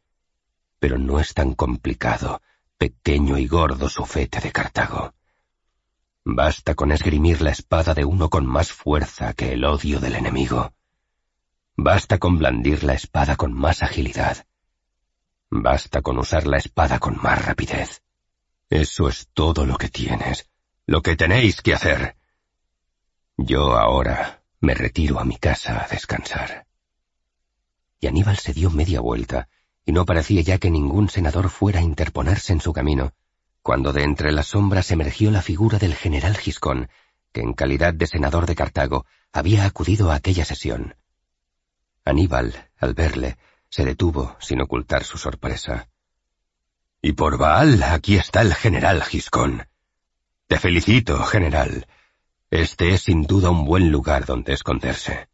Pero 0.79 0.97
no 0.97 1.21
es 1.21 1.33
tan 1.33 1.53
complicado, 1.53 2.41
pequeño 2.77 3.37
y 3.37 3.47
gordo 3.47 3.87
sufete 3.87 4.41
de 4.41 4.51
Cartago. 4.51 5.13
Basta 6.23 6.75
con 6.75 6.91
esgrimir 6.91 7.41
la 7.41 7.49
espada 7.49 7.95
de 7.95 8.05
uno 8.05 8.29
con 8.29 8.45
más 8.45 8.71
fuerza 8.71 9.33
que 9.33 9.53
el 9.53 9.65
odio 9.65 9.99
del 9.99 10.15
enemigo. 10.15 10.71
Basta 11.75 12.19
con 12.19 12.37
blandir 12.37 12.83
la 12.83 12.93
espada 12.93 13.35
con 13.35 13.53
más 13.53 13.81
agilidad. 13.81 14.45
Basta 15.49 16.01
con 16.01 16.19
usar 16.19 16.45
la 16.45 16.57
espada 16.57 16.99
con 16.99 17.17
más 17.21 17.43
rapidez. 17.43 18.03
Eso 18.69 19.09
es 19.09 19.29
todo 19.33 19.65
lo 19.65 19.77
que 19.77 19.89
tienes, 19.89 20.47
lo 20.85 21.01
que 21.01 21.15
tenéis 21.15 21.61
que 21.61 21.73
hacer. 21.73 22.15
Yo 23.35 23.75
ahora 23.75 24.43
me 24.59 24.75
retiro 24.75 25.19
a 25.19 25.25
mi 25.25 25.37
casa 25.37 25.83
a 25.83 25.87
descansar. 25.87 26.67
Y 27.99 28.07
Aníbal 28.07 28.37
se 28.37 28.53
dio 28.53 28.69
media 28.69 29.01
vuelta, 29.01 29.49
y 29.85 29.91
no 29.91 30.05
parecía 30.05 30.41
ya 30.41 30.59
que 30.59 30.69
ningún 30.69 31.09
senador 31.09 31.49
fuera 31.49 31.79
a 31.79 31.83
interponerse 31.83 32.53
en 32.53 32.61
su 32.61 32.71
camino, 32.73 33.13
cuando 33.61 33.93
de 33.93 34.03
entre 34.03 34.31
las 34.31 34.47
sombras 34.47 34.91
emergió 34.91 35.31
la 35.31 35.41
figura 35.41 35.77
del 35.77 35.95
general 35.95 36.35
Giscón, 36.37 36.89
que 37.31 37.41
en 37.41 37.53
calidad 37.53 37.93
de 37.93 38.07
senador 38.07 38.45
de 38.45 38.55
Cartago 38.55 39.05
había 39.31 39.65
acudido 39.65 40.11
a 40.11 40.15
aquella 40.15 40.45
sesión. 40.45 40.95
Aníbal, 42.03 42.69
al 42.77 42.93
verle, 42.93 43.37
se 43.69 43.85
detuvo 43.85 44.35
sin 44.39 44.61
ocultar 44.61 45.03
su 45.03 45.17
sorpresa. 45.17 45.87
Y 47.01 47.13
por 47.13 47.37
Baal, 47.37 47.81
aquí 47.83 48.17
está 48.17 48.41
el 48.41 48.53
general 48.53 49.03
Giscón. 49.03 49.67
Te 50.47 50.59
felicito, 50.59 51.23
general. 51.23 51.87
Este 52.49 52.93
es 52.93 53.03
sin 53.03 53.23
duda 53.23 53.49
un 53.49 53.65
buen 53.65 53.91
lugar 53.91 54.25
donde 54.25 54.53
esconderse. 54.53 55.29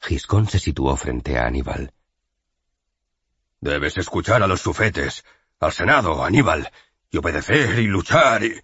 Giscón 0.00 0.48
se 0.48 0.58
situó 0.58 0.96
frente 0.96 1.38
a 1.38 1.46
Aníbal. 1.46 1.92
Debes 3.60 3.96
escuchar 3.98 4.42
a 4.42 4.46
los 4.46 4.60
sufetes, 4.60 5.24
al 5.60 5.72
Senado, 5.72 6.24
Aníbal, 6.24 6.70
y 7.10 7.18
obedecer 7.18 7.78
y 7.78 7.86
luchar 7.86 8.44
y... 8.44 8.60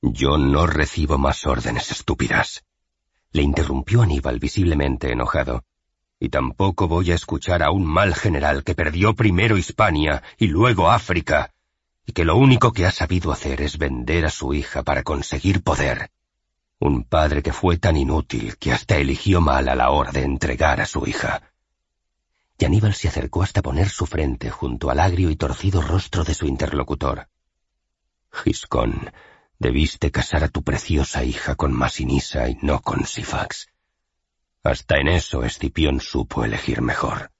Yo 0.00 0.36
no 0.36 0.66
recibo 0.66 1.16
más 1.18 1.46
órdenes 1.46 1.90
estúpidas. 1.90 2.64
Le 3.32 3.42
interrumpió 3.42 4.02
Aníbal 4.02 4.38
visiblemente 4.38 5.10
enojado. 5.10 5.64
Y 6.20 6.28
tampoco 6.28 6.88
voy 6.88 7.10
a 7.10 7.14
escuchar 7.14 7.62
a 7.62 7.70
un 7.70 7.84
mal 7.84 8.14
general 8.14 8.64
que 8.64 8.74
perdió 8.74 9.14
primero 9.14 9.56
Hispania 9.56 10.22
y 10.38 10.46
luego 10.48 10.90
África, 10.90 11.52
y 12.06 12.12
que 12.12 12.24
lo 12.24 12.36
único 12.36 12.72
que 12.72 12.86
ha 12.86 12.90
sabido 12.90 13.32
hacer 13.32 13.62
es 13.62 13.78
vender 13.78 14.26
a 14.26 14.30
su 14.30 14.54
hija 14.54 14.82
para 14.82 15.02
conseguir 15.02 15.62
poder. 15.62 16.10
Un 16.78 17.04
padre 17.04 17.42
que 17.42 17.52
fue 17.52 17.78
tan 17.78 17.96
inútil 17.96 18.56
que 18.58 18.72
hasta 18.72 18.96
eligió 18.96 19.40
mal 19.40 19.68
a 19.68 19.74
la 19.74 19.90
hora 19.90 20.12
de 20.12 20.22
entregar 20.22 20.80
a 20.80 20.86
su 20.86 21.06
hija. 21.06 21.50
Y 22.58 22.64
Aníbal 22.66 22.94
se 22.94 23.08
acercó 23.08 23.42
hasta 23.42 23.62
poner 23.62 23.88
su 23.88 24.06
frente 24.06 24.50
junto 24.50 24.90
al 24.90 25.00
agrio 25.00 25.30
y 25.30 25.36
torcido 25.36 25.82
rostro 25.82 26.24
de 26.24 26.34
su 26.34 26.46
interlocutor. 26.46 27.28
Giscón, 28.34 29.12
debiste 29.60 30.10
casar 30.10 30.42
a 30.42 30.48
tu 30.48 30.64
preciosa 30.64 31.22
hija 31.22 31.54
con 31.54 31.72
Masinisa 31.72 32.48
y 32.48 32.58
no 32.62 32.80
con 32.80 33.06
Sifax. 33.06 33.68
Hasta 34.64 34.98
en 34.98 35.08
eso 35.08 35.44
Escipión 35.44 36.00
supo 36.00 36.44
elegir 36.44 36.82
mejor. 36.82 37.30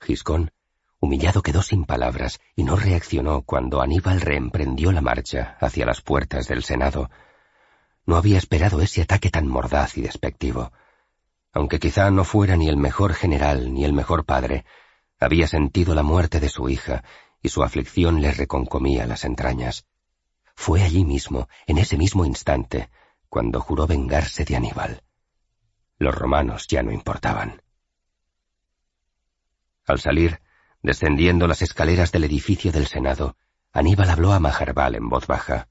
Giscón, 0.00 0.50
humillado, 0.98 1.42
quedó 1.42 1.62
sin 1.62 1.84
palabras 1.84 2.40
y 2.56 2.64
no 2.64 2.76
reaccionó 2.76 3.42
cuando 3.42 3.82
Aníbal 3.82 4.22
reemprendió 4.22 4.92
la 4.92 5.02
marcha 5.02 5.58
hacia 5.60 5.84
las 5.84 6.00
puertas 6.00 6.48
del 6.48 6.64
Senado. 6.64 7.10
No 8.06 8.16
había 8.16 8.38
esperado 8.38 8.80
ese 8.80 9.02
ataque 9.02 9.28
tan 9.28 9.46
mordaz 9.46 9.98
y 9.98 10.02
despectivo. 10.02 10.72
Aunque 11.52 11.78
quizá 11.78 12.10
no 12.10 12.24
fuera 12.24 12.56
ni 12.56 12.68
el 12.68 12.78
mejor 12.78 13.12
general 13.12 13.74
ni 13.74 13.84
el 13.84 13.92
mejor 13.92 14.24
padre, 14.24 14.64
había 15.20 15.46
sentido 15.46 15.94
la 15.94 16.02
muerte 16.02 16.40
de 16.40 16.48
su 16.48 16.68
hija 16.68 17.04
y 17.44 17.50
su 17.50 17.62
aflicción 17.62 18.22
le 18.22 18.32
reconcomía 18.32 19.06
las 19.06 19.26
entrañas. 19.26 19.86
Fue 20.56 20.82
allí 20.82 21.04
mismo, 21.04 21.46
en 21.66 21.76
ese 21.76 21.98
mismo 21.98 22.24
instante, 22.24 22.88
cuando 23.28 23.60
juró 23.60 23.86
vengarse 23.86 24.46
de 24.46 24.56
Aníbal. 24.56 25.02
Los 25.98 26.14
romanos 26.14 26.66
ya 26.66 26.82
no 26.82 26.90
importaban. 26.90 27.62
Al 29.86 30.00
salir, 30.00 30.40
descendiendo 30.82 31.46
las 31.46 31.60
escaleras 31.60 32.12
del 32.12 32.24
edificio 32.24 32.72
del 32.72 32.86
Senado, 32.86 33.36
Aníbal 33.72 34.08
habló 34.08 34.32
a 34.32 34.40
Majarbal 34.40 34.94
en 34.94 35.10
voz 35.10 35.26
baja. 35.26 35.68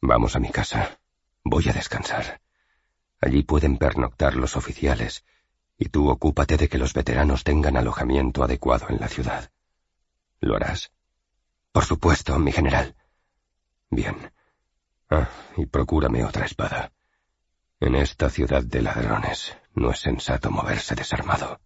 Vamos 0.00 0.34
a 0.34 0.40
mi 0.40 0.50
casa. 0.50 0.98
Voy 1.44 1.68
a 1.68 1.74
descansar. 1.74 2.40
Allí 3.20 3.44
pueden 3.44 3.78
pernoctar 3.78 4.34
los 4.34 4.56
oficiales, 4.56 5.24
y 5.78 5.90
tú 5.90 6.10
ocúpate 6.10 6.56
de 6.56 6.68
que 6.68 6.78
los 6.78 6.92
veteranos 6.92 7.44
tengan 7.44 7.76
alojamiento 7.76 8.42
adecuado 8.42 8.88
en 8.88 8.98
la 8.98 9.06
ciudad. 9.06 9.52
¿Lo 10.40 10.56
harás? 10.56 10.92
Por 11.72 11.84
supuesto, 11.84 12.38
mi 12.38 12.52
general. 12.52 12.94
Bien. 13.90 14.32
Ah, 15.10 15.28
y 15.56 15.66
procúrame 15.66 16.24
otra 16.24 16.46
espada. 16.46 16.92
En 17.80 17.94
esta 17.94 18.30
ciudad 18.30 18.64
de 18.64 18.82
ladrones 18.82 19.56
no 19.74 19.90
es 19.90 20.00
sensato 20.00 20.50
moverse 20.50 20.94
desarmado. 20.94 21.60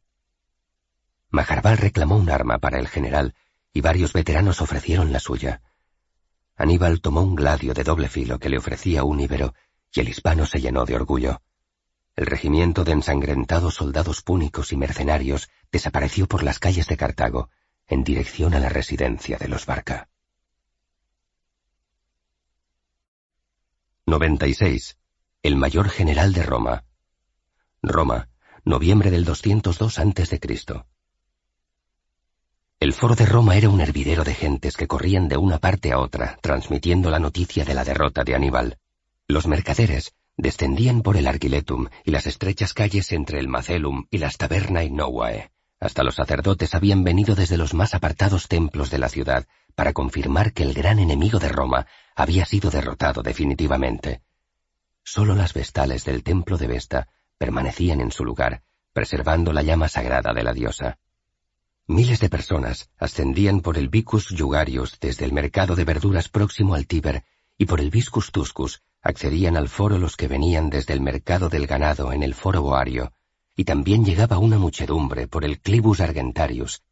Majarbal 1.30 1.78
reclamó 1.78 2.16
un 2.16 2.28
arma 2.30 2.58
para 2.58 2.78
el 2.78 2.88
general 2.88 3.34
y 3.72 3.80
varios 3.80 4.12
veteranos 4.12 4.60
ofrecieron 4.60 5.12
la 5.12 5.20
suya. 5.20 5.62
Aníbal 6.56 7.00
tomó 7.00 7.22
un 7.22 7.36
gladio 7.36 7.72
de 7.72 7.84
doble 7.84 8.08
filo 8.08 8.38
que 8.38 8.48
le 8.48 8.58
ofrecía 8.58 9.04
un 9.04 9.20
íbero 9.20 9.54
y 9.92 10.00
el 10.00 10.08
hispano 10.08 10.44
se 10.46 10.60
llenó 10.60 10.84
de 10.84 10.96
orgullo. 10.96 11.40
el 12.16 12.26
regimiento 12.26 12.84
de 12.84 12.92
ensangrentados 12.92 13.74
soldados 13.74 14.20
púnicos 14.22 14.72
y 14.72 14.76
mercenarios 14.76 15.48
desapareció 15.72 16.26
por 16.26 16.42
las 16.42 16.58
calles 16.58 16.86
de 16.86 16.96
Cartago, 16.96 17.48
en 17.90 18.04
dirección 18.04 18.54
a 18.54 18.60
la 18.60 18.68
residencia 18.68 19.36
de 19.36 19.48
los 19.48 19.66
Barca. 19.66 20.08
96. 24.06 24.96
El 25.42 25.56
mayor 25.56 25.88
general 25.88 26.32
de 26.32 26.42
Roma. 26.44 26.84
Roma, 27.82 28.28
noviembre 28.64 29.10
del 29.10 29.24
202 29.24 29.98
a.C. 29.98 30.40
El 32.78 32.92
foro 32.92 33.14
de 33.14 33.26
Roma 33.26 33.56
era 33.56 33.68
un 33.68 33.80
hervidero 33.80 34.24
de 34.24 34.34
gentes 34.34 34.76
que 34.76 34.86
corrían 34.86 35.28
de 35.28 35.36
una 35.36 35.58
parte 35.58 35.92
a 35.92 35.98
otra, 35.98 36.38
transmitiendo 36.40 37.10
la 37.10 37.18
noticia 37.18 37.64
de 37.64 37.74
la 37.74 37.84
derrota 37.84 38.22
de 38.22 38.34
Aníbal. 38.34 38.78
Los 39.26 39.46
mercaderes 39.46 40.14
descendían 40.36 41.02
por 41.02 41.16
el 41.16 41.26
Arquiletum 41.26 41.88
y 42.04 42.12
las 42.12 42.26
estrechas 42.26 42.72
calles 42.72 43.12
entre 43.12 43.40
el 43.40 43.48
Macellum 43.48 44.06
y 44.10 44.18
las 44.18 44.38
Tabernae 44.38 44.90
Novae. 44.90 45.50
Hasta 45.80 46.04
los 46.04 46.16
sacerdotes 46.16 46.74
habían 46.74 47.04
venido 47.04 47.34
desde 47.34 47.56
los 47.56 47.72
más 47.72 47.94
apartados 47.94 48.48
templos 48.48 48.90
de 48.90 48.98
la 48.98 49.08
ciudad 49.08 49.46
para 49.74 49.94
confirmar 49.94 50.52
que 50.52 50.62
el 50.62 50.74
gran 50.74 50.98
enemigo 50.98 51.38
de 51.38 51.48
Roma 51.48 51.86
había 52.14 52.44
sido 52.44 52.70
derrotado 52.70 53.22
definitivamente. 53.22 54.20
Solo 55.02 55.34
las 55.34 55.54
vestales 55.54 56.04
del 56.04 56.22
templo 56.22 56.58
de 56.58 56.66
Vesta 56.66 57.08
permanecían 57.38 58.02
en 58.02 58.12
su 58.12 58.26
lugar, 58.26 58.62
preservando 58.92 59.54
la 59.54 59.62
llama 59.62 59.88
sagrada 59.88 60.34
de 60.34 60.42
la 60.42 60.52
diosa. 60.52 60.98
Miles 61.86 62.20
de 62.20 62.28
personas 62.28 62.90
ascendían 62.98 63.62
por 63.62 63.78
el 63.78 63.88
Vicus 63.88 64.28
Jugarius 64.36 65.00
desde 65.00 65.24
el 65.24 65.32
mercado 65.32 65.74
de 65.76 65.84
verduras 65.84 66.28
próximo 66.28 66.74
al 66.74 66.86
Tíber 66.86 67.24
y 67.56 67.64
por 67.64 67.80
el 67.80 67.90
Viscus 67.90 68.32
Tuscus 68.32 68.82
accedían 69.02 69.56
al 69.56 69.68
foro 69.68 69.98
los 69.98 70.16
que 70.16 70.28
venían 70.28 70.68
desde 70.68 70.92
el 70.92 71.00
mercado 71.00 71.48
del 71.48 71.66
ganado 71.66 72.12
en 72.12 72.22
el 72.22 72.34
foro 72.34 72.62
Boario, 72.62 73.12
y 73.60 73.64
también 73.64 74.06
llegaba 74.06 74.38
una 74.38 74.58
muchedumbre 74.58 75.28
por 75.28 75.44
el 75.44 75.60
Clibus 75.60 76.00
Argentarius, 76.00 76.82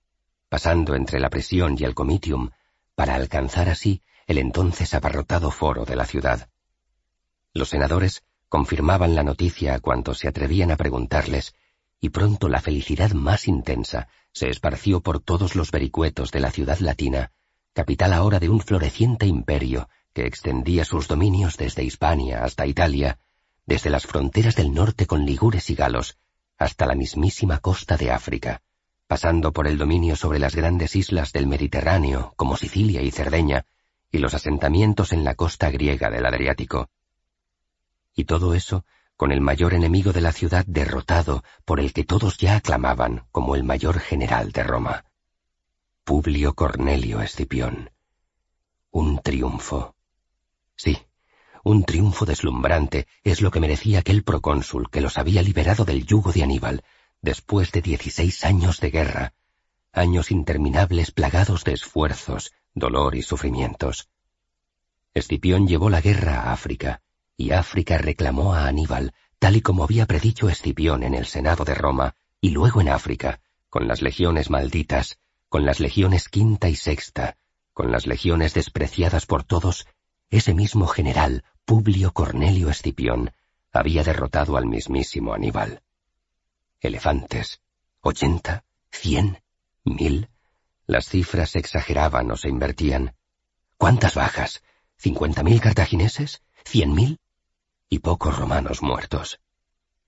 pasando 0.50 0.96
entre 0.96 1.18
la 1.18 1.30
prisión 1.30 1.76
y 1.78 1.84
el 1.84 1.94
Comitium 1.94 2.50
para 2.94 3.14
alcanzar 3.14 3.70
así 3.70 4.02
el 4.26 4.36
entonces 4.36 4.92
abarrotado 4.92 5.50
foro 5.50 5.86
de 5.86 5.96
la 5.96 6.04
ciudad. 6.04 6.50
Los 7.54 7.70
senadores 7.70 8.22
confirmaban 8.50 9.14
la 9.14 9.22
noticia 9.22 9.72
a 9.72 9.80
cuantos 9.80 10.18
se 10.18 10.28
atrevían 10.28 10.70
a 10.70 10.76
preguntarles, 10.76 11.54
y 12.00 12.10
pronto 12.10 12.50
la 12.50 12.60
felicidad 12.60 13.12
más 13.12 13.48
intensa 13.48 14.08
se 14.34 14.50
esparció 14.50 15.00
por 15.00 15.20
todos 15.20 15.56
los 15.56 15.70
vericuetos 15.70 16.32
de 16.32 16.40
la 16.40 16.50
ciudad 16.50 16.80
latina, 16.80 17.32
capital 17.72 18.12
ahora 18.12 18.40
de 18.40 18.50
un 18.50 18.60
floreciente 18.60 19.24
imperio 19.24 19.88
que 20.12 20.26
extendía 20.26 20.84
sus 20.84 21.08
dominios 21.08 21.56
desde 21.56 21.82
Hispania 21.82 22.44
hasta 22.44 22.66
Italia, 22.66 23.20
desde 23.64 23.88
las 23.88 24.06
fronteras 24.06 24.54
del 24.54 24.74
norte 24.74 25.06
con 25.06 25.24
ligures 25.24 25.70
y 25.70 25.74
galos, 25.74 26.18
hasta 26.58 26.86
la 26.86 26.94
mismísima 26.94 27.58
costa 27.58 27.96
de 27.96 28.10
África 28.10 28.62
pasando 29.08 29.54
por 29.54 29.66
el 29.66 29.78
dominio 29.78 30.14
sobre 30.14 30.38
las 30.38 30.54
grandes 30.54 30.94
islas 30.94 31.32
del 31.32 31.46
Mediterráneo, 31.46 32.34
como 32.36 32.58
Sicilia 32.58 33.00
y 33.00 33.10
Cerdeña, 33.10 33.64
y 34.12 34.18
los 34.18 34.34
asentamientos 34.34 35.14
en 35.14 35.24
la 35.24 35.34
costa 35.34 35.70
griega 35.70 36.10
del 36.10 36.26
Adriático. 36.26 36.90
Y 38.14 38.24
todo 38.24 38.54
eso 38.54 38.84
con 39.16 39.32
el 39.32 39.40
mayor 39.40 39.74
enemigo 39.74 40.12
de 40.12 40.20
la 40.20 40.30
ciudad 40.30 40.64
derrotado 40.68 41.42
por 41.64 41.80
el 41.80 41.92
que 41.92 42.04
todos 42.04 42.36
ya 42.36 42.56
aclamaban 42.56 43.24
como 43.32 43.56
el 43.56 43.64
mayor 43.64 43.98
general 43.98 44.52
de 44.52 44.62
Roma. 44.62 45.06
Publio 46.04 46.54
Cornelio 46.54 47.20
Escipión. 47.20 47.90
Un 48.90 49.20
triunfo. 49.20 49.96
Sí, 50.76 50.98
un 51.64 51.84
triunfo 51.84 52.24
deslumbrante 52.24 53.06
es 53.24 53.40
lo 53.40 53.50
que 53.50 53.60
merecía 53.60 54.00
aquel 54.00 54.22
procónsul 54.22 54.90
que 54.90 55.00
los 55.00 55.18
había 55.18 55.42
liberado 55.42 55.84
del 55.84 56.06
yugo 56.06 56.32
de 56.32 56.42
Aníbal, 56.42 56.84
después 57.20 57.72
de 57.72 57.82
dieciséis 57.82 58.44
años 58.44 58.80
de 58.80 58.90
guerra, 58.90 59.34
años 59.92 60.30
interminables 60.30 61.10
plagados 61.10 61.64
de 61.64 61.72
esfuerzos, 61.72 62.52
dolor 62.74 63.14
y 63.14 63.22
sufrimientos. 63.22 64.08
Escipión 65.14 65.66
llevó 65.66 65.90
la 65.90 66.00
guerra 66.00 66.42
a 66.42 66.52
África, 66.52 67.02
y 67.36 67.50
África 67.50 67.98
reclamó 67.98 68.54
a 68.54 68.66
Aníbal, 68.66 69.12
tal 69.38 69.56
y 69.56 69.60
como 69.60 69.84
había 69.84 70.06
predicho 70.06 70.48
Escipión 70.48 71.02
en 71.02 71.14
el 71.14 71.26
Senado 71.26 71.64
de 71.64 71.74
Roma, 71.74 72.14
y 72.40 72.50
luego 72.50 72.80
en 72.80 72.88
África, 72.88 73.40
con 73.68 73.88
las 73.88 74.02
legiones 74.02 74.50
malditas, 74.50 75.18
con 75.48 75.64
las 75.64 75.80
legiones 75.80 76.28
quinta 76.28 76.68
y 76.68 76.76
sexta, 76.76 77.36
con 77.72 77.90
las 77.90 78.06
legiones 78.06 78.54
despreciadas 78.54 79.26
por 79.26 79.44
todos, 79.44 79.86
ese 80.30 80.54
mismo 80.54 80.86
general, 80.86 81.44
Publio 81.64 82.12
Cornelio 82.12 82.70
Escipión, 82.70 83.32
había 83.72 84.02
derrotado 84.02 84.56
al 84.56 84.66
mismísimo 84.66 85.34
Aníbal 85.34 85.82
elefantes, 86.80 87.60
ochenta, 88.00 88.64
cien, 88.90 89.42
mil. 89.84 90.28
Las 90.86 91.08
cifras 91.08 91.50
se 91.50 91.58
exageraban 91.58 92.30
o 92.30 92.36
se 92.36 92.48
invertían. 92.48 93.14
¿Cuántas 93.76 94.14
bajas? 94.14 94.62
¿Cincuenta 94.96 95.42
mil 95.42 95.60
cartagineses? 95.60 96.42
¿Cien 96.64 96.94
mil? 96.94 97.20
Y 97.88 97.98
pocos 97.98 98.38
romanos 98.38 98.82
muertos. 98.82 99.40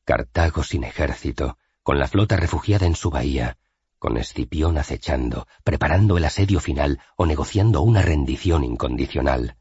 Cartago 0.05 0.63
sin 0.63 0.85
ejército, 0.85 1.59
con 1.83 1.99
la 1.99 2.09
flota 2.09 2.37
refugiada 2.37 2.87
en 2.87 2.95
su 2.95 3.11
bahía, 3.11 3.59
con 3.99 4.17
Escipión 4.17 4.79
acechando, 4.79 5.47
preparando 5.65 6.17
el 6.17 6.25
asedio 6.25 6.61
final 6.61 7.01
o 7.17 7.27
negociando 7.27 7.83
una 7.83 8.03
rendición 8.03 8.65
incondicional. 8.65 9.57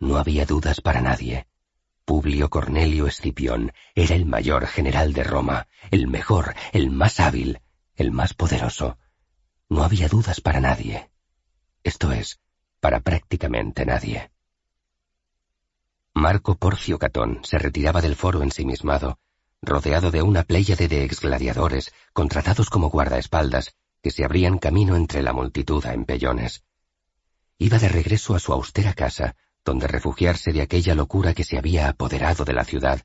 No 0.00 0.16
había 0.16 0.46
dudas 0.46 0.80
para 0.80 1.00
nadie. 1.00 1.46
Publio 2.04 2.48
Cornelio 2.48 3.06
Escipión 3.06 3.72
era 3.94 4.14
el 4.14 4.24
mayor 4.24 4.66
general 4.66 5.12
de 5.12 5.24
Roma, 5.24 5.68
el 5.90 6.06
mejor, 6.08 6.54
el 6.72 6.90
más 6.90 7.20
hábil, 7.20 7.60
el 7.96 8.12
más 8.12 8.32
poderoso. 8.34 8.96
No 9.68 9.82
había 9.82 10.08
dudas 10.08 10.40
para 10.40 10.60
nadie. 10.60 11.10
Esto 11.82 12.12
es, 12.12 12.40
para 12.80 13.00
prácticamente 13.00 13.84
nadie. 13.84 14.30
Marco 16.14 16.56
Porcio 16.56 16.98
Catón 16.98 17.40
se 17.44 17.58
retiraba 17.58 18.00
del 18.00 18.16
foro 18.16 18.42
ensimismado, 18.42 19.18
rodeado 19.62 20.10
de 20.10 20.22
una 20.22 20.44
pléyade 20.44 20.88
de 20.88 21.04
exgladiadores 21.04 21.92
contratados 22.12 22.70
como 22.70 22.88
guardaespaldas 22.88 23.74
que 24.02 24.10
se 24.10 24.24
abrían 24.24 24.58
camino 24.58 24.96
entre 24.96 25.22
la 25.22 25.32
multitud 25.32 25.84
a 25.86 25.92
empellones. 25.92 26.64
Iba 27.58 27.78
de 27.78 27.88
regreso 27.88 28.34
a 28.34 28.38
su 28.38 28.52
austera 28.52 28.94
casa, 28.94 29.36
donde 29.64 29.86
refugiarse 29.86 30.52
de 30.52 30.62
aquella 30.62 30.94
locura 30.94 31.34
que 31.34 31.44
se 31.44 31.58
había 31.58 31.88
apoderado 31.88 32.44
de 32.44 32.52
la 32.52 32.64
ciudad, 32.64 33.02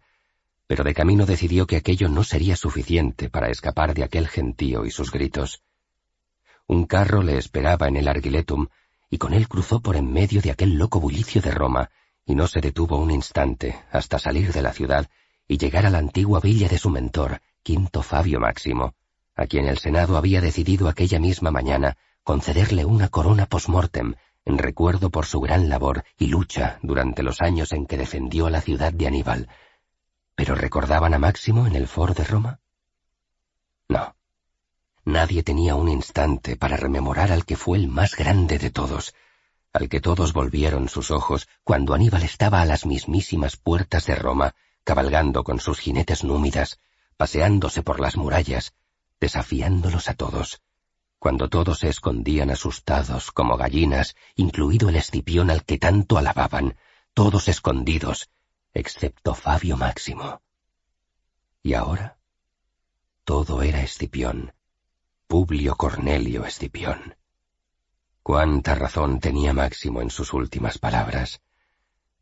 pero 0.67 0.83
de 0.83 0.93
camino 0.93 1.25
decidió 1.25 1.67
que 1.67 1.75
aquello 1.75 2.09
no 2.09 2.23
sería 2.23 2.55
suficiente 2.55 3.29
para 3.29 3.49
escapar 3.49 3.93
de 3.93 4.03
aquel 4.03 4.27
gentío 4.27 4.85
y 4.85 4.91
sus 4.91 5.11
gritos. 5.11 5.63
Un 6.67 6.85
carro 6.85 7.21
le 7.21 7.37
esperaba 7.37 7.87
en 7.87 7.97
el 7.97 8.07
Argiletum, 8.07 8.67
y 9.09 9.17
con 9.17 9.33
él 9.33 9.47
cruzó 9.47 9.81
por 9.81 9.95
en 9.95 10.11
medio 10.11 10.41
de 10.41 10.51
aquel 10.51 10.75
loco 10.75 10.99
bullicio 10.99 11.41
de 11.41 11.51
Roma, 11.51 11.91
y 12.25 12.35
no 12.35 12.47
se 12.47 12.61
detuvo 12.61 12.97
un 12.97 13.11
instante 13.11 13.79
hasta 13.91 14.17
salir 14.17 14.53
de 14.53 14.61
la 14.61 14.73
ciudad 14.73 15.09
y 15.47 15.57
llegar 15.57 15.85
a 15.85 15.89
la 15.89 15.97
antigua 15.97 16.39
villa 16.39 16.69
de 16.69 16.77
su 16.77 16.89
mentor, 16.89 17.41
Quinto 17.61 18.01
Fabio 18.01 18.39
Máximo, 18.39 18.95
a 19.35 19.45
quien 19.45 19.65
el 19.65 19.77
Senado 19.77 20.17
había 20.17 20.41
decidido 20.41 20.87
aquella 20.87 21.19
misma 21.19 21.51
mañana 21.51 21.97
concederle 22.23 22.85
una 22.85 23.09
corona 23.09 23.45
post-mortem 23.45 24.15
en 24.45 24.57
recuerdo 24.57 25.09
por 25.09 25.25
su 25.25 25.39
gran 25.39 25.69
labor 25.69 26.03
y 26.17 26.27
lucha 26.27 26.79
durante 26.81 27.23
los 27.23 27.41
años 27.41 27.71
en 27.71 27.85
que 27.85 27.97
defendió 27.97 28.49
la 28.49 28.61
ciudad 28.61 28.91
de 28.91 29.07
Aníbal. 29.07 29.47
¿Pero 30.35 30.55
recordaban 30.55 31.13
a 31.13 31.19
Máximo 31.19 31.65
en 31.67 31.75
el 31.75 31.87
foro 31.87 32.13
de 32.13 32.23
Roma? 32.23 32.59
No. 33.87 34.15
Nadie 35.05 35.43
tenía 35.43 35.75
un 35.75 35.89
instante 35.89 36.55
para 36.55 36.77
rememorar 36.77 37.31
al 37.31 37.45
que 37.45 37.55
fue 37.55 37.77
el 37.77 37.87
más 37.87 38.15
grande 38.15 38.57
de 38.57 38.69
todos, 38.69 39.13
al 39.71 39.89
que 39.89 40.01
todos 40.01 40.33
volvieron 40.33 40.89
sus 40.89 41.11
ojos 41.11 41.47
cuando 41.63 41.93
Aníbal 41.93 42.23
estaba 42.23 42.61
a 42.61 42.65
las 42.65 42.85
mismísimas 42.85 43.57
puertas 43.57 44.05
de 44.05 44.15
Roma, 44.15 44.55
cabalgando 44.83 45.43
con 45.43 45.59
sus 45.59 45.79
jinetes 45.79 46.23
númidas, 46.23 46.79
paseándose 47.17 47.83
por 47.83 47.99
las 47.99 48.17
murallas, 48.17 48.73
desafiándolos 49.19 50.09
a 50.09 50.13
todos 50.15 50.61
cuando 51.23 51.47
todos 51.47 51.79
se 51.79 51.87
escondían 51.87 52.51
asustados 52.51 53.31
como 53.31 53.55
gallinas, 53.55 54.13
incluido 54.35 54.89
el 54.89 54.97
Escipión 54.97 55.49
al 55.49 55.63
que 55.63 55.77
tanto 55.77 56.17
alababan, 56.17 56.75
todos 57.13 57.47
escondidos, 57.47 58.29
excepto 58.73 59.33
Fabio 59.33 59.77
Máximo. 59.77 60.41
Y 61.61 61.75
ahora 61.75 62.17
todo 63.23 63.61
era 63.61 63.81
Escipión, 63.81 64.51
Publio 65.25 65.77
Cornelio 65.77 66.43
Escipión. 66.43 67.15
Cuánta 68.21 68.75
razón 68.75 69.21
tenía 69.21 69.53
Máximo 69.53 70.01
en 70.01 70.09
sus 70.09 70.33
últimas 70.33 70.77
palabras. 70.77 71.39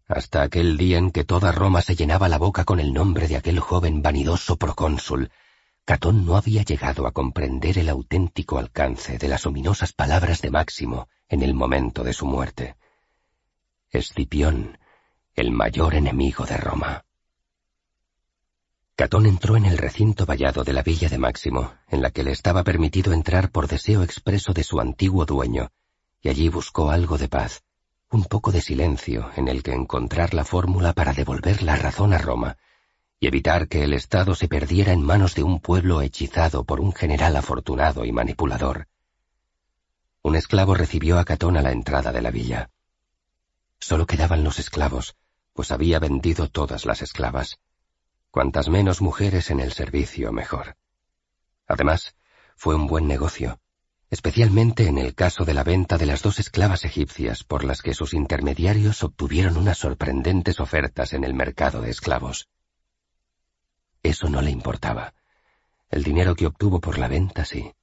Hasta 0.07 0.43
aquel 0.43 0.77
día 0.77 0.99
en 0.99 1.09
que 1.09 1.23
toda 1.23 1.51
Roma 1.51 1.81
se 1.81 1.95
llenaba 1.95 2.29
la 2.29 2.37
boca 2.37 2.65
con 2.65 2.79
el 2.79 2.93
nombre 2.93 3.27
de 3.27 3.37
aquel 3.37 3.59
joven 3.61 4.03
vanidoso 4.03 4.57
procónsul, 4.57 5.31
Catón 5.85 6.25
no 6.25 6.37
había 6.37 6.63
llegado 6.63 7.07
a 7.07 7.11
comprender 7.11 7.77
el 7.79 7.89
auténtico 7.89 8.59
alcance 8.59 9.17
de 9.17 9.27
las 9.27 9.45
ominosas 9.45 9.93
palabras 9.93 10.41
de 10.41 10.51
Máximo 10.51 11.09
en 11.27 11.41
el 11.41 11.53
momento 11.53 12.03
de 12.03 12.13
su 12.13 12.25
muerte. 12.25 12.75
Escipión, 13.89 14.77
el 15.33 15.51
mayor 15.51 15.95
enemigo 15.95 16.45
de 16.45 16.57
Roma. 16.57 17.05
Catón 18.95 19.25
entró 19.25 19.57
en 19.57 19.65
el 19.65 19.77
recinto 19.77 20.25
vallado 20.25 20.63
de 20.63 20.73
la 20.73 20.83
villa 20.83 21.09
de 21.09 21.17
Máximo, 21.17 21.73
en 21.87 22.03
la 22.03 22.11
que 22.11 22.23
le 22.23 22.31
estaba 22.31 22.63
permitido 22.63 23.13
entrar 23.13 23.49
por 23.49 23.67
deseo 23.67 24.03
expreso 24.03 24.53
de 24.53 24.63
su 24.63 24.79
antiguo 24.79 25.25
dueño, 25.25 25.71
y 26.21 26.29
allí 26.29 26.49
buscó 26.49 26.91
algo 26.91 27.17
de 27.17 27.27
paz, 27.27 27.63
un 28.11 28.25
poco 28.25 28.51
de 28.51 28.61
silencio 28.61 29.31
en 29.35 29.47
el 29.47 29.63
que 29.63 29.73
encontrar 29.73 30.35
la 30.35 30.45
fórmula 30.45 30.93
para 30.93 31.13
devolver 31.13 31.63
la 31.63 31.75
razón 31.75 32.13
a 32.13 32.19
Roma, 32.19 32.57
y 33.21 33.27
evitar 33.27 33.67
que 33.67 33.83
el 33.83 33.93
Estado 33.93 34.33
se 34.33 34.47
perdiera 34.47 34.93
en 34.93 35.03
manos 35.03 35.35
de 35.35 35.43
un 35.43 35.59
pueblo 35.59 36.01
hechizado 36.01 36.63
por 36.63 36.81
un 36.81 36.91
general 36.91 37.35
afortunado 37.35 38.03
y 38.03 38.11
manipulador. 38.11 38.87
Un 40.23 40.35
esclavo 40.35 40.73
recibió 40.73 41.19
a 41.19 41.23
Catón 41.23 41.55
a 41.55 41.61
la 41.61 41.71
entrada 41.71 42.11
de 42.11 42.21
la 42.23 42.31
villa. 42.31 42.71
Solo 43.79 44.07
quedaban 44.07 44.43
los 44.43 44.57
esclavos, 44.57 45.15
pues 45.53 45.71
había 45.71 45.99
vendido 45.99 46.47
todas 46.47 46.87
las 46.87 47.03
esclavas. 47.03 47.59
Cuantas 48.31 48.69
menos 48.69 49.01
mujeres 49.01 49.51
en 49.51 49.59
el 49.59 49.71
servicio, 49.71 50.31
mejor. 50.31 50.75
Además, 51.67 52.15
fue 52.55 52.73
un 52.73 52.87
buen 52.87 53.07
negocio, 53.07 53.59
especialmente 54.09 54.87
en 54.87 54.97
el 54.97 55.13
caso 55.13 55.45
de 55.45 55.53
la 55.53 55.63
venta 55.63 55.99
de 55.99 56.07
las 56.07 56.23
dos 56.23 56.39
esclavas 56.39 56.85
egipcias 56.85 57.43
por 57.43 57.65
las 57.65 57.83
que 57.83 57.93
sus 57.93 58.15
intermediarios 58.15 59.03
obtuvieron 59.03 59.57
unas 59.57 59.77
sorprendentes 59.77 60.59
ofertas 60.59 61.13
en 61.13 61.23
el 61.23 61.35
mercado 61.35 61.81
de 61.81 61.91
esclavos. 61.91 62.47
Eso 64.03 64.29
no 64.29 64.41
le 64.41 64.51
importaba. 64.51 65.13
El 65.89 66.03
dinero 66.03 66.35
que 66.35 66.47
obtuvo 66.47 66.79
por 66.79 66.97
la 66.97 67.07
venta, 67.07 67.45
sí. 67.45 67.73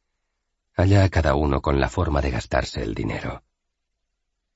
Allá 0.74 1.09
cada 1.09 1.35
uno 1.35 1.61
con 1.61 1.81
la 1.81 1.89
forma 1.89 2.20
de 2.20 2.31
gastarse 2.31 2.82
el 2.82 2.95
dinero. 2.95 3.43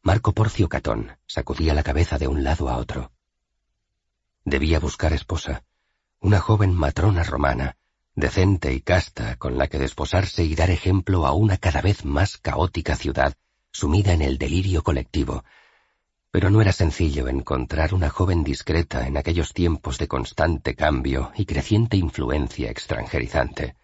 Marco 0.03 0.33
Porcio 0.33 0.69
Catón 0.69 1.17
sacudía 1.27 1.75
la 1.75 1.83
cabeza 1.83 2.19
de 2.19 2.27
un 2.27 2.43
lado 2.43 2.69
a 2.69 2.77
otro. 2.77 3.13
Debía 4.45 4.81
buscar 4.81 5.13
esposa, 5.13 5.65
una 6.19 6.41
joven 6.41 6.75
matrona 6.75 7.23
romana, 7.23 7.77
decente 8.15 8.73
y 8.73 8.81
casta, 8.81 9.37
con 9.37 9.59
la 9.59 9.69
que 9.69 9.79
desposarse 9.79 10.45
y 10.45 10.55
dar 10.55 10.71
ejemplo 10.71 11.27
a 11.27 11.33
una 11.33 11.57
cada 11.57 11.81
vez 11.81 12.05
más 12.05 12.37
caótica 12.37 12.97
ciudad, 12.97 13.35
sumida 13.71 14.13
en 14.13 14.23
el 14.23 14.39
delirio 14.39 14.83
colectivo. 14.83 15.45
Pero 16.33 16.51
no 16.51 16.61
era 16.61 16.73
sencillo 16.73 17.29
encontrar 17.29 17.95
una 17.95 18.11
joven 18.11 18.43
discreta 18.43 19.07
en 19.07 19.17
aquellos 19.17 19.53
tiempos 19.53 19.99
de 19.99 20.09
constante 20.09 20.75
cambio 20.75 21.31
y 21.37 21.47
creciente 21.47 21.97
influencia 21.97 22.69
extranjerizante. 22.69 23.77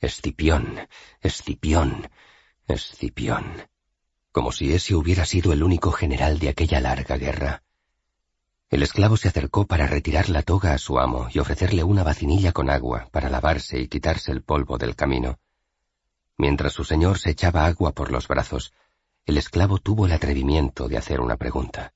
Escipión, 0.00 0.88
Escipión, 1.20 2.10
Escipión 2.66 3.70
como 4.32 4.50
si 4.50 4.72
ese 4.72 4.94
hubiera 4.94 5.26
sido 5.26 5.52
el 5.52 5.62
único 5.62 5.92
general 5.92 6.38
de 6.38 6.48
aquella 6.48 6.80
larga 6.80 7.16
guerra. 7.18 7.62
El 8.70 8.82
esclavo 8.82 9.18
se 9.18 9.28
acercó 9.28 9.66
para 9.66 9.86
retirar 9.86 10.30
la 10.30 10.42
toga 10.42 10.72
a 10.72 10.78
su 10.78 10.98
amo 10.98 11.28
y 11.30 11.38
ofrecerle 11.38 11.84
una 11.84 12.02
vacinilla 12.02 12.52
con 12.52 12.70
agua 12.70 13.08
para 13.12 13.28
lavarse 13.28 13.78
y 13.78 13.88
quitarse 13.88 14.32
el 14.32 14.42
polvo 14.42 14.78
del 14.78 14.96
camino. 14.96 15.38
Mientras 16.38 16.72
su 16.72 16.82
señor 16.82 17.18
se 17.18 17.30
echaba 17.30 17.66
agua 17.66 17.92
por 17.92 18.10
los 18.10 18.26
brazos, 18.26 18.72
el 19.26 19.38
esclavo 19.38 19.78
tuvo 19.78 20.06
el 20.06 20.12
atrevimiento 20.12 20.88
de 20.88 20.98
hacer 20.98 21.20
una 21.20 21.36
pregunta. 21.36 21.92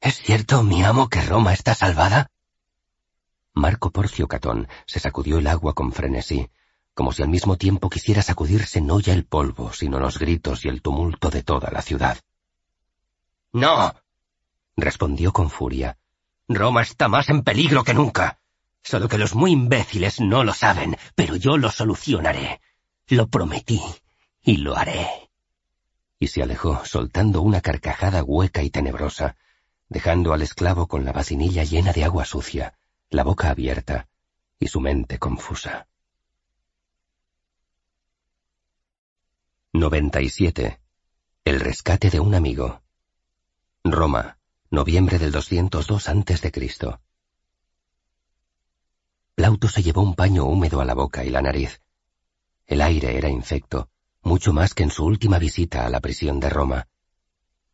¿Es 0.00 0.16
cierto, 0.16 0.62
mi 0.62 0.82
amo, 0.82 1.08
que 1.08 1.22
Roma 1.22 1.52
está 1.52 1.74
salvada? 1.74 2.30
Marco 3.54 3.90
Porcio 3.90 4.28
Catón 4.28 4.68
se 4.86 5.00
sacudió 5.00 5.38
el 5.38 5.46
agua 5.46 5.74
con 5.74 5.92
frenesí, 5.92 6.50
como 6.94 7.12
si 7.12 7.22
al 7.22 7.28
mismo 7.28 7.56
tiempo 7.56 7.88
quisiera 7.88 8.22
sacudirse 8.22 8.80
no 8.80 9.00
ya 9.00 9.14
el 9.14 9.24
polvo, 9.24 9.72
sino 9.72 9.98
los 9.98 10.18
gritos 10.18 10.64
y 10.64 10.68
el 10.68 10.82
tumulto 10.82 11.30
de 11.30 11.42
toda 11.42 11.70
la 11.70 11.80
ciudad. 11.80 12.18
No, 13.52 13.94
respondió 14.76 15.32
con 15.32 15.48
furia. 15.48 15.98
Roma 16.48 16.82
está 16.82 17.08
más 17.08 17.28
en 17.30 17.42
peligro 17.42 17.82
que 17.82 17.94
nunca. 17.94 18.38
Solo 18.82 19.08
que 19.08 19.18
los 19.18 19.34
muy 19.34 19.50
imbéciles 19.50 20.20
no 20.20 20.44
lo 20.44 20.52
saben, 20.52 20.96
pero 21.14 21.36
yo 21.36 21.56
lo 21.56 21.70
solucionaré. 21.70 22.60
Lo 23.08 23.28
prometí 23.28 23.80
y 24.42 24.58
lo 24.58 24.76
haré. 24.76 25.25
Y 26.18 26.28
se 26.28 26.42
alejó, 26.42 26.84
soltando 26.84 27.42
una 27.42 27.60
carcajada 27.60 28.22
hueca 28.22 28.62
y 28.62 28.70
tenebrosa, 28.70 29.36
dejando 29.88 30.32
al 30.32 30.42
esclavo 30.42 30.86
con 30.86 31.04
la 31.04 31.12
vacinilla 31.12 31.64
llena 31.64 31.92
de 31.92 32.04
agua 32.04 32.24
sucia, 32.24 32.74
la 33.10 33.22
boca 33.22 33.50
abierta 33.50 34.08
y 34.58 34.68
su 34.68 34.80
mente 34.80 35.18
confusa. 35.18 35.86
97. 39.72 40.80
El 41.44 41.60
rescate 41.60 42.10
de 42.10 42.18
un 42.18 42.34
amigo. 42.34 42.82
Roma, 43.84 44.38
noviembre 44.70 45.18
del 45.18 45.30
202 45.30 46.08
a.C. 46.08 46.52
Plauto 49.34 49.68
se 49.68 49.82
llevó 49.82 50.00
un 50.00 50.14
paño 50.14 50.46
húmedo 50.46 50.80
a 50.80 50.86
la 50.86 50.94
boca 50.94 51.24
y 51.24 51.28
la 51.28 51.42
nariz. 51.42 51.82
El 52.66 52.80
aire 52.80 53.18
era 53.18 53.28
infecto, 53.28 53.90
mucho 54.26 54.52
más 54.52 54.74
que 54.74 54.82
en 54.82 54.90
su 54.90 55.04
última 55.04 55.38
visita 55.38 55.86
a 55.86 55.88
la 55.88 56.00
prisión 56.00 56.40
de 56.40 56.50
Roma. 56.50 56.88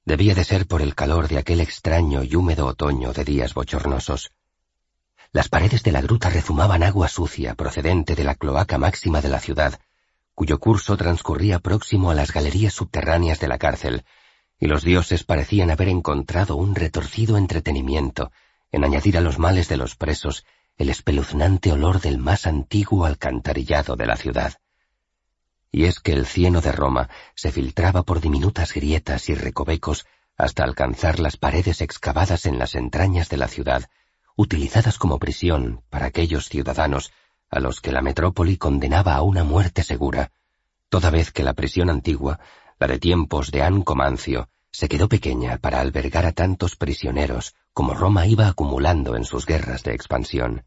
Debía 0.05 0.35
de 0.35 0.45
ser 0.45 0.67
por 0.67 0.83
el 0.83 0.95
calor 0.95 1.27
de 1.27 1.39
aquel 1.39 1.63
extraño 1.63 2.23
y 2.23 2.37
húmedo 2.37 2.67
otoño 2.67 3.15
de 3.15 3.25
días 3.25 3.55
bochornosos. 3.55 4.33
Las 5.33 5.49
paredes 5.49 5.83
de 5.83 5.93
la 5.93 6.03
gruta 6.03 6.29
rezumaban 6.29 6.83
agua 6.83 7.09
sucia 7.09 7.55
procedente 7.55 8.15
de 8.15 8.25
la 8.25 8.35
cloaca 8.35 8.77
máxima 8.77 9.23
de 9.23 9.31
la 9.31 9.41
ciudad, 9.41 9.81
cuyo 10.35 10.61
curso 10.61 10.99
transcurría 10.99 11.59
próximo 11.59 12.11
a 12.11 12.15
las 12.15 12.33
galerías 12.33 12.75
subterráneas 12.75 13.41
de 13.41 13.49
la 13.49 13.57
cárcel, 13.57 14.05
y 14.61 14.67
los 14.67 14.85
dioses 14.85 15.25
parecían 15.25 15.71
haber 15.71 15.89
encontrado 15.89 16.57
un 16.57 16.75
retorcido 16.75 17.39
entretenimiento 17.39 18.31
en 18.71 18.85
añadir 18.85 19.17
a 19.17 19.23
los 19.23 19.39
males 19.39 19.69
de 19.69 19.79
los 19.79 19.97
presos 19.97 20.45
el 20.77 20.91
espeluznante 20.91 21.73
olor 21.73 22.03
del 22.03 22.19
más 22.19 22.47
antiguo 22.47 23.07
alcantarillado 23.07 23.97
de 23.97 24.07
la 24.07 24.17
ciudad. 24.17 24.62
Y 25.73 25.87
es 25.87 25.99
que 25.99 26.13
el 26.13 26.27
cieno 26.27 26.61
de 26.61 26.71
Roma 26.71 27.09
se 27.35 27.51
filtraba 27.51 28.05
por 28.05 28.21
diminutas 28.21 28.73
grietas 28.75 29.29
y 29.31 29.35
recovecos 29.35 30.07
hasta 30.37 30.65
alcanzar 30.65 31.19
las 31.19 31.37
paredes 31.37 31.81
excavadas 31.81 32.47
en 32.47 32.59
las 32.59 32.75
entrañas 32.75 33.29
de 33.31 33.39
la 33.39 33.49
ciudad, 33.49 33.89
utilizadas 34.37 34.99
como 34.99 35.19
prisión 35.19 35.83
para 35.91 36.07
aquellos 36.07 36.49
ciudadanos 36.49 37.11
a 37.51 37.59
los 37.59 37.81
que 37.81 37.93
la 37.93 38.03
metrópoli 38.03 38.57
condenaba 38.57 39.15
a 39.15 39.23
una 39.23 39.45
muerte 39.45 39.83
segura, 39.83 40.31
toda 40.89 41.11
vez 41.11 41.33
que 41.33 41.43
la 41.43 41.55
prisión 41.55 41.91
antigua, 41.91 42.39
la 42.79 42.87
de 42.87 42.99
tiempos 42.99 43.51
de 43.51 43.63
Ancomancio, 43.63 44.49
se 44.71 44.89
quedó 44.89 45.09
pequeña 45.09 45.59
para 45.59 45.81
albergar 45.81 46.27
a 46.27 46.33
tantos 46.33 46.77
prisioneros 46.77 47.55
como 47.73 47.95
Roma 47.95 48.27
iba 48.27 48.49
acumulando 48.49 49.17
en 49.17 49.25
sus 49.25 49.47
guerras 49.47 49.83
de 49.83 49.95
expansión. 49.95 50.65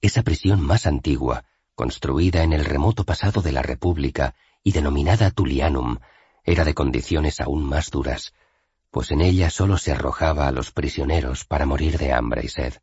Esa 0.00 0.22
prisión 0.22 0.60
más 0.60 0.86
antigua, 0.86 1.44
construida 1.74 2.42
en 2.42 2.52
el 2.52 2.64
remoto 2.64 3.04
pasado 3.04 3.42
de 3.42 3.52
la 3.52 3.62
República 3.62 4.34
y 4.62 4.72
denominada 4.72 5.30
Tullianum, 5.30 5.98
era 6.44 6.64
de 6.64 6.74
condiciones 6.74 7.40
aún 7.40 7.64
más 7.64 7.90
duras, 7.90 8.32
pues 8.90 9.10
en 9.10 9.20
ella 9.20 9.50
solo 9.50 9.76
se 9.76 9.92
arrojaba 9.92 10.46
a 10.46 10.52
los 10.52 10.70
prisioneros 10.70 11.44
para 11.44 11.66
morir 11.66 11.98
de 11.98 12.12
hambre 12.12 12.42
y 12.44 12.48
sed. 12.48 12.74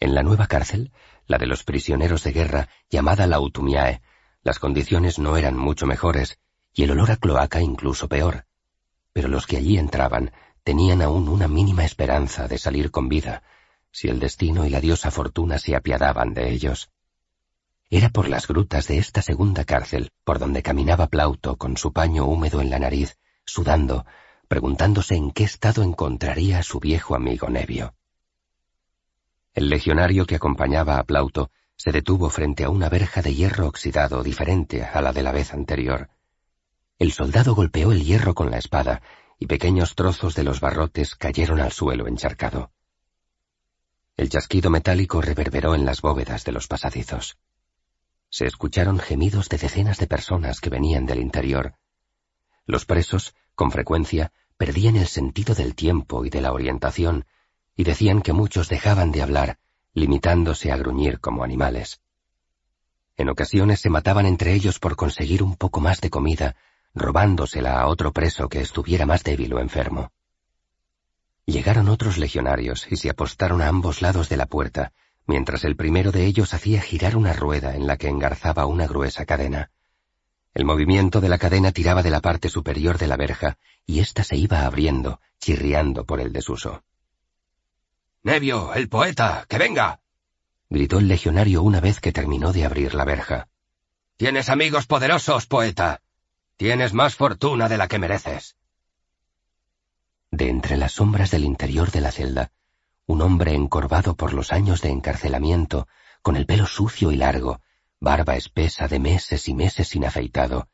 En 0.00 0.14
la 0.14 0.22
nueva 0.22 0.48
cárcel, 0.48 0.92
la 1.26 1.38
de 1.38 1.46
los 1.46 1.64
prisioneros 1.64 2.24
de 2.24 2.32
guerra, 2.32 2.68
llamada 2.90 3.26
Lautumiae, 3.26 4.02
las 4.42 4.58
condiciones 4.58 5.18
no 5.18 5.36
eran 5.36 5.56
mucho 5.56 5.86
mejores, 5.86 6.38
y 6.74 6.82
el 6.82 6.90
olor 6.90 7.12
a 7.12 7.16
cloaca 7.16 7.60
incluso 7.60 8.08
peor. 8.08 8.46
Pero 9.12 9.28
los 9.28 9.46
que 9.46 9.56
allí 9.56 9.78
entraban 9.78 10.32
tenían 10.64 11.02
aún 11.02 11.28
una 11.28 11.46
mínima 11.46 11.84
esperanza 11.84 12.48
de 12.48 12.58
salir 12.58 12.90
con 12.90 13.08
vida, 13.08 13.42
si 13.92 14.08
el 14.08 14.18
destino 14.18 14.66
y 14.66 14.70
la 14.70 14.80
diosa 14.80 15.10
fortuna 15.10 15.58
se 15.58 15.76
apiadaban 15.76 16.34
de 16.34 16.50
ellos. 16.50 16.90
Era 17.90 18.08
por 18.08 18.28
las 18.28 18.46
grutas 18.46 18.88
de 18.88 18.98
esta 18.98 19.22
segunda 19.22 19.64
cárcel 19.64 20.10
por 20.24 20.38
donde 20.38 20.62
caminaba 20.62 21.06
Plauto 21.08 21.56
con 21.56 21.76
su 21.76 21.92
paño 21.92 22.24
húmedo 22.24 22.60
en 22.60 22.70
la 22.70 22.78
nariz, 22.78 23.18
sudando, 23.44 24.06
preguntándose 24.48 25.14
en 25.14 25.30
qué 25.30 25.44
estado 25.44 25.82
encontraría 25.82 26.58
a 26.58 26.62
su 26.62 26.80
viejo 26.80 27.14
amigo 27.14 27.48
Nevio. 27.48 27.94
El 29.54 29.68
legionario 29.68 30.26
que 30.26 30.36
acompañaba 30.36 30.98
a 30.98 31.04
Plauto 31.04 31.50
se 31.76 31.92
detuvo 31.92 32.30
frente 32.30 32.64
a 32.64 32.70
una 32.70 32.88
verja 32.88 33.22
de 33.22 33.34
hierro 33.34 33.66
oxidado 33.66 34.22
diferente 34.22 34.84
a 34.84 35.00
la 35.00 35.12
de 35.12 35.22
la 35.22 35.32
vez 35.32 35.52
anterior. 35.52 36.08
El 36.98 37.12
soldado 37.12 37.54
golpeó 37.54 37.92
el 37.92 38.04
hierro 38.04 38.34
con 38.34 38.50
la 38.50 38.58
espada 38.58 39.02
y 39.38 39.46
pequeños 39.46 39.94
trozos 39.94 40.34
de 40.34 40.44
los 40.44 40.60
barrotes 40.60 41.14
cayeron 41.14 41.60
al 41.60 41.72
suelo 41.72 42.06
encharcado. 42.06 42.70
El 44.16 44.28
chasquido 44.28 44.70
metálico 44.70 45.20
reverberó 45.20 45.74
en 45.74 45.84
las 45.84 46.00
bóvedas 46.00 46.44
de 46.44 46.52
los 46.52 46.68
pasadizos. 46.68 47.36
Se 48.34 48.46
escucharon 48.46 48.98
gemidos 48.98 49.48
de 49.48 49.58
decenas 49.58 49.98
de 49.98 50.08
personas 50.08 50.60
que 50.60 50.68
venían 50.68 51.06
del 51.06 51.20
interior. 51.20 51.74
Los 52.66 52.84
presos, 52.84 53.32
con 53.54 53.70
frecuencia, 53.70 54.32
perdían 54.56 54.96
el 54.96 55.06
sentido 55.06 55.54
del 55.54 55.76
tiempo 55.76 56.24
y 56.24 56.30
de 56.30 56.40
la 56.40 56.52
orientación 56.52 57.26
y 57.76 57.84
decían 57.84 58.22
que 58.22 58.32
muchos 58.32 58.68
dejaban 58.68 59.12
de 59.12 59.22
hablar, 59.22 59.58
limitándose 59.92 60.72
a 60.72 60.76
gruñir 60.76 61.20
como 61.20 61.44
animales. 61.44 62.00
En 63.16 63.28
ocasiones 63.28 63.78
se 63.78 63.88
mataban 63.88 64.26
entre 64.26 64.52
ellos 64.52 64.80
por 64.80 64.96
conseguir 64.96 65.40
un 65.40 65.54
poco 65.54 65.78
más 65.78 66.00
de 66.00 66.10
comida, 66.10 66.56
robándosela 66.92 67.80
a 67.80 67.86
otro 67.86 68.12
preso 68.12 68.48
que 68.48 68.60
estuviera 68.60 69.06
más 69.06 69.22
débil 69.22 69.54
o 69.54 69.60
enfermo. 69.60 70.10
Llegaron 71.46 71.88
otros 71.88 72.18
legionarios 72.18 72.90
y 72.90 72.96
se 72.96 73.10
apostaron 73.10 73.62
a 73.62 73.68
ambos 73.68 74.02
lados 74.02 74.28
de 74.28 74.38
la 74.38 74.46
puerta, 74.46 74.92
mientras 75.26 75.64
el 75.64 75.76
primero 75.76 76.12
de 76.12 76.26
ellos 76.26 76.54
hacía 76.54 76.80
girar 76.80 77.16
una 77.16 77.32
rueda 77.32 77.74
en 77.74 77.86
la 77.86 77.96
que 77.96 78.08
engarzaba 78.08 78.66
una 78.66 78.86
gruesa 78.86 79.24
cadena. 79.24 79.70
El 80.52 80.64
movimiento 80.64 81.20
de 81.20 81.28
la 81.28 81.38
cadena 81.38 81.72
tiraba 81.72 82.02
de 82.02 82.10
la 82.10 82.20
parte 82.20 82.48
superior 82.48 82.98
de 82.98 83.08
la 83.08 83.16
verja, 83.16 83.58
y 83.86 84.00
ésta 84.00 84.22
se 84.22 84.36
iba 84.36 84.64
abriendo, 84.64 85.20
chirriando 85.40 86.04
por 86.04 86.20
el 86.20 86.32
desuso. 86.32 86.84
Nevio, 88.22 88.72
el 88.74 88.88
poeta, 88.88 89.44
que 89.48 89.58
venga. 89.58 90.00
gritó 90.70 90.98
el 90.98 91.08
legionario 91.08 91.62
una 91.62 91.80
vez 91.80 92.00
que 92.00 92.12
terminó 92.12 92.52
de 92.52 92.64
abrir 92.64 92.94
la 92.94 93.04
verja. 93.04 93.48
Tienes 94.16 94.48
amigos 94.48 94.86
poderosos, 94.86 95.46
poeta. 95.46 96.00
Tienes 96.56 96.94
más 96.94 97.16
fortuna 97.16 97.68
de 97.68 97.76
la 97.76 97.88
que 97.88 97.98
mereces. 97.98 98.56
De 100.30 100.48
entre 100.48 100.76
las 100.76 100.92
sombras 100.92 101.30
del 101.32 101.44
interior 101.44 101.90
de 101.90 102.00
la 102.00 102.12
celda, 102.12 102.50
un 103.06 103.22
hombre 103.22 103.54
encorvado 103.54 104.16
por 104.16 104.32
los 104.32 104.52
años 104.52 104.80
de 104.80 104.90
encarcelamiento, 104.90 105.86
con 106.22 106.36
el 106.36 106.46
pelo 106.46 106.66
sucio 106.66 107.12
y 107.12 107.16
largo, 107.16 107.60
barba 108.00 108.36
espesa 108.36 108.88
de 108.88 108.98
meses 108.98 109.48
y 109.48 109.54
meses 109.54 109.88
sin 109.88 110.04
afeitado, 110.04 110.68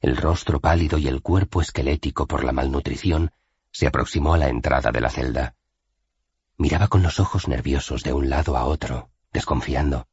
el 0.00 0.16
rostro 0.16 0.60
pálido 0.60 0.98
y 0.98 1.08
el 1.08 1.22
cuerpo 1.22 1.60
esquelético 1.60 2.26
por 2.26 2.44
la 2.44 2.52
malnutrición, 2.52 3.32
se 3.70 3.86
aproximó 3.86 4.34
a 4.34 4.38
la 4.38 4.48
entrada 4.48 4.90
de 4.90 5.00
la 5.00 5.10
celda. 5.10 5.54
Miraba 6.56 6.88
con 6.88 7.02
los 7.02 7.20
ojos 7.20 7.48
nerviosos 7.48 8.02
de 8.02 8.12
un 8.12 8.28
lado 8.28 8.56
a 8.56 8.64
otro, 8.64 9.10
desconfiando. 9.32 10.08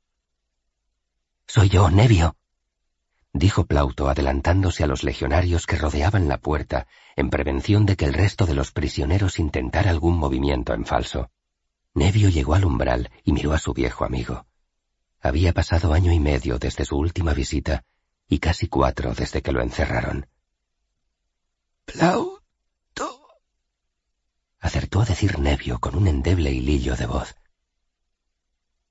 Soy 1.47 1.69
yo, 1.69 1.89
Nevio, 1.89 2.35
dijo 3.33 3.65
Plauto 3.65 4.09
adelantándose 4.09 4.83
a 4.83 4.87
los 4.87 5.03
legionarios 5.03 5.65
que 5.65 5.77
rodeaban 5.77 6.27
la 6.27 6.37
puerta 6.37 6.87
en 7.15 7.29
prevención 7.29 7.85
de 7.85 7.95
que 7.95 8.05
el 8.05 8.13
resto 8.13 8.45
de 8.45 8.55
los 8.55 8.71
prisioneros 8.71 9.39
intentara 9.39 9.89
algún 9.89 10.17
movimiento 10.17 10.73
en 10.73 10.85
falso. 10.85 11.29
Nevio 11.97 12.29
llegó 12.29 12.53
al 12.55 12.65
umbral 12.65 13.11
y 13.23 13.33
miró 13.33 13.53
a 13.53 13.59
su 13.59 13.73
viejo 13.73 14.05
amigo. 14.05 14.45
Había 15.19 15.51
pasado 15.51 15.93
año 15.93 16.13
y 16.13 16.19
medio 16.19 16.59
desde 16.59 16.85
su 16.85 16.97
última 16.97 17.33
visita 17.33 17.83
y 18.29 18.39
casi 18.39 18.67
cuatro 18.67 19.13
desde 19.13 19.41
que 19.41 19.51
lo 19.51 19.61
encerraron. 19.61 20.27
Plauto. 21.85 22.41
acertó 24.59 25.01
a 25.01 25.05
decir 25.05 25.39
Nevio 25.39 25.79
con 25.79 25.95
un 25.95 26.07
endeble 26.07 26.51
hilillo 26.51 26.95
de 26.95 27.05
voz. 27.05 27.35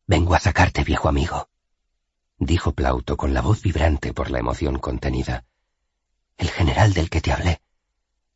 Vengo 0.06 0.34
a 0.34 0.38
sacarte, 0.38 0.84
viejo 0.84 1.08
amigo 1.08 1.48
dijo 2.38 2.72
Plauto 2.72 3.16
con 3.16 3.32
la 3.32 3.40
voz 3.40 3.62
vibrante 3.62 4.12
por 4.12 4.30
la 4.30 4.38
emoción 4.38 4.78
contenida. 4.78 5.44
El 6.36 6.50
general 6.50 6.92
del 6.92 7.08
que 7.08 7.20
te 7.20 7.32
hablé 7.32 7.62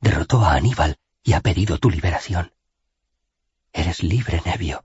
derrotó 0.01 0.41
a 0.41 0.55
Aníbal 0.55 0.99
y 1.23 1.35
ha 1.35 1.41
pedido 1.41 1.79
tu 1.79 1.91
liberación. 1.91 2.53
Eres 3.73 4.03
libre, 4.03 4.43
Nevio. 4.45 4.85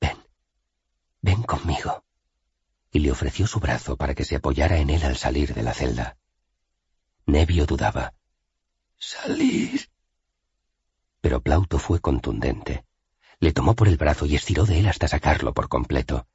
Ven, 0.00 0.16
ven 1.20 1.42
conmigo. 1.42 2.04
Y 2.90 2.98
le 2.98 3.10
ofreció 3.10 3.46
su 3.46 3.60
brazo 3.60 3.96
para 3.96 4.14
que 4.14 4.24
se 4.24 4.36
apoyara 4.36 4.78
en 4.78 4.90
él 4.90 5.02
al 5.04 5.16
salir 5.16 5.54
de 5.54 5.62
la 5.62 5.72
celda. 5.72 6.16
Nevio 7.26 7.66
dudaba. 7.66 8.14
Salir. 8.98 9.88
Pero 11.20 11.40
Plauto 11.40 11.78
fue 11.78 12.00
contundente. 12.00 12.84
Le 13.38 13.52
tomó 13.52 13.74
por 13.74 13.88
el 13.88 13.96
brazo 13.96 14.26
y 14.26 14.34
estiró 14.34 14.66
de 14.66 14.80
él 14.80 14.88
hasta 14.88 15.08
sacarlo 15.08 15.54
por 15.54 15.68
completo. 15.68 16.26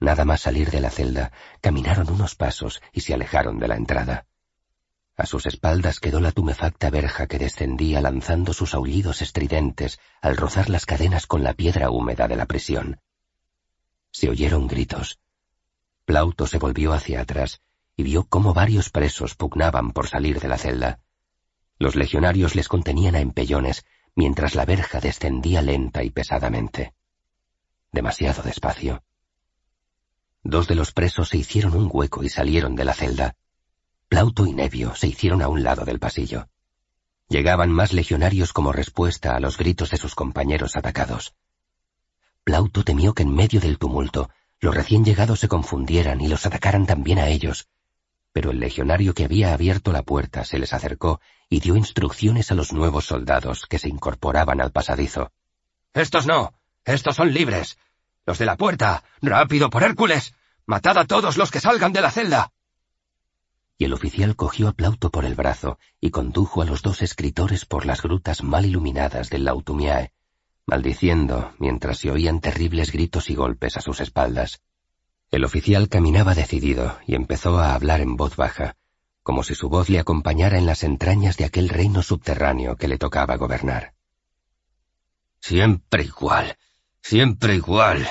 Nada 0.00 0.24
más 0.24 0.42
salir 0.42 0.70
de 0.70 0.80
la 0.80 0.90
celda, 0.90 1.32
caminaron 1.60 2.10
unos 2.10 2.36
pasos 2.36 2.80
y 2.92 3.00
se 3.00 3.14
alejaron 3.14 3.58
de 3.58 3.68
la 3.68 3.76
entrada. 3.76 4.26
A 5.18 5.26
sus 5.26 5.46
espaldas 5.46 5.98
quedó 5.98 6.20
la 6.20 6.30
tumefacta 6.30 6.90
verja 6.90 7.26
que 7.26 7.40
descendía 7.40 8.00
lanzando 8.00 8.52
sus 8.52 8.72
aullidos 8.72 9.20
estridentes 9.20 9.98
al 10.22 10.36
rozar 10.36 10.70
las 10.70 10.86
cadenas 10.86 11.26
con 11.26 11.42
la 11.42 11.54
piedra 11.54 11.90
húmeda 11.90 12.28
de 12.28 12.36
la 12.36 12.46
prisión. 12.46 13.00
Se 14.12 14.30
oyeron 14.30 14.68
gritos. 14.68 15.18
Plauto 16.04 16.46
se 16.46 16.58
volvió 16.58 16.92
hacia 16.92 17.20
atrás 17.20 17.60
y 17.96 18.04
vio 18.04 18.28
cómo 18.28 18.54
varios 18.54 18.90
presos 18.90 19.34
pugnaban 19.34 19.90
por 19.90 20.06
salir 20.06 20.38
de 20.38 20.46
la 20.46 20.56
celda. 20.56 21.00
Los 21.80 21.96
legionarios 21.96 22.54
les 22.54 22.68
contenían 22.68 23.16
a 23.16 23.20
empellones 23.20 23.84
mientras 24.14 24.54
la 24.54 24.64
verja 24.64 25.00
descendía 25.00 25.62
lenta 25.62 26.04
y 26.04 26.10
pesadamente. 26.10 26.94
Demasiado 27.90 28.44
despacio. 28.44 29.02
Dos 30.44 30.68
de 30.68 30.76
los 30.76 30.92
presos 30.92 31.30
se 31.30 31.38
hicieron 31.38 31.74
un 31.74 31.90
hueco 31.92 32.22
y 32.22 32.28
salieron 32.28 32.76
de 32.76 32.84
la 32.84 32.94
celda. 32.94 33.34
Plauto 34.08 34.46
y 34.46 34.52
Nevio 34.52 34.94
se 34.94 35.06
hicieron 35.06 35.42
a 35.42 35.48
un 35.48 35.62
lado 35.62 35.84
del 35.84 35.98
pasillo. 35.98 36.48
Llegaban 37.28 37.70
más 37.70 37.92
legionarios 37.92 38.52
como 38.52 38.72
respuesta 38.72 39.36
a 39.36 39.40
los 39.40 39.58
gritos 39.58 39.90
de 39.90 39.98
sus 39.98 40.14
compañeros 40.14 40.76
atacados. 40.76 41.34
Plauto 42.42 42.84
temió 42.84 43.12
que 43.12 43.22
en 43.22 43.34
medio 43.34 43.60
del 43.60 43.78
tumulto 43.78 44.30
los 44.60 44.74
recién 44.74 45.04
llegados 45.04 45.40
se 45.40 45.48
confundieran 45.48 46.20
y 46.20 46.28
los 46.28 46.46
atacaran 46.46 46.86
también 46.86 47.18
a 47.18 47.28
ellos, 47.28 47.68
pero 48.32 48.50
el 48.50 48.60
legionario 48.60 49.14
que 49.14 49.24
había 49.24 49.52
abierto 49.52 49.92
la 49.92 50.02
puerta 50.02 50.44
se 50.44 50.58
les 50.58 50.72
acercó 50.72 51.20
y 51.48 51.60
dio 51.60 51.76
instrucciones 51.76 52.50
a 52.50 52.54
los 52.54 52.72
nuevos 52.72 53.04
soldados 53.04 53.66
que 53.66 53.78
se 53.78 53.88
incorporaban 53.88 54.60
al 54.60 54.72
pasadizo. 54.72 55.32
Estos 55.92 56.26
no, 56.26 56.54
estos 56.84 57.16
son 57.16 57.32
libres. 57.32 57.78
Los 58.24 58.38
de 58.38 58.46
la 58.46 58.56
puerta. 58.56 59.02
Rápido, 59.20 59.70
por 59.70 59.82
Hércules. 59.82 60.34
Matad 60.66 60.98
a 60.98 61.04
todos 61.06 61.36
los 61.36 61.50
que 61.50 61.60
salgan 61.60 61.92
de 61.92 62.00
la 62.00 62.10
celda. 62.10 62.52
Y 63.78 63.84
el 63.84 63.92
oficial 63.92 64.34
cogió 64.34 64.68
a 64.68 64.72
Plauto 64.72 65.10
por 65.10 65.24
el 65.24 65.36
brazo 65.36 65.78
y 66.00 66.10
condujo 66.10 66.60
a 66.60 66.64
los 66.64 66.82
dos 66.82 67.00
escritores 67.00 67.64
por 67.64 67.86
las 67.86 68.02
grutas 68.02 68.42
mal 68.42 68.66
iluminadas 68.66 69.30
del 69.30 69.44
Lautumiae, 69.44 70.12
maldiciendo 70.66 71.52
mientras 71.58 71.98
se 71.98 72.10
oían 72.10 72.40
terribles 72.40 72.90
gritos 72.90 73.30
y 73.30 73.36
golpes 73.36 73.76
a 73.76 73.80
sus 73.80 74.00
espaldas. 74.00 74.60
El 75.30 75.44
oficial 75.44 75.88
caminaba 75.88 76.34
decidido 76.34 76.98
y 77.06 77.14
empezó 77.14 77.58
a 77.58 77.74
hablar 77.74 78.00
en 78.00 78.16
voz 78.16 78.34
baja, 78.34 78.76
como 79.22 79.44
si 79.44 79.54
su 79.54 79.68
voz 79.68 79.88
le 79.88 80.00
acompañara 80.00 80.58
en 80.58 80.66
las 80.66 80.82
entrañas 80.82 81.36
de 81.36 81.44
aquel 81.44 81.68
reino 81.68 82.02
subterráneo 82.02 82.76
que 82.76 82.88
le 82.88 82.98
tocaba 82.98 83.36
gobernar. 83.36 83.94
Siempre 85.40 86.02
igual, 86.02 86.56
siempre 87.00 87.54
igual. 87.54 88.08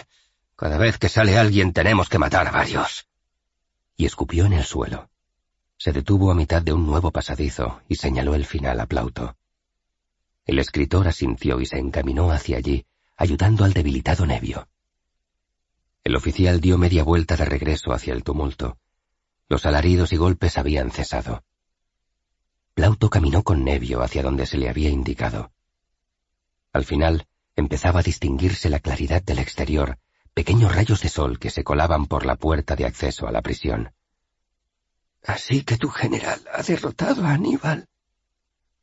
Cada 0.56 0.78
vez 0.78 0.98
que 0.98 1.10
sale 1.10 1.38
alguien 1.38 1.74
tenemos 1.74 2.08
que 2.08 2.20
matar 2.20 2.48
a 2.48 2.52
varios. 2.52 3.08
Y 3.98 4.06
escupió 4.06 4.46
en 4.46 4.54
el 4.54 4.64
suelo. 4.64 5.10
Se 5.78 5.92
detuvo 5.92 6.32
a 6.32 6.36
mitad 6.36 6.62
de 6.62 6.74
un 6.74 6.86
nuevo 6.86 7.12
pasadizo 7.12 7.82
y 7.88 7.96
señaló 7.96 8.36
el 8.36 8.46
final 8.46 8.80
a 8.80 8.88
Plauto. 8.88 9.38
El 10.46 10.60
escritor 10.60 11.08
asintió 11.08 11.60
y 11.60 11.66
se 11.66 11.78
encaminó 11.78 12.32
hacia 12.32 12.58
allí, 12.58 12.86
ayudando 13.16 13.64
al 13.64 13.74
debilitado 13.74 14.26
Nevio. 14.26 14.68
El 16.04 16.16
oficial 16.16 16.62
dio 16.62 16.78
media 16.78 17.04
vuelta 17.04 17.36
de 17.36 17.46
regreso 17.46 17.92
hacia 17.92 18.14
el 18.14 18.24
tumulto. 18.24 18.78
Los 19.50 19.66
alaridos 19.66 20.14
y 20.14 20.18
golpes 20.18 20.58
habían 20.58 20.90
cesado. 20.90 21.44
Plauto 22.74 23.10
caminó 23.10 23.44
con 23.44 23.64
Nevio 23.64 24.02
hacia 24.02 24.24
donde 24.24 24.46
se 24.46 24.58
le 24.58 24.70
había 24.70 24.90
indicado. 24.90 25.52
Al 26.74 26.86
final, 26.86 27.28
empezaba 27.56 28.00
a 28.00 28.04
distinguirse 28.04 28.70
la 28.70 28.80
claridad 28.80 29.22
del 29.24 29.40
exterior 29.40 30.00
pequeños 30.38 30.76
rayos 30.76 31.02
de 31.02 31.10
sol 31.10 31.40
que 31.40 31.50
se 31.50 31.64
colaban 31.64 32.06
por 32.06 32.24
la 32.24 32.36
puerta 32.36 32.76
de 32.76 32.86
acceso 32.86 33.28
a 33.28 33.32
la 33.32 33.42
prisión. 33.42 33.92
Así 35.24 35.64
que 35.64 35.78
tu 35.78 35.90
general 35.90 36.42
ha 36.54 36.64
derrotado 36.64 37.26
a 37.26 37.32
Aníbal, 37.32 37.88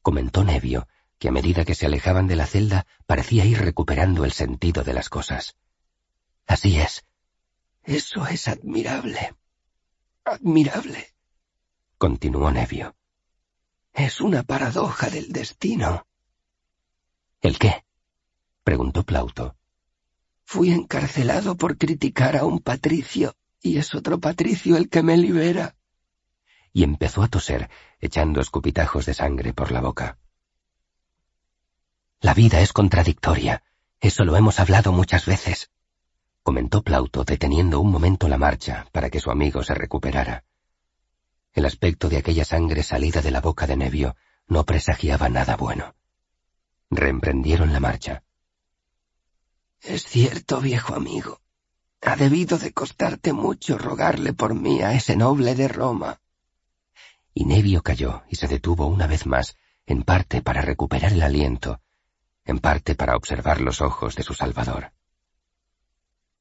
comentó 0.05 0.45
Nevio, 0.45 0.87
que 1.19 1.29
a 1.29 1.33
medida 1.33 1.65
que 1.65 1.75
se 1.75 1.87
alejaban 1.87 2.27
de 2.27 2.37
la 2.37 2.47
celda 2.47 2.87
parecía 3.07 3.47
ir 3.47 3.59
recuperando 3.59 4.27
el 4.27 4.33
sentido 4.33 4.85
de 4.85 4.93
las 4.93 5.09
cosas. 5.09 5.57
Así 6.47 6.79
es. 6.79 7.07
Eso 7.83 8.27
es 8.27 8.47
admirable. 8.47 9.35
Admirable. 10.27 11.15
Continuó 11.97 12.51
Nevio. 12.51 12.95
Es 13.95 14.21
una 14.21 14.43
paradoja 14.43 15.09
del 15.09 15.33
destino. 15.33 16.07
¿El 17.41 17.59
qué? 17.59 17.87
preguntó 18.63 19.05
Plauto. 19.05 19.57
Fui 20.45 20.71
encarcelado 20.71 21.57
por 21.57 21.79
criticar 21.79 22.37
a 22.37 22.45
un 22.45 22.59
patricio, 22.59 23.35
y 23.63 23.79
es 23.79 23.95
otro 23.95 24.21
patricio 24.21 24.77
el 24.77 24.91
que 24.91 25.03
me 25.03 25.17
libera. 25.17 25.75
Y 26.75 26.83
empezó 26.83 27.23
a 27.23 27.29
toser, 27.29 27.71
echando 28.01 28.43
escupitajos 28.43 29.07
de 29.07 29.15
sangre 29.15 29.55
por 29.55 29.73
la 29.73 29.81
boca. 29.81 30.19
La 32.21 32.35
vida 32.35 32.61
es 32.61 32.75
contradictoria. 32.75 33.63
Eso 34.01 34.27
lo 34.27 34.37
hemos 34.37 34.61
hablado 34.61 34.93
muchas 34.93 35.25
veces, 35.25 35.71
comentó 36.45 36.83
Plauto, 36.83 37.25
deteniendo 37.25 37.81
un 37.81 37.91
momento 37.91 38.29
la 38.29 38.37
marcha 38.37 38.87
para 38.93 39.09
que 39.09 39.19
su 39.19 39.31
amigo 39.31 39.63
se 39.63 39.75
recuperara. 39.75 40.45
El 41.55 41.65
aspecto 41.65 42.11
de 42.11 42.19
aquella 42.19 42.45
sangre 42.45 42.83
salida 42.83 43.23
de 43.23 43.31
la 43.31 43.41
boca 43.41 43.67
de 43.67 43.79
Nevio 43.79 44.15
no 44.47 44.65
presagiaba 44.65 45.31
nada 45.31 45.57
bueno. 45.57 45.95
Reemprendieron 46.91 47.73
la 47.73 47.81
marcha. 47.81 48.25
Es 49.81 50.05
cierto, 50.05 50.61
viejo 50.61 50.95
amigo. 50.95 51.41
Ha 52.03 52.17
debido 52.17 52.59
de 52.59 52.73
costarte 52.73 53.33
mucho 53.33 53.79
rogarle 53.79 54.35
por 54.35 54.55
mí 54.55 54.83
a 54.83 54.93
ese 54.93 55.17
noble 55.17 55.55
de 55.55 55.69
Roma. 55.69 56.21
Y 57.35 57.45
Nevio 57.45 57.83
cayó 57.83 58.23
y 58.29 58.37
se 58.37 58.49
detuvo 58.49 58.87
una 58.87 59.07
vez 59.07 59.27
más, 59.27 59.57
en 59.87 60.03
parte 60.03 60.41
para 60.41 60.63
recuperar 60.63 61.13
el 61.13 61.23
aliento, 61.23 61.81
en 62.45 62.61
parte 62.61 62.95
para 62.95 63.17
observar 63.17 63.61
los 63.61 63.81
ojos 63.81 64.15
de 64.15 64.23
su 64.23 64.33
Salvador. 64.33 64.93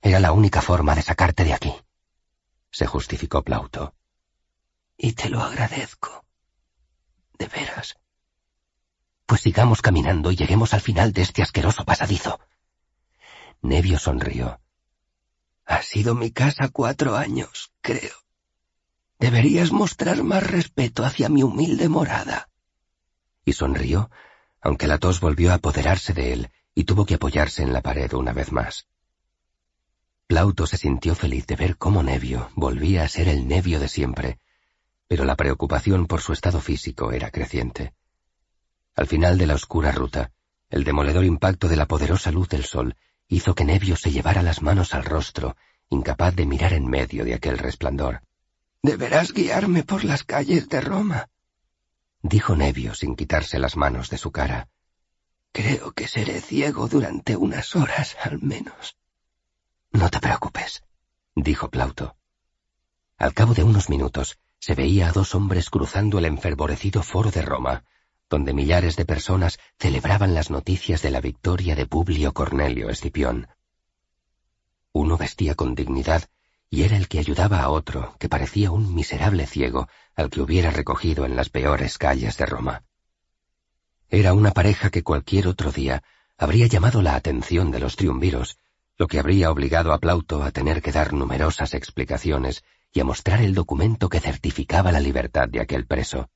Era 0.02 0.20
la 0.20 0.32
única 0.32 0.62
forma 0.62 0.96
de 0.96 1.02
sacarte 1.02 1.44
de 1.44 1.54
aquí, 1.54 1.74
se 2.74 2.88
justificó 2.88 3.44
Plauto. 3.44 3.94
Y 4.98 5.14
te 5.14 5.30
lo 5.30 5.42
agradezco. 5.42 6.26
De 7.38 7.48
veras. 7.48 7.96
Pues 9.28 9.42
sigamos 9.42 9.82
caminando 9.82 10.32
y 10.32 10.36
lleguemos 10.36 10.74
al 10.74 10.82
final 10.82 11.14
de 11.14 11.22
este 11.22 11.44
asqueroso 11.44 11.86
pasadizo. 11.86 12.40
Nevio 13.62 14.00
sonrió. 14.00 14.60
Ha 15.66 15.84
sido 15.84 16.16
mi 16.16 16.32
casa 16.32 16.70
cuatro 16.70 17.16
años, 17.16 17.72
creo. 17.82 18.23
Deberías 19.24 19.72
mostrar 19.72 20.22
más 20.22 20.46
respeto 20.46 21.06
hacia 21.06 21.30
mi 21.30 21.44
humilde 21.44 21.88
morada. 21.88 22.50
Y 23.46 23.54
sonrió, 23.54 24.12
aunque 24.60 24.86
la 24.86 24.98
tos 24.98 25.22
volvió 25.22 25.52
a 25.52 25.56
apoderarse 25.56 26.12
de 26.12 26.34
él 26.34 26.50
y 26.76 26.84
tuvo 26.84 27.06
que 27.06 27.14
apoyarse 27.14 27.64
en 27.64 27.72
la 27.72 27.82
pared 27.82 28.12
una 28.12 28.34
vez 28.34 28.52
más. 28.52 28.86
Plauto 30.28 30.68
se 30.68 30.76
sintió 30.76 31.16
feliz 31.16 31.48
de 31.48 31.56
ver 31.56 31.78
cómo 31.78 32.04
Nevio 32.04 32.50
volvía 32.58 33.06
a 33.06 33.08
ser 33.08 33.30
el 33.30 33.48
Nevio 33.48 33.80
de 33.80 33.88
siempre, 33.88 34.40
pero 35.08 35.24
la 35.24 35.38
preocupación 35.38 36.06
por 36.06 36.20
su 36.20 36.34
estado 36.34 36.60
físico 36.60 37.14
era 37.14 37.32
creciente. 37.32 37.94
Al 38.94 39.08
final 39.08 39.38
de 39.38 39.48
la 39.48 39.56
oscura 39.56 39.94
ruta, 39.94 40.34
el 40.70 40.84
demoledor 40.84 41.24
impacto 41.24 41.70
de 41.70 41.78
la 41.78 41.88
poderosa 41.88 42.30
luz 42.30 42.50
del 42.50 42.66
sol 42.66 42.98
hizo 43.30 43.56
que 43.56 43.64
Nevio 43.64 43.96
se 43.96 44.12
llevara 44.12 44.42
las 44.42 44.62
manos 44.62 44.94
al 44.94 45.06
rostro, 45.06 45.56
incapaz 45.88 46.36
de 46.36 46.46
mirar 46.46 46.74
en 46.74 46.88
medio 46.88 47.24
de 47.24 47.36
aquel 47.36 47.58
resplandor. 47.58 48.22
Deberás 48.84 49.32
guiarme 49.32 49.84
por 49.84 50.04
las 50.04 50.26
calles 50.26 50.68
de 50.68 50.82
Roma, 50.82 51.30
dijo 52.22 52.56
Nevio 52.58 52.94
sin 52.94 53.16
quitarse 53.16 53.58
las 53.58 53.78
manos 53.78 54.10
de 54.10 54.18
su 54.18 54.32
cara. 54.32 54.68
Creo 55.54 55.94
que 55.94 56.08
seré 56.10 56.42
ciego 56.42 56.90
durante 56.90 57.38
unas 57.38 57.78
horas 57.78 58.18
al 58.22 58.42
menos. 58.42 58.98
No 59.94 60.10
te 60.10 60.20
preocupes, 60.20 60.84
dijo 61.34 61.70
Plauto. 61.70 62.18
Al 63.18 63.34
cabo 63.34 63.54
de 63.54 63.64
unos 63.64 63.90
minutos, 63.90 64.38
se 64.60 64.76
veía 64.76 65.08
a 65.08 65.12
dos 65.14 65.34
hombres 65.34 65.70
cruzando 65.70 66.20
el 66.20 66.26
enfervorecido 66.26 67.04
foro 67.04 67.32
de 67.32 67.42
Roma, 67.42 67.86
donde 68.30 68.54
millares 68.54 68.98
de 68.98 69.06
personas 69.06 69.60
celebraban 69.80 70.34
las 70.34 70.50
noticias 70.50 71.02
de 71.02 71.12
la 71.12 71.22
victoria 71.22 71.76
de 71.76 71.86
Publio 71.86 72.34
Cornelio 72.34 72.90
Escipión. 72.90 73.48
Uno 74.92 75.16
vestía 75.16 75.56
con 75.56 75.74
dignidad 75.74 76.30
y 76.74 76.82
era 76.82 76.98
el 76.98 77.08
que 77.08 77.20
ayudaba 77.20 77.62
a 77.62 77.70
otro, 77.70 78.16
que 78.18 78.28
parecía 78.28 78.72
un 78.72 78.96
miserable 78.96 79.46
ciego 79.46 79.88
al 80.16 80.32
que 80.32 80.42
hubiera 80.42 80.72
recogido 80.72 81.24
en 81.24 81.36
las 81.36 81.50
peores 81.50 82.00
calles 82.00 82.36
de 82.38 82.48
Roma. 82.48 82.84
Era 84.10 84.34
una 84.34 84.50
pareja 84.50 84.90
que 84.90 85.04
cualquier 85.04 85.48
otro 85.48 85.72
día 85.72 86.02
habría 86.36 86.66
llamado 86.66 87.04
la 87.04 87.14
atención 87.14 87.70
de 87.70 87.80
los 87.80 87.96
triunviros, 87.96 88.58
lo 88.98 89.06
que 89.06 89.20
habría 89.20 89.52
obligado 89.52 89.94
a 89.94 90.00
Plauto 90.00 90.42
a 90.42 90.50
tener 90.50 90.82
que 90.82 90.92
dar 90.92 91.14
numerosas 91.14 91.76
explicaciones 91.76 92.64
y 92.92 93.02
a 93.02 93.06
mostrar 93.06 93.44
el 93.44 93.54
documento 93.54 94.10
que 94.10 94.20
certificaba 94.20 94.92
la 94.92 95.00
libertad 95.00 95.48
de 95.48 95.62
aquel 95.62 95.86
preso. 95.86 96.32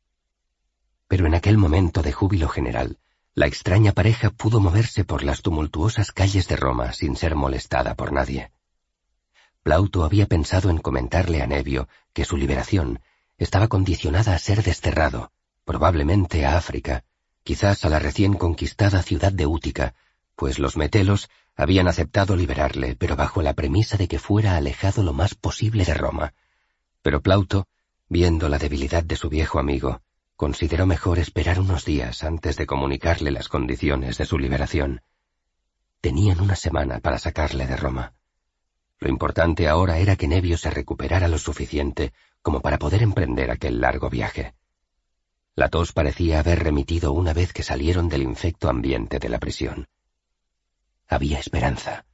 Pero 1.07 1.25
en 1.25 1.33
aquel 1.33 1.57
momento 1.57 2.03
de 2.03 2.11
júbilo 2.11 2.47
general, 2.47 2.99
la 3.33 3.47
extraña 3.47 3.91
pareja 3.91 4.29
pudo 4.29 4.59
moverse 4.59 5.03
por 5.03 5.23
las 5.23 5.41
tumultuosas 5.41 6.11
calles 6.11 6.47
de 6.47 6.57
Roma 6.57 6.93
sin 6.93 7.15
ser 7.15 7.33
molestada 7.33 7.95
por 7.95 8.13
nadie. 8.13 8.51
Plauto 9.67 10.05
había 10.05 10.27
pensado 10.27 10.69
en 10.69 10.77
comentarle 10.77 11.41
a 11.41 11.45
Nevio 11.45 11.89
que 12.13 12.23
su 12.23 12.37
liberación 12.37 13.01
estaba 13.37 13.67
condicionada 13.67 14.33
a 14.33 14.39
ser 14.39 14.63
desterrado, 14.63 15.33
probablemente 15.65 16.45
a 16.45 16.57
África, 16.57 17.03
quizás 17.43 17.83
a 17.83 17.89
la 17.89 17.99
recién 17.99 18.35
conquistada 18.35 19.03
ciudad 19.03 19.33
de 19.33 19.45
Útica, 19.45 19.93
pues 20.37 20.57
los 20.57 20.77
metelos 20.77 21.29
habían 21.53 21.89
aceptado 21.89 22.37
liberarle, 22.37 22.95
pero 22.95 23.17
bajo 23.17 23.41
la 23.41 23.55
premisa 23.55 23.97
de 23.97 24.07
que 24.07 24.19
fuera 24.19 24.55
alejado 24.55 25.03
lo 25.03 25.11
más 25.11 25.35
posible 25.35 25.83
de 25.83 25.95
Roma. 25.95 26.33
Pero 27.01 27.21
Plauto, 27.21 27.67
viendo 28.07 28.47
la 28.47 28.59
debilidad 28.59 29.03
de 29.03 29.17
su 29.17 29.27
viejo 29.27 29.59
amigo, 29.59 29.99
consideró 30.37 30.85
mejor 30.85 31.19
esperar 31.19 31.59
unos 31.59 31.83
días 31.83 32.23
antes 32.23 32.55
de 32.55 32.65
comunicarle 32.65 33.31
las 33.31 33.49
condiciones 33.49 34.17
de 34.17 34.25
su 34.25 34.39
liberación. 34.39 35.01
Tenían 35.99 36.39
una 36.39 36.55
semana 36.55 37.01
para 37.01 37.19
sacarle 37.19 37.67
de 37.67 37.75
Roma. 37.75 38.13
Lo 38.99 39.09
importante 39.09 39.67
ahora 39.67 39.99
era 39.99 40.15
que 40.15 40.27
Nevio 40.27 40.57
se 40.57 40.71
recuperara 40.71 41.27
lo 41.27 41.37
suficiente 41.37 42.13
como 42.41 42.61
para 42.61 42.79
poder 42.79 43.03
emprender 43.03 43.51
aquel 43.51 43.79
largo 43.79 44.09
viaje. 44.09 44.55
La 45.55 45.69
tos 45.69 45.91
parecía 45.91 46.39
haber 46.39 46.63
remitido 46.63 47.13
una 47.13 47.33
vez 47.33 47.53
que 47.53 47.63
salieron 47.63 48.09
del 48.09 48.23
infecto 48.23 48.69
ambiente 48.69 49.19
de 49.19 49.29
la 49.29 49.39
prisión. 49.39 49.87
Había 51.07 51.39
esperanza. 51.39 52.05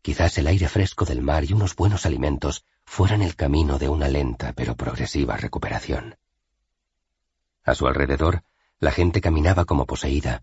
Quizás 0.00 0.36
el 0.38 0.48
aire 0.48 0.68
fresco 0.68 1.04
del 1.04 1.22
mar 1.22 1.44
y 1.44 1.52
unos 1.52 1.76
buenos 1.76 2.06
alimentos 2.06 2.64
fueran 2.84 3.22
el 3.22 3.36
camino 3.36 3.78
de 3.78 3.88
una 3.88 4.08
lenta 4.08 4.52
pero 4.52 4.76
progresiva 4.76 5.36
recuperación. 5.36 6.16
A 7.64 7.74
su 7.74 7.86
alrededor, 7.86 8.42
la 8.80 8.90
gente 8.90 9.20
caminaba 9.20 9.64
como 9.64 9.86
poseída. 9.86 10.42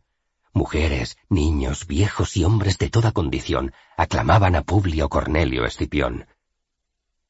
Mujeres, 0.53 1.17
niños, 1.29 1.85
viejos 1.85 2.35
y 2.35 2.43
hombres 2.43 2.77
de 2.77 2.89
toda 2.89 3.11
condición 3.11 3.73
aclamaban 3.95 4.55
a 4.55 4.63
Publio 4.63 5.07
Cornelio 5.07 5.65
Escipión. 5.65 6.25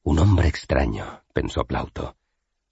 Un 0.04 0.20
hombre 0.20 0.48
extraño, 0.48 1.24
pensó 1.34 1.66
Plauto. 1.66 2.16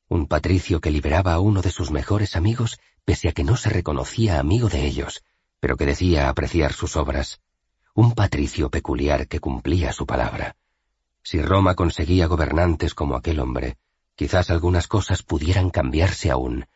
Un 0.08 0.26
patricio 0.28 0.80
que 0.80 0.90
liberaba 0.90 1.34
a 1.34 1.40
uno 1.40 1.62
de 1.62 1.70
sus 1.70 1.92
mejores 1.92 2.38
amigos 2.38 2.80
pese 3.04 3.28
a 3.30 3.34
que 3.34 3.44
no 3.44 3.58
se 3.58 3.70
reconocía 3.70 4.40
amigo 4.40 4.70
de 4.70 4.86
ellos, 4.86 5.24
pero 5.60 5.76
que 5.76 5.86
decía 5.86 6.30
apreciar 6.30 6.72
sus 6.72 6.96
obras. 6.96 7.42
Un 7.94 8.14
patricio 8.14 8.70
peculiar 8.70 9.28
que 9.28 9.40
cumplía 9.40 9.92
su 9.92 10.06
palabra. 10.06 10.56
Si 11.24 11.42
Roma 11.42 11.76
conseguía 11.76 12.28
gobernantes 12.28 12.94
como 12.94 13.16
aquel 13.16 13.40
hombre, 13.42 13.78
quizás 14.16 14.50
algunas 14.50 14.88
cosas 14.88 15.24
pudieran 15.24 15.70
cambiarse 15.70 16.32
aún, 16.32 16.68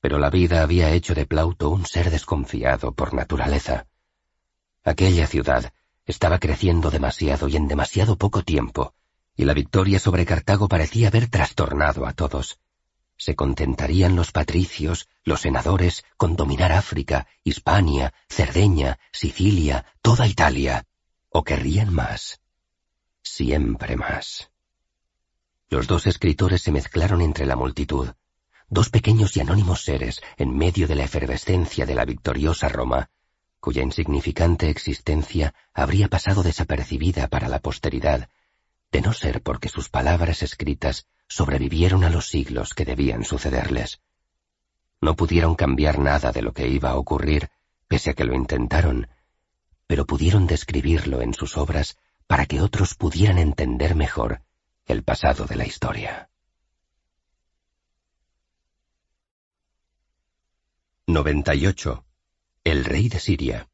pero 0.00 0.18
la 0.18 0.30
vida 0.30 0.62
había 0.62 0.90
hecho 0.92 1.14
de 1.14 1.26
Plauto 1.26 1.70
un 1.70 1.86
ser 1.86 2.10
desconfiado 2.10 2.92
por 2.92 3.14
naturaleza. 3.14 3.86
Aquella 4.82 5.26
ciudad 5.26 5.72
estaba 6.06 6.38
creciendo 6.38 6.90
demasiado 6.90 7.48
y 7.48 7.56
en 7.56 7.68
demasiado 7.68 8.16
poco 8.16 8.42
tiempo, 8.42 8.94
y 9.36 9.44
la 9.44 9.54
victoria 9.54 9.98
sobre 9.98 10.26
Cartago 10.26 10.68
parecía 10.68 11.08
haber 11.08 11.28
trastornado 11.28 12.06
a 12.06 12.14
todos. 12.14 12.58
¿Se 13.16 13.36
contentarían 13.36 14.16
los 14.16 14.32
patricios, 14.32 15.08
los 15.24 15.42
senadores, 15.42 16.04
con 16.16 16.36
dominar 16.36 16.72
África, 16.72 17.26
Hispania, 17.44 18.14
Cerdeña, 18.30 18.98
Sicilia, 19.12 19.84
toda 20.00 20.26
Italia? 20.26 20.86
¿O 21.28 21.44
querrían 21.44 21.92
más? 21.92 22.40
Siempre 23.22 23.96
más. 23.96 24.50
Los 25.68 25.86
dos 25.86 26.06
escritores 26.06 26.62
se 26.62 26.72
mezclaron 26.72 27.20
entre 27.20 27.44
la 27.44 27.56
multitud, 27.56 28.08
dos 28.70 28.88
pequeños 28.88 29.36
y 29.36 29.40
anónimos 29.40 29.82
seres 29.82 30.22
en 30.36 30.56
medio 30.56 30.86
de 30.86 30.94
la 30.94 31.04
efervescencia 31.04 31.84
de 31.86 31.94
la 31.96 32.04
victoriosa 32.04 32.68
Roma, 32.68 33.10
cuya 33.58 33.82
insignificante 33.82 34.70
existencia 34.70 35.52
habría 35.74 36.08
pasado 36.08 36.42
desapercibida 36.44 37.26
para 37.26 37.48
la 37.48 37.58
posteridad, 37.58 38.28
de 38.92 39.00
no 39.02 39.12
ser 39.12 39.42
porque 39.42 39.68
sus 39.68 39.88
palabras 39.88 40.42
escritas 40.42 41.06
sobrevivieron 41.28 42.04
a 42.04 42.10
los 42.10 42.28
siglos 42.28 42.72
que 42.72 42.84
debían 42.84 43.24
sucederles. 43.24 44.00
No 45.00 45.16
pudieron 45.16 45.56
cambiar 45.56 45.98
nada 45.98 46.30
de 46.30 46.42
lo 46.42 46.52
que 46.52 46.68
iba 46.68 46.90
a 46.90 46.96
ocurrir, 46.96 47.50
pese 47.88 48.10
a 48.10 48.14
que 48.14 48.24
lo 48.24 48.34
intentaron, 48.34 49.08
pero 49.88 50.06
pudieron 50.06 50.46
describirlo 50.46 51.22
en 51.22 51.34
sus 51.34 51.56
obras 51.56 51.96
para 52.28 52.46
que 52.46 52.60
otros 52.60 52.94
pudieran 52.94 53.38
entender 53.38 53.96
mejor 53.96 54.42
el 54.86 55.02
pasado 55.02 55.46
de 55.46 55.56
la 55.56 55.66
historia. 55.66 56.29
98. 61.12 62.04
El 62.62 62.84
rey 62.84 63.08
de 63.08 63.18
Siria. 63.18 63.68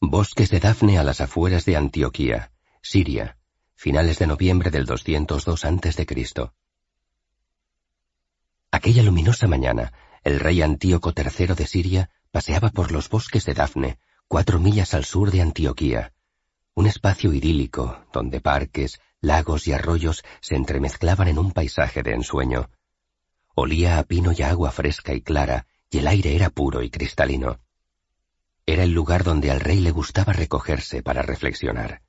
Bosques 0.00 0.48
de 0.48 0.60
Dafne 0.60 0.98
a 0.98 1.04
las 1.04 1.20
afueras 1.20 1.66
de 1.66 1.76
Antioquía, 1.76 2.52
Siria, 2.80 3.36
finales 3.74 4.18
de 4.18 4.26
noviembre 4.26 4.70
del 4.70 4.86
202 4.86 5.64
a.C. 5.64 6.06
Aquella 8.70 9.02
luminosa 9.02 9.46
mañana, 9.46 9.92
el 10.22 10.40
rey 10.40 10.62
Antíoco 10.62 11.12
III 11.14 11.54
de 11.54 11.66
Siria 11.66 12.10
paseaba 12.30 12.70
por 12.70 12.92
los 12.92 13.10
bosques 13.10 13.44
de 13.44 13.52
Dafne, 13.52 13.98
cuatro 14.26 14.58
millas 14.58 14.94
al 14.94 15.04
sur 15.04 15.30
de 15.30 15.42
Antioquía, 15.42 16.14
un 16.72 16.86
espacio 16.86 17.34
idílico 17.34 18.06
donde 18.10 18.40
parques, 18.40 19.00
lagos 19.20 19.68
y 19.68 19.72
arroyos 19.72 20.24
se 20.40 20.56
entremezclaban 20.56 21.28
en 21.28 21.38
un 21.38 21.52
paisaje 21.52 22.02
de 22.02 22.14
ensueño. 22.14 22.70
Olía 23.54 23.98
a 23.98 24.04
pino 24.04 24.32
y 24.32 24.42
agua 24.42 24.72
fresca 24.72 25.12
y 25.12 25.20
clara, 25.20 25.66
y 25.90 25.98
el 25.98 26.06
aire 26.06 26.34
era 26.34 26.50
puro 26.50 26.82
y 26.82 26.90
cristalino. 26.90 27.60
Era 28.66 28.82
el 28.84 28.92
lugar 28.92 29.24
donde 29.24 29.50
al 29.50 29.60
rey 29.60 29.80
le 29.80 29.90
gustaba 29.90 30.32
recogerse 30.32 31.02
para 31.02 31.22
reflexionar. 31.22 32.02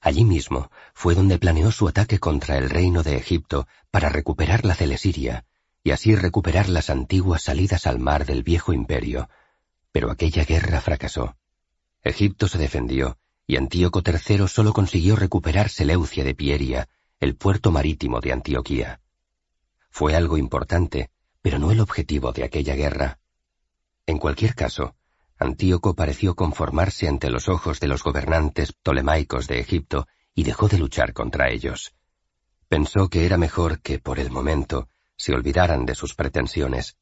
Allí 0.00 0.24
mismo 0.24 0.70
fue 0.94 1.14
donde 1.14 1.38
planeó 1.38 1.70
su 1.70 1.88
ataque 1.88 2.18
contra 2.18 2.56
el 2.56 2.70
reino 2.70 3.02
de 3.02 3.16
Egipto 3.16 3.66
para 3.90 4.08
recuperar 4.08 4.64
la 4.64 4.74
Celesiria 4.74 5.44
y 5.82 5.92
así 5.92 6.14
recuperar 6.14 6.68
las 6.68 6.90
antiguas 6.90 7.42
salidas 7.42 7.86
al 7.86 7.98
mar 7.98 8.26
del 8.26 8.42
viejo 8.42 8.72
imperio, 8.72 9.28
pero 9.92 10.10
aquella 10.10 10.44
guerra 10.44 10.80
fracasó. 10.80 11.36
Egipto 12.02 12.48
se 12.48 12.58
defendió, 12.58 13.18
y 13.46 13.56
Antíoco 13.56 14.02
III 14.04 14.46
solo 14.48 14.72
consiguió 14.72 15.16
recuperar 15.16 15.68
Seleucia 15.68 16.24
de 16.24 16.34
Pieria, 16.34 16.88
el 17.18 17.36
puerto 17.36 17.70
marítimo 17.70 18.20
de 18.20 18.32
Antioquía. 18.32 19.00
Fue 19.90 20.14
algo 20.14 20.38
importante, 20.38 21.10
pero 21.42 21.58
no 21.58 21.70
el 21.70 21.80
objetivo 21.80 22.32
de 22.32 22.44
aquella 22.44 22.74
guerra. 22.74 23.18
En 24.06 24.18
cualquier 24.18 24.54
caso, 24.54 24.96
Antíoco 25.38 25.94
pareció 25.94 26.34
conformarse 26.34 27.08
ante 27.08 27.30
los 27.30 27.48
ojos 27.48 27.80
de 27.80 27.88
los 27.88 28.02
gobernantes 28.02 28.72
ptolemaicos 28.72 29.46
de 29.46 29.60
Egipto 29.60 30.06
y 30.34 30.42
dejó 30.42 30.68
de 30.68 30.78
luchar 30.78 31.12
contra 31.12 31.50
ellos. 31.50 31.94
Pensó 32.68 33.08
que 33.08 33.24
era 33.24 33.36
mejor 33.36 33.80
que, 33.80 33.98
por 33.98 34.18
el 34.18 34.30
momento, 34.30 34.88
se 35.16 35.32
olvidaran 35.34 35.86
de 35.86 35.94
sus 35.94 36.14
pretensiones. 36.14 36.96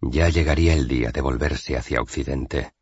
Ya 0.00 0.28
llegaría 0.28 0.74
el 0.74 0.88
día 0.88 1.10
de 1.10 1.20
volverse 1.20 1.76
hacia 1.76 2.00
Occidente. 2.00 2.72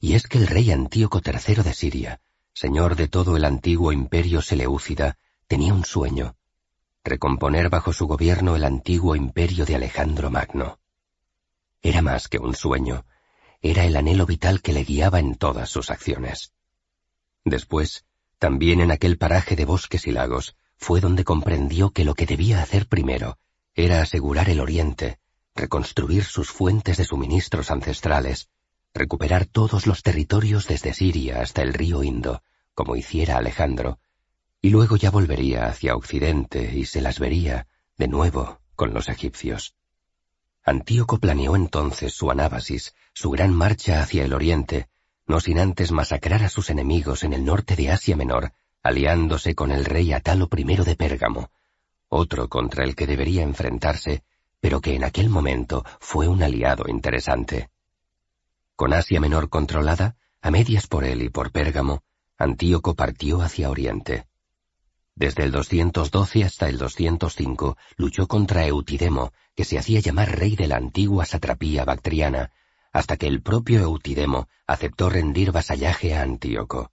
Y 0.00 0.14
es 0.14 0.26
que 0.26 0.38
el 0.38 0.46
rey 0.46 0.72
Antíoco 0.72 1.20
III 1.24 1.62
de 1.62 1.74
Siria, 1.74 2.20
señor 2.54 2.96
de 2.96 3.08
todo 3.08 3.36
el 3.36 3.44
antiguo 3.44 3.92
imperio 3.92 4.42
Seleucida, 4.42 5.16
tenía 5.46 5.74
un 5.74 5.84
sueño, 5.84 6.36
recomponer 7.04 7.68
bajo 7.68 7.92
su 7.92 8.06
gobierno 8.06 8.56
el 8.56 8.64
antiguo 8.64 9.16
imperio 9.16 9.64
de 9.64 9.74
Alejandro 9.74 10.30
Magno. 10.30 10.78
Era 11.82 12.02
más 12.02 12.28
que 12.28 12.38
un 12.38 12.54
sueño, 12.54 13.04
era 13.60 13.84
el 13.84 13.96
anhelo 13.96 14.26
vital 14.26 14.62
que 14.62 14.72
le 14.72 14.84
guiaba 14.84 15.18
en 15.18 15.34
todas 15.34 15.68
sus 15.68 15.90
acciones. 15.90 16.52
Después, 17.44 18.04
también 18.38 18.80
en 18.80 18.90
aquel 18.90 19.18
paraje 19.18 19.56
de 19.56 19.64
bosques 19.64 20.06
y 20.06 20.12
lagos, 20.12 20.56
fue 20.76 21.00
donde 21.00 21.24
comprendió 21.24 21.90
que 21.90 22.04
lo 22.04 22.14
que 22.14 22.26
debía 22.26 22.62
hacer 22.62 22.88
primero 22.88 23.38
era 23.74 24.02
asegurar 24.02 24.50
el 24.50 24.60
Oriente, 24.60 25.18
reconstruir 25.54 26.24
sus 26.24 26.50
fuentes 26.50 26.96
de 26.96 27.04
suministros 27.04 27.70
ancestrales, 27.70 28.48
recuperar 28.92 29.46
todos 29.46 29.86
los 29.86 30.02
territorios 30.02 30.66
desde 30.66 30.92
Siria 30.92 31.40
hasta 31.40 31.62
el 31.62 31.72
río 31.72 32.02
Indo, 32.02 32.42
como 32.74 32.96
hiciera 32.96 33.36
Alejandro, 33.36 33.98
y 34.62 34.70
luego 34.70 34.96
ya 34.96 35.10
volvería 35.10 35.66
hacia 35.66 35.96
Occidente 35.96 36.72
y 36.72 36.86
se 36.86 37.02
las 37.02 37.18
vería, 37.18 37.66
de 37.98 38.06
nuevo, 38.06 38.60
con 38.76 38.94
los 38.94 39.08
egipcios. 39.08 39.74
Antíoco 40.64 41.18
planeó 41.18 41.56
entonces 41.56 42.14
su 42.14 42.30
anábasis, 42.30 42.94
su 43.12 43.30
gran 43.30 43.52
marcha 43.52 44.00
hacia 44.00 44.24
el 44.24 44.32
oriente, 44.32 44.88
no 45.26 45.40
sin 45.40 45.58
antes 45.58 45.90
masacrar 45.90 46.44
a 46.44 46.48
sus 46.48 46.70
enemigos 46.70 47.24
en 47.24 47.32
el 47.32 47.44
norte 47.44 47.74
de 47.74 47.90
Asia 47.90 48.14
Menor, 48.14 48.52
aliándose 48.84 49.56
con 49.56 49.72
el 49.72 49.84
rey 49.84 50.12
Atalo 50.12 50.48
I 50.56 50.64
de 50.76 50.94
Pérgamo, 50.96 51.50
otro 52.08 52.48
contra 52.48 52.84
el 52.84 52.94
que 52.94 53.08
debería 53.08 53.42
enfrentarse, 53.42 54.22
pero 54.60 54.80
que 54.80 54.94
en 54.94 55.02
aquel 55.02 55.28
momento 55.28 55.84
fue 55.98 56.28
un 56.28 56.40
aliado 56.40 56.84
interesante. 56.86 57.70
Con 58.76 58.92
Asia 58.92 59.20
Menor 59.20 59.48
controlada, 59.48 60.16
a 60.40 60.52
medias 60.52 60.86
por 60.86 61.04
él 61.04 61.22
y 61.22 61.30
por 61.30 61.50
Pérgamo, 61.50 62.04
Antíoco 62.38 62.94
partió 62.94 63.42
hacia 63.42 63.68
Oriente. 63.68 64.26
Desde 65.14 65.44
el 65.44 65.52
212 65.52 66.44
hasta 66.44 66.68
el 66.68 66.78
205 66.78 67.76
luchó 67.96 68.26
contra 68.26 68.66
Eutidemo, 68.66 69.32
que 69.54 69.64
se 69.64 69.78
hacía 69.78 70.00
llamar 70.00 70.38
rey 70.38 70.56
de 70.56 70.66
la 70.66 70.76
antigua 70.76 71.26
satrapía 71.26 71.84
bactriana, 71.84 72.50
hasta 72.92 73.16
que 73.16 73.26
el 73.26 73.42
propio 73.42 73.80
Eutidemo 73.80 74.48
aceptó 74.66 75.10
rendir 75.10 75.52
vasallaje 75.52 76.14
a 76.14 76.22
Antíoco. 76.22 76.92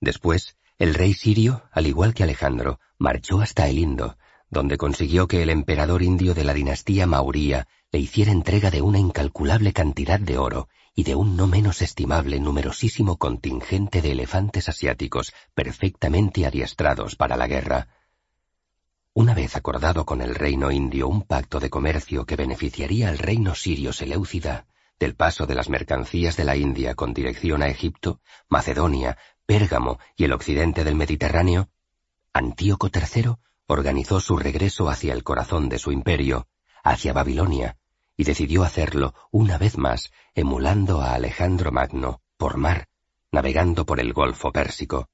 Después, 0.00 0.56
el 0.78 0.94
rey 0.94 1.14
sirio, 1.14 1.64
al 1.72 1.86
igual 1.86 2.14
que 2.14 2.22
Alejandro, 2.22 2.78
marchó 2.98 3.40
hasta 3.40 3.68
el 3.68 3.78
Indo, 3.78 4.16
donde 4.50 4.76
consiguió 4.76 5.26
que 5.26 5.42
el 5.42 5.50
emperador 5.50 6.02
indio 6.02 6.34
de 6.34 6.44
la 6.44 6.54
dinastía 6.54 7.06
Mauría 7.06 7.66
le 7.90 7.98
hiciera 7.98 8.30
entrega 8.30 8.70
de 8.70 8.82
una 8.82 8.98
incalculable 8.98 9.72
cantidad 9.72 10.20
de 10.20 10.38
oro 10.38 10.68
y 10.98 11.04
de 11.04 11.14
un 11.14 11.36
no 11.36 11.46
menos 11.46 11.82
estimable 11.82 12.40
numerosísimo 12.40 13.18
contingente 13.18 14.00
de 14.00 14.12
elefantes 14.12 14.70
asiáticos 14.70 15.34
perfectamente 15.54 16.46
adiestrados 16.46 17.16
para 17.16 17.36
la 17.36 17.46
guerra. 17.46 17.88
Una 19.12 19.34
vez 19.34 19.56
acordado 19.56 20.06
con 20.06 20.22
el 20.22 20.34
reino 20.34 20.70
indio 20.70 21.06
un 21.06 21.22
pacto 21.22 21.60
de 21.60 21.68
comercio 21.68 22.24
que 22.24 22.34
beneficiaría 22.34 23.10
al 23.10 23.18
reino 23.18 23.54
sirio 23.54 23.92
Seleucida 23.92 24.66
del 24.98 25.14
paso 25.14 25.46
de 25.46 25.54
las 25.54 25.68
mercancías 25.68 26.34
de 26.38 26.44
la 26.44 26.56
India 26.56 26.94
con 26.94 27.12
dirección 27.12 27.62
a 27.62 27.68
Egipto, 27.68 28.20
Macedonia, 28.48 29.18
Pérgamo 29.44 29.98
y 30.16 30.24
el 30.24 30.32
occidente 30.32 30.82
del 30.82 30.94
Mediterráneo, 30.94 31.68
Antíoco 32.32 32.88
III 32.88 33.34
organizó 33.66 34.20
su 34.20 34.38
regreso 34.38 34.88
hacia 34.88 35.12
el 35.12 35.24
corazón 35.24 35.68
de 35.68 35.78
su 35.78 35.92
imperio, 35.92 36.48
hacia 36.82 37.12
Babilonia, 37.12 37.76
y 38.16 38.24
decidió 38.24 38.64
hacerlo 38.64 39.14
una 39.30 39.58
vez 39.58 39.76
más 39.76 40.12
emulando 40.34 41.00
a 41.00 41.14
Alejandro 41.14 41.70
Magno 41.70 42.22
por 42.36 42.56
mar, 42.56 42.88
navegando 43.30 43.84
por 43.84 44.00
el 44.00 44.12
Golfo 44.12 44.52
Pérsico, 44.52 45.08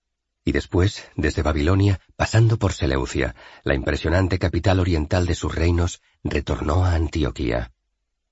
y 0.44 0.52
después, 0.52 1.04
desde 1.16 1.42
Babilonia, 1.42 2.00
pasando 2.16 2.58
por 2.58 2.72
Seleucia, 2.72 3.34
la 3.62 3.74
impresionante 3.74 4.38
capital 4.38 4.80
oriental 4.80 5.26
de 5.26 5.34
sus 5.34 5.54
reinos, 5.54 6.02
retornó 6.24 6.84
a 6.84 6.94
Antioquía. 6.94 7.72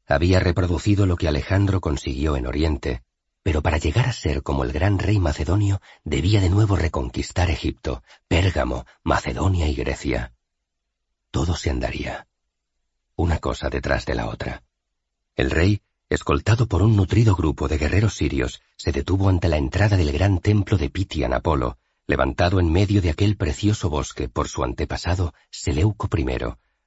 Había 0.07 0.41
reproducido 0.41 1.07
lo 1.07 1.17
que 1.17 1.29
Alejandro 1.29 1.81
consiguió 1.81 2.37
en 2.37 2.47
Oriente, 2.47 3.03
pero 3.45 3.63
para 3.63 3.79
llegar 3.79 4.07
a 4.07 4.13
ser 4.13 4.43
como 4.43 4.65
el 4.65 4.73
gran 4.73 4.99
rey 4.99 5.19
macedonio 5.19 5.81
debía 6.05 6.41
de 6.41 6.51
nuevo 6.51 6.77
reconquistar 6.77 7.49
Egipto, 7.49 8.03
Pérgamo, 8.27 8.87
Macedonia 9.05 9.69
y 9.69 9.75
Grecia. 9.75 10.33
Todo 11.31 11.55
se 11.57 11.71
andaría 11.71 12.27
una 13.21 13.39
cosa 13.39 13.69
detrás 13.69 14.07
de 14.07 14.15
la 14.15 14.29
otra. 14.29 14.63
El 15.37 15.51
rey, 15.51 15.83
escoltado 16.09 16.67
por 16.67 16.83
un 16.83 16.97
nutrido 16.97 17.37
grupo 17.37 17.69
de 17.69 17.79
guerreros 17.79 18.15
sirios, 18.15 18.63
se 18.77 18.93
detuvo 18.93 19.29
ante 19.29 19.49
la 19.49 19.59
entrada 19.59 19.97
del 19.97 20.11
gran 20.13 20.41
templo 20.41 20.79
de 20.79 20.91
Pitian 20.91 21.35
Apolo, 21.35 21.79
levantado 22.07 22.59
en 22.59 22.73
medio 22.73 23.01
de 23.03 23.11
aquel 23.11 23.37
precioso 23.37 23.91
bosque 23.91 24.29
por 24.29 24.49
su 24.49 24.65
antepasado 24.65 25.35
Seleuco 25.51 26.09
I, 26.17 26.27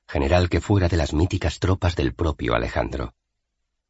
general 0.07 0.49
que 0.49 0.60
fuera 0.60 0.89
de 0.89 0.97
las 0.97 1.14
míticas 1.14 1.60
tropas 1.60 1.95
del 1.95 2.14
propio 2.14 2.55
Alejandro. 2.55 3.14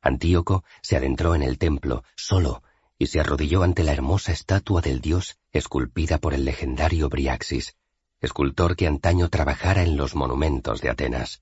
Antíoco 0.02 0.64
se 0.82 0.98
adentró 0.98 1.34
en 1.34 1.44
el 1.44 1.58
templo, 1.58 2.04
solo, 2.16 2.62
y 3.00 3.08
se 3.08 3.20
arrodilló 3.20 3.64
ante 3.64 3.84
la 3.84 3.94
hermosa 3.94 4.34
estatua 4.34 4.82
del 4.82 5.02
dios 5.02 5.38
esculpida 5.52 6.18
por 6.18 6.34
el 6.34 6.46
legendario 6.46 7.10
Briaxis, 7.10 7.76
escultor 8.22 8.76
que 8.76 8.88
antaño 8.88 9.30
trabajara 9.30 9.82
en 9.84 9.98
los 9.98 10.14
monumentos 10.14 10.82
de 10.82 10.90
Atenas. 10.90 11.42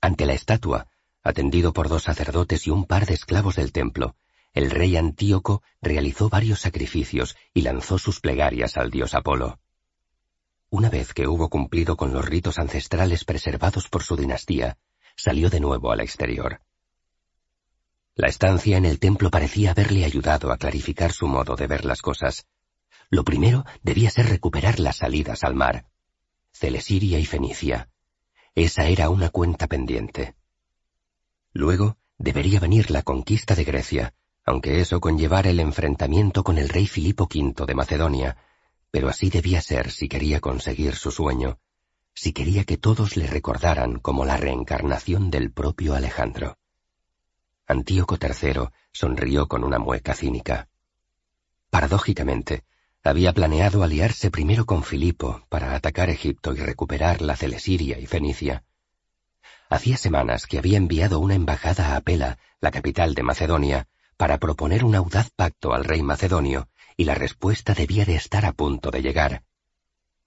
Ante 0.00 0.26
la 0.26 0.34
estatua, 0.34 0.88
atendido 1.22 1.72
por 1.72 1.88
dos 1.88 2.04
sacerdotes 2.04 2.66
y 2.66 2.70
un 2.70 2.84
par 2.84 3.06
de 3.06 3.14
esclavos 3.14 3.56
del 3.56 3.72
templo, 3.72 4.16
el 4.52 4.70
rey 4.70 4.96
Antíoco 4.96 5.62
realizó 5.82 6.28
varios 6.28 6.60
sacrificios 6.60 7.36
y 7.52 7.62
lanzó 7.62 7.98
sus 7.98 8.20
plegarias 8.20 8.76
al 8.76 8.90
dios 8.90 9.14
Apolo. 9.14 9.60
Una 10.70 10.88
vez 10.88 11.12
que 11.12 11.28
hubo 11.28 11.48
cumplido 11.48 11.96
con 11.96 12.12
los 12.12 12.24
ritos 12.24 12.58
ancestrales 12.58 13.24
preservados 13.24 13.88
por 13.88 14.02
su 14.02 14.16
dinastía, 14.16 14.78
salió 15.16 15.50
de 15.50 15.60
nuevo 15.60 15.92
al 15.92 16.00
exterior. 16.00 16.60
La 18.14 18.28
estancia 18.28 18.78
en 18.78 18.86
el 18.86 18.98
templo 18.98 19.30
parecía 19.30 19.72
haberle 19.72 20.04
ayudado 20.04 20.50
a 20.50 20.56
clarificar 20.56 21.12
su 21.12 21.26
modo 21.26 21.54
de 21.54 21.66
ver 21.66 21.84
las 21.84 22.00
cosas. 22.00 22.46
Lo 23.10 23.24
primero 23.24 23.64
debía 23.82 24.10
ser 24.10 24.28
recuperar 24.28 24.80
las 24.80 24.96
salidas 24.96 25.44
al 25.44 25.54
mar. 25.54 25.86
Celesiria 26.50 27.18
y 27.18 27.26
Fenicia, 27.26 27.90
esa 28.56 28.86
era 28.88 29.10
una 29.10 29.28
cuenta 29.28 29.66
pendiente. 29.66 30.34
Luego 31.52 31.98
debería 32.16 32.58
venir 32.58 32.90
la 32.90 33.02
conquista 33.02 33.54
de 33.54 33.64
Grecia, 33.64 34.14
aunque 34.46 34.80
eso 34.80 34.98
conllevara 34.98 35.50
el 35.50 35.60
enfrentamiento 35.60 36.42
con 36.42 36.56
el 36.56 36.70
rey 36.70 36.86
Filipo 36.86 37.24
V 37.24 37.66
de 37.66 37.74
Macedonia, 37.74 38.38
pero 38.90 39.10
así 39.10 39.28
debía 39.28 39.60
ser 39.60 39.90
si 39.90 40.08
quería 40.08 40.40
conseguir 40.40 40.96
su 40.96 41.10
sueño, 41.10 41.58
si 42.14 42.32
quería 42.32 42.64
que 42.64 42.78
todos 42.78 43.18
le 43.18 43.26
recordaran 43.26 43.98
como 43.98 44.24
la 44.24 44.38
reencarnación 44.38 45.30
del 45.30 45.52
propio 45.52 45.94
Alejandro. 45.94 46.56
Antíoco 47.66 48.16
III 48.18 48.70
sonrió 48.90 49.48
con 49.48 49.64
una 49.64 49.78
mueca 49.78 50.14
cínica. 50.14 50.70
Paradójicamente, 51.68 52.64
había 53.06 53.32
planeado 53.32 53.82
aliarse 53.82 54.30
primero 54.30 54.66
con 54.66 54.82
Filipo 54.82 55.42
para 55.48 55.74
atacar 55.74 56.10
Egipto 56.10 56.54
y 56.54 56.58
recuperar 56.58 57.22
la 57.22 57.36
Celesiria 57.36 57.98
y 57.98 58.06
Fenicia. 58.06 58.64
Hacía 59.68 59.96
semanas 59.96 60.46
que 60.46 60.58
había 60.58 60.76
enviado 60.76 61.18
una 61.20 61.34
embajada 61.34 61.96
a 61.96 62.00
Pela, 62.00 62.38
la 62.60 62.70
capital 62.70 63.14
de 63.14 63.22
Macedonia, 63.22 63.88
para 64.16 64.38
proponer 64.38 64.84
un 64.84 64.94
audaz 64.94 65.30
pacto 65.30 65.72
al 65.72 65.84
rey 65.84 66.02
macedonio, 66.02 66.68
y 66.96 67.04
la 67.04 67.14
respuesta 67.14 67.74
debía 67.74 68.04
de 68.04 68.16
estar 68.16 68.46
a 68.46 68.52
punto 68.52 68.90
de 68.90 69.02
llegar. 69.02 69.42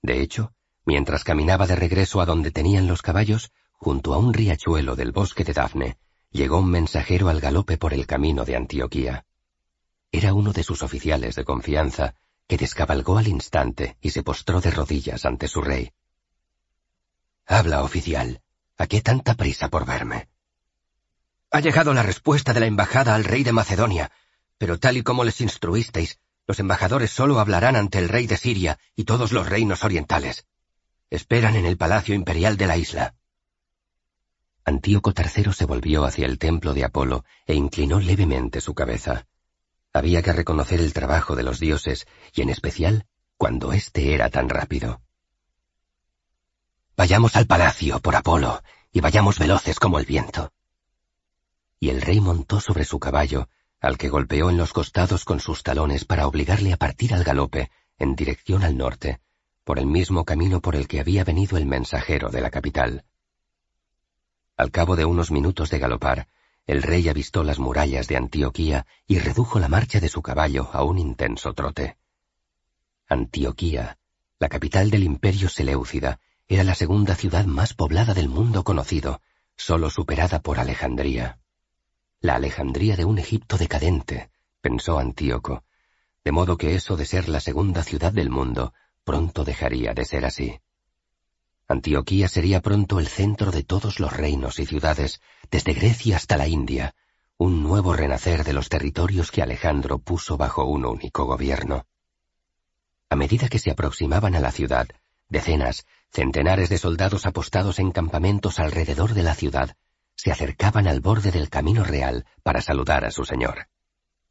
De 0.02 0.22
hecho, 0.22 0.54
mientras 0.86 1.24
caminaba 1.24 1.68
de 1.68 1.76
regreso 1.76 2.22
a 2.22 2.26
donde 2.26 2.52
tenían 2.52 2.88
los 2.88 3.02
caballos, 3.02 3.52
junto 3.74 4.14
a 4.14 4.18
un 4.18 4.34
riachuelo 4.34 4.96
del 4.96 5.12
bosque 5.12 5.44
de 5.44 5.54
Dafne, 5.54 5.98
llegó 6.32 6.60
un 6.60 6.70
mensajero 6.70 7.30
al 7.30 7.40
galope 7.40 7.78
por 7.78 7.94
el 7.94 8.06
camino 8.06 8.46
de 8.46 8.56
Antioquía. 8.56 9.26
Era 10.12 10.34
uno 10.34 10.54
de 10.54 10.64
sus 10.64 10.84
oficiales 10.84 11.36
de 11.36 11.46
confianza, 11.46 12.16
que 12.50 12.58
descabalgó 12.58 13.20
al 13.20 13.28
instante 13.28 13.96
y 14.02 14.10
se 14.10 14.24
postró 14.24 14.60
de 14.60 14.72
rodillas 14.72 15.24
ante 15.24 15.48
su 15.48 15.62
rey. 15.62 15.94
Habla, 17.46 17.84
oficial. 17.84 18.42
¿A 18.76 18.88
qué 18.88 19.02
tanta 19.02 19.36
prisa 19.36 19.70
por 19.70 19.86
verme? 19.86 20.30
Ha 21.52 21.60
llegado 21.60 21.94
la 21.94 22.02
respuesta 22.02 22.52
de 22.52 22.62
la 22.62 22.66
embajada 22.66 23.14
al 23.14 23.24
rey 23.24 23.44
de 23.44 23.54
Macedonia. 23.54 24.12
Pero 24.58 24.80
tal 24.80 24.98
y 24.98 25.04
como 25.04 25.24
les 25.24 25.42
instruisteis, 25.42 26.20
los 26.48 26.60
embajadores 26.60 27.12
solo 27.12 27.40
hablarán 27.40 27.76
ante 27.76 28.00
el 28.00 28.10
rey 28.10 28.26
de 28.26 28.38
Siria 28.38 28.80
y 28.96 29.04
todos 29.04 29.32
los 29.32 29.48
reinos 29.48 29.84
orientales. 29.84 30.48
Esperan 31.12 31.56
en 31.56 31.68
el 31.68 31.78
palacio 31.78 32.16
imperial 32.16 32.58
de 32.58 32.66
la 32.66 32.78
isla. 32.78 33.14
Antíoco 34.66 35.14
III 35.16 35.54
se 35.54 35.66
volvió 35.66 36.04
hacia 36.04 36.26
el 36.26 36.40
templo 36.40 36.74
de 36.74 36.84
Apolo 36.84 37.26
e 37.46 37.54
inclinó 37.54 38.00
levemente 38.00 38.60
su 38.60 38.74
cabeza. 38.74 39.28
Había 39.94 40.22
que 40.22 40.34
reconocer 40.34 40.80
el 40.82 40.94
trabajo 40.94 41.36
de 41.36 41.44
los 41.44 41.60
dioses, 41.60 42.08
y 42.34 42.42
en 42.42 42.50
especial 42.50 43.06
cuando 43.38 43.72
éste 43.72 44.14
era 44.14 44.30
tan 44.30 44.50
rápido. 44.50 45.02
Vayamos 46.98 47.38
al 47.38 47.48
palacio 47.48 48.00
por 48.02 48.16
Apolo, 48.18 48.62
y 48.92 49.00
vayamos 49.00 49.40
veloces 49.40 49.80
como 49.80 49.98
el 49.98 50.06
viento. 50.06 50.52
Y 51.80 51.90
el 51.90 52.02
rey 52.02 52.20
montó 52.20 52.60
sobre 52.60 52.84
su 52.84 53.00
caballo, 53.00 53.48
al 53.80 53.98
que 53.98 54.10
golpeó 54.10 54.50
en 54.50 54.58
los 54.58 54.74
costados 54.74 55.24
con 55.24 55.40
sus 55.40 55.64
talones 55.64 56.04
para 56.04 56.28
obligarle 56.28 56.74
a 56.74 56.78
partir 56.78 57.14
al 57.14 57.24
galope, 57.24 57.72
en 57.98 58.16
dirección 58.16 58.64
al 58.64 58.76
norte, 58.76 59.22
por 59.64 59.80
el 59.80 59.86
mismo 59.86 60.26
camino 60.26 60.60
por 60.60 60.76
el 60.76 60.88
que 60.88 61.00
había 61.00 61.24
venido 61.24 61.58
el 61.58 61.66
mensajero 61.66 62.30
de 62.30 62.42
la 62.42 62.50
capital. 62.50 63.06
Al 64.58 64.72
cabo 64.72 64.98
de 64.98 65.06
unos 65.06 65.32
minutos 65.32 65.70
de 65.70 65.80
galopar, 65.80 66.28
el 66.70 66.84
rey 66.84 67.10
avistó 67.10 67.44
las 67.44 67.58
murallas 67.58 68.08
de 68.08 68.16
Antioquía 68.16 68.86
y 69.08 69.18
redujo 69.18 69.58
la 69.58 69.70
marcha 69.70 70.00
de 70.00 70.08
su 70.08 70.22
caballo 70.22 70.70
a 70.72 70.84
un 70.84 71.00
intenso 71.00 71.52
trote. 71.56 71.98
Antioquía, 73.08 73.98
la 74.38 74.50
capital 74.50 74.92
del 74.92 75.02
imperio 75.02 75.50
Seleucida, 75.50 76.20
era 76.48 76.64
la 76.64 76.76
segunda 76.76 77.16
ciudad 77.16 77.46
más 77.46 77.74
poblada 77.74 78.14
del 78.14 78.30
mundo 78.30 78.64
conocido, 78.64 79.20
solo 79.58 79.90
superada 79.90 80.44
por 80.44 80.60
Alejandría. 80.60 81.40
La 82.22 82.36
Alejandría 82.36 82.96
de 82.96 83.06
un 83.06 83.18
Egipto 83.18 83.58
decadente, 83.58 84.30
pensó 84.62 85.00
Antíoco, 85.00 85.64
de 86.24 86.32
modo 86.32 86.56
que 86.56 86.76
eso 86.76 86.96
de 86.98 87.08
ser 87.08 87.30
la 87.30 87.40
segunda 87.40 87.82
ciudad 87.82 88.14
del 88.14 88.30
mundo 88.30 88.76
pronto 89.04 89.44
dejaría 89.44 89.96
de 89.96 90.06
ser 90.06 90.24
así. 90.24 90.60
Antioquía 91.68 92.28
sería 92.28 92.62
pronto 92.62 93.00
el 93.00 93.08
centro 93.08 93.50
de 93.50 93.64
todos 93.64 94.00
los 94.00 94.12
reinos 94.12 94.60
y 94.60 94.68
ciudades, 94.68 95.20
desde 95.52 95.74
Grecia 95.74 96.18
hasta 96.18 96.38
la 96.38 96.48
India, 96.48 96.96
un 97.38 97.64
nuevo 97.64 97.94
renacer 97.94 98.44
de 98.44 98.54
los 98.54 98.70
territorios 98.70 99.32
que 99.32 99.42
Alejandro 99.42 100.00
puso 100.00 100.38
bajo 100.38 100.66
un 100.66 100.86
único 100.86 101.26
gobierno. 101.26 101.86
A 103.10 103.16
medida 103.16 103.48
que 103.48 103.60
se 103.60 103.72
aproximaban 103.72 104.36
a 104.36 104.40
la 104.40 104.52
ciudad, 104.52 104.88
decenas, 105.30 105.86
centenares 106.12 106.70
de 106.70 106.78
soldados 106.78 107.26
apostados 107.26 107.80
en 107.80 107.92
campamentos 107.92 108.60
alrededor 108.60 109.14
de 109.14 109.24
la 109.24 109.36
ciudad 109.36 109.76
se 110.16 110.32
acercaban 110.32 110.88
al 110.88 111.00
borde 111.00 111.32
del 111.32 111.50
camino 111.50 111.84
real 111.84 112.26
para 112.44 112.62
saludar 112.62 113.06
a 113.06 113.12
su 113.12 113.24
señor. 113.24 113.70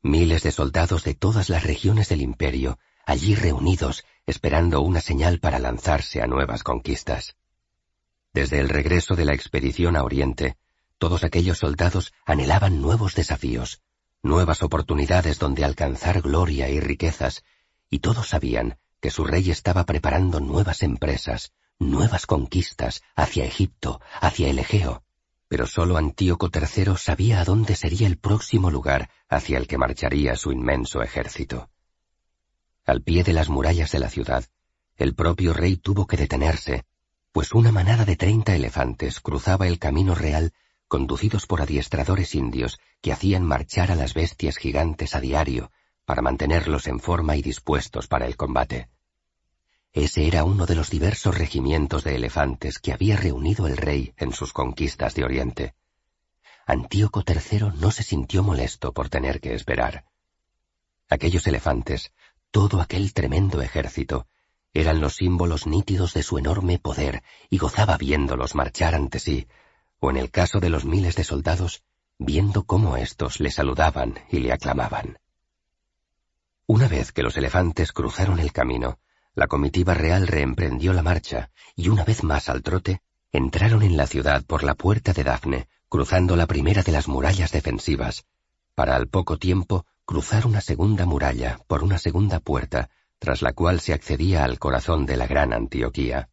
Miles 0.02 0.42
de 0.42 0.52
soldados 0.52 1.02
de 1.02 1.14
todas 1.14 1.48
las 1.48 1.64
regiones 1.64 2.10
del 2.10 2.20
imperio, 2.20 2.78
allí 3.06 3.34
reunidos, 3.34 4.04
esperando 4.26 4.82
una 4.82 5.00
señal 5.00 5.40
para 5.40 5.58
lanzarse 5.58 6.20
a 6.20 6.26
nuevas 6.26 6.62
conquistas. 6.62 7.36
Desde 8.34 8.60
el 8.60 8.68
regreso 8.68 9.16
de 9.16 9.24
la 9.24 9.32
expedición 9.32 9.96
a 9.96 10.04
Oriente, 10.04 10.58
todos 10.98 11.24
aquellos 11.24 11.58
soldados 11.58 12.12
anhelaban 12.26 12.82
nuevos 12.82 13.14
desafíos, 13.14 13.80
nuevas 14.22 14.62
oportunidades 14.62 15.38
donde 15.38 15.64
alcanzar 15.64 16.20
gloria 16.20 16.68
y 16.68 16.80
riquezas, 16.80 17.44
y 17.88 18.00
todos 18.00 18.28
sabían 18.28 18.78
que 19.00 19.10
su 19.10 19.24
rey 19.24 19.50
estaba 19.50 19.84
preparando 19.84 20.40
nuevas 20.40 20.82
empresas, 20.82 21.52
nuevas 21.78 22.26
conquistas 22.26 23.02
hacia 23.14 23.44
Egipto, 23.44 24.00
hacia 24.20 24.48
el 24.48 24.58
Egeo, 24.58 25.04
pero 25.48 25.66
solo 25.66 25.96
Antíoco 25.96 26.50
III 26.52 26.96
sabía 26.96 27.40
a 27.40 27.44
dónde 27.44 27.76
sería 27.76 28.06
el 28.06 28.18
próximo 28.18 28.70
lugar 28.70 29.08
hacia 29.28 29.58
el 29.58 29.66
que 29.66 29.78
marcharía 29.78 30.36
su 30.36 30.52
inmenso 30.52 31.02
ejército. 31.02 31.70
Al 32.84 33.02
pie 33.02 33.22
de 33.22 33.32
las 33.32 33.48
murallas 33.48 33.92
de 33.92 33.98
la 33.98 34.10
ciudad, 34.10 34.44
el 34.96 35.14
propio 35.14 35.54
rey 35.54 35.76
tuvo 35.76 36.06
que 36.06 36.16
detenerse, 36.16 36.84
pues 37.32 37.52
una 37.52 37.70
manada 37.70 38.04
de 38.04 38.16
treinta 38.16 38.54
elefantes 38.54 39.20
cruzaba 39.20 39.68
el 39.68 39.78
camino 39.78 40.14
real 40.14 40.52
conducidos 40.88 41.46
por 41.46 41.62
adiestradores 41.62 42.34
indios 42.34 42.80
que 43.00 43.12
hacían 43.12 43.44
marchar 43.44 43.92
a 43.92 43.94
las 43.94 44.14
bestias 44.14 44.56
gigantes 44.56 45.14
a 45.14 45.20
diario 45.20 45.70
para 46.04 46.22
mantenerlos 46.22 46.86
en 46.88 46.98
forma 46.98 47.36
y 47.36 47.42
dispuestos 47.42 48.08
para 48.08 48.26
el 48.26 48.36
combate. 48.36 48.88
Ese 49.92 50.26
era 50.26 50.44
uno 50.44 50.66
de 50.66 50.74
los 50.74 50.90
diversos 50.90 51.36
regimientos 51.36 52.04
de 52.04 52.16
elefantes 52.16 52.78
que 52.78 52.92
había 52.92 53.16
reunido 53.16 53.66
el 53.66 53.76
rey 53.76 54.14
en 54.16 54.32
sus 54.32 54.52
conquistas 54.52 55.14
de 55.14 55.24
Oriente. 55.24 55.74
Antíoco 56.66 57.24
III 57.26 57.72
no 57.78 57.90
se 57.90 58.02
sintió 58.02 58.42
molesto 58.42 58.92
por 58.92 59.08
tener 59.08 59.40
que 59.40 59.54
esperar. 59.54 60.04
Aquellos 61.08 61.46
elefantes, 61.46 62.12
todo 62.50 62.80
aquel 62.80 63.12
tremendo 63.14 63.62
ejército, 63.62 64.26
eran 64.74 65.00
los 65.00 65.16
símbolos 65.16 65.66
nítidos 65.66 66.14
de 66.14 66.22
su 66.22 66.38
enorme 66.38 66.78
poder 66.78 67.22
y 67.48 67.58
gozaba 67.58 67.96
viéndolos 67.96 68.54
marchar 68.54 68.94
ante 68.94 69.18
sí, 69.18 69.46
o 70.00 70.10
en 70.10 70.16
el 70.16 70.30
caso 70.30 70.60
de 70.60 70.70
los 70.70 70.84
miles 70.84 71.16
de 71.16 71.24
soldados, 71.24 71.82
viendo 72.18 72.64
cómo 72.64 72.96
éstos 72.96 73.40
le 73.40 73.50
saludaban 73.50 74.14
y 74.30 74.38
le 74.38 74.52
aclamaban. 74.52 75.18
Una 76.66 76.88
vez 76.88 77.12
que 77.12 77.22
los 77.22 77.36
elefantes 77.36 77.92
cruzaron 77.92 78.38
el 78.40 78.52
camino, 78.52 78.98
la 79.34 79.46
comitiva 79.46 79.94
real 79.94 80.26
reemprendió 80.26 80.92
la 80.92 81.02
marcha 81.02 81.50
y 81.76 81.88
una 81.88 82.04
vez 82.04 82.24
más 82.24 82.48
al 82.48 82.62
trote, 82.62 83.00
entraron 83.32 83.82
en 83.82 83.96
la 83.96 84.06
ciudad 84.06 84.44
por 84.44 84.64
la 84.64 84.74
puerta 84.74 85.12
de 85.12 85.24
Dafne, 85.24 85.68
cruzando 85.88 86.36
la 86.36 86.46
primera 86.46 86.82
de 86.82 86.92
las 86.92 87.08
murallas 87.08 87.52
defensivas, 87.52 88.26
para 88.74 88.96
al 88.96 89.08
poco 89.08 89.38
tiempo 89.38 89.86
cruzar 90.04 90.46
una 90.46 90.60
segunda 90.60 91.06
muralla 91.06 91.58
por 91.66 91.82
una 91.82 91.98
segunda 91.98 92.40
puerta, 92.40 92.90
tras 93.18 93.42
la 93.42 93.52
cual 93.52 93.80
se 93.80 93.92
accedía 93.92 94.44
al 94.44 94.58
corazón 94.58 95.06
de 95.06 95.16
la 95.16 95.26
gran 95.26 95.52
Antioquía. 95.52 96.30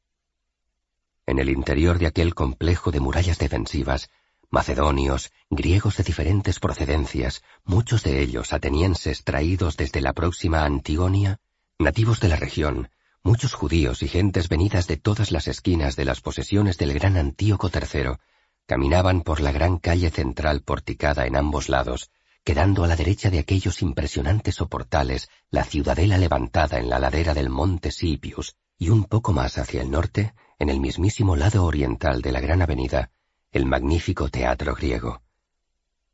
En 1.25 1.39
el 1.39 1.49
interior 1.49 1.99
de 1.99 2.07
aquel 2.07 2.35
complejo 2.35 2.91
de 2.91 2.99
murallas 2.99 3.37
defensivas, 3.37 4.09
macedonios, 4.49 5.31
griegos 5.49 5.97
de 5.97 6.03
diferentes 6.03 6.59
procedencias, 6.59 7.43
muchos 7.63 8.03
de 8.03 8.21
ellos 8.21 8.53
atenienses 8.53 9.23
traídos 9.23 9.77
desde 9.77 10.01
la 10.01 10.13
próxima 10.13 10.65
Antigonia, 10.65 11.39
nativos 11.79 12.19
de 12.19 12.29
la 12.29 12.35
región, 12.35 12.89
Muchos 13.25 13.55
judíos 13.55 14.03
y 14.03 14.07
gentes 14.07 14.49
venidas 14.49 14.85
de 14.85 14.97
todas 14.97 15.31
las 15.31 15.47
esquinas 15.47 15.95
de 15.95 16.05
las 16.05 16.21
posesiones 16.21 16.77
del 16.77 16.93
gran 16.93 17.17
Antíoco 17.17 17.71
III 17.73 18.17
caminaban 18.67 19.21
por 19.21 19.41
la 19.41 19.51
gran 19.51 19.79
calle 19.79 20.11
central 20.11 20.61
porticada 20.61 21.25
en 21.25 21.35
ambos 21.35 21.67
lados, 21.67 22.11
quedando 22.43 22.83
a 22.83 22.87
la 22.87 22.95
derecha 22.95 23.31
de 23.31 23.39
aquellos 23.39 23.81
impresionantes 23.81 24.53
soportales 24.53 25.27
la 25.49 25.63
ciudadela 25.63 26.19
levantada 26.19 26.77
en 26.77 26.87
la 26.87 26.99
ladera 26.99 27.33
del 27.33 27.49
monte 27.49 27.89
Sipius, 27.89 28.57
y 28.77 28.89
un 28.89 29.05
poco 29.05 29.33
más 29.33 29.57
hacia 29.57 29.81
el 29.81 29.89
norte, 29.89 30.35
en 30.59 30.69
el 30.69 30.79
mismísimo 30.79 31.35
lado 31.35 31.65
oriental 31.65 32.21
de 32.21 32.31
la 32.31 32.39
gran 32.39 32.61
avenida, 32.61 33.11
el 33.51 33.65
magnífico 33.65 34.29
teatro 34.29 34.75
griego. 34.75 35.21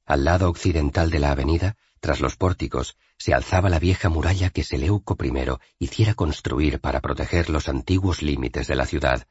Al 0.05 0.23
lado 0.23 0.49
occidental 0.49 1.09
de 1.09 1.19
la 1.19 1.31
avenida, 1.31 1.75
tras 1.99 2.19
los 2.19 2.35
pórticos, 2.35 2.97
se 3.17 3.33
alzaba 3.33 3.69
la 3.69 3.79
vieja 3.79 4.09
muralla 4.09 4.49
que 4.49 4.63
Seleuco 4.63 5.15
I 5.23 5.57
hiciera 5.77 6.15
construir 6.15 6.79
para 6.79 7.01
proteger 7.01 7.49
los 7.49 7.69
antiguos 7.69 8.21
límites 8.21 8.67
de 8.67 8.75
la 8.75 8.87
ciudad, 8.87 9.27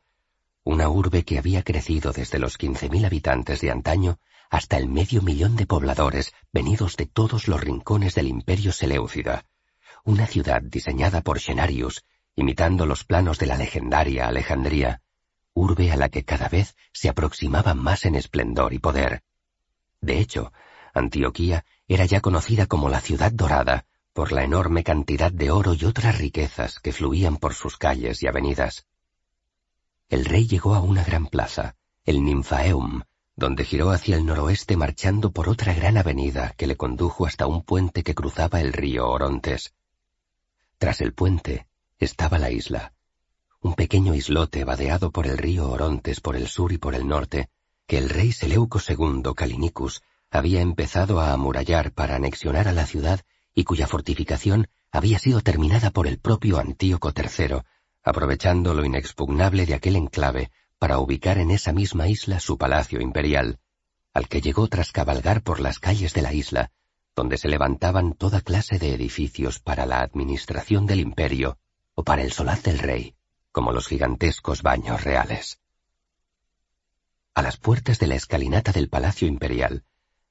una 0.62 0.88
urbe 0.88 1.24
que 1.24 1.38
había 1.38 1.62
crecido 1.62 2.12
desde 2.12 2.38
los 2.38 2.58
quince 2.58 2.88
mil 2.88 3.04
habitantes 3.04 3.60
de 3.60 3.70
antaño 3.70 4.18
hasta 4.50 4.76
el 4.76 4.88
medio 4.88 5.22
millón 5.22 5.56
de 5.56 5.66
pobladores 5.66 6.32
venidos 6.52 6.96
de 6.96 7.06
todos 7.06 7.48
los 7.48 7.60
rincones 7.60 8.14
del 8.14 8.28
imperio 8.28 8.72
Seleucida, 8.72 9.46
una 10.04 10.26
ciudad 10.26 10.60
diseñada 10.62 11.22
por 11.22 11.40
Xenarius, 11.40 12.04
imitando 12.40 12.86
los 12.86 13.04
planos 13.04 13.38
de 13.38 13.46
la 13.46 13.56
legendaria 13.56 14.26
Alejandría, 14.26 15.02
urbe 15.52 15.92
a 15.92 15.96
la 15.96 16.08
que 16.08 16.24
cada 16.24 16.48
vez 16.48 16.74
se 16.92 17.10
aproximaba 17.10 17.74
más 17.74 18.06
en 18.06 18.14
esplendor 18.14 18.72
y 18.72 18.78
poder. 18.78 19.22
De 20.00 20.18
hecho, 20.18 20.50
Antioquía 20.94 21.66
era 21.86 22.06
ya 22.06 22.20
conocida 22.20 22.66
como 22.66 22.88
la 22.88 23.00
ciudad 23.00 23.30
dorada 23.30 23.84
por 24.14 24.32
la 24.32 24.42
enorme 24.42 24.82
cantidad 24.82 25.30
de 25.30 25.50
oro 25.50 25.74
y 25.74 25.84
otras 25.84 26.18
riquezas 26.18 26.80
que 26.80 26.92
fluían 26.92 27.36
por 27.36 27.52
sus 27.52 27.76
calles 27.76 28.22
y 28.22 28.26
avenidas. 28.26 28.86
El 30.08 30.24
rey 30.24 30.46
llegó 30.46 30.74
a 30.74 30.80
una 30.80 31.04
gran 31.04 31.26
plaza, 31.26 31.76
el 32.04 32.24
Ninfaeum, 32.24 33.02
donde 33.36 33.64
giró 33.64 33.90
hacia 33.90 34.16
el 34.16 34.24
noroeste 34.24 34.76
marchando 34.76 35.30
por 35.30 35.48
otra 35.48 35.74
gran 35.74 35.98
avenida 35.98 36.54
que 36.56 36.66
le 36.66 36.76
condujo 36.76 37.26
hasta 37.26 37.46
un 37.46 37.62
puente 37.62 38.02
que 38.02 38.14
cruzaba 38.14 38.60
el 38.60 38.72
río 38.72 39.08
Orontes. 39.08 39.74
Tras 40.78 41.02
el 41.02 41.12
puente 41.12 41.69
estaba 42.00 42.38
la 42.38 42.50
isla, 42.50 42.94
un 43.60 43.74
pequeño 43.74 44.14
islote 44.14 44.64
vadeado 44.64 45.10
por 45.10 45.26
el 45.26 45.36
río 45.36 45.68
Orontes 45.70 46.20
por 46.20 46.34
el 46.34 46.48
sur 46.48 46.72
y 46.72 46.78
por 46.78 46.94
el 46.94 47.06
norte, 47.06 47.50
que 47.86 47.98
el 47.98 48.08
rey 48.08 48.32
Seleuco 48.32 48.80
II 48.80 49.34
Calinicus 49.36 50.02
había 50.30 50.62
empezado 50.62 51.20
a 51.20 51.34
amurallar 51.34 51.92
para 51.92 52.16
anexionar 52.16 52.68
a 52.68 52.72
la 52.72 52.86
ciudad 52.86 53.20
y 53.54 53.64
cuya 53.64 53.86
fortificación 53.86 54.68
había 54.90 55.18
sido 55.18 55.42
terminada 55.42 55.90
por 55.90 56.06
el 56.06 56.18
propio 56.18 56.58
Antíoco 56.58 57.12
III, 57.14 57.58
aprovechando 58.02 58.72
lo 58.72 58.82
inexpugnable 58.86 59.66
de 59.66 59.74
aquel 59.74 59.96
enclave 59.96 60.50
para 60.78 60.98
ubicar 61.00 61.36
en 61.36 61.50
esa 61.50 61.74
misma 61.74 62.08
isla 62.08 62.40
su 62.40 62.56
palacio 62.56 63.02
imperial, 63.02 63.58
al 64.14 64.26
que 64.26 64.40
llegó 64.40 64.68
tras 64.68 64.90
cabalgar 64.90 65.42
por 65.42 65.60
las 65.60 65.78
calles 65.78 66.14
de 66.14 66.22
la 66.22 66.32
isla, 66.32 66.72
donde 67.14 67.36
se 67.36 67.48
levantaban 67.48 68.14
toda 68.14 68.40
clase 68.40 68.78
de 68.78 68.94
edificios 68.94 69.60
para 69.60 69.84
la 69.84 70.00
administración 70.00 70.86
del 70.86 71.00
imperio 71.00 71.58
o 71.94 72.04
para 72.04 72.22
el 72.22 72.32
solaz 72.32 72.62
del 72.62 72.78
rey, 72.78 73.14
como 73.52 73.72
los 73.72 73.88
gigantescos 73.88 74.62
baños 74.62 75.02
reales. 75.04 75.60
A 77.34 77.42
las 77.42 77.56
puertas 77.56 77.98
de 77.98 78.06
la 78.06 78.16
escalinata 78.16 78.72
del 78.72 78.88
Palacio 78.88 79.28
Imperial, 79.28 79.84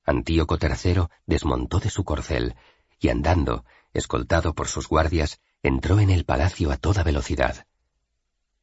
Antíoco 0.06 0.58
III 0.62 1.08
desmontó 1.26 1.80
de 1.80 1.90
su 1.90 2.04
corcel 2.04 2.56
y 3.00 3.10
andando, 3.10 3.66
escoltado 3.94 4.54
por 4.54 4.68
sus 4.68 4.88
guardias, 4.88 5.40
entró 5.64 6.00
en 6.00 6.10
el 6.10 6.26
palacio 6.26 6.72
a 6.72 6.78
toda 6.78 7.04
velocidad. 7.04 7.66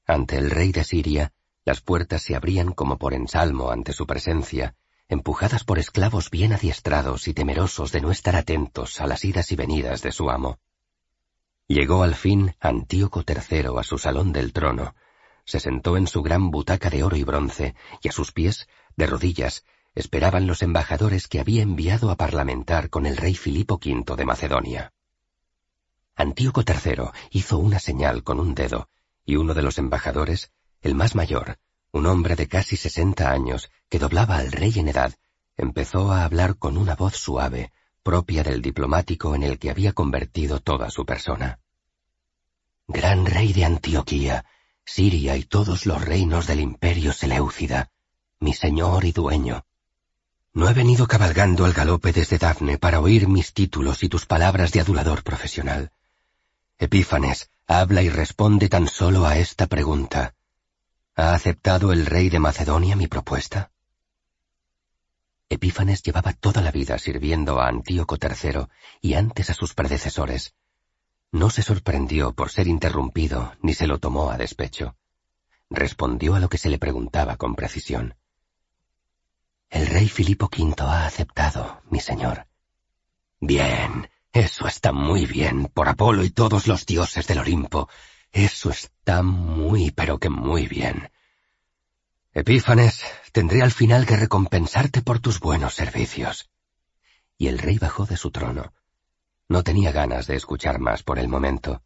Ante 0.06 0.38
el 0.38 0.50
rey 0.50 0.72
de 0.72 0.84
Siria, 0.84 1.32
las 1.64 1.80
puertas 1.80 2.22
se 2.22 2.36
abrían 2.36 2.72
como 2.72 2.98
por 2.98 3.14
ensalmo 3.14 3.70
ante 3.70 3.92
su 3.92 4.06
presencia, 4.06 4.76
empujadas 5.08 5.64
por 5.64 5.78
esclavos 5.78 6.30
bien 6.30 6.52
adiestrados 6.52 7.28
y 7.28 7.34
temerosos 7.34 7.92
de 7.92 8.00
no 8.00 8.10
estar 8.10 8.36
atentos 8.36 9.00
a 9.00 9.06
las 9.06 9.24
idas 9.24 9.52
y 9.52 9.56
venidas 9.56 10.02
de 10.02 10.12
su 10.12 10.30
amo. 10.30 10.58
Llegó 11.68 12.04
al 12.04 12.14
fin 12.14 12.54
Antíoco 12.60 13.24
III 13.26 13.78
a 13.78 13.82
su 13.82 13.98
salón 13.98 14.32
del 14.32 14.52
trono, 14.52 14.94
se 15.44 15.58
sentó 15.60 15.96
en 15.96 16.06
su 16.06 16.22
gran 16.22 16.50
butaca 16.50 16.90
de 16.90 17.02
oro 17.02 17.16
y 17.16 17.24
bronce, 17.24 17.74
y 18.02 18.08
a 18.08 18.12
sus 18.12 18.32
pies, 18.32 18.68
de 18.96 19.06
rodillas, 19.06 19.64
esperaban 19.94 20.46
los 20.46 20.62
embajadores 20.62 21.26
que 21.26 21.40
había 21.40 21.62
enviado 21.62 22.10
a 22.10 22.16
parlamentar 22.16 22.90
con 22.90 23.06
el 23.06 23.16
rey 23.16 23.34
Filipo 23.34 23.80
V 23.84 24.16
de 24.16 24.24
Macedonia. 24.24 24.92
Antíoco 26.14 26.62
III 26.62 27.10
hizo 27.30 27.58
una 27.58 27.78
señal 27.78 28.22
con 28.22 28.38
un 28.38 28.54
dedo, 28.54 28.88
y 29.24 29.36
uno 29.36 29.54
de 29.54 29.62
los 29.62 29.78
embajadores, 29.78 30.52
el 30.82 30.94
más 30.94 31.14
mayor, 31.14 31.58
un 31.92 32.06
hombre 32.06 32.36
de 32.36 32.46
casi 32.46 32.76
sesenta 32.76 33.32
años, 33.32 33.70
que 33.88 33.98
doblaba 33.98 34.36
al 34.36 34.52
rey 34.52 34.72
en 34.76 34.88
edad, 34.88 35.14
empezó 35.56 36.12
a 36.12 36.24
hablar 36.24 36.58
con 36.58 36.76
una 36.76 36.94
voz 36.94 37.16
suave, 37.16 37.72
propia 38.06 38.44
del 38.44 38.62
diplomático 38.62 39.34
en 39.34 39.42
el 39.42 39.58
que 39.58 39.68
había 39.68 39.92
convertido 39.92 40.60
toda 40.60 40.90
su 40.90 41.04
persona. 41.04 41.58
Gran 42.86 43.26
rey 43.26 43.52
de 43.52 43.64
Antioquía, 43.64 44.44
Siria 44.84 45.36
y 45.36 45.42
todos 45.42 45.86
los 45.86 46.04
reinos 46.04 46.46
del 46.46 46.60
imperio 46.60 47.12
Seleucida, 47.12 47.90
mi 48.38 48.54
señor 48.54 49.04
y 49.06 49.10
dueño. 49.10 49.66
No 50.52 50.68
he 50.68 50.72
venido 50.72 51.08
cabalgando 51.08 51.64
al 51.64 51.72
galope 51.72 52.12
desde 52.12 52.38
Dafne 52.38 52.78
para 52.78 53.00
oír 53.00 53.26
mis 53.26 53.52
títulos 53.52 54.04
y 54.04 54.08
tus 54.08 54.24
palabras 54.24 54.70
de 54.70 54.82
adulador 54.82 55.24
profesional. 55.24 55.90
Epífanes, 56.78 57.50
habla 57.66 58.02
y 58.02 58.08
responde 58.08 58.68
tan 58.68 58.86
solo 58.86 59.26
a 59.26 59.36
esta 59.36 59.66
pregunta. 59.66 60.36
¿Ha 61.16 61.34
aceptado 61.34 61.92
el 61.92 62.06
rey 62.06 62.28
de 62.28 62.38
Macedonia 62.38 62.94
mi 62.94 63.08
propuesta? 63.08 63.72
Epífanes 65.48 66.02
llevaba 66.02 66.32
toda 66.32 66.60
la 66.60 66.72
vida 66.72 66.98
sirviendo 66.98 67.60
a 67.60 67.68
Antíoco 67.68 68.16
III 68.20 68.66
y 69.00 69.14
antes 69.14 69.50
a 69.50 69.54
sus 69.54 69.74
predecesores. 69.74 70.54
No 71.30 71.50
se 71.50 71.62
sorprendió 71.62 72.32
por 72.32 72.50
ser 72.50 72.66
interrumpido 72.66 73.54
ni 73.62 73.74
se 73.74 73.86
lo 73.86 73.98
tomó 73.98 74.30
a 74.30 74.38
despecho. 74.38 74.96
Respondió 75.70 76.34
a 76.34 76.40
lo 76.40 76.48
que 76.48 76.58
se 76.58 76.70
le 76.70 76.78
preguntaba 76.78 77.36
con 77.36 77.54
precisión. 77.54 78.16
El 79.70 79.86
rey 79.86 80.08
Filipo 80.08 80.46
V 80.46 80.74
ha 80.80 81.06
aceptado, 81.06 81.82
mi 81.90 82.00
señor. 82.00 82.46
Bien, 83.40 84.08
eso 84.32 84.66
está 84.66 84.92
muy 84.92 85.26
bien, 85.26 85.66
por 85.66 85.88
Apolo 85.88 86.24
y 86.24 86.30
todos 86.30 86.66
los 86.66 86.86
dioses 86.86 87.26
del 87.26 87.38
Olimpo. 87.38 87.88
Eso 88.32 88.70
está 88.70 89.22
muy, 89.22 89.90
pero 89.90 90.18
que 90.18 90.30
muy 90.30 90.66
bien. 90.66 91.10
Epífanes, 92.38 93.02
tendré 93.32 93.62
al 93.62 93.70
final 93.70 94.04
que 94.04 94.14
recompensarte 94.14 95.00
por 95.00 95.20
tus 95.20 95.40
buenos 95.40 95.72
servicios. 95.72 96.50
Y 97.38 97.46
el 97.46 97.58
rey 97.58 97.78
bajó 97.78 98.04
de 98.04 98.18
su 98.18 98.30
trono. 98.30 98.74
No 99.48 99.62
tenía 99.62 99.90
ganas 99.90 100.26
de 100.26 100.36
escuchar 100.36 100.78
más 100.78 101.02
por 101.02 101.18
el 101.18 101.28
momento. 101.28 101.82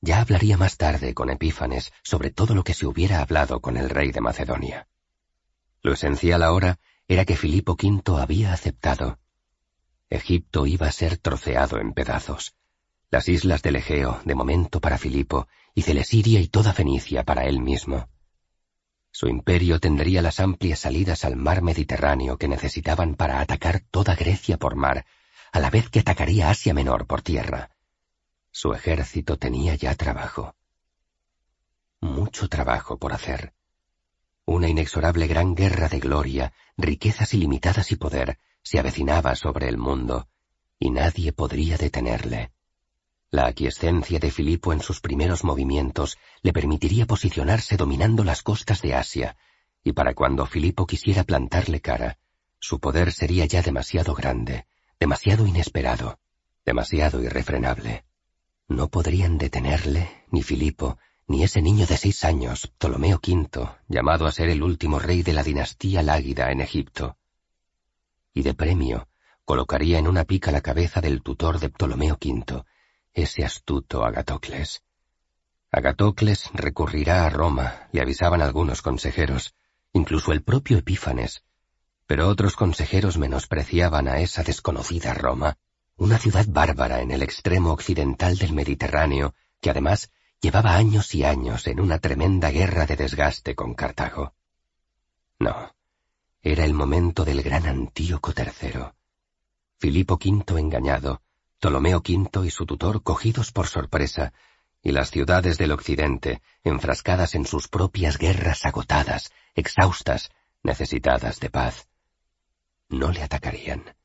Ya 0.00 0.20
hablaría 0.20 0.56
más 0.56 0.76
tarde 0.76 1.12
con 1.12 1.28
Epífanes 1.28 1.92
sobre 2.04 2.30
todo 2.30 2.54
lo 2.54 2.62
que 2.62 2.72
se 2.72 2.86
hubiera 2.86 3.20
hablado 3.20 3.60
con 3.60 3.76
el 3.76 3.90
rey 3.90 4.12
de 4.12 4.20
Macedonia. 4.20 4.86
Lo 5.82 5.94
esencial 5.94 6.44
ahora 6.44 6.78
era 7.08 7.24
que 7.24 7.36
Filipo 7.36 7.72
V 7.72 8.22
había 8.22 8.52
aceptado. 8.52 9.18
Egipto 10.08 10.66
iba 10.66 10.86
a 10.86 10.92
ser 10.92 11.18
troceado 11.18 11.80
en 11.80 11.94
pedazos. 11.94 12.54
Las 13.10 13.28
islas 13.28 13.60
del 13.62 13.74
Egeo, 13.74 14.20
de 14.24 14.36
momento 14.36 14.80
para 14.80 14.98
Filipo, 14.98 15.48
y 15.74 15.82
Celesiria 15.82 16.38
y 16.38 16.46
toda 16.46 16.72
Fenicia 16.72 17.24
para 17.24 17.46
él 17.46 17.58
mismo. 17.58 18.08
Su 19.14 19.28
imperio 19.28 19.78
tendría 19.78 20.22
las 20.22 20.40
amplias 20.40 20.80
salidas 20.80 21.24
al 21.24 21.36
mar 21.36 21.62
Mediterráneo 21.62 22.36
que 22.36 22.48
necesitaban 22.48 23.14
para 23.14 23.38
atacar 23.38 23.78
toda 23.78 24.16
Grecia 24.16 24.56
por 24.56 24.74
mar, 24.74 25.06
a 25.52 25.60
la 25.60 25.70
vez 25.70 25.88
que 25.88 26.00
atacaría 26.00 26.50
Asia 26.50 26.74
Menor 26.74 27.06
por 27.06 27.22
tierra. 27.22 27.70
Su 28.50 28.72
ejército 28.72 29.36
tenía 29.36 29.76
ya 29.76 29.94
trabajo. 29.94 30.56
Mucho 32.00 32.48
trabajo 32.48 32.98
por 32.98 33.12
hacer. 33.12 33.54
Una 34.46 34.68
inexorable 34.68 35.28
gran 35.28 35.54
guerra 35.54 35.88
de 35.88 36.00
gloria, 36.00 36.52
riquezas 36.76 37.34
ilimitadas 37.34 37.92
y 37.92 37.96
poder 37.96 38.40
se 38.64 38.80
avecinaba 38.80 39.36
sobre 39.36 39.68
el 39.68 39.78
mundo, 39.78 40.26
y 40.80 40.90
nadie 40.90 41.32
podría 41.32 41.76
detenerle. 41.76 42.53
La 43.34 43.48
aquiescencia 43.48 44.20
de 44.20 44.30
Filipo 44.30 44.72
en 44.72 44.80
sus 44.80 45.00
primeros 45.00 45.42
movimientos 45.42 46.18
le 46.42 46.52
permitiría 46.52 47.04
posicionarse 47.04 47.76
dominando 47.76 48.22
las 48.22 48.44
costas 48.44 48.80
de 48.80 48.94
Asia, 48.94 49.36
y 49.82 49.90
para 49.90 50.14
cuando 50.14 50.46
Filipo 50.46 50.86
quisiera 50.86 51.24
plantarle 51.24 51.80
cara, 51.80 52.16
su 52.60 52.78
poder 52.78 53.10
sería 53.10 53.44
ya 53.46 53.60
demasiado 53.60 54.14
grande, 54.14 54.66
demasiado 55.00 55.48
inesperado, 55.48 56.20
demasiado 56.64 57.24
irrefrenable. 57.24 58.04
No 58.68 58.86
podrían 58.86 59.36
detenerle, 59.36 60.26
ni 60.30 60.44
Filipo, 60.44 60.98
ni 61.26 61.42
ese 61.42 61.60
niño 61.60 61.86
de 61.86 61.96
seis 61.96 62.24
años, 62.24 62.72
Ptolomeo 62.78 63.16
V, 63.20 63.68
llamado 63.88 64.26
a 64.26 64.30
ser 64.30 64.48
el 64.48 64.62
último 64.62 65.00
rey 65.00 65.24
de 65.24 65.32
la 65.32 65.42
dinastía 65.42 66.04
Láguida 66.04 66.52
en 66.52 66.60
Egipto. 66.60 67.16
Y 68.32 68.42
de 68.42 68.54
premio, 68.54 69.08
colocaría 69.44 69.98
en 69.98 70.06
una 70.06 70.22
pica 70.22 70.52
la 70.52 70.60
cabeza 70.60 71.00
del 71.00 71.20
tutor 71.20 71.58
de 71.58 71.68
Ptolomeo 71.68 72.16
V, 72.24 72.64
ese 73.14 73.44
astuto 73.44 74.04
Agatocles. 74.04 74.82
Agatocles 75.70 76.50
recurrirá 76.52 77.24
a 77.24 77.30
Roma, 77.30 77.88
le 77.92 78.00
avisaban 78.02 78.42
algunos 78.42 78.82
consejeros, 78.82 79.54
incluso 79.92 80.32
el 80.32 80.42
propio 80.42 80.78
Epífanes, 80.78 81.44
pero 82.06 82.28
otros 82.28 82.56
consejeros 82.56 83.16
menospreciaban 83.16 84.08
a 84.08 84.18
esa 84.18 84.42
desconocida 84.42 85.14
Roma, 85.14 85.56
una 85.96 86.18
ciudad 86.18 86.44
bárbara 86.48 87.00
en 87.00 87.12
el 87.12 87.22
extremo 87.22 87.72
occidental 87.72 88.36
del 88.36 88.52
Mediterráneo, 88.52 89.34
que 89.60 89.70
además 89.70 90.10
llevaba 90.40 90.74
años 90.74 91.14
y 91.14 91.24
años 91.24 91.66
en 91.66 91.80
una 91.80 92.00
tremenda 92.00 92.50
guerra 92.50 92.84
de 92.84 92.96
desgaste 92.96 93.54
con 93.54 93.74
Cartago. 93.74 94.34
No, 95.38 95.74
era 96.42 96.64
el 96.64 96.74
momento 96.74 97.24
del 97.24 97.42
gran 97.42 97.66
Antíoco 97.66 98.32
III. 98.36 98.92
Filipo 99.78 100.14
V 100.14 100.60
engañado, 100.60 101.22
Ptolomeo 101.64 102.02
V 102.06 102.46
y 102.46 102.50
su 102.50 102.66
tutor 102.66 103.02
cogidos 103.02 103.50
por 103.50 103.68
sorpresa, 103.68 104.34
y 104.82 104.92
las 104.92 105.10
ciudades 105.10 105.56
del 105.56 105.72
occidente 105.72 106.42
enfrascadas 106.62 107.34
en 107.34 107.46
sus 107.46 107.68
propias 107.68 108.18
guerras 108.18 108.66
agotadas, 108.66 109.32
exhaustas, 109.54 110.28
necesitadas 110.62 111.40
de 111.40 111.48
paz. 111.48 111.88
No 112.90 113.12
le 113.12 113.22
atacarían. 113.22 113.96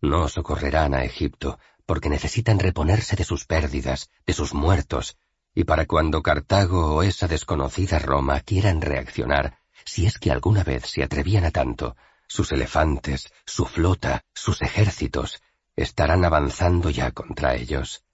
No 0.00 0.28
socorrerán 0.28 0.92
a 0.92 1.04
Egipto, 1.04 1.60
porque 1.86 2.08
necesitan 2.08 2.58
reponerse 2.58 3.14
de 3.14 3.22
sus 3.22 3.44
pérdidas, 3.46 4.10
de 4.26 4.32
sus 4.32 4.52
muertos, 4.52 5.16
y 5.54 5.62
para 5.62 5.86
cuando 5.86 6.20
Cartago 6.20 6.96
o 6.96 7.04
esa 7.04 7.28
desconocida 7.28 8.00
Roma 8.00 8.40
quieran 8.40 8.80
reaccionar, 8.80 9.60
si 9.84 10.06
es 10.06 10.18
que 10.18 10.32
alguna 10.32 10.64
vez 10.64 10.86
se 10.86 11.04
atrevían 11.04 11.44
a 11.44 11.52
tanto, 11.52 11.94
sus 12.26 12.50
elefantes, 12.50 13.32
su 13.46 13.66
flota, 13.66 14.24
sus 14.34 14.62
ejércitos, 14.62 15.40
estarán 15.78 16.24
avanzando 16.24 16.90
ya 16.90 17.12
contra 17.12 17.54
ellos. 17.54 18.04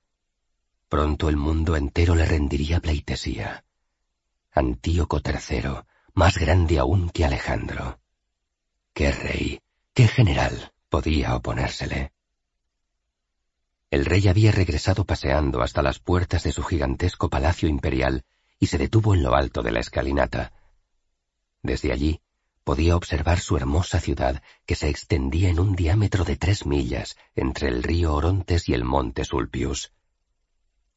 Pronto 0.89 1.31
el 1.31 1.37
mundo 1.37 1.77
entero 1.77 2.15
le 2.15 2.27
rendiría 2.27 2.81
pleitesía. 2.81 3.65
Antíoco 4.53 5.21
III, 5.25 5.81
más 6.13 6.37
grande 6.37 6.79
aún 6.79 7.09
que 7.09 7.25
Alejandro. 7.25 8.01
¿Qué 8.93 9.11
rey, 9.11 9.61
qué 9.95 10.07
general 10.07 10.73
podía 10.91 11.35
oponérsele? 11.35 12.13
El 13.91 14.05
rey 14.05 14.29
había 14.29 14.53
regresado 14.53 15.05
paseando 15.05 15.63
hasta 15.63 15.81
las 15.81 15.99
puertas 15.99 16.43
de 16.43 16.53
su 16.53 16.63
gigantesco 16.63 17.31
palacio 17.31 17.69
imperial 17.69 18.25
y 18.59 18.67
se 18.67 18.77
detuvo 18.77 19.15
en 19.15 19.23
lo 19.23 19.35
alto 19.35 19.63
de 19.63 19.73
la 19.73 19.81
escalinata. 19.81 20.53
Desde 21.63 21.93
allí, 21.93 22.21
podía 22.65 22.97
observar 22.97 23.39
su 23.39 23.57
hermosa 23.57 24.01
ciudad 24.01 24.43
que 24.67 24.75
se 24.75 24.89
extendía 24.89 25.51
en 25.51 25.61
un 25.61 25.77
diámetro 25.77 26.25
de 26.25 26.37
tres 26.37 26.65
millas 26.67 27.17
entre 27.35 27.69
el 27.69 27.83
río 27.83 28.15
Orontes 28.15 28.69
y 28.69 28.75
el 28.75 28.85
monte 28.85 29.25
Sulpius. 29.25 29.93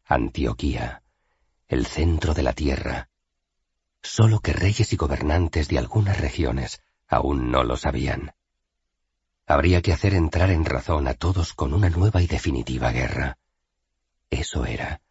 Antioquía, 0.06 1.03
el 1.68 1.85
centro 1.85 2.34
de 2.34 2.44
la 2.44 2.53
tierra. 2.53 3.10
Solo 4.02 4.39
que 4.39 4.53
reyes 4.53 4.94
y 4.94 4.95
gobernantes 4.95 5.68
de 5.68 5.77
algunas 5.77 6.19
regiones 6.19 6.81
aún 7.07 7.52
no 7.52 7.64
lo 7.64 7.76
sabían. 7.76 8.34
Habría 9.45 9.81
que 9.81 9.91
hacer 9.91 10.14
entrar 10.14 10.49
en 10.49 10.64
razón 10.64 11.07
a 11.07 11.14
todos 11.14 11.53
con 11.53 11.73
una 11.73 11.89
nueva 11.89 12.22
y 12.22 12.27
definitiva 12.27 12.91
guerra. 12.91 13.38
Eso 14.30 14.65
era. 14.65 15.02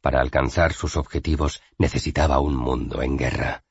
Para 0.00 0.20
alcanzar 0.20 0.72
sus 0.72 0.96
objetivos 0.96 1.60
necesitaba 1.78 2.38
un 2.40 2.56
mundo 2.56 3.02
en 3.02 3.18
guerra. 3.18 3.65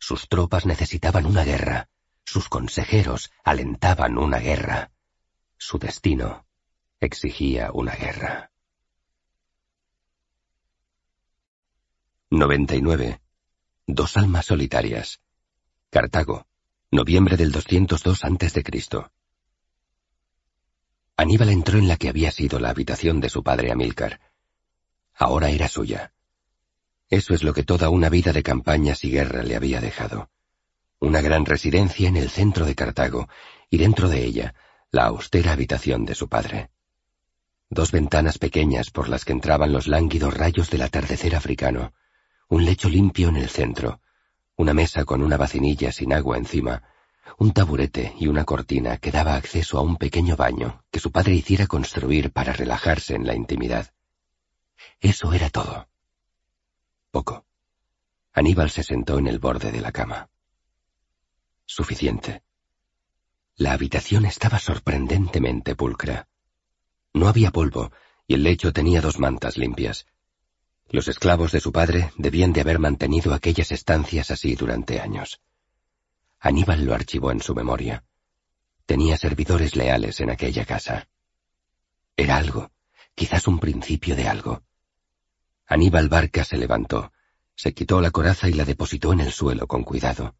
Sus 0.00 0.28
tropas 0.28 0.66
necesitaban 0.66 1.26
una 1.26 1.44
guerra. 1.44 1.88
Sus 2.24 2.48
consejeros 2.48 3.30
alentaban 3.44 4.18
una 4.18 4.38
guerra. 4.38 4.90
Su 5.58 5.78
destino 5.78 6.46
exigía 7.00 7.70
una 7.72 7.94
guerra. 7.94 8.50
99. 12.30 13.20
Dos 13.86 14.16
almas 14.16 14.46
solitarias. 14.46 15.20
Cartago, 15.90 16.46
noviembre 16.90 17.36
del 17.36 17.52
202 17.52 18.24
a.C. 18.24 18.64
Aníbal 21.16 21.50
entró 21.50 21.78
en 21.78 21.88
la 21.88 21.96
que 21.96 22.08
había 22.08 22.30
sido 22.30 22.58
la 22.58 22.70
habitación 22.70 23.20
de 23.20 23.28
su 23.28 23.42
padre 23.42 23.70
Amílcar. 23.70 24.20
Ahora 25.12 25.50
era 25.50 25.68
suya. 25.68 26.14
Eso 27.10 27.34
es 27.34 27.42
lo 27.42 27.52
que 27.52 27.64
toda 27.64 27.90
una 27.90 28.08
vida 28.08 28.32
de 28.32 28.44
campañas 28.44 29.04
y 29.04 29.10
guerra 29.10 29.42
le 29.42 29.56
había 29.56 29.80
dejado. 29.80 30.30
Una 31.00 31.20
gran 31.20 31.44
residencia 31.44 32.08
en 32.08 32.16
el 32.16 32.30
centro 32.30 32.64
de 32.64 32.76
Cartago, 32.76 33.28
y 33.68 33.78
dentro 33.78 34.08
de 34.08 34.24
ella, 34.24 34.54
la 34.92 35.06
austera 35.06 35.52
habitación 35.52 36.04
de 36.04 36.14
su 36.14 36.28
padre. 36.28 36.70
Dos 37.68 37.90
ventanas 37.90 38.38
pequeñas 38.38 38.90
por 38.90 39.08
las 39.08 39.24
que 39.24 39.32
entraban 39.32 39.72
los 39.72 39.88
lánguidos 39.88 40.34
rayos 40.34 40.70
del 40.70 40.82
atardecer 40.82 41.34
africano, 41.34 41.94
un 42.48 42.64
lecho 42.64 42.88
limpio 42.88 43.28
en 43.28 43.36
el 43.36 43.48
centro, 43.48 44.00
una 44.56 44.74
mesa 44.74 45.04
con 45.04 45.22
una 45.22 45.36
vacinilla 45.36 45.90
sin 45.90 46.12
agua 46.12 46.36
encima, 46.36 46.82
un 47.38 47.52
taburete 47.52 48.14
y 48.18 48.28
una 48.28 48.44
cortina 48.44 48.98
que 48.98 49.10
daba 49.10 49.34
acceso 49.34 49.78
a 49.78 49.82
un 49.82 49.96
pequeño 49.96 50.36
baño 50.36 50.84
que 50.90 51.00
su 51.00 51.10
padre 51.10 51.34
hiciera 51.34 51.66
construir 51.66 52.30
para 52.30 52.52
relajarse 52.52 53.14
en 53.14 53.26
la 53.26 53.34
intimidad. 53.34 53.92
Eso 55.00 55.32
era 55.32 55.48
todo. 55.50 55.88
Poco. 57.10 57.44
Aníbal 58.32 58.70
se 58.70 58.84
sentó 58.84 59.18
en 59.18 59.26
el 59.26 59.40
borde 59.40 59.72
de 59.72 59.80
la 59.80 59.90
cama. 59.90 60.30
Suficiente. 61.66 62.42
La 63.56 63.72
habitación 63.72 64.24
estaba 64.24 64.58
sorprendentemente 64.58 65.74
pulcra. 65.74 66.28
No 67.12 67.28
había 67.28 67.50
polvo, 67.50 67.90
y 68.26 68.34
el 68.34 68.44
lecho 68.44 68.72
tenía 68.72 69.00
dos 69.00 69.18
mantas 69.18 69.58
limpias. 69.58 70.06
Los 70.88 71.08
esclavos 71.08 71.50
de 71.52 71.60
su 71.60 71.72
padre 71.72 72.12
debían 72.16 72.52
de 72.52 72.60
haber 72.60 72.78
mantenido 72.78 73.34
aquellas 73.34 73.72
estancias 73.72 74.30
así 74.30 74.54
durante 74.54 75.00
años. 75.00 75.40
Aníbal 76.38 76.84
lo 76.84 76.94
archivó 76.94 77.32
en 77.32 77.42
su 77.42 77.54
memoria. 77.54 78.04
Tenía 78.86 79.16
servidores 79.16 79.74
leales 79.74 80.20
en 80.20 80.30
aquella 80.30 80.64
casa. 80.64 81.08
Era 82.16 82.36
algo, 82.36 82.70
quizás 83.14 83.48
un 83.48 83.58
principio 83.58 84.14
de 84.14 84.28
algo. 84.28 84.62
Aníbal 85.70 86.08
Barca 86.08 86.42
se 86.42 86.56
levantó, 86.56 87.12
se 87.54 87.72
quitó 87.72 88.00
la 88.00 88.10
coraza 88.10 88.48
y 88.48 88.54
la 88.54 88.64
depositó 88.64 89.12
en 89.12 89.20
el 89.20 89.30
suelo 89.30 89.68
con 89.68 89.84
cuidado. 89.84 90.34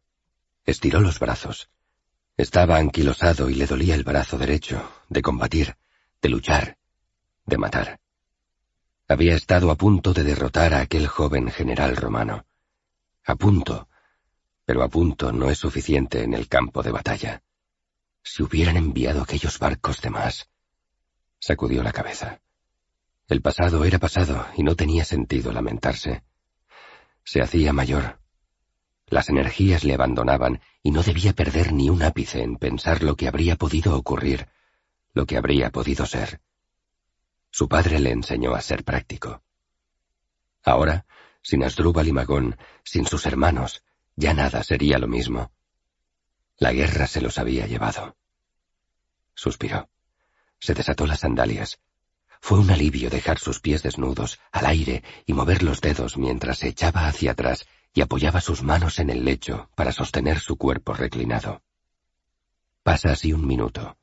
Estiró 0.65 0.99
los 0.99 1.19
brazos. 1.19 1.69
Estaba 2.35 2.75
anquilosado 2.75 3.49
y 3.49 3.55
le 3.55 3.65
dolía 3.65 3.95
el 3.95 4.03
brazo 4.03 4.37
derecho, 4.37 4.91
de 5.07 5.21
combatir, 5.21 5.77
de 6.21 6.27
luchar, 6.27 6.77
de 7.45 7.57
matar. 7.57 8.01
Había 9.07 9.33
estado 9.35 9.71
a 9.71 9.75
punto 9.75 10.11
de 10.13 10.25
derrotar 10.25 10.73
a 10.73 10.81
aquel 10.81 11.07
joven 11.07 11.49
general 11.49 11.95
romano. 11.95 12.45
A 13.23 13.35
punto, 13.35 13.87
pero 14.65 14.83
a 14.83 14.89
punto 14.89 15.31
no 15.31 15.49
es 15.49 15.59
suficiente 15.59 16.23
en 16.23 16.33
el 16.33 16.49
campo 16.49 16.83
de 16.83 16.91
batalla. 16.91 17.41
Si 18.21 18.43
hubieran 18.43 18.75
enviado 18.75 19.21
aquellos 19.21 19.57
barcos 19.59 20.01
de 20.01 20.09
más. 20.09 20.49
Sacudió 21.39 21.83
la 21.83 21.93
cabeza. 21.93 22.41
El 23.31 23.41
pasado 23.41 23.85
era 23.85 23.97
pasado 23.97 24.45
y 24.57 24.63
no 24.63 24.75
tenía 24.75 25.05
sentido 25.05 25.53
lamentarse. 25.53 26.21
Se 27.23 27.41
hacía 27.41 27.71
mayor. 27.71 28.19
Las 29.07 29.29
energías 29.29 29.85
le 29.85 29.93
abandonaban 29.93 30.59
y 30.83 30.91
no 30.91 31.01
debía 31.01 31.31
perder 31.31 31.71
ni 31.71 31.89
un 31.89 32.03
ápice 32.03 32.43
en 32.43 32.57
pensar 32.57 33.03
lo 33.03 33.15
que 33.15 33.29
habría 33.29 33.55
podido 33.55 33.95
ocurrir, 33.95 34.49
lo 35.13 35.25
que 35.25 35.37
habría 35.37 35.69
podido 35.69 36.05
ser. 36.05 36.41
Su 37.51 37.69
padre 37.69 37.99
le 37.99 38.11
enseñó 38.11 38.53
a 38.53 38.59
ser 38.59 38.83
práctico. 38.83 39.41
Ahora, 40.61 41.05
sin 41.41 41.63
Asdrúbal 41.63 42.09
y 42.09 42.11
Magón, 42.11 42.57
sin 42.83 43.05
sus 43.05 43.25
hermanos, 43.25 43.81
ya 44.17 44.33
nada 44.33 44.61
sería 44.61 44.99
lo 44.99 45.07
mismo. 45.07 45.53
La 46.57 46.73
guerra 46.73 47.07
se 47.07 47.21
los 47.21 47.37
había 47.37 47.65
llevado. 47.65 48.17
Suspiró. 49.35 49.89
Se 50.59 50.73
desató 50.73 51.07
las 51.07 51.21
sandalias. 51.21 51.79
Fue 52.41 52.59
un 52.59 52.71
alivio 52.71 53.09
dejar 53.09 53.37
sus 53.37 53.59
pies 53.59 53.83
desnudos, 53.83 54.39
al 54.51 54.65
aire, 54.65 55.03
y 55.25 55.33
mover 55.33 55.61
los 55.61 55.79
dedos 55.79 56.17
mientras 56.17 56.57
se 56.57 56.67
echaba 56.67 57.07
hacia 57.07 57.31
atrás 57.31 57.67
y 57.93 58.01
apoyaba 58.01 58.41
sus 58.41 58.63
manos 58.63 58.99
en 58.99 59.09
el 59.09 59.23
lecho 59.23 59.69
para 59.75 59.91
sostener 59.91 60.39
su 60.39 60.57
cuerpo 60.57 60.93
reclinado. 60.93 61.61
Pasa 62.83 63.11
así 63.11 63.31
un 63.31 63.45
minuto. 63.45 63.95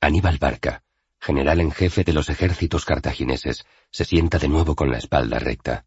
Aníbal 0.00 0.38
Barca, 0.38 0.82
general 1.20 1.60
en 1.60 1.70
jefe 1.70 2.02
de 2.02 2.14
los 2.14 2.30
ejércitos 2.30 2.84
cartagineses, 2.84 3.66
se 3.90 4.04
sienta 4.04 4.38
de 4.38 4.48
nuevo 4.48 4.74
con 4.74 4.90
la 4.90 4.98
espalda 4.98 5.38
recta. 5.38 5.84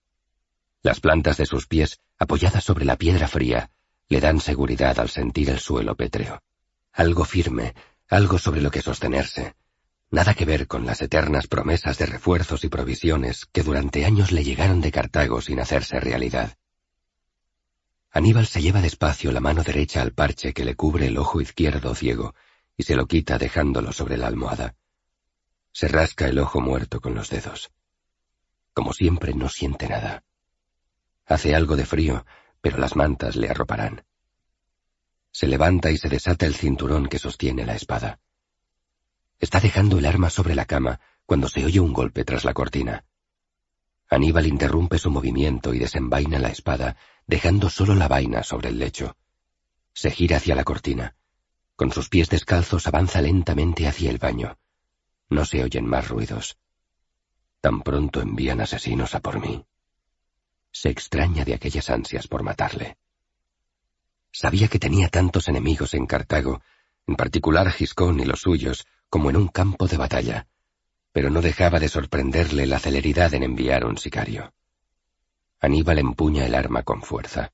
Las 0.83 0.99
plantas 0.99 1.37
de 1.37 1.47
sus 1.47 1.65
pies, 1.65 2.01
apoyadas 2.19 2.63
sobre 2.63 2.85
la 2.85 2.97
piedra 2.97 3.27
fría, 3.27 3.71
le 4.09 4.19
dan 4.19 4.39
seguridad 4.41 4.99
al 4.99 5.09
sentir 5.09 5.49
el 5.49 5.59
suelo 5.59 5.95
pétreo. 5.95 6.43
Algo 6.93 7.25
firme, 7.25 7.73
algo 8.09 8.37
sobre 8.37 8.61
lo 8.61 8.69
que 8.69 8.81
sostenerse. 8.81 9.55
Nada 10.11 10.33
que 10.33 10.43
ver 10.43 10.67
con 10.67 10.85
las 10.85 11.01
eternas 11.01 11.47
promesas 11.47 11.97
de 11.97 12.05
refuerzos 12.05 12.65
y 12.65 12.69
provisiones 12.69 13.45
que 13.45 13.63
durante 13.63 14.03
años 14.03 14.33
le 14.33 14.43
llegaron 14.43 14.81
de 14.81 14.91
Cartago 14.91 15.39
sin 15.39 15.61
hacerse 15.61 16.01
realidad. 16.01 16.57
Aníbal 18.11 18.45
se 18.45 18.61
lleva 18.61 18.81
despacio 18.81 19.31
la 19.31 19.39
mano 19.39 19.63
derecha 19.63 20.01
al 20.01 20.11
parche 20.11 20.53
que 20.53 20.65
le 20.65 20.75
cubre 20.75 21.07
el 21.07 21.17
ojo 21.17 21.39
izquierdo 21.39 21.95
ciego 21.95 22.35
y 22.75 22.83
se 22.83 22.97
lo 22.97 23.07
quita 23.07 23.37
dejándolo 23.37 23.93
sobre 23.93 24.17
la 24.17 24.27
almohada. 24.27 24.75
Se 25.71 25.87
rasca 25.87 26.27
el 26.27 26.39
ojo 26.39 26.59
muerto 26.59 26.99
con 26.99 27.15
los 27.15 27.29
dedos. 27.29 27.71
Como 28.73 28.91
siempre 28.91 29.33
no 29.33 29.47
siente 29.47 29.87
nada. 29.87 30.25
Hace 31.25 31.55
algo 31.55 31.77
de 31.77 31.85
frío, 31.85 32.25
pero 32.59 32.77
las 32.79 32.97
mantas 32.97 33.37
le 33.37 33.49
arroparán. 33.49 34.03
Se 35.31 35.47
levanta 35.47 35.89
y 35.89 35.97
se 35.97 36.09
desata 36.09 36.45
el 36.45 36.55
cinturón 36.55 37.07
que 37.07 37.17
sostiene 37.17 37.65
la 37.65 37.75
espada. 37.75 38.19
Está 39.41 39.59
dejando 39.59 39.97
el 39.97 40.05
arma 40.05 40.29
sobre 40.29 40.53
la 40.53 40.65
cama 40.65 40.99
cuando 41.25 41.49
se 41.49 41.65
oye 41.65 41.79
un 41.79 41.93
golpe 41.93 42.23
tras 42.23 42.45
la 42.45 42.53
cortina. 42.53 43.05
Aníbal 44.07 44.45
interrumpe 44.45 44.99
su 44.99 45.09
movimiento 45.09 45.73
y 45.73 45.79
desenvaina 45.79 46.37
la 46.37 46.49
espada, 46.49 46.95
dejando 47.25 47.69
solo 47.71 47.95
la 47.95 48.07
vaina 48.07 48.43
sobre 48.43 48.69
el 48.69 48.77
lecho. 48.77 49.17
Se 49.93 50.11
gira 50.11 50.37
hacia 50.37 50.53
la 50.53 50.63
cortina. 50.63 51.15
Con 51.75 51.91
sus 51.91 52.07
pies 52.07 52.29
descalzos 52.29 52.85
avanza 52.85 53.19
lentamente 53.19 53.87
hacia 53.87 54.11
el 54.11 54.19
baño. 54.19 54.59
No 55.27 55.43
se 55.43 55.63
oyen 55.63 55.87
más 55.87 56.07
ruidos. 56.07 56.59
Tan 57.61 57.81
pronto 57.81 58.21
envían 58.21 58.61
asesinos 58.61 59.15
a 59.15 59.21
por 59.21 59.39
mí. 59.39 59.65
Se 60.71 60.89
extraña 60.89 61.45
de 61.45 61.55
aquellas 61.55 61.89
ansias 61.89 62.27
por 62.27 62.43
matarle. 62.43 62.97
Sabía 64.31 64.67
que 64.67 64.77
tenía 64.77 65.09
tantos 65.09 65.47
enemigos 65.47 65.95
en 65.95 66.05
Cartago, 66.05 66.61
en 67.07 67.15
particular 67.15 67.71
Giscón 67.71 68.19
y 68.19 68.25
los 68.25 68.41
suyos, 68.41 68.85
como 69.11 69.29
en 69.29 69.35
un 69.35 69.49
campo 69.49 69.87
de 69.87 69.97
batalla, 69.97 70.47
pero 71.11 71.29
no 71.29 71.41
dejaba 71.41 71.79
de 71.79 71.89
sorprenderle 71.89 72.65
la 72.65 72.79
celeridad 72.79 73.33
en 73.33 73.43
enviar 73.43 73.85
un 73.85 73.97
sicario. 73.97 74.53
Aníbal 75.59 75.99
empuña 75.99 76.45
el 76.45 76.55
arma 76.55 76.83
con 76.83 77.01
fuerza. 77.01 77.51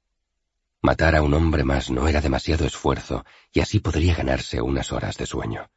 Matar 0.84 1.16
a 1.16 1.24
un 1.24 1.34
hombre 1.34 1.64
más 1.64 1.90
no 1.90 2.08
era 2.08 2.22
demasiado 2.22 2.64
esfuerzo 2.64 3.26
y 3.52 3.62
así 3.62 3.80
podría 3.80 4.14
ganarse 4.14 4.62
unas 4.62 4.92
horas 4.92 5.18
de 5.18 5.26
sueño. 5.26 5.72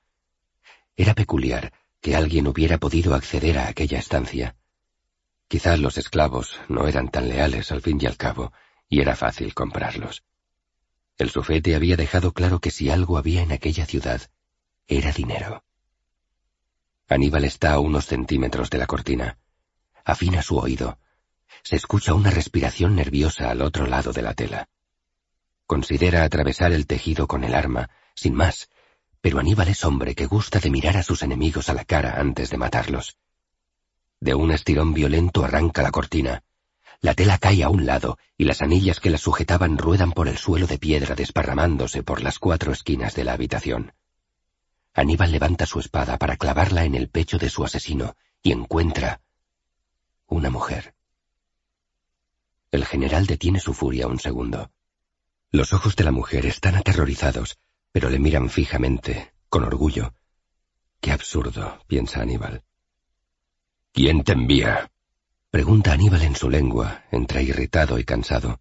Era 0.97 1.15
peculiar 1.15 1.73
que 2.03 2.15
alguien 2.15 2.47
hubiera 2.47 2.77
podido 2.77 3.15
acceder 3.15 3.59
a 3.59 3.69
aquella 3.69 3.99
estancia. 3.99 4.57
Quizá 5.49 5.79
los 5.79 5.97
esclavos 5.97 6.61
no 6.69 6.89
eran 6.89 7.09
tan 7.09 7.31
leales 7.31 7.73
al 7.73 7.81
fin 7.81 7.99
y 8.03 8.05
al 8.05 8.19
cabo, 8.19 8.53
y 8.87 9.01
era 9.01 9.17
fácil 9.17 9.55
comprarlos. 9.55 10.25
El 11.17 11.31
sufete 11.31 11.75
había 11.75 11.97
dejado 11.97 12.33
claro 12.35 12.61
que 12.61 12.71
si 12.71 12.91
algo 12.91 13.17
había 13.17 13.41
en 13.41 13.53
aquella 13.53 13.87
ciudad, 13.87 14.31
era 14.87 15.11
dinero. 15.13 15.65
Aníbal 17.11 17.45
está 17.45 17.73
a 17.73 17.81
unos 17.81 18.07
centímetros 18.07 18.71
de 18.71 18.79
la 18.79 18.87
cortina. 18.87 19.37
Afina 20.05 20.43
su 20.43 20.59
oído. 20.59 21.01
Se 21.65 21.75
escucha 21.75 22.15
una 22.15 22.31
respiración 22.31 22.95
nerviosa 22.95 23.51
al 23.51 23.63
otro 23.63 23.89
lado 23.89 24.13
de 24.13 24.23
la 24.23 24.33
tela. 24.33 24.69
Considera 25.67 26.23
atravesar 26.23 26.73
el 26.73 26.87
tejido 26.87 27.27
con 27.27 27.43
el 27.43 27.55
arma, 27.55 27.91
sin 28.15 28.35
más, 28.35 28.71
pero 29.21 29.41
Aníbal 29.41 29.67
es 29.67 29.85
hombre 29.85 30.15
que 30.15 30.27
gusta 30.27 30.61
de 30.61 30.71
mirar 30.71 30.97
a 30.97 31.03
sus 31.03 31.25
enemigos 31.25 31.69
a 31.69 31.75
la 31.75 31.85
cara 31.85 32.21
antes 32.21 32.49
de 32.49 32.59
matarlos. 32.59 33.17
De 34.21 34.37
un 34.37 34.53
estirón 34.53 34.95
violento 34.95 35.45
arranca 35.45 35.83
la 35.83 35.91
cortina. 35.91 36.45
La 37.01 37.15
tela 37.15 37.39
cae 37.39 37.65
a 37.65 37.71
un 37.71 37.87
lado 37.87 38.19
y 38.39 38.45
las 38.45 38.63
anillas 38.63 39.01
que 39.01 39.11
la 39.11 39.19
sujetaban 39.19 39.79
ruedan 39.79 40.13
por 40.13 40.29
el 40.29 40.39
suelo 40.39 40.69
de 40.69 40.79
piedra 40.79 41.17
desparramándose 41.17 42.05
por 42.05 42.23
las 42.23 42.39
cuatro 42.39 42.71
esquinas 42.71 43.17
de 43.17 43.25
la 43.25 43.33
habitación. 43.33 43.95
Aníbal 44.95 45.33
levanta 45.33 45.67
su 45.67 45.81
espada 45.81 46.19
para 46.19 46.37
clavarla 46.37 46.85
en 46.85 46.95
el 46.95 47.09
pecho 47.09 47.39
de 47.39 47.49
su 47.49 47.65
asesino 47.65 48.17
y 48.43 48.53
encuentra 48.53 49.21
una 50.27 50.51
mujer. 50.51 50.95
El 52.71 52.85
general 52.85 53.27
detiene 53.27 53.61
su 53.61 53.75
furia 53.75 54.07
un 54.07 54.19
segundo. 54.19 54.71
Los 55.51 55.73
ojos 55.73 55.97
de 55.97 56.05
la 56.05 56.13
mujer 56.13 56.47
están 56.47 56.77
aterrorizados, 56.77 57.59
pero 57.93 58.09
le 58.11 58.21
miran 58.21 58.49
fijamente, 58.49 59.33
con 59.49 59.65
orgullo. 59.65 60.15
Qué 61.01 61.11
absurdo, 61.11 61.83
piensa 61.89 62.23
Aníbal. 62.23 62.63
¿Quién 63.93 64.23
te 64.23 64.33
envía? 64.33 64.91
Pregunta 65.51 65.93
Aníbal 65.93 66.23
en 66.23 66.37
su 66.37 66.49
lengua, 66.49 67.05
entre 67.11 67.43
irritado 67.43 67.99
y 67.99 68.05
cansado. 68.05 68.61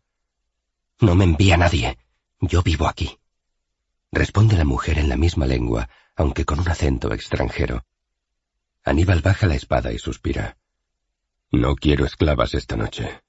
No 1.00 1.14
me 1.14 1.26
envía 1.26 1.56
nadie. 1.58 2.00
Yo 2.42 2.64
vivo 2.64 2.88
aquí. 2.88 3.20
Responde 4.12 4.58
la 4.58 4.66
mujer 4.66 4.98
en 4.98 5.08
la 5.08 5.18
misma 5.18 5.46
lengua, 5.46 5.88
aunque 6.20 6.44
con 6.44 6.60
un 6.60 6.68
acento 6.68 7.14
extranjero. 7.14 7.86
Aníbal 8.84 9.22
baja 9.22 9.48
la 9.48 9.56
espada 9.56 9.94
y 9.94 9.98
suspira. 9.98 10.58
No 11.50 11.76
quiero 11.76 12.06
esclavas 12.06 12.54
esta 12.56 12.76
noche. 12.76 13.22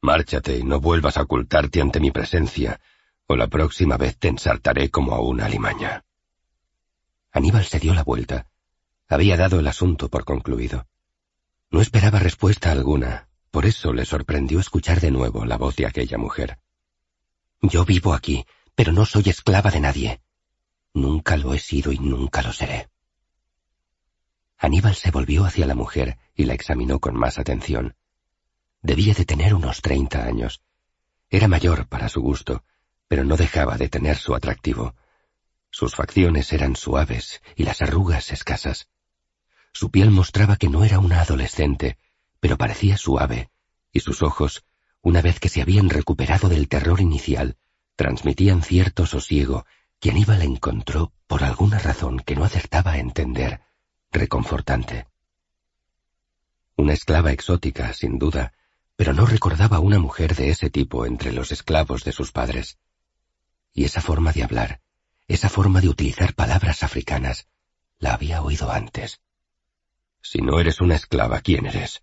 Márchate 0.00 0.56
y 0.56 0.62
no 0.62 0.78
vuelvas 0.78 1.16
a 1.16 1.22
ocultarte 1.22 1.80
ante 1.80 1.98
mi 1.98 2.12
presencia, 2.12 2.80
o 3.26 3.34
la 3.34 3.48
próxima 3.48 3.96
vez 3.96 4.16
te 4.16 4.28
ensartaré 4.28 4.90
como 4.90 5.12
a 5.14 5.20
una 5.20 5.46
alimaña. 5.46 6.04
Aníbal 7.32 7.64
se 7.64 7.80
dio 7.80 7.94
la 7.94 8.04
vuelta. 8.04 8.46
Había 9.08 9.36
dado 9.36 9.58
el 9.58 9.66
asunto 9.66 10.08
por 10.08 10.24
concluido. 10.24 10.86
No 11.68 11.80
esperaba 11.80 12.20
respuesta 12.20 12.70
alguna, 12.70 13.28
por 13.50 13.66
eso 13.66 13.92
le 13.92 14.04
sorprendió 14.04 14.60
escuchar 14.60 15.00
de 15.00 15.10
nuevo 15.10 15.44
la 15.46 15.58
voz 15.58 15.74
de 15.74 15.86
aquella 15.86 16.16
mujer. 16.16 16.60
Yo 17.60 17.84
vivo 17.84 18.14
aquí, 18.14 18.46
pero 18.76 18.92
no 18.92 19.04
soy 19.04 19.24
esclava 19.26 19.72
de 19.72 19.80
nadie. 19.80 20.20
Nunca 20.94 21.36
lo 21.36 21.54
he 21.54 21.58
sido 21.58 21.92
y 21.92 21.98
nunca 21.98 22.42
lo 22.42 22.52
seré. 22.52 22.88
Aníbal 24.58 24.94
se 24.94 25.10
volvió 25.10 25.44
hacia 25.44 25.66
la 25.66 25.74
mujer 25.74 26.18
y 26.34 26.44
la 26.44 26.54
examinó 26.54 26.98
con 27.00 27.16
más 27.16 27.38
atención. 27.38 27.96
Debía 28.82 29.14
de 29.14 29.24
tener 29.24 29.54
unos 29.54 29.80
treinta 29.82 30.24
años. 30.24 30.62
Era 31.30 31.48
mayor 31.48 31.86
para 31.86 32.08
su 32.08 32.20
gusto, 32.20 32.64
pero 33.08 33.24
no 33.24 33.36
dejaba 33.36 33.76
de 33.76 33.88
tener 33.88 34.16
su 34.16 34.34
atractivo. 34.34 34.94
Sus 35.70 35.94
facciones 35.94 36.52
eran 36.52 36.76
suaves 36.76 37.40
y 37.56 37.64
las 37.64 37.80
arrugas 37.82 38.32
escasas. 38.32 38.88
Su 39.72 39.90
piel 39.90 40.10
mostraba 40.10 40.56
que 40.56 40.68
no 40.68 40.84
era 40.84 40.98
una 40.98 41.20
adolescente, 41.20 41.96
pero 42.40 42.58
parecía 42.58 42.96
suave, 42.96 43.50
y 43.92 44.00
sus 44.00 44.22
ojos, 44.22 44.64
una 45.00 45.22
vez 45.22 45.38
que 45.38 45.48
se 45.48 45.62
habían 45.62 45.88
recuperado 45.88 46.48
del 46.48 46.68
terror 46.68 47.00
inicial, 47.00 47.56
transmitían 47.96 48.62
cierto 48.62 49.06
sosiego 49.06 49.64
que 50.00 50.10
Aníbal 50.10 50.42
encontró, 50.42 51.12
por 51.26 51.44
alguna 51.44 51.78
razón 51.78 52.20
que 52.20 52.34
no 52.34 52.44
acertaba 52.44 52.92
a 52.92 52.98
entender, 52.98 53.60
reconfortante. 54.10 55.06
Una 56.76 56.94
esclava 56.94 57.32
exótica, 57.32 57.92
sin 57.92 58.18
duda, 58.18 58.54
pero 58.96 59.12
no 59.12 59.26
recordaba 59.26 59.78
una 59.78 59.98
mujer 59.98 60.34
de 60.34 60.48
ese 60.48 60.70
tipo 60.70 61.04
entre 61.04 61.32
los 61.32 61.52
esclavos 61.52 62.02
de 62.04 62.12
sus 62.12 62.32
padres. 62.32 62.78
Y 63.74 63.84
esa 63.84 64.00
forma 64.00 64.32
de 64.32 64.42
hablar, 64.42 64.80
esa 65.28 65.50
forma 65.50 65.82
de 65.82 65.90
utilizar 65.90 66.34
palabras 66.34 66.82
africanas, 66.82 67.46
la 67.98 68.14
había 68.14 68.42
oído 68.42 68.70
antes. 68.70 69.20
Si 70.22 70.38
no 70.38 70.60
eres 70.60 70.80
una 70.80 70.96
esclava, 70.96 71.40
¿quién 71.40 71.66
eres? 71.66 72.02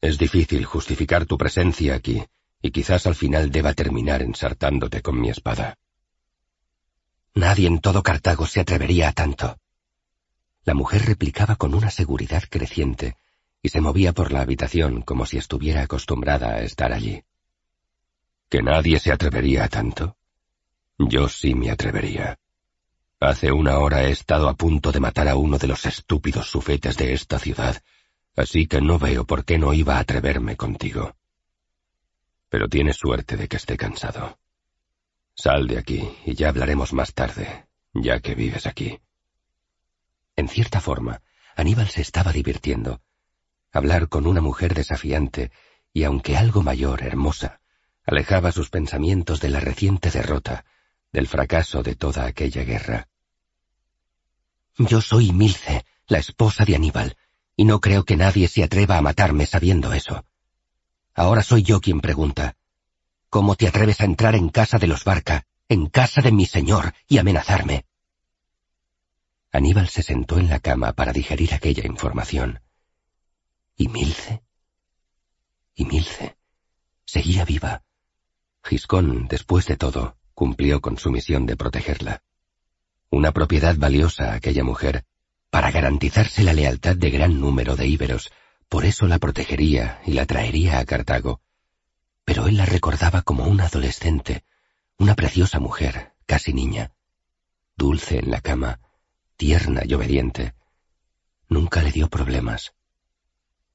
Es 0.00 0.18
difícil 0.18 0.64
justificar 0.64 1.26
tu 1.26 1.36
presencia 1.36 1.94
aquí, 1.94 2.24
y 2.62 2.70
quizás 2.70 3.06
al 3.06 3.16
final 3.16 3.50
deba 3.50 3.74
terminar 3.74 4.22
ensartándote 4.22 5.02
con 5.02 5.20
mi 5.20 5.30
espada. 5.30 5.76
Nadie 7.38 7.68
en 7.68 7.78
todo 7.78 8.02
Cartago 8.02 8.46
se 8.46 8.58
atrevería 8.58 9.10
a 9.10 9.12
tanto. 9.12 9.60
La 10.64 10.74
mujer 10.74 11.06
replicaba 11.06 11.54
con 11.54 11.72
una 11.72 11.88
seguridad 11.88 12.42
creciente 12.50 13.16
y 13.62 13.68
se 13.68 13.80
movía 13.80 14.12
por 14.12 14.32
la 14.32 14.40
habitación 14.40 15.02
como 15.02 15.24
si 15.24 15.38
estuviera 15.38 15.82
acostumbrada 15.82 16.54
a 16.54 16.62
estar 16.62 16.92
allí. 16.92 17.22
¿Que 18.48 18.60
nadie 18.60 18.98
se 18.98 19.12
atrevería 19.12 19.62
a 19.62 19.68
tanto? 19.68 20.16
Yo 20.98 21.28
sí 21.28 21.54
me 21.54 21.70
atrevería. 21.70 22.40
Hace 23.20 23.52
una 23.52 23.78
hora 23.78 24.02
he 24.02 24.10
estado 24.10 24.48
a 24.48 24.54
punto 24.54 24.90
de 24.90 24.98
matar 24.98 25.28
a 25.28 25.36
uno 25.36 25.58
de 25.58 25.68
los 25.68 25.86
estúpidos 25.86 26.50
sufetes 26.50 26.96
de 26.96 27.12
esta 27.12 27.38
ciudad, 27.38 27.80
así 28.34 28.66
que 28.66 28.80
no 28.80 28.98
veo 28.98 29.24
por 29.24 29.44
qué 29.44 29.58
no 29.58 29.72
iba 29.74 29.94
a 29.94 30.00
atreverme 30.00 30.56
contigo. 30.56 31.14
Pero 32.48 32.68
tienes 32.68 32.96
suerte 32.96 33.36
de 33.36 33.46
que 33.46 33.58
esté 33.58 33.76
cansado. 33.76 34.40
Sal 35.38 35.68
de 35.68 35.78
aquí 35.78 36.02
y 36.26 36.34
ya 36.34 36.48
hablaremos 36.48 36.92
más 36.92 37.14
tarde, 37.14 37.68
ya 37.94 38.18
que 38.18 38.34
vives 38.34 38.66
aquí. 38.66 38.98
En 40.34 40.48
cierta 40.48 40.80
forma, 40.80 41.22
Aníbal 41.54 41.88
se 41.88 42.00
estaba 42.00 42.32
divirtiendo. 42.32 43.00
Hablar 43.70 44.08
con 44.08 44.26
una 44.26 44.40
mujer 44.40 44.74
desafiante 44.74 45.52
y 45.92 46.02
aunque 46.02 46.36
algo 46.36 46.64
mayor, 46.64 47.04
hermosa, 47.04 47.60
alejaba 48.04 48.50
sus 48.50 48.68
pensamientos 48.68 49.40
de 49.40 49.50
la 49.50 49.60
reciente 49.60 50.10
derrota, 50.10 50.64
del 51.12 51.28
fracaso 51.28 51.84
de 51.84 51.94
toda 51.94 52.26
aquella 52.26 52.64
guerra. 52.64 53.08
Yo 54.76 55.00
soy 55.00 55.30
Milce, 55.32 55.84
la 56.08 56.18
esposa 56.18 56.64
de 56.64 56.74
Aníbal, 56.74 57.16
y 57.54 57.64
no 57.64 57.80
creo 57.80 58.04
que 58.04 58.16
nadie 58.16 58.48
se 58.48 58.64
atreva 58.64 58.96
a 58.96 59.02
matarme 59.02 59.46
sabiendo 59.46 59.92
eso. 59.92 60.24
Ahora 61.14 61.44
soy 61.44 61.62
yo 61.62 61.80
quien 61.80 62.00
pregunta. 62.00 62.57
¿Cómo 63.30 63.56
te 63.56 63.68
atreves 63.68 64.00
a 64.00 64.04
entrar 64.04 64.34
en 64.34 64.48
casa 64.48 64.78
de 64.78 64.86
los 64.86 65.04
Barca, 65.04 65.44
en 65.68 65.86
casa 65.86 66.22
de 66.22 66.32
mi 66.32 66.46
señor, 66.46 66.94
y 67.06 67.18
amenazarme? 67.18 67.84
Aníbal 69.52 69.88
se 69.88 70.02
sentó 70.02 70.38
en 70.38 70.48
la 70.48 70.60
cama 70.60 70.92
para 70.92 71.12
digerir 71.12 71.52
aquella 71.52 71.84
información. 71.86 72.60
¿Y 73.76 73.88
Milce? 73.88 74.42
¿Y 75.74 75.84
Milce? 75.84 76.36
Seguía 77.04 77.44
viva. 77.44 77.82
Giscón, 78.64 79.28
después 79.28 79.66
de 79.66 79.76
todo, 79.76 80.16
cumplió 80.34 80.80
con 80.80 80.98
su 80.98 81.10
misión 81.10 81.44
de 81.46 81.56
protegerla. 81.56 82.22
Una 83.10 83.32
propiedad 83.32 83.76
valiosa 83.76 84.34
aquella 84.34 84.64
mujer, 84.64 85.04
para 85.50 85.70
garantizarse 85.70 86.42
la 86.42 86.52
lealtad 86.52 86.96
de 86.96 87.10
gran 87.10 87.40
número 87.40 87.76
de 87.76 87.86
íberos, 87.86 88.30
por 88.68 88.84
eso 88.84 89.06
la 89.06 89.18
protegería 89.18 90.00
y 90.04 90.12
la 90.12 90.26
traería 90.26 90.78
a 90.78 90.84
Cartago. 90.84 91.40
Pero 92.28 92.46
él 92.46 92.58
la 92.58 92.66
recordaba 92.66 93.22
como 93.22 93.44
una 93.44 93.64
adolescente, 93.64 94.44
una 94.98 95.14
preciosa 95.14 95.60
mujer, 95.60 96.12
casi 96.26 96.52
niña, 96.52 96.92
dulce 97.74 98.18
en 98.18 98.30
la 98.30 98.42
cama, 98.42 98.80
tierna 99.38 99.80
y 99.86 99.94
obediente. 99.94 100.54
Nunca 101.48 101.80
le 101.80 101.90
dio 101.90 102.10
problemas. 102.10 102.74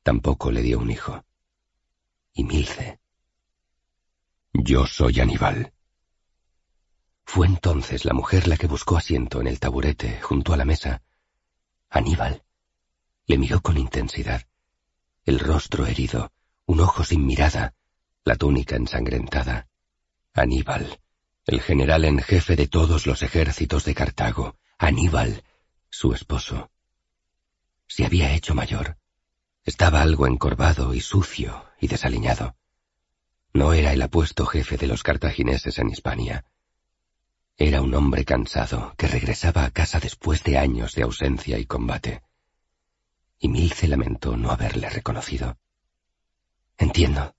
Tampoco 0.04 0.52
le 0.52 0.62
dio 0.62 0.78
un 0.78 0.92
hijo. 0.92 1.26
Y 2.32 2.44
Milce. 2.44 3.00
Yo 4.54 4.86
soy 4.86 5.20
Aníbal. 5.20 5.74
Fue 7.26 7.48
entonces 7.48 8.06
la 8.06 8.14
mujer 8.14 8.48
la 8.48 8.58
que 8.58 8.68
buscó 8.68 8.98
asiento 8.98 9.42
en 9.42 9.48
el 9.48 9.60
taburete 9.60 10.22
junto 10.22 10.54
a 10.54 10.58
la 10.58 10.66
mesa. 10.66 11.02
Aníbal. 11.90 12.44
Le 13.26 13.40
miró 13.40 13.62
con 13.62 13.80
intensidad. 13.80 14.44
El 15.26 15.40
rostro 15.40 15.88
herido, 15.88 16.32
un 16.68 16.82
ojo 16.82 17.04
sin 17.04 17.26
mirada, 17.26 17.74
la 18.26 18.36
túnica 18.36 18.76
ensangrentada. 18.76 19.68
Aníbal, 20.34 21.00
el 21.46 21.62
general 21.62 22.06
en 22.06 22.20
jefe 22.20 22.56
de 22.56 22.68
todos 22.68 23.06
los 23.06 23.22
ejércitos 23.22 23.86
de 23.86 23.94
Cartago. 23.94 24.58
Aníbal, 24.78 25.44
su 25.90 26.14
esposo. 26.14 26.72
Se 27.88 28.06
había 28.06 28.34
hecho 28.34 28.56
mayor. 28.56 28.98
Estaba 29.66 30.02
algo 30.02 30.28
encorvado 30.28 30.94
y 30.94 31.02
sucio 31.02 31.66
y 31.80 31.88
desaliñado. 31.88 32.56
No 33.54 33.74
era 33.74 33.94
el 33.94 34.02
apuesto 34.02 34.46
jefe 34.46 34.78
de 34.78 34.88
los 34.88 35.04
cartagineses 35.04 35.78
en 35.78 35.90
Hispania. 35.90 36.46
Era 37.58 37.82
un 37.82 37.94
hombre 37.94 38.26
cansado 38.26 38.96
que 38.98 39.08
regresaba 39.08 39.64
a 39.64 39.72
casa 39.72 40.00
después 40.00 40.44
de 40.44 40.58
años 40.58 40.96
de 40.96 41.04
ausencia 41.04 41.60
y 41.60 41.66
combate. 41.66 42.24
Y 43.38 43.50
Milce 43.50 43.88
lamentó 43.88 44.36
no 44.38 44.50
haberle 44.50 44.90
reconocido. 44.90 45.58
Entiendo, 46.78 47.36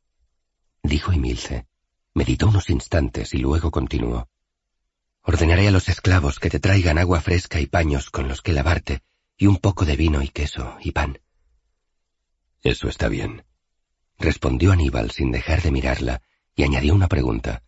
dijo 0.84 1.12
Emilce. 1.12 1.66
Meditó 2.12 2.46
unos 2.46 2.70
instantes 2.70 3.34
y 3.34 3.38
luego 3.38 3.72
continuó. 3.72 4.28
Ordenaré 5.22 5.66
a 5.66 5.72
los 5.72 5.88
esclavos 5.88 6.38
que 6.38 6.50
te 6.50 6.60
traigan 6.60 6.98
agua 6.98 7.20
fresca 7.20 7.58
y 7.58 7.66
paños 7.66 8.10
con 8.10 8.28
los 8.28 8.40
que 8.40 8.52
lavarte, 8.52 9.02
y 9.36 9.46
un 9.46 9.56
poco 9.56 9.84
de 9.84 9.96
vino 9.96 10.22
y 10.22 10.28
queso 10.28 10.76
y 10.80 10.92
pan. 10.92 11.18
Eso 12.62 12.88
está 12.88 13.08
bien, 13.08 13.44
respondió 14.18 14.70
Aníbal 14.70 15.10
sin 15.10 15.32
dejar 15.32 15.62
de 15.62 15.72
mirarla, 15.72 16.22
y 16.54 16.62
añadió 16.62 16.94
una 16.94 17.08
pregunta. 17.08 17.64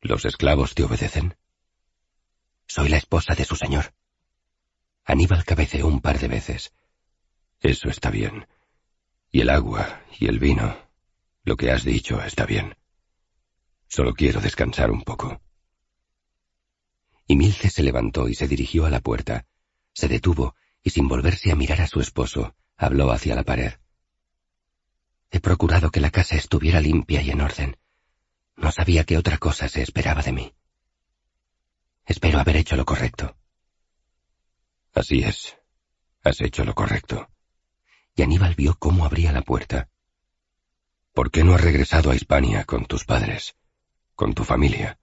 ¿Los 0.00 0.24
esclavos 0.24 0.74
te 0.74 0.82
obedecen? 0.82 1.36
Soy 2.66 2.88
la 2.88 2.96
esposa 2.96 3.34
de 3.34 3.44
su 3.44 3.54
señor. 3.54 3.94
Aníbal 5.04 5.44
cabeceó 5.44 5.86
un 5.86 6.00
par 6.00 6.18
de 6.18 6.28
veces. 6.28 6.72
Eso 7.60 7.88
está 7.88 8.10
bien. 8.10 8.48
Y 9.30 9.42
el 9.42 9.50
agua 9.50 10.02
y 10.18 10.26
el 10.26 10.38
vino. 10.38 10.89
Lo 11.44 11.56
que 11.56 11.70
has 11.70 11.84
dicho 11.84 12.22
está 12.22 12.44
bien. 12.46 12.76
Solo 13.88 14.14
quiero 14.14 14.40
descansar 14.40 14.90
un 14.90 15.02
poco. 15.02 15.40
Y 17.26 17.36
Milce 17.36 17.70
se 17.70 17.82
levantó 17.82 18.28
y 18.28 18.34
se 18.34 18.46
dirigió 18.46 18.86
a 18.86 18.90
la 18.90 19.00
puerta. 19.00 19.46
Se 19.92 20.08
detuvo 20.08 20.54
y 20.82 20.90
sin 20.90 21.08
volverse 21.08 21.50
a 21.50 21.56
mirar 21.56 21.80
a 21.80 21.86
su 21.86 22.00
esposo, 22.00 22.54
habló 22.76 23.10
hacia 23.10 23.34
la 23.34 23.42
pared. 23.42 23.72
He 25.30 25.40
procurado 25.40 25.90
que 25.90 26.00
la 26.00 26.10
casa 26.10 26.36
estuviera 26.36 26.80
limpia 26.80 27.22
y 27.22 27.30
en 27.30 27.40
orden. 27.40 27.76
No 28.56 28.72
sabía 28.72 29.04
qué 29.04 29.16
otra 29.16 29.38
cosa 29.38 29.68
se 29.68 29.82
esperaba 29.82 30.22
de 30.22 30.32
mí. 30.32 30.54
Espero 32.04 32.40
haber 32.40 32.56
hecho 32.56 32.76
lo 32.76 32.84
correcto. 32.84 33.36
Así 34.92 35.22
es. 35.22 35.56
Has 36.22 36.40
hecho 36.40 36.64
lo 36.64 36.74
correcto. 36.74 37.30
Y 38.14 38.22
Aníbal 38.22 38.54
vio 38.54 38.74
cómo 38.78 39.04
abría 39.04 39.32
la 39.32 39.42
puerta. 39.42 39.88
¿Por 41.12 41.32
qué 41.32 41.42
no 41.42 41.54
has 41.54 41.60
regresado 41.60 42.10
a 42.10 42.14
Hispania 42.14 42.64
con 42.64 42.86
tus 42.86 43.04
padres? 43.04 43.56
Con 44.14 44.32
tu 44.32 44.44
familia. 44.44 44.98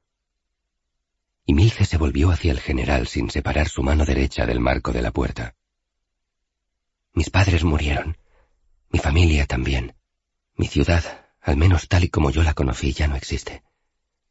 Y 1.46 1.54
Milce 1.54 1.86
se 1.86 1.98
volvió 1.98 2.32
hacia 2.32 2.52
el 2.52 2.62
general 2.62 3.08
sin 3.08 3.30
separar 3.30 3.68
su 3.68 3.84
mano 3.84 4.06
derecha 4.06 4.46
del 4.46 4.62
marco 4.62 4.94
de 4.94 5.02
la 5.02 5.12
puerta. 5.12 5.56
Mis 7.14 7.30
padres 7.30 7.64
murieron. 7.64 8.18
Mi 8.90 9.00
familia 9.00 9.46
también. 9.46 9.96
Mi 10.56 10.68
ciudad, 10.68 11.26
al 11.42 11.58
menos 11.58 11.90
tal 11.90 12.06
y 12.06 12.10
como 12.10 12.32
yo 12.32 12.42
la 12.42 12.54
conocí, 12.54 12.94
ya 12.94 13.08
no 13.08 13.18
existe. 13.18 13.64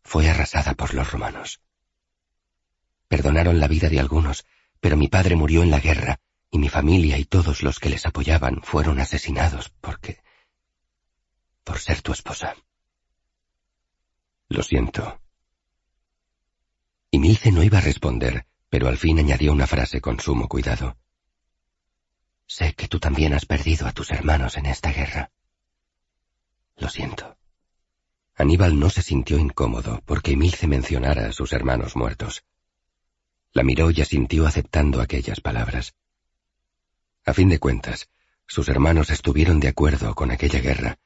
Fue 0.02 0.30
arrasada 0.30 0.74
por 0.74 0.94
los 0.94 1.10
romanos. 1.10 1.60
Perdonaron 3.08 3.60
la 3.60 3.68
vida 3.68 3.90
de 3.90 4.00
algunos, 4.00 4.46
pero 4.80 4.96
mi 4.96 5.08
padre 5.08 5.36
murió 5.36 5.62
en 5.62 5.70
la 5.70 5.80
guerra, 5.80 6.20
y 6.50 6.58
mi 6.58 6.70
familia 6.70 7.18
y 7.18 7.24
todos 7.26 7.62
los 7.62 7.78
que 7.80 7.90
les 7.90 8.06
apoyaban 8.06 8.62
fueron 8.62 8.98
asesinados 8.98 9.68
porque... 9.80 10.25
por 11.66 11.80
ser 11.80 12.00
tu 12.00 12.12
esposa. 12.12 12.54
Lo 14.48 14.62
siento. 14.62 15.20
Y 17.10 17.18
Milce 17.18 17.50
no 17.50 17.64
iba 17.64 17.78
a 17.78 17.80
responder, 17.80 18.46
pero 18.70 18.86
al 18.86 18.96
fin 18.96 19.18
añadió 19.18 19.52
una 19.52 19.66
frase 19.66 20.00
con 20.00 20.20
sumo 20.20 20.46
cuidado. 20.46 20.96
Sé 22.46 22.74
que 22.74 22.86
tú 22.86 23.00
también 23.00 23.34
has 23.34 23.46
perdido 23.46 23.88
a 23.88 23.92
tus 23.92 24.12
hermanos 24.12 24.56
en 24.56 24.66
esta 24.66 24.92
guerra. 24.92 25.32
Lo 26.76 26.88
siento. 26.88 27.36
Aníbal 28.36 28.78
no 28.78 28.88
se 28.88 29.02
sintió 29.02 29.36
incómodo 29.36 30.02
porque 30.06 30.32
Emilce 30.32 30.68
mencionara 30.68 31.26
a 31.26 31.32
sus 31.32 31.52
hermanos 31.52 31.96
muertos. 31.96 32.44
La 33.52 33.64
miró 33.64 33.90
y 33.90 34.00
asintió 34.00 34.46
aceptando 34.46 35.00
aquellas 35.00 35.40
palabras. 35.40 35.96
A 37.24 37.34
fin 37.34 37.48
de 37.48 37.58
cuentas, 37.58 38.08
sus 38.46 38.68
hermanos 38.68 39.10
estuvieron 39.10 39.58
de 39.58 39.66
acuerdo 39.66 40.14
con 40.14 40.30
aquella 40.30 40.60
guerra, 40.60 41.00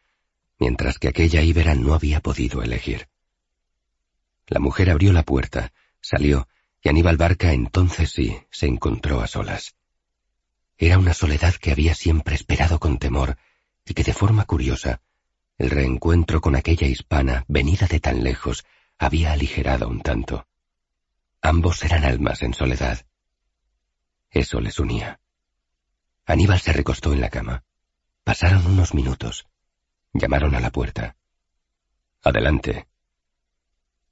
mientras 0.60 0.98
que 0.98 1.08
aquella 1.08 1.42
íbera 1.42 1.74
no 1.74 1.94
había 1.94 2.20
podido 2.20 2.62
elegir. 2.62 3.08
La 4.46 4.60
mujer 4.60 4.90
abrió 4.90 5.12
la 5.12 5.24
puerta, 5.24 5.72
salió, 6.00 6.46
y 6.82 6.88
Aníbal 6.88 7.16
Barca 7.16 7.52
entonces 7.52 8.12
sí 8.12 8.38
se 8.50 8.66
encontró 8.66 9.20
a 9.20 9.26
solas. 9.26 9.74
Era 10.78 10.98
una 10.98 11.14
soledad 11.14 11.54
que 11.54 11.72
había 11.72 11.94
siempre 11.94 12.36
esperado 12.36 12.78
con 12.78 12.98
temor 12.98 13.36
y 13.84 13.94
que 13.94 14.04
de 14.04 14.14
forma 14.14 14.44
curiosa 14.44 15.00
el 15.60 15.68
reencuentro 15.68 16.40
con 16.40 16.56
aquella 16.56 16.86
hispana, 16.86 17.44
venida 17.46 17.86
de 17.86 18.00
tan 18.00 18.24
lejos, 18.24 18.64
había 18.96 19.32
aligerado 19.32 19.88
un 19.88 20.00
tanto. 20.00 20.48
Ambos 21.42 21.84
eran 21.84 22.02
almas 22.04 22.40
en 22.40 22.54
soledad. 22.54 23.04
Eso 24.30 24.58
les 24.62 24.78
unía. 24.78 25.20
Aníbal 26.24 26.60
se 26.60 26.72
recostó 26.72 27.12
en 27.12 27.20
la 27.20 27.28
cama. 27.28 27.62
Pasaron 28.24 28.66
unos 28.66 28.94
minutos. 28.94 29.49
Llamaron 30.12 30.54
a 30.54 30.60
la 30.60 30.70
puerta. 30.70 31.16
Adelante. 32.22 32.88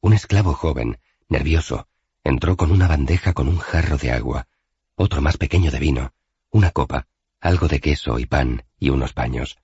Un 0.01 0.13
esclavo 0.13 0.55
joven, 0.55 1.01
nervioso, 1.29 1.89
entró 2.23 2.57
con 2.57 2.71
una 2.71 2.87
bandeja 2.87 3.33
con 3.33 3.49
un 3.49 3.59
jarro 3.59 3.97
de 3.99 4.13
agua, 4.13 4.47
otro 4.95 5.21
más 5.21 5.37
pequeño 5.37 5.73
de 5.73 5.81
vino, 5.81 6.15
una 6.51 6.71
copa, 6.71 7.09
algo 7.41 7.67
de 7.67 7.81
queso 7.81 8.19
y 8.19 8.27
pan 8.27 8.65
y 8.79 8.91
unos 8.91 9.13
paños. 9.13 9.59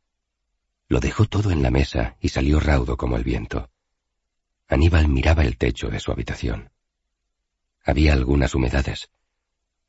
Lo 0.88 0.98
dejó 0.98 1.24
todo 1.26 1.52
en 1.52 1.62
la 1.62 1.70
mesa 1.70 2.16
y 2.20 2.30
salió 2.30 2.58
raudo 2.58 2.96
como 2.96 3.16
el 3.16 3.22
viento. 3.22 3.70
Aníbal 4.66 5.08
miraba 5.08 5.44
el 5.44 5.56
techo 5.56 5.88
de 5.88 6.00
su 6.00 6.10
habitación. 6.10 6.70
Había 7.84 8.12
algunas 8.12 8.54
humedades. 8.54 9.10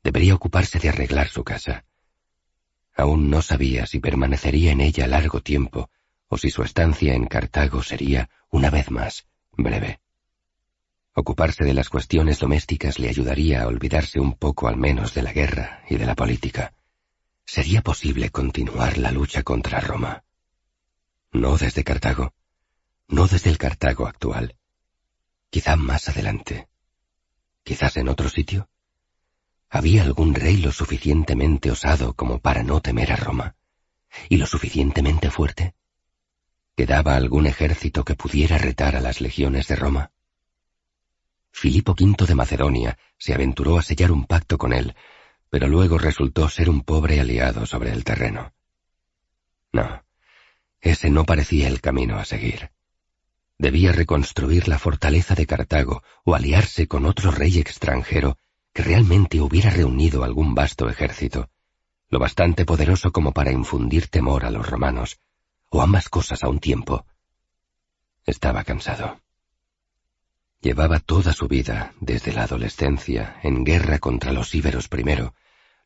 Debería 0.04 0.34
ocuparse 0.34 0.78
de 0.78 0.90
arreglar 0.90 1.28
su 1.28 1.42
casa. 1.42 1.84
Aún 2.94 3.30
no 3.30 3.42
sabía 3.42 3.86
si 3.86 3.98
permanecería 3.98 4.70
en 4.70 4.80
ella 4.80 5.08
largo 5.08 5.40
tiempo 5.40 5.90
o 6.28 6.36
si 6.36 6.50
su 6.50 6.62
estancia 6.62 7.14
en 7.14 7.26
Cartago 7.26 7.82
sería, 7.82 8.28
una 8.50 8.70
vez 8.70 8.90
más, 8.90 9.26
breve. 9.52 10.00
Ocuparse 11.14 11.64
de 11.64 11.72
las 11.72 11.88
cuestiones 11.88 12.40
domésticas 12.40 12.98
le 12.98 13.08
ayudaría 13.08 13.62
a 13.62 13.68
olvidarse 13.68 14.20
un 14.20 14.34
poco 14.34 14.68
al 14.68 14.76
menos 14.76 15.14
de 15.14 15.22
la 15.22 15.32
guerra 15.32 15.82
y 15.88 15.96
de 15.96 16.04
la 16.04 16.14
política. 16.14 16.74
¿Sería 17.46 17.80
posible 17.80 18.30
continuar 18.30 18.98
la 18.98 19.12
lucha 19.12 19.42
contra 19.42 19.80
Roma? 19.80 20.24
No 21.32 21.56
desde 21.56 21.84
Cartago. 21.84 22.34
No 23.08 23.26
desde 23.28 23.50
el 23.50 23.56
Cartago 23.56 24.06
actual. 24.06 24.56
Quizá 25.48 25.76
más 25.76 26.08
adelante. 26.08 26.68
Quizás 27.62 27.96
en 27.96 28.08
otro 28.08 28.28
sitio. 28.28 28.68
¿Había 29.70 30.02
algún 30.02 30.34
rey 30.34 30.58
lo 30.58 30.72
suficientemente 30.72 31.70
osado 31.70 32.14
como 32.14 32.40
para 32.40 32.62
no 32.62 32.80
temer 32.80 33.12
a 33.12 33.16
Roma? 33.16 33.56
¿Y 34.28 34.36
lo 34.36 34.46
suficientemente 34.46 35.30
fuerte? 35.30 35.74
¿Quedaba 36.76 37.16
algún 37.16 37.46
ejército 37.46 38.04
que 38.04 38.14
pudiera 38.14 38.58
retar 38.58 38.96
a 38.96 39.00
las 39.00 39.22
legiones 39.22 39.66
de 39.66 39.76
Roma? 39.76 40.10
Filipo 41.50 41.92
V 41.98 42.26
de 42.26 42.34
Macedonia 42.34 42.98
se 43.16 43.32
aventuró 43.32 43.78
a 43.78 43.82
sellar 43.82 44.12
un 44.12 44.26
pacto 44.26 44.58
con 44.58 44.74
él, 44.74 44.94
pero 45.48 45.68
luego 45.68 45.96
resultó 45.96 46.50
ser 46.50 46.68
un 46.68 46.82
pobre 46.82 47.18
aliado 47.18 47.64
sobre 47.64 47.92
el 47.92 48.04
terreno. 48.04 48.52
No, 49.72 50.04
ese 50.82 51.08
no 51.08 51.24
parecía 51.24 51.66
el 51.68 51.80
camino 51.80 52.18
a 52.18 52.26
seguir. 52.26 52.70
Debía 53.56 53.92
reconstruir 53.92 54.68
la 54.68 54.78
fortaleza 54.78 55.34
de 55.34 55.46
Cartago 55.46 56.02
o 56.24 56.34
aliarse 56.34 56.86
con 56.86 57.06
otro 57.06 57.30
rey 57.30 57.58
extranjero 57.58 58.36
que 58.74 58.82
realmente 58.82 59.40
hubiera 59.40 59.70
reunido 59.70 60.24
algún 60.24 60.54
vasto 60.54 60.90
ejército, 60.90 61.48
lo 62.10 62.18
bastante 62.18 62.66
poderoso 62.66 63.12
como 63.12 63.32
para 63.32 63.50
infundir 63.50 64.08
temor 64.08 64.44
a 64.44 64.50
los 64.50 64.68
romanos, 64.68 65.18
o 65.70 65.82
ambas 65.82 66.08
cosas 66.08 66.42
a 66.42 66.48
un 66.48 66.58
tiempo. 66.58 67.06
Estaba 68.24 68.64
cansado. 68.64 69.20
Llevaba 70.60 70.98
toda 70.98 71.32
su 71.32 71.48
vida, 71.48 71.94
desde 72.00 72.32
la 72.32 72.44
adolescencia, 72.44 73.38
en 73.42 73.64
guerra 73.64 73.98
contra 73.98 74.32
los 74.32 74.54
íberos 74.54 74.88
primero, 74.88 75.34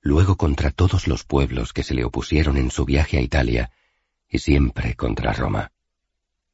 luego 0.01 0.37
contra 0.37 0.71
todos 0.71 1.07
los 1.07 1.25
pueblos 1.25 1.73
que 1.73 1.83
se 1.83 1.95
le 1.95 2.05
opusieron 2.05 2.57
en 2.57 2.71
su 2.71 2.85
viaje 2.85 3.19
a 3.19 3.21
Italia, 3.21 3.73
y 4.29 4.39
siempre 4.39 4.95
contra 4.95 5.33
Roma. 5.33 5.73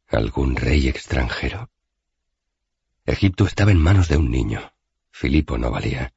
¿Algún 0.09 0.57
rey 0.57 0.89
extranjero? 0.89 1.70
Egipto 3.05 3.47
estaba 3.47 3.70
en 3.70 3.78
manos 3.78 4.09
de 4.09 4.16
un 4.16 4.31
niño. 4.31 4.73
Filipo 5.11 5.59
no 5.59 5.70
valía. 5.70 6.12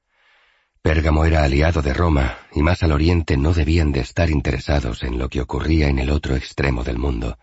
Pérgamo 0.82 1.26
era 1.26 1.44
aliado 1.44 1.82
de 1.82 1.94
Roma, 1.94 2.40
y 2.54 2.62
más 2.62 2.84
al 2.84 2.94
oriente 2.94 3.36
no 3.36 3.54
debían 3.54 3.92
de 3.92 4.00
estar 4.00 4.30
interesados 4.30 5.04
en 5.04 5.18
lo 5.18 5.30
que 5.30 5.42
ocurría 5.42 5.88
en 5.88 6.00
el 6.00 6.10
otro 6.10 6.36
extremo 6.36 6.84
del 6.84 6.98
mundo. 6.98 7.38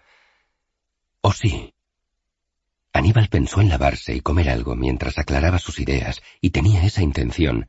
¿O 1.21 1.33
sí? 1.33 1.75
Aníbal 2.93 3.29
pensó 3.29 3.61
en 3.61 3.69
lavarse 3.69 4.15
y 4.15 4.23
comer 4.23 4.49
algo 4.49 4.75
mientras 4.75 5.19
aclaraba 5.19 5.59
sus 5.59 5.79
ideas, 5.81 6.23
y 6.41 6.51
tenía 6.51 6.83
esa 6.85 7.03
intención, 7.03 7.69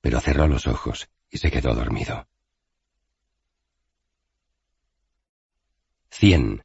pero 0.00 0.20
cerró 0.20 0.48
los 0.48 0.66
ojos 0.66 1.08
y 1.30 1.38
se 1.38 1.50
quedó 1.52 1.74
dormido. 1.74 2.26
100. 6.10 6.64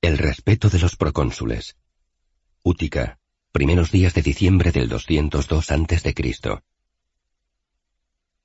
El 0.00 0.18
respeto 0.18 0.68
de 0.68 0.80
los 0.80 0.96
procónsules. 0.96 1.76
Útica, 2.64 3.20
primeros 3.52 3.92
días 3.92 4.14
de 4.14 4.22
diciembre 4.22 4.72
del 4.72 4.88
202 4.88 5.70
a.C. 5.70 6.14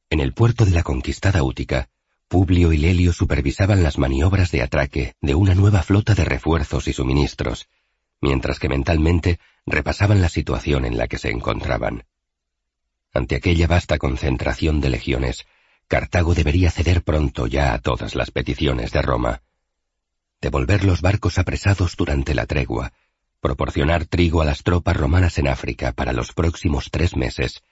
En 0.09 0.21
el 0.21 0.33
puerto 0.33 0.65
de 0.65 0.71
la 0.71 0.83
conquistada 0.83 1.43
Útica, 1.43 1.89
Publio 2.29 2.71
y 2.71 2.77
Lelio 2.77 3.11
supervisaban 3.13 3.83
las 3.83 3.97
maniobras 3.97 4.51
de 4.51 4.61
atraque 4.61 5.15
de 5.21 5.35
una 5.35 5.53
nueva 5.53 5.83
flota 5.83 6.13
de 6.13 6.23
refuerzos 6.23 6.87
y 6.87 6.93
suministros, 6.93 7.67
mientras 8.21 8.59
que 8.59 8.69
mentalmente 8.69 9.39
repasaban 9.65 10.21
la 10.21 10.29
situación 10.29 10.85
en 10.85 10.97
la 10.97 11.07
que 11.07 11.17
se 11.17 11.29
encontraban. 11.29 12.05
Ante 13.13 13.35
aquella 13.35 13.67
vasta 13.67 13.97
concentración 13.97 14.79
de 14.79 14.89
legiones, 14.89 15.45
Cartago 15.87 16.35
debería 16.35 16.71
ceder 16.71 17.03
pronto 17.03 17.47
ya 17.47 17.73
a 17.73 17.79
todas 17.79 18.15
las 18.15 18.31
peticiones 18.31 18.91
de 18.91 19.01
Roma, 19.01 19.41
devolver 20.41 20.83
los 20.83 21.01
barcos 21.01 21.37
apresados 21.37 21.95
durante 21.95 22.33
la 22.33 22.45
tregua, 22.45 22.93
proporcionar 23.39 24.05
trigo 24.05 24.41
a 24.41 24.45
las 24.45 24.63
tropas 24.63 24.95
romanas 24.95 25.37
en 25.37 25.47
África 25.47 25.91
para 25.93 26.13
los 26.13 26.33
próximos 26.33 26.89
tres 26.91 27.15
meses, 27.15 27.63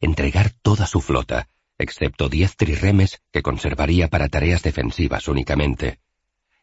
entregar 0.00 0.50
toda 0.50 0.86
su 0.86 1.00
flota, 1.00 1.48
excepto 1.82 2.28
diez 2.28 2.56
trirremes 2.56 3.20
que 3.32 3.42
conservaría 3.42 4.08
para 4.08 4.28
tareas 4.28 4.62
defensivas 4.62 5.28
únicamente, 5.28 5.98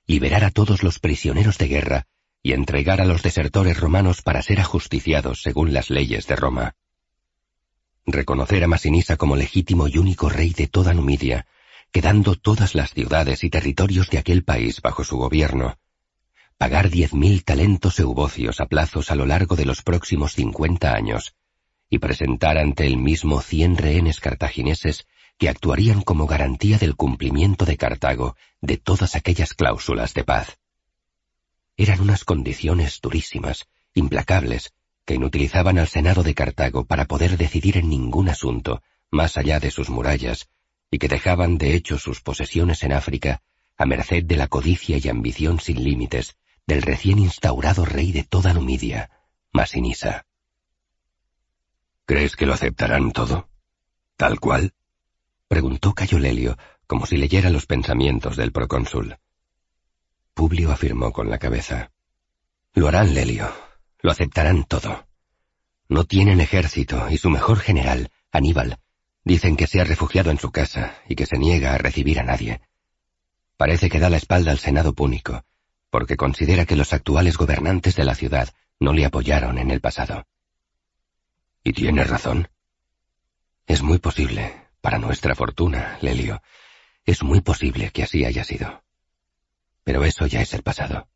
liberar 0.07 0.43
a 0.43 0.51
todos 0.51 0.81
los 0.81 0.99
prisioneros 0.99 1.57
de 1.57 1.67
guerra 1.67 2.07
y 2.41 2.53
entregar 2.53 3.01
a 3.01 3.05
los 3.05 3.21
desertores 3.21 3.79
romanos 3.79 4.21
para 4.21 4.41
ser 4.41 4.59
ajusticiados 4.59 5.41
según 5.41 5.73
las 5.73 5.89
leyes 5.89 6.25
de 6.25 6.35
Roma. 6.35 6.75
reconocer 8.05 8.63
a 8.63 8.67
Masinisa 8.67 9.17
como 9.17 9.35
legítimo 9.35 9.87
y 9.87 9.97
único 9.97 10.29
rey 10.29 10.51
de 10.53 10.67
toda 10.67 10.93
Numidia, 10.93 11.45
quedando 11.91 12.35
todas 12.35 12.73
las 12.73 12.93
ciudades 12.93 13.43
y 13.43 13.49
territorios 13.49 14.09
de 14.09 14.17
aquel 14.17 14.43
país 14.43 14.81
bajo 14.81 15.03
su 15.03 15.17
gobierno, 15.17 15.77
pagar 16.57 16.89
diez 16.89 17.13
mil 17.13 17.43
talentos 17.43 17.99
eubocios 17.99 18.59
a 18.61 18.65
plazos 18.65 19.11
a 19.11 19.15
lo 19.15 19.25
largo 19.25 19.55
de 19.55 19.65
los 19.65 19.81
próximos 19.81 20.33
cincuenta 20.33 20.93
años, 20.93 21.35
y 21.89 21.99
presentar 21.99 22.57
ante 22.57 22.85
el 22.85 22.97
mismo 22.97 23.41
cien 23.41 23.77
rehenes 23.77 24.19
cartagineses 24.19 25.07
que 25.37 25.49
actuarían 25.49 26.01
como 26.01 26.27
garantía 26.27 26.77
del 26.77 26.95
cumplimiento 26.95 27.65
de 27.65 27.77
Cartago 27.77 28.35
de 28.61 28.77
todas 28.77 29.15
aquellas 29.15 29.53
cláusulas 29.53 30.13
de 30.13 30.23
paz. 30.23 30.59
Eran 31.77 32.01
unas 32.01 32.25
condiciones 32.25 32.99
durísimas, 33.01 33.67
implacables, 33.93 34.73
que 35.05 35.15
inutilizaban 35.15 35.79
al 35.79 35.87
Senado 35.87 36.23
de 36.23 36.35
Cartago 36.35 36.85
para 36.85 37.05
poder 37.05 37.37
decidir 37.37 37.77
en 37.77 37.89
ningún 37.89 38.29
asunto 38.29 38.83
más 39.09 39.37
allá 39.37 39.59
de 39.59 39.71
sus 39.71 39.89
murallas, 39.89 40.49
y 40.91 40.99
que 40.99 41.07
dejaban 41.07 41.57
de 41.57 41.73
hecho 41.73 41.97
sus 41.97 42.21
posesiones 42.21 42.83
en 42.83 42.93
África 42.93 43.41
a 43.77 43.85
merced 43.85 44.25
de 44.25 44.35
la 44.35 44.47
codicia 44.47 44.97
y 44.97 45.07
ambición 45.07 45.59
sin 45.59 45.83
límites 45.83 46.35
del 46.67 46.81
recién 46.81 47.17
instaurado 47.17 47.85
rey 47.85 48.11
de 48.11 48.23
toda 48.23 48.53
Numidia, 48.53 49.09
Masinisa. 49.53 50.25
¿Crees 52.09 52.35
que 52.35 52.47
lo 52.47 52.55
aceptarán 52.55 53.11
todo? 53.11 53.49
¿Tal 54.17 54.39
cual? 54.39 54.73
preguntó 55.47 55.93
Cayo 55.93 56.17
Lelio, 56.17 56.57
como 56.87 57.05
si 57.05 57.17
leyera 57.17 57.51
los 57.51 57.67
pensamientos 57.67 58.35
del 58.35 58.51
procónsul. 58.51 59.19
Publio 60.33 60.71
afirmó 60.71 61.11
con 61.11 61.29
la 61.29 61.37
cabeza. 61.37 61.91
Lo 62.73 62.87
harán, 62.87 63.13
Lelio, 63.13 63.53
lo 64.01 64.09
aceptarán 64.09 64.63
todo. 64.63 65.05
No 65.87 66.03
tienen 66.03 66.41
ejército 66.41 67.11
y 67.11 67.19
su 67.19 67.29
mejor 67.29 67.59
general, 67.59 68.09
Aníbal, 68.31 68.79
dicen 69.23 69.55
que 69.55 69.67
se 69.67 69.79
ha 69.79 69.83
refugiado 69.83 70.31
en 70.31 70.39
su 70.39 70.49
casa 70.49 70.95
y 71.07 71.13
que 71.13 71.27
se 71.27 71.37
niega 71.37 71.75
a 71.75 71.77
recibir 71.77 72.19
a 72.19 72.23
nadie. 72.23 72.61
Parece 73.55 73.87
que 73.87 73.99
da 73.99 74.09
la 74.09 74.17
espalda 74.17 74.49
al 74.49 74.57
Senado 74.57 74.93
púnico, 74.93 75.45
porque 75.91 76.17
considera 76.17 76.65
que 76.65 76.75
los 76.75 76.91
actuales 76.91 77.37
gobernantes 77.37 77.95
de 77.95 78.05
la 78.05 78.15
ciudad 78.15 78.49
no 78.79 78.93
le 78.93 79.05
apoyaron 79.05 79.59
en 79.59 79.69
el 79.69 79.79
pasado. 79.79 80.25
¿Y 81.63 81.73
tiene 81.73 82.03
razón? 82.03 82.49
Es 83.67 83.81
muy 83.81 83.99
posible, 83.99 84.67
para 84.81 84.97
nuestra 84.97 85.35
fortuna, 85.35 85.97
Lelio, 86.01 86.41
es 87.05 87.23
muy 87.23 87.41
posible 87.41 87.91
que 87.91 88.03
así 88.03 88.25
haya 88.25 88.43
sido. 88.43 88.83
Pero 89.83 90.03
eso 90.05 90.25
ya 90.27 90.41
es 90.41 90.53
el 90.53 90.63
pasado. 90.63 91.09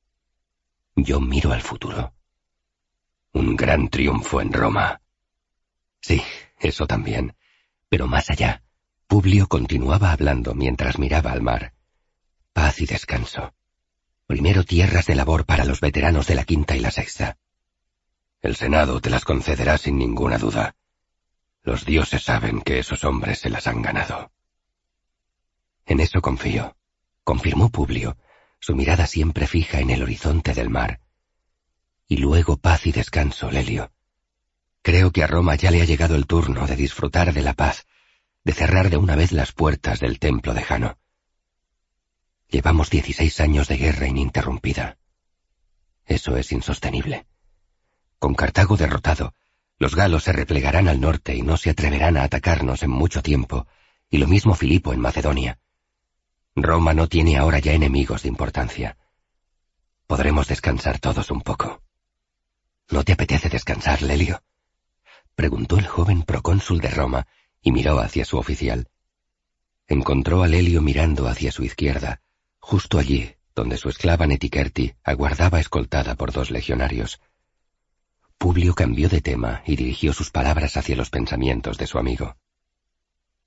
Yo 0.96 1.20
miro 1.20 1.52
al 1.54 1.62
futuro. 1.62 2.14
Un 3.32 3.56
gran 3.56 3.90
triunfo 3.90 4.42
en 4.42 4.54
Roma. 4.54 5.02
Sí, 6.02 6.22
eso 6.60 6.86
también. 6.86 7.36
Pero 7.90 8.08
más 8.08 8.30
allá, 8.30 8.64
Publio 9.08 9.48
continuaba 9.48 10.12
hablando 10.12 10.54
mientras 10.56 10.98
miraba 10.98 11.32
al 11.32 11.42
mar. 11.42 11.74
Paz 12.52 12.82
y 12.82 12.86
descanso. 12.86 13.54
Primero 14.26 14.64
tierras 14.64 15.06
de 15.06 15.16
labor 15.16 15.46
para 15.46 15.66
los 15.66 15.82
veteranos 15.82 16.28
de 16.28 16.36
la 16.36 16.46
quinta 16.46 16.76
y 16.76 16.80
la 16.80 16.92
sexta. 16.92 17.38
El 18.44 18.58
Senado 18.58 19.00
te 19.00 19.10
las 19.10 19.24
concederá 19.24 19.78
sin 19.78 19.98
ninguna 19.98 20.38
duda. 20.38 20.76
Los 21.64 21.86
dioses 21.86 22.24
saben 22.24 22.62
que 22.62 22.78
esos 22.78 23.06
hombres 23.06 23.40
se 23.40 23.50
las 23.50 23.68
han 23.68 23.82
ganado. 23.82 24.34
En 25.86 26.02
eso 26.02 26.22
confío, 26.22 26.76
confirmó 27.24 27.70
Publio, 27.70 28.18
su 28.60 28.76
mirada 28.76 29.08
siempre 29.08 29.48
fija 29.48 29.80
en 29.80 29.92
el 29.92 30.04
horizonte 30.04 30.54
del 30.54 30.70
mar, 30.70 31.00
y 32.10 32.18
luego 32.18 32.58
paz 32.58 32.86
y 32.86 32.92
descanso, 32.92 33.50
Lelio. 33.50 33.94
Creo 34.82 35.12
que 35.12 35.24
a 35.24 35.28
Roma 35.28 35.56
ya 35.56 35.72
le 35.72 35.82
ha 35.82 35.86
llegado 35.86 36.16
el 36.16 36.28
turno 36.28 36.68
de 36.68 36.76
disfrutar 36.76 37.34
de 37.34 37.42
la 37.44 37.54
paz, 37.54 37.88
de 38.44 38.52
cerrar 38.52 38.90
de 38.90 38.98
una 38.98 39.16
vez 39.16 39.32
las 39.32 39.54
puertas 39.54 40.02
del 40.02 40.20
templo 40.20 40.54
de 40.54 40.64
Jano. 40.64 40.98
Llevamos 42.50 42.90
dieciséis 42.90 43.40
años 43.40 43.70
de 43.70 43.78
guerra 43.78 44.08
ininterrumpida. 44.08 44.98
Eso 46.06 46.36
es 46.36 46.52
insostenible. 46.52 47.26
Con 48.24 48.36
Cartago 48.36 48.78
derrotado, 48.78 49.36
los 49.80 49.98
galos 49.98 50.24
se 50.24 50.32
replegarán 50.32 50.88
al 50.88 51.02
norte 51.02 51.36
y 51.36 51.42
no 51.42 51.58
se 51.58 51.72
atreverán 51.72 52.16
a 52.16 52.24
atacarnos 52.24 52.82
en 52.82 52.90
mucho 52.90 53.22
tiempo, 53.22 53.68
y 54.10 54.18
lo 54.18 54.30
mismo 54.30 54.56
Filipo 54.56 54.94
en 54.94 55.02
Macedonia. 55.02 55.60
Roma 56.56 56.94
no 56.94 57.10
tiene 57.10 57.36
ahora 57.36 57.60
ya 57.60 57.74
enemigos 57.74 58.24
de 58.24 58.30
importancia. 58.30 58.98
Podremos 60.08 60.48
descansar 60.48 61.00
todos 61.00 61.32
un 61.32 61.42
poco. 61.42 61.84
¿No 62.90 63.04
te 63.04 63.12
apetece 63.12 63.50
descansar, 63.50 64.02
Lelio? 64.02 64.42
preguntó 65.36 65.78
el 65.78 65.86
joven 65.86 66.24
procónsul 66.24 66.80
de 66.80 66.92
Roma 66.92 67.28
y 67.62 67.74
miró 67.74 68.00
hacia 68.00 68.24
su 68.24 68.38
oficial. 68.38 68.88
Encontró 69.86 70.44
a 70.44 70.48
Lelio 70.48 70.82
mirando 70.82 71.28
hacia 71.28 71.52
su 71.52 71.66
izquierda, 71.66 72.22
justo 72.58 73.00
allí 73.00 73.36
donde 73.54 73.76
su 73.76 73.90
esclava 73.90 74.28
Netikerti 74.28 74.96
aguardaba 75.04 75.60
escoltada 75.60 76.16
por 76.16 76.32
dos 76.32 76.52
legionarios. 76.52 77.20
Publio 78.44 78.76
cambió 78.76 79.08
de 79.08 79.22
tema 79.22 79.64
y 79.66 79.78
dirigió 79.78 80.12
sus 80.12 80.30
palabras 80.30 80.76
hacia 80.76 80.98
los 80.98 81.10
pensamientos 81.10 81.78
de 81.78 81.88
su 81.88 81.98
amigo. 81.98 82.36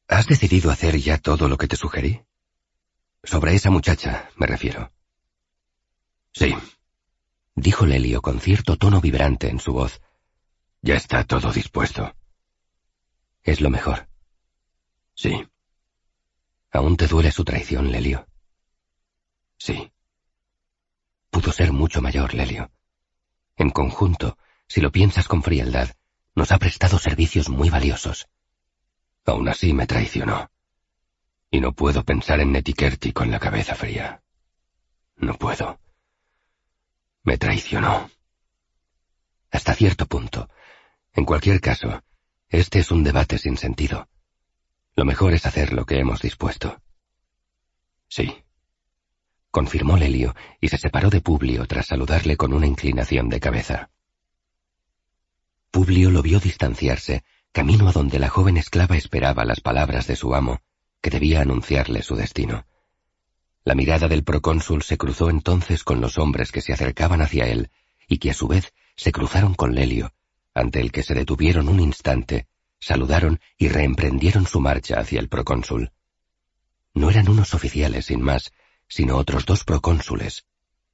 ¿Has 0.08 0.26
decidido 0.26 0.70
hacer 0.70 0.96
ya 0.96 1.18
todo 1.18 1.50
lo 1.50 1.58
que 1.58 1.68
te 1.68 1.76
sugerí? 1.76 2.22
Sobre 3.22 3.54
esa 3.54 3.68
muchacha, 3.68 4.30
me 4.36 4.46
refiero. 4.46 4.90
Sí, 6.32 6.54
dijo 7.54 7.84
Lelio 7.84 8.22
con 8.22 8.40
cierto 8.40 8.78
tono 8.78 9.02
vibrante 9.02 9.50
en 9.50 9.60
su 9.60 9.74
voz. 9.74 10.00
Ya 10.80 10.94
está 10.94 11.24
todo 11.24 11.52
dispuesto. 11.52 12.14
Es 13.42 13.60
lo 13.60 13.68
mejor. 13.68 14.08
Sí. 15.12 15.46
¿Aún 16.72 16.96
te 16.96 17.06
duele 17.06 17.32
su 17.32 17.44
traición, 17.44 17.92
Lelio? 17.92 18.26
Sí. 19.58 19.92
Pudo 21.28 21.52
ser 21.52 21.70
mucho 21.72 22.00
mayor, 22.00 22.32
Lelio. 22.32 22.70
En 23.56 23.68
conjunto, 23.68 24.38
si 24.68 24.80
lo 24.80 24.90
piensas 24.90 25.28
con 25.28 25.42
frialdad, 25.42 25.90
nos 26.34 26.52
ha 26.52 26.58
prestado 26.58 26.98
servicios 26.98 27.48
muy 27.48 27.70
valiosos. 27.70 28.28
Aún 29.24 29.48
así 29.48 29.72
me 29.72 29.86
traicionó. 29.86 30.50
Y 31.50 31.60
no 31.60 31.72
puedo 31.72 32.04
pensar 32.04 32.40
en 32.40 32.52
Netikerti 32.52 33.12
con 33.12 33.30
la 33.30 33.38
cabeza 33.38 33.74
fría. 33.74 34.22
No 35.16 35.34
puedo. 35.34 35.80
Me 37.22 37.38
traicionó. 37.38 38.10
Hasta 39.50 39.74
cierto 39.74 40.06
punto. 40.06 40.48
En 41.12 41.24
cualquier 41.24 41.60
caso, 41.60 42.02
este 42.48 42.80
es 42.80 42.90
un 42.90 43.02
debate 43.02 43.38
sin 43.38 43.56
sentido. 43.56 44.08
Lo 44.94 45.04
mejor 45.04 45.32
es 45.32 45.46
hacer 45.46 45.72
lo 45.72 45.86
que 45.86 45.98
hemos 45.98 46.20
dispuesto. 46.20 46.80
Sí. 48.08 48.44
Confirmó 49.50 49.96
Lelio 49.96 50.34
y 50.60 50.68
se 50.68 50.78
separó 50.78 51.08
de 51.08 51.20
Publio 51.20 51.66
tras 51.66 51.86
saludarle 51.86 52.36
con 52.36 52.52
una 52.52 52.66
inclinación 52.66 53.28
de 53.28 53.40
cabeza. 53.40 53.90
Publio 55.76 56.10
lo 56.10 56.22
vio 56.22 56.40
distanciarse, 56.40 57.22
camino 57.52 57.90
a 57.90 57.92
donde 57.92 58.18
la 58.18 58.30
joven 58.30 58.56
esclava 58.56 58.96
esperaba 58.96 59.44
las 59.44 59.60
palabras 59.60 60.06
de 60.06 60.16
su 60.16 60.34
amo, 60.34 60.62
que 61.02 61.10
debía 61.10 61.42
anunciarle 61.42 62.02
su 62.02 62.16
destino. 62.16 62.64
La 63.62 63.74
mirada 63.74 64.08
del 64.08 64.24
procónsul 64.24 64.82
se 64.82 64.96
cruzó 64.96 65.28
entonces 65.28 65.84
con 65.84 66.00
los 66.00 66.16
hombres 66.16 66.50
que 66.50 66.62
se 66.62 66.72
acercaban 66.72 67.20
hacia 67.20 67.44
él 67.44 67.68
y 68.08 68.16
que 68.16 68.30
a 68.30 68.32
su 68.32 68.48
vez 68.48 68.72
se 68.96 69.12
cruzaron 69.12 69.52
con 69.52 69.74
Lelio, 69.74 70.14
ante 70.54 70.80
el 70.80 70.90
que 70.92 71.02
se 71.02 71.12
detuvieron 71.12 71.68
un 71.68 71.80
instante, 71.80 72.46
saludaron 72.80 73.38
y 73.58 73.68
reemprendieron 73.68 74.46
su 74.46 74.62
marcha 74.62 74.98
hacia 74.98 75.20
el 75.20 75.28
procónsul. 75.28 75.92
No 76.94 77.10
eran 77.10 77.28
unos 77.28 77.52
oficiales 77.52 78.06
sin 78.06 78.22
más, 78.22 78.50
sino 78.88 79.18
otros 79.18 79.44
dos 79.44 79.62
procónsules, 79.64 80.46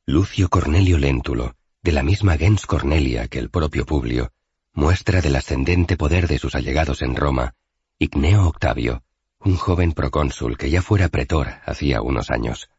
Lucio 0.07 0.49
Cornelio 0.49 0.99
Léntulo, 0.99 1.55
de 1.83 1.93
la 1.93 2.03
misma 2.03 2.37
gens 2.37 2.67
Cornelia 2.67 3.29
que 3.29 3.39
el 3.39 3.49
propio 3.49 3.87
Publio, 3.87 4.33
muestra 4.73 5.21
del 5.21 5.37
ascendente 5.37 5.97
poder 5.97 6.29
de 6.29 6.39
sus 6.39 6.55
allegados 6.55 7.03
en 7.03 7.17
Roma, 7.17 7.55
Igneo 7.99 8.47
Octavio, 8.49 9.03
un 9.39 9.57
joven 9.57 9.93
procónsul 9.93 10.57
que 10.57 10.71
ya 10.71 10.83
fuera 10.83 11.09
pretor 11.09 11.55
hacía 11.65 12.01
unos 12.01 12.31
años. 12.31 12.71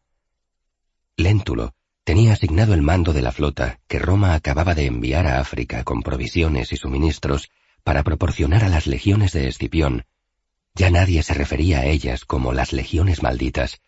Léntulo 1.16 1.74
tenía 2.04 2.32
asignado 2.32 2.74
el 2.74 2.82
mando 2.82 3.12
de 3.12 3.22
la 3.22 3.32
flota 3.32 3.80
que 3.86 3.98
Roma 3.98 4.34
acababa 4.34 4.74
de 4.74 4.86
enviar 4.86 5.26
a 5.26 5.40
África 5.40 5.84
con 5.84 6.02
provisiones 6.02 6.72
y 6.72 6.76
suministros 6.76 7.50
para 7.82 8.02
proporcionar 8.02 8.64
a 8.64 8.68
las 8.68 8.86
legiones 8.86 9.32
de 9.32 9.48
Escipión. 9.48 10.04
Ya 10.74 10.90
nadie 10.90 11.22
se 11.22 11.34
refería 11.34 11.80
a 11.80 11.86
ellas 11.86 12.24
como 12.24 12.52
las 12.52 12.72
legiones 12.72 13.22
malditas, 13.22 13.80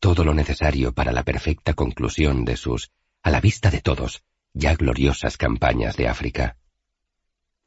todo 0.00 0.24
lo 0.24 0.34
necesario 0.34 0.92
para 0.92 1.12
la 1.12 1.22
perfecta 1.22 1.74
conclusión 1.74 2.44
de 2.44 2.56
sus, 2.56 2.90
a 3.22 3.30
la 3.30 3.40
vista 3.40 3.70
de 3.70 3.80
todos, 3.80 4.22
ya 4.52 4.74
gloriosas 4.74 5.36
campañas 5.36 5.96
de 5.96 6.08
África. 6.08 6.56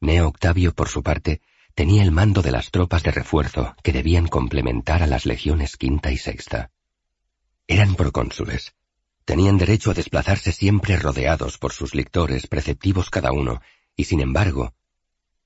Neo 0.00 0.28
Octavio, 0.28 0.74
por 0.74 0.88
su 0.88 1.02
parte, 1.02 1.40
tenía 1.74 2.02
el 2.02 2.12
mando 2.12 2.42
de 2.42 2.52
las 2.52 2.70
tropas 2.70 3.02
de 3.02 3.10
refuerzo 3.10 3.74
que 3.82 3.92
debían 3.92 4.26
complementar 4.28 5.02
a 5.02 5.06
las 5.06 5.26
legiones 5.26 5.76
quinta 5.76 6.10
y 6.10 6.16
sexta. 6.16 6.70
Eran 7.66 7.94
procónsules. 7.94 8.74
Tenían 9.24 9.58
derecho 9.58 9.90
a 9.90 9.94
desplazarse 9.94 10.52
siempre 10.52 10.96
rodeados 10.96 11.58
por 11.58 11.72
sus 11.72 11.94
lictores 11.94 12.46
preceptivos 12.46 13.10
cada 13.10 13.32
uno, 13.32 13.60
y 13.94 14.04
sin 14.04 14.20
embargo, 14.20 14.72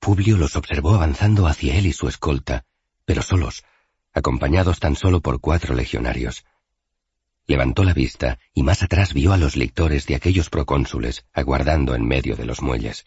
Publio 0.02 0.36
los 0.36 0.56
observó 0.56 0.96
avanzando 0.96 1.46
hacia 1.46 1.76
él 1.76 1.86
y 1.86 1.92
su 1.92 2.08
escolta, 2.08 2.64
pero 3.04 3.22
solos, 3.22 3.62
acompañados 4.12 4.80
tan 4.80 4.96
solo 4.96 5.20
por 5.20 5.40
cuatro 5.40 5.76
legionarios. 5.76 6.44
Levantó 7.46 7.84
la 7.84 7.94
vista 7.94 8.40
y 8.52 8.64
más 8.64 8.82
atrás 8.82 9.14
vio 9.14 9.32
a 9.32 9.36
los 9.36 9.54
lictores 9.54 10.08
de 10.08 10.16
aquellos 10.16 10.50
procónsules 10.50 11.24
aguardando 11.32 11.94
en 11.94 12.04
medio 12.04 12.34
de 12.34 12.44
los 12.44 12.62
muelles. 12.62 13.04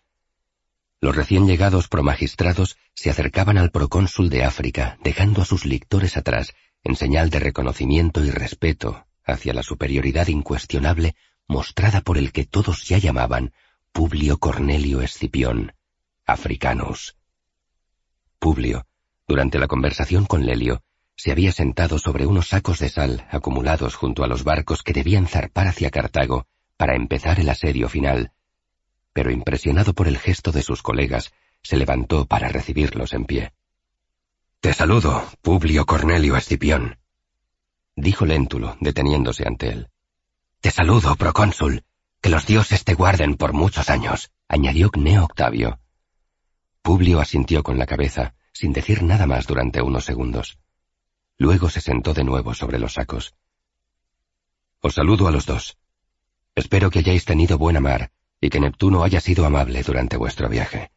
Los 1.05 1.15
recién 1.15 1.45
llegados 1.45 1.87
promagistrados 1.87 2.77
se 2.95 3.11
acercaban 3.11 3.59
al 3.59 3.69
procónsul 3.69 4.27
de 4.31 4.43
África, 4.43 4.97
dejando 5.03 5.43
a 5.43 5.45
sus 5.45 5.63
lictores 5.63 6.17
atrás, 6.17 6.55
en 6.83 6.95
señal 6.95 7.29
de 7.29 7.37
reconocimiento 7.37 8.25
y 8.25 8.31
respeto 8.31 9.05
hacia 9.23 9.53
la 9.53 9.61
superioridad 9.61 10.29
incuestionable 10.29 11.15
mostrada 11.47 12.01
por 12.01 12.17
el 12.17 12.31
que 12.31 12.45
todos 12.45 12.87
ya 12.87 12.97
llamaban 12.97 13.53
Publio 13.91 14.39
Cornelio 14.39 15.01
Escipión, 15.01 15.73
Africanus. 16.25 17.15
Publio, 18.39 18.87
durante 19.27 19.59
la 19.59 19.67
conversación 19.67 20.25
con 20.25 20.43
Lelio, 20.43 20.81
se 21.15 21.31
había 21.31 21.51
sentado 21.51 21.99
sobre 21.99 22.25
unos 22.25 22.47
sacos 22.47 22.79
de 22.79 22.89
sal 22.89 23.27
acumulados 23.29 23.93
junto 23.93 24.23
a 24.23 24.27
los 24.27 24.43
barcos 24.43 24.81
que 24.81 24.93
debían 24.93 25.27
zarpar 25.27 25.67
hacia 25.67 25.91
Cartago 25.91 26.47
para 26.77 26.95
empezar 26.95 27.39
el 27.39 27.49
asedio 27.49 27.89
final, 27.89 28.31
pero 29.15 29.31
impresionado 29.31 29.93
por 29.93 30.09
el 30.09 30.17
gesto 30.17 30.51
de 30.51 30.61
sus 30.61 30.83
colegas, 30.83 31.31
se 31.63 31.77
levantó 31.77 32.25
para 32.25 32.49
recibirlos 32.49 33.13
en 33.13 33.23
pie. 33.23 33.53
Te 34.59 34.73
saludo, 34.73 35.25
Publio 35.41 35.85
Cornelio 35.85 36.35
Escipión, 36.35 36.99
dijo 37.95 38.25
Léntulo, 38.25 38.75
deteniéndose 38.81 39.47
ante 39.47 39.69
él. 39.69 39.89
Te 40.59 40.69
saludo, 40.69 41.15
procónsul. 41.15 41.85
Que 42.21 42.29
los 42.29 42.45
dioses 42.45 42.83
te 42.83 42.93
guarden 42.93 43.35
por 43.35 43.53
muchos 43.53 43.89
años, 43.89 44.31
añadió 44.49 44.89
Cneo 44.91 45.23
Octavio. 45.23 45.79
Publio 46.81 47.21
asintió 47.21 47.63
con 47.63 47.77
la 47.77 47.85
cabeza, 47.85 48.35
sin 48.51 48.73
decir 48.73 49.01
nada 49.01 49.27
más 49.27 49.47
durante 49.47 49.81
unos 49.81 50.03
segundos. 50.03 50.57
Luego 51.37 51.69
se 51.69 51.79
sentó 51.79 52.13
de 52.13 52.25
nuevo 52.25 52.53
sobre 52.53 52.79
los 52.79 52.95
sacos. 52.95 53.33
Os 54.81 54.95
saludo 54.95 55.29
a 55.29 55.31
los 55.31 55.45
dos. 55.45 55.77
Espero 56.53 56.89
que 56.89 56.99
hayáis 56.99 57.23
tenido 57.23 57.57
buena 57.57 57.79
mar 57.79 58.11
y 58.45 58.49
que 58.49 58.59
Neptuno 58.59 59.03
haya 59.03 59.19
sido 59.19 59.45
amable 59.45 59.83
durante 59.83 60.17
vuestro 60.17 60.49
viaje. 60.49 60.91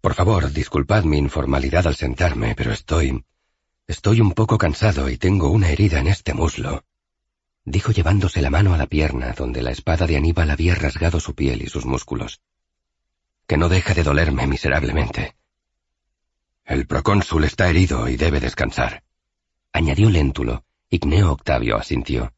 Por 0.00 0.14
favor, 0.14 0.52
disculpad 0.52 1.04
mi 1.04 1.18
informalidad 1.18 1.86
al 1.86 1.94
sentarme, 1.94 2.54
pero 2.54 2.72
estoy... 2.72 3.24
estoy 3.86 4.20
un 4.20 4.32
poco 4.32 4.58
cansado 4.58 5.08
y 5.08 5.16
tengo 5.16 5.50
una 5.50 5.70
herida 5.70 5.98
en 6.00 6.08
este 6.08 6.34
muslo, 6.34 6.84
dijo 7.64 7.92
llevándose 7.92 8.42
la 8.42 8.50
mano 8.50 8.74
a 8.74 8.76
la 8.76 8.86
pierna 8.86 9.32
donde 9.32 9.62
la 9.62 9.70
espada 9.70 10.06
de 10.06 10.16
Aníbal 10.16 10.50
había 10.50 10.74
rasgado 10.74 11.20
su 11.20 11.34
piel 11.34 11.62
y 11.62 11.68
sus 11.68 11.86
músculos. 11.86 12.40
Que 13.46 13.56
no 13.56 13.68
deja 13.68 13.94
de 13.94 14.02
dolerme 14.02 14.46
miserablemente. 14.46 15.36
El 16.64 16.86
procónsul 16.86 17.44
está 17.44 17.68
herido 17.68 18.08
y 18.08 18.16
debe 18.16 18.40
descansar 18.40 19.04
añadió 19.74 20.08
Léntulo, 20.08 20.64
y 20.88 21.00
Cneo 21.00 21.32
Octavio 21.32 21.76
asintió. 21.76 22.32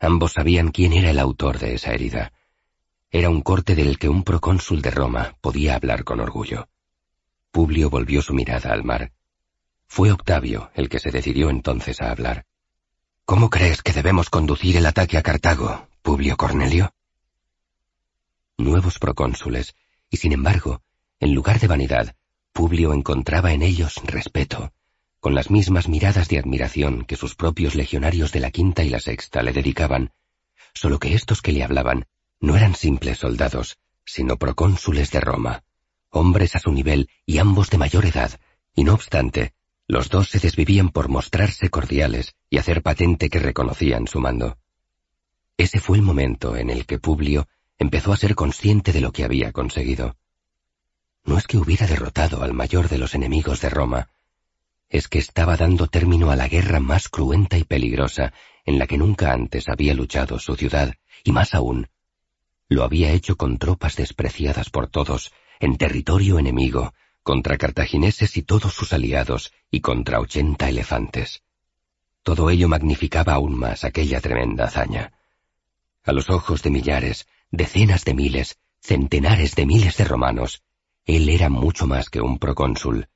Ambos 0.00 0.32
sabían 0.32 0.70
quién 0.70 0.94
era 0.94 1.10
el 1.10 1.18
autor 1.18 1.58
de 1.58 1.74
esa 1.74 1.92
herida. 1.92 2.32
Era 3.16 3.30
un 3.30 3.40
corte 3.40 3.74
del 3.74 3.98
que 3.98 4.10
un 4.10 4.24
procónsul 4.24 4.82
de 4.82 4.90
Roma 4.90 5.38
podía 5.40 5.74
hablar 5.74 6.04
con 6.04 6.20
orgullo. 6.20 6.68
Publio 7.50 7.88
volvió 7.88 8.20
su 8.20 8.34
mirada 8.34 8.74
al 8.74 8.84
mar. 8.84 9.10
Fue 9.86 10.12
Octavio 10.12 10.70
el 10.74 10.90
que 10.90 10.98
se 10.98 11.10
decidió 11.10 11.48
entonces 11.48 12.02
a 12.02 12.10
hablar. 12.10 12.44
¿Cómo 13.24 13.48
crees 13.48 13.80
que 13.80 13.94
debemos 13.94 14.28
conducir 14.28 14.76
el 14.76 14.84
ataque 14.84 15.16
a 15.16 15.22
Cartago, 15.22 15.88
Publio 16.02 16.36
Cornelio? 16.36 16.92
Nuevos 18.58 18.98
procónsules, 18.98 19.74
y 20.10 20.18
sin 20.18 20.34
embargo, 20.34 20.82
en 21.18 21.32
lugar 21.32 21.58
de 21.58 21.68
vanidad, 21.68 22.16
Publio 22.52 22.92
encontraba 22.92 23.54
en 23.54 23.62
ellos 23.62 23.94
respeto, 24.04 24.74
con 25.20 25.34
las 25.34 25.50
mismas 25.50 25.88
miradas 25.88 26.28
de 26.28 26.38
admiración 26.38 27.06
que 27.06 27.16
sus 27.16 27.34
propios 27.34 27.76
legionarios 27.76 28.30
de 28.32 28.40
la 28.40 28.50
quinta 28.50 28.84
y 28.84 28.90
la 28.90 29.00
sexta 29.00 29.40
le 29.40 29.54
dedicaban, 29.54 30.12
solo 30.74 30.98
que 30.98 31.14
estos 31.14 31.40
que 31.40 31.52
le 31.52 31.64
hablaban 31.64 32.06
no 32.40 32.56
eran 32.56 32.74
simples 32.74 33.18
soldados, 33.18 33.78
sino 34.04 34.36
procónsules 34.36 35.10
de 35.10 35.20
Roma, 35.20 35.64
hombres 36.10 36.56
a 36.56 36.58
su 36.58 36.72
nivel 36.72 37.08
y 37.24 37.38
ambos 37.38 37.70
de 37.70 37.78
mayor 37.78 38.06
edad, 38.06 38.38
y 38.74 38.84
no 38.84 38.94
obstante, 38.94 39.52
los 39.88 40.08
dos 40.08 40.30
se 40.30 40.38
desvivían 40.38 40.90
por 40.90 41.08
mostrarse 41.08 41.70
cordiales 41.70 42.34
y 42.50 42.58
hacer 42.58 42.82
patente 42.82 43.28
que 43.30 43.38
reconocían 43.38 44.06
su 44.06 44.20
mando. 44.20 44.58
Ese 45.56 45.80
fue 45.80 45.96
el 45.96 46.02
momento 46.02 46.56
en 46.56 46.70
el 46.70 46.86
que 46.86 46.98
Publio 46.98 47.48
empezó 47.78 48.12
a 48.12 48.16
ser 48.16 48.34
consciente 48.34 48.92
de 48.92 49.00
lo 49.00 49.12
que 49.12 49.24
había 49.24 49.52
conseguido. 49.52 50.16
No 51.24 51.38
es 51.38 51.46
que 51.46 51.58
hubiera 51.58 51.86
derrotado 51.86 52.42
al 52.42 52.52
mayor 52.52 52.88
de 52.88 52.98
los 52.98 53.14
enemigos 53.14 53.60
de 53.60 53.70
Roma, 53.70 54.08
es 54.88 55.08
que 55.08 55.18
estaba 55.18 55.56
dando 55.56 55.88
término 55.88 56.30
a 56.30 56.36
la 56.36 56.48
guerra 56.48 56.80
más 56.80 57.08
cruenta 57.08 57.58
y 57.58 57.64
peligrosa 57.64 58.32
en 58.64 58.78
la 58.78 58.86
que 58.86 58.98
nunca 58.98 59.32
antes 59.32 59.68
había 59.68 59.94
luchado 59.94 60.38
su 60.38 60.54
ciudad, 60.56 60.94
y 61.24 61.32
más 61.32 61.54
aún, 61.54 61.88
lo 62.68 62.84
había 62.84 63.12
hecho 63.12 63.36
con 63.36 63.58
tropas 63.58 63.96
despreciadas 63.96 64.70
por 64.70 64.88
todos, 64.88 65.32
en 65.60 65.76
territorio 65.76 66.38
enemigo, 66.38 66.94
contra 67.22 67.56
cartagineses 67.56 68.36
y 68.36 68.42
todos 68.42 68.72
sus 68.72 68.92
aliados, 68.92 69.52
y 69.70 69.80
contra 69.80 70.20
ochenta 70.20 70.68
elefantes. 70.68 71.42
Todo 72.22 72.50
ello 72.50 72.68
magnificaba 72.68 73.34
aún 73.34 73.56
más 73.56 73.84
aquella 73.84 74.20
tremenda 74.20 74.64
hazaña. 74.64 75.12
A 76.04 76.12
los 76.12 76.30
ojos 76.30 76.62
de 76.62 76.70
millares, 76.70 77.26
decenas 77.50 78.04
de 78.04 78.14
miles, 78.14 78.58
centenares 78.80 79.54
de 79.54 79.66
miles 79.66 79.96
de 79.96 80.04
romanos, 80.04 80.62
él 81.04 81.28
era 81.28 81.48
mucho 81.48 81.86
más 81.86 82.10
que 82.10 82.20
un 82.20 82.38
procónsul, 82.38 83.08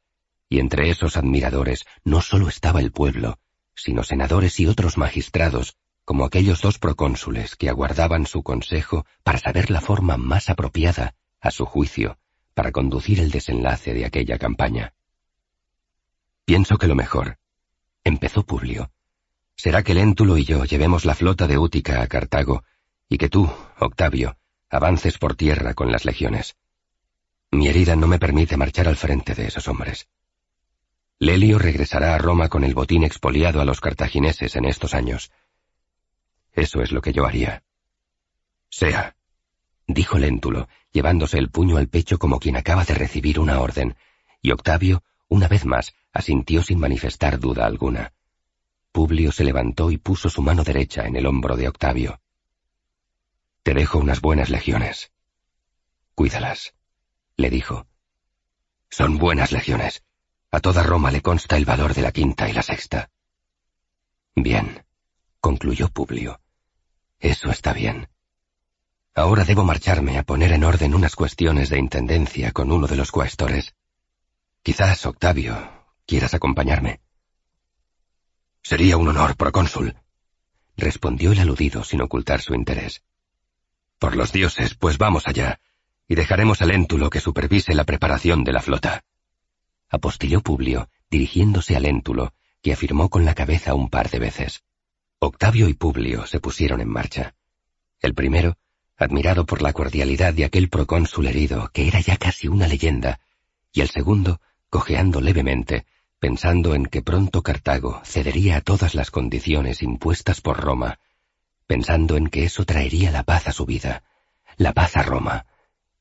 y 0.48 0.60
entre 0.60 0.90
esos 0.90 1.16
admiradores 1.16 1.86
no 2.04 2.20
solo 2.20 2.48
estaba 2.48 2.80
el 2.80 2.92
pueblo, 2.92 3.38
sino 3.74 4.02
senadores 4.02 4.58
y 4.60 4.66
otros 4.66 4.98
magistrados, 4.98 5.76
como 6.04 6.24
aquellos 6.24 6.60
dos 6.60 6.78
procónsules 6.78 7.56
que 7.56 7.68
aguardaban 7.68 8.26
su 8.26 8.42
consejo 8.42 9.06
para 9.22 9.38
saber 9.38 9.70
la 9.70 9.80
forma 9.80 10.16
más 10.16 10.50
apropiada, 10.50 11.14
a 11.40 11.50
su 11.50 11.66
juicio, 11.66 12.18
para 12.54 12.72
conducir 12.72 13.20
el 13.20 13.30
desenlace 13.30 13.94
de 13.94 14.04
aquella 14.04 14.38
campaña. 14.38 14.94
Pienso 16.44 16.78
que 16.78 16.88
lo 16.88 16.94
mejor, 16.94 17.38
empezó 18.04 18.44
Publio, 18.44 18.90
será 19.56 19.82
que 19.82 19.94
Léntulo 19.94 20.38
y 20.38 20.44
yo 20.44 20.64
llevemos 20.64 21.04
la 21.04 21.14
flota 21.14 21.46
de 21.46 21.58
Útica 21.58 22.02
a 22.02 22.06
Cartago, 22.06 22.64
y 23.08 23.18
que 23.18 23.28
tú, 23.28 23.50
Octavio, 23.78 24.36
avances 24.70 25.18
por 25.18 25.34
tierra 25.34 25.74
con 25.74 25.92
las 25.92 26.04
legiones. 26.04 26.56
Mi 27.50 27.68
herida 27.68 27.96
no 27.96 28.06
me 28.06 28.18
permite 28.18 28.56
marchar 28.56 28.88
al 28.88 28.96
frente 28.96 29.34
de 29.34 29.48
esos 29.48 29.68
hombres. 29.68 30.08
Lelio 31.18 31.58
regresará 31.58 32.14
a 32.14 32.18
Roma 32.18 32.48
con 32.48 32.64
el 32.64 32.74
botín 32.74 33.04
expoliado 33.04 33.60
a 33.60 33.64
los 33.64 33.80
cartagineses 33.80 34.56
en 34.56 34.64
estos 34.64 34.94
años. 34.94 35.30
Eso 36.52 36.82
es 36.82 36.92
lo 36.92 37.00
que 37.00 37.12
yo 37.12 37.26
haría. 37.26 37.62
Sea, 38.68 39.16
dijo 39.86 40.18
Léntulo, 40.18 40.68
llevándose 40.92 41.38
el 41.38 41.50
puño 41.50 41.76
al 41.76 41.88
pecho 41.88 42.18
como 42.18 42.38
quien 42.38 42.56
acaba 42.56 42.84
de 42.84 42.94
recibir 42.94 43.38
una 43.38 43.60
orden, 43.60 43.96
y 44.42 44.52
Octavio, 44.52 45.02
una 45.28 45.48
vez 45.48 45.64
más, 45.64 45.94
asintió 46.12 46.62
sin 46.62 46.78
manifestar 46.78 47.38
duda 47.38 47.66
alguna. 47.66 48.12
Publio 48.92 49.30
se 49.30 49.44
levantó 49.44 49.90
y 49.90 49.98
puso 49.98 50.28
su 50.28 50.42
mano 50.42 50.64
derecha 50.64 51.06
en 51.06 51.16
el 51.16 51.26
hombro 51.26 51.56
de 51.56 51.68
Octavio. 51.68 52.20
Te 53.62 53.74
dejo 53.74 53.98
unas 53.98 54.20
buenas 54.20 54.50
legiones. 54.50 55.12
Cuídalas, 56.14 56.74
le 57.36 57.50
dijo. 57.50 57.86
Son 58.88 59.18
buenas 59.18 59.52
legiones, 59.52 60.02
a 60.50 60.60
toda 60.60 60.82
Roma 60.82 61.12
le 61.12 61.22
consta 61.22 61.56
el 61.56 61.64
valor 61.64 61.94
de 61.94 62.02
la 62.02 62.10
quinta 62.10 62.48
y 62.48 62.52
la 62.52 62.62
sexta. 62.62 63.10
Bien, 64.34 64.84
concluyó 65.40 65.88
Publio. 65.88 66.40
Eso 67.18 67.50
está 67.50 67.72
bien. 67.72 68.08
Ahora 69.14 69.44
debo 69.44 69.64
marcharme 69.64 70.18
a 70.18 70.22
poner 70.22 70.52
en 70.52 70.64
orden 70.64 70.94
unas 70.94 71.16
cuestiones 71.16 71.68
de 71.68 71.78
intendencia 71.78 72.52
con 72.52 72.70
uno 72.70 72.86
de 72.86 72.96
los 72.96 73.10
cuestores. 73.10 73.74
Quizás, 74.62 75.04
Octavio, 75.06 75.56
quieras 76.06 76.34
acompañarme. 76.34 77.00
Sería 78.62 78.96
un 78.96 79.08
honor, 79.08 79.36
procónsul, 79.36 79.96
respondió 80.76 81.32
el 81.32 81.40
aludido 81.40 81.82
sin 81.82 82.02
ocultar 82.02 82.40
su 82.40 82.54
interés. 82.54 83.02
Por 83.98 84.16
los 84.16 84.32
dioses, 84.32 84.74
pues 84.74 84.98
vamos 84.98 85.26
allá, 85.26 85.60
y 86.06 86.14
dejaremos 86.14 86.62
al 86.62 86.70
Éntulo 86.70 87.10
que 87.10 87.20
supervise 87.20 87.74
la 87.74 87.84
preparación 87.84 88.44
de 88.44 88.52
la 88.52 88.62
flota 88.62 89.04
apostilló 89.90 90.40
Publio, 90.40 90.88
dirigiéndose 91.10 91.76
al 91.76 91.84
Éntulo, 91.84 92.32
que 92.62 92.72
afirmó 92.72 93.10
con 93.10 93.24
la 93.24 93.34
cabeza 93.34 93.74
un 93.74 93.90
par 93.90 94.08
de 94.08 94.20
veces. 94.20 94.62
Octavio 95.22 95.68
y 95.68 95.74
Publio 95.74 96.26
se 96.26 96.40
pusieron 96.40 96.80
en 96.80 96.88
marcha. 96.88 97.34
El 98.00 98.14
primero, 98.14 98.56
admirado 98.96 99.44
por 99.44 99.60
la 99.60 99.74
cordialidad 99.74 100.32
de 100.32 100.46
aquel 100.46 100.70
procónsul 100.70 101.26
herido, 101.26 101.68
que 101.74 101.88
era 101.88 102.00
ya 102.00 102.16
casi 102.16 102.48
una 102.48 102.66
leyenda, 102.66 103.20
y 103.70 103.82
el 103.82 103.90
segundo, 103.90 104.40
cojeando 104.70 105.20
levemente, 105.20 105.84
pensando 106.18 106.74
en 106.74 106.86
que 106.86 107.02
pronto 107.02 107.42
Cartago 107.42 108.00
cedería 108.02 108.56
a 108.56 108.60
todas 108.62 108.94
las 108.94 109.10
condiciones 109.10 109.82
impuestas 109.82 110.40
por 110.40 110.58
Roma, 110.58 110.98
pensando 111.66 112.16
en 112.16 112.28
que 112.28 112.44
eso 112.44 112.64
traería 112.64 113.10
la 113.10 113.22
paz 113.22 113.46
a 113.46 113.52
su 113.52 113.66
vida, 113.66 114.02
la 114.56 114.72
paz 114.72 114.96
a 114.96 115.02
Roma, 115.02 115.44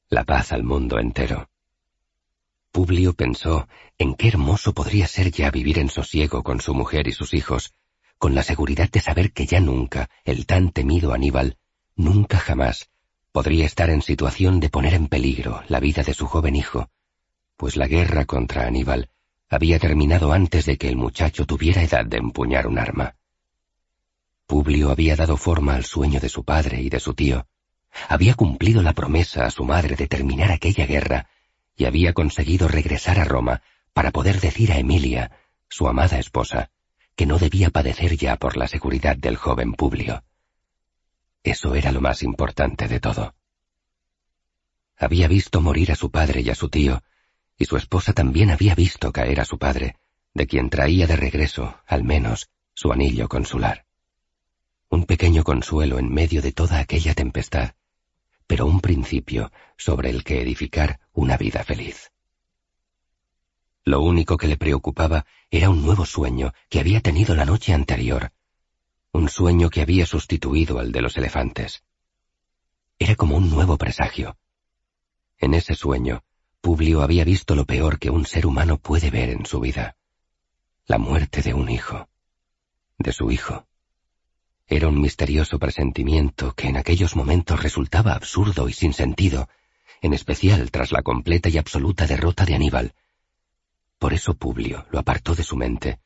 la 0.07 0.23
paz 0.23 0.53
al 0.53 0.63
mundo 0.63 0.97
entero. 0.97 1.49
Publio 2.71 3.11
pensó 3.11 3.67
en 3.97 4.15
qué 4.15 4.29
hermoso 4.29 4.73
podría 4.73 5.07
ser 5.07 5.29
ya 5.29 5.51
vivir 5.51 5.77
en 5.77 5.89
sosiego 5.89 6.41
con 6.41 6.61
su 6.61 6.73
mujer 6.73 7.09
y 7.09 7.11
sus 7.11 7.33
hijos, 7.33 7.73
con 8.19 8.35
la 8.35 8.43
seguridad 8.43 8.89
de 8.91 8.99
saber 8.99 9.31
que 9.31 9.45
ya 9.45 9.61
nunca 9.61 10.09
el 10.25 10.45
tan 10.45 10.71
temido 10.71 11.13
Aníbal, 11.13 11.57
nunca 11.95 12.37
jamás, 12.37 12.89
podría 13.31 13.65
estar 13.65 13.89
en 13.89 14.01
situación 14.01 14.59
de 14.59 14.69
poner 14.69 14.93
en 14.93 15.07
peligro 15.07 15.63
la 15.69 15.79
vida 15.79 16.03
de 16.03 16.13
su 16.13 16.27
joven 16.27 16.55
hijo, 16.55 16.89
pues 17.55 17.77
la 17.77 17.87
guerra 17.87 18.25
contra 18.25 18.67
Aníbal 18.67 19.09
había 19.49 19.79
terminado 19.79 20.33
antes 20.33 20.65
de 20.65 20.77
que 20.77 20.89
el 20.89 20.97
muchacho 20.97 21.45
tuviera 21.45 21.81
edad 21.81 22.05
de 22.05 22.17
empuñar 22.17 22.67
un 22.67 22.77
arma. 22.77 23.15
Publio 24.45 24.91
había 24.91 25.15
dado 25.15 25.37
forma 25.37 25.75
al 25.75 25.85
sueño 25.85 26.19
de 26.19 26.29
su 26.29 26.43
padre 26.43 26.81
y 26.81 26.89
de 26.89 26.99
su 26.99 27.13
tío, 27.13 27.47
había 28.09 28.33
cumplido 28.33 28.81
la 28.81 28.93
promesa 28.93 29.45
a 29.45 29.51
su 29.51 29.63
madre 29.63 29.95
de 29.95 30.07
terminar 30.07 30.51
aquella 30.51 30.85
guerra 30.85 31.29
y 31.75 31.85
había 31.85 32.13
conseguido 32.13 32.67
regresar 32.67 33.17
a 33.17 33.23
Roma 33.23 33.61
para 33.93 34.11
poder 34.11 34.41
decir 34.41 34.71
a 34.73 34.77
Emilia, 34.77 35.31
su 35.69 35.87
amada 35.87 36.19
esposa, 36.19 36.71
que 37.19 37.25
no 37.25 37.37
debía 37.37 37.69
padecer 37.69 38.15
ya 38.15 38.37
por 38.37 38.55
la 38.55 38.69
seguridad 38.69 39.17
del 39.17 39.35
joven 39.35 39.73
Publio. 39.73 40.23
Eso 41.43 41.75
era 41.75 41.91
lo 41.91 41.99
más 41.99 42.23
importante 42.23 42.87
de 42.87 43.01
todo. 43.01 43.35
Había 44.95 45.27
visto 45.27 45.59
morir 45.59 45.91
a 45.91 45.95
su 45.95 46.11
padre 46.11 46.39
y 46.39 46.49
a 46.49 46.55
su 46.55 46.69
tío, 46.69 47.03
y 47.57 47.65
su 47.65 47.75
esposa 47.75 48.13
también 48.13 48.51
había 48.51 48.73
visto 48.73 49.11
caer 49.11 49.41
a 49.41 49.43
su 49.43 49.57
padre, 49.57 49.97
de 50.33 50.47
quien 50.47 50.69
traía 50.69 51.07
de 51.07 51.17
regreso, 51.17 51.81
al 51.85 52.05
menos, 52.05 52.47
su 52.73 52.93
anillo 52.93 53.27
consular. 53.27 53.85
Un 54.87 55.03
pequeño 55.03 55.43
consuelo 55.43 55.99
en 55.99 56.13
medio 56.13 56.41
de 56.41 56.53
toda 56.53 56.79
aquella 56.79 57.13
tempestad, 57.15 57.71
pero 58.47 58.65
un 58.65 58.79
principio 58.79 59.51
sobre 59.75 60.09
el 60.09 60.23
que 60.23 60.41
edificar 60.41 61.01
una 61.11 61.35
vida 61.35 61.65
feliz. 61.65 62.13
Lo 63.89 64.01
único 64.01 64.37
que 64.37 64.47
le 64.47 64.55
preocupaba 64.55 65.25
era 65.49 65.71
un 65.71 65.81
nuevo 65.81 66.05
sueño 66.05 66.53
que 66.69 66.79
había 66.79 67.01
tenido 67.01 67.33
la 67.33 67.43
noche 67.43 67.73
anterior, 67.73 68.31
un 69.13 69.29
sueño 69.29 69.71
que 69.71 69.81
había 69.81 70.05
sustituido 70.05 70.77
al 70.77 70.91
de 70.91 71.01
los 71.01 71.17
elefantes. 71.17 71.83
Era 72.99 73.15
como 73.15 73.35
un 73.35 73.49
nuevo 73.49 73.79
presagio. 73.79 74.37
En 75.39 75.55
ese 75.55 75.73
sueño, 75.73 76.23
Publio 76.61 77.01
había 77.01 77.23
visto 77.23 77.55
lo 77.55 77.65
peor 77.65 77.97
que 77.97 78.11
un 78.11 78.27
ser 78.27 78.45
humano 78.45 78.77
puede 78.77 79.09
ver 79.09 79.31
en 79.31 79.47
su 79.47 79.59
vida. 79.59 79.95
La 80.85 80.99
muerte 80.99 81.41
de 81.41 81.55
un 81.55 81.67
hijo. 81.67 82.07
De 82.99 83.11
su 83.11 83.31
hijo. 83.31 83.65
Era 84.67 84.87
un 84.87 85.01
misterioso 85.01 85.57
presentimiento 85.57 86.53
que 86.53 86.67
en 86.67 86.77
aquellos 86.77 87.15
momentos 87.15 87.63
resultaba 87.63 88.13
absurdo 88.13 88.69
y 88.69 88.73
sin 88.73 88.93
sentido, 88.93 89.49
en 90.03 90.13
especial 90.13 90.69
tras 90.69 90.91
la 90.91 91.01
completa 91.01 91.49
y 91.49 91.57
absoluta 91.57 92.05
derrota 92.05 92.45
de 92.45 92.53
Aníbal. 92.53 92.93
Por 93.99 94.13
eso 94.13 94.33
Publio 94.33 94.87
lo 94.91 94.99
apartó 94.99 95.35
de 95.35 95.43
su 95.43 95.57
mente, 95.57 95.99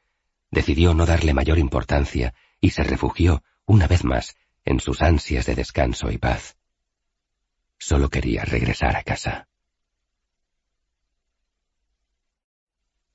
decidió 0.50 0.94
no 0.94 1.06
darle 1.06 1.34
mayor 1.34 1.60
importancia 1.60 2.34
y 2.60 2.72
se 2.72 2.84
refugió, 2.84 3.44
una 3.66 3.88
vez 3.88 4.04
más, 4.04 4.36
en 4.66 4.80
sus 4.80 5.02
ansias 5.02 5.46
de 5.46 5.56
descanso 5.56 6.12
y 6.12 6.18
paz. 6.18 6.58
Solo 7.78 8.10
quería 8.10 8.44
regresar 8.46 8.96
a 8.96 9.04
casa. 9.04 9.48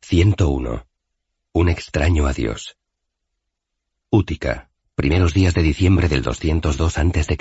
101. 0.02 0.86
Un 1.52 1.68
extraño 1.68 2.26
adiós. 2.26 2.76
Útica, 4.10 4.70
primeros 4.94 5.34
días 5.34 5.54
de 5.54 5.62
diciembre 5.62 6.08
del 6.08 6.22
202 6.22 6.98
a.C. 6.98 7.36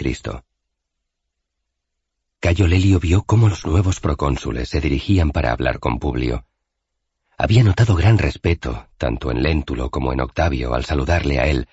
Cayo 2.40 2.68
Lelio 2.68 3.00
vio 3.00 3.24
cómo 3.24 3.48
los 3.48 3.66
nuevos 3.66 4.00
procónsules 4.00 4.70
se 4.70 4.82
dirigían 4.82 5.32
para 5.32 5.52
hablar 5.52 5.80
con 5.80 6.00
Publio. 6.00 6.46
Había 7.40 7.64
notado 7.64 7.96
gran 7.96 8.18
respeto, 8.18 8.88
tanto 8.98 9.30
en 9.30 9.44
Léntulo 9.44 9.92
como 9.92 10.12
en 10.12 10.22
Octavio, 10.22 10.74
al 10.74 10.86
saludarle 10.86 11.40
a 11.40 11.46
él, 11.46 11.68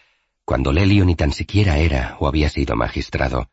cuando 0.45 0.73
Lelio 0.73 1.07
ni 1.07 1.17
tan 1.17 1.33
siquiera 1.33 1.79
era 1.79 2.19
o 2.21 2.29
había 2.29 2.51
sido 2.51 2.77
magistrado. 2.77 3.49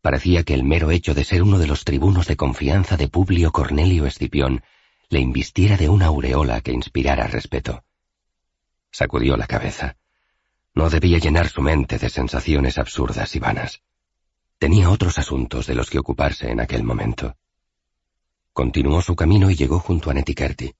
Parecía 0.00 0.44
que 0.44 0.54
el 0.54 0.64
mero 0.64 0.90
hecho 0.90 1.12
de 1.12 1.24
ser 1.24 1.42
uno 1.42 1.58
de 1.58 1.66
los 1.66 1.84
tribunos 1.84 2.26
de 2.26 2.36
confianza 2.36 2.96
de 2.96 3.08
Publio 3.08 3.52
Cornelio 3.52 4.06
Escipión 4.06 4.62
le 5.10 5.20
invistiera 5.20 5.76
de 5.76 5.90
una 5.90 6.06
aureola 6.06 6.62
que 6.62 6.72
inspirara 6.72 7.26
respeto. 7.26 7.84
Sacudió 8.90 9.36
la 9.36 9.46
cabeza. 9.46 9.98
No 10.74 10.88
debía 10.88 11.18
llenar 11.18 11.48
su 11.48 11.60
mente 11.60 11.98
de 11.98 12.08
sensaciones 12.08 12.78
absurdas 12.78 13.36
y 13.36 13.40
vanas. 13.40 13.82
Tenía 14.58 14.88
otros 14.88 15.18
asuntos 15.18 15.66
de 15.66 15.74
los 15.74 15.90
que 15.90 15.98
ocuparse 15.98 16.50
en 16.50 16.60
aquel 16.60 16.82
momento. 16.82 17.36
Continuó 18.54 19.02
su 19.02 19.14
camino 19.14 19.50
y 19.50 19.56
llegó 19.56 19.80
junto 19.80 20.10
a 20.10 20.14
Netikerti. 20.14 20.74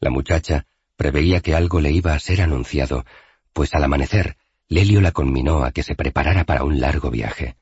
La 0.00 0.10
muchacha 0.10 0.66
preveía 0.96 1.40
que 1.40 1.54
algo 1.54 1.80
le 1.80 1.92
iba 1.92 2.14
a 2.14 2.18
ser 2.18 2.40
anunciado, 2.40 3.04
pues 3.52 3.74
al 3.74 3.84
amanecer 3.84 4.36
Lelio 4.68 5.00
la 5.00 5.12
conminó 5.12 5.64
a 5.64 5.72
que 5.72 5.82
se 5.82 5.94
preparara 5.94 6.44
para 6.44 6.64
un 6.64 6.80
largo 6.80 7.10
viaje. 7.10 7.56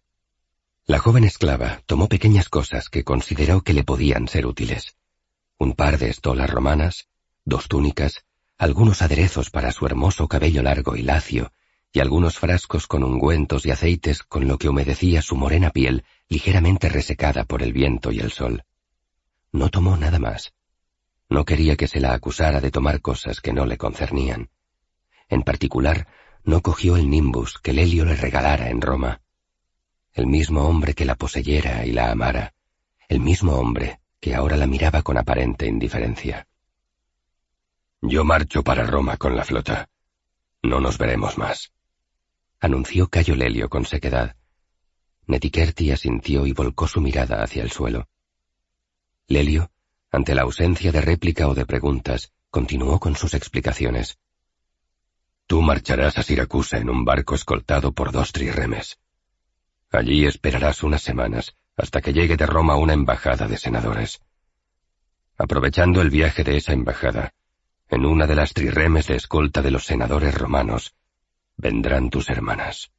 La 0.87 0.99
joven 0.99 1.25
esclava 1.25 1.81
tomó 1.87 2.09
pequeñas 2.09 2.49
cosas 2.49 2.89
que 2.89 3.03
consideró 3.03 3.63
que 3.63 3.73
le 3.73 3.83
podían 3.83 4.29
ser 4.29 4.47
útiles. 4.47 4.97
Un 5.59 5.73
par 5.73 5.99
de 5.99 6.11
estolas 6.11 6.49
romanas, 6.49 7.09
dos 7.45 7.67
túnicas, 7.67 8.25
algunos 8.57 9.03
aderezos 9.03 9.51
para 9.51 9.73
su 9.73 9.87
hermoso 9.87 10.29
cabello 10.29 10.63
largo 10.63 10.97
y 10.97 11.03
lacio, 11.03 11.53
y 11.93 12.01
algunos 12.01 12.39
frascos 12.39 12.87
con 12.87 13.03
ungüentos 13.03 13.67
y 13.67 13.71
aceites 13.71 14.23
con 14.23 14.47
lo 14.47 14.59
que 14.59 14.69
humedecía 14.69 15.23
su 15.23 15.35
morena 15.35 15.71
piel 15.71 16.05
ligeramente 16.29 16.89
resecada 16.89 17.45
por 17.45 17.63
el 17.63 17.73
viento 17.73 18.13
y 18.13 18.21
el 18.21 18.31
sol. 18.31 18.65
No 19.51 19.71
tomó 19.71 19.97
nada 19.97 20.19
más. 20.19 20.53
No 21.29 21.45
quería 21.45 21.77
que 21.77 21.89
se 21.89 22.01
la 22.01 22.15
acusara 22.15 22.61
de 22.61 22.71
tomar 22.71 23.01
cosas 23.01 23.41
que 23.41 23.53
no 23.53 23.67
le 23.67 23.77
concernían. 23.77 24.51
En 25.29 25.43
particular, 25.43 26.07
no 26.45 26.63
cogió 26.63 26.97
el 26.97 27.11
nimbus 27.11 27.59
que 27.59 27.73
Lelio 27.73 28.05
le 28.05 28.17
regalara 28.17 28.71
en 28.71 28.81
Roma. 28.81 29.21
El 30.13 30.27
mismo 30.27 30.63
hombre 30.67 30.95
que 30.95 31.05
la 31.05 31.15
poseyera 31.15 31.85
y 31.85 31.93
la 31.93 32.11
amara, 32.11 32.55
el 33.09 33.21
mismo 33.21 33.53
hombre 33.57 34.01
que 34.21 34.35
ahora 34.35 34.57
la 34.57 34.67
miraba 34.67 35.03
con 35.03 35.17
aparente 35.17 35.67
indiferencia. 35.67 36.49
Yo 38.01 38.25
marcho 38.25 38.63
para 38.63 38.85
Roma 38.85 39.17
con 39.17 39.37
la 39.37 39.45
flota. 39.45 39.89
No 40.63 40.81
nos 40.81 40.99
veremos 40.99 41.39
más. 41.39 41.73
Anunció 42.61 43.09
Cayo 43.09 43.37
Lelio 43.37 43.69
con 43.69 43.85
sequedad. 43.85 44.37
Netikerti 45.27 45.91
asintió 45.91 46.47
y 46.47 46.53
volcó 46.53 46.89
su 46.89 47.01
mirada 47.01 47.43
hacia 47.43 47.63
el 47.63 47.71
suelo. 47.71 48.09
Lelio, 49.27 49.71
ante 50.11 50.35
la 50.35 50.43
ausencia 50.43 50.93
de 50.93 51.01
réplica 51.01 51.49
o 51.49 51.55
de 51.55 51.67
preguntas, 51.67 52.33
continuó 52.51 52.99
con 52.99 53.17
sus 53.17 53.35
explicaciones. 53.35 54.19
Tú 55.47 55.63
marcharás 55.63 56.19
a 56.19 56.23
Siracusa 56.23 56.79
en 56.79 56.91
un 56.91 57.05
barco 57.05 57.35
escoltado 57.35 57.93
por 57.93 58.13
dos 58.13 58.33
trirremes. 58.33 58.99
Allí 59.91 60.27
esperarás 60.27 60.83
unas 60.83 61.03
semanas 61.03 61.57
hasta 61.77 62.01
que 62.01 62.13
llegue 62.13 62.37
de 62.37 62.47
Roma 62.47 62.77
una 62.77 62.93
embajada 62.93 63.47
de 63.47 63.57
senadores. 63.57 64.21
Aprovechando 65.39 66.03
el 66.03 66.11
viaje 66.11 66.43
de 66.43 66.57
esa 66.57 66.73
embajada, 66.73 67.33
en 67.89 68.05
una 68.05 68.27
de 68.27 68.35
las 68.35 68.53
trirremes 68.53 69.07
de 69.07 69.17
escolta 69.17 69.63
de 69.63 69.71
los 69.71 69.85
senadores 69.85 70.35
romanos, 70.35 70.95
vendrán 71.57 72.11
tus 72.11 72.29
hermanas. 72.29 72.91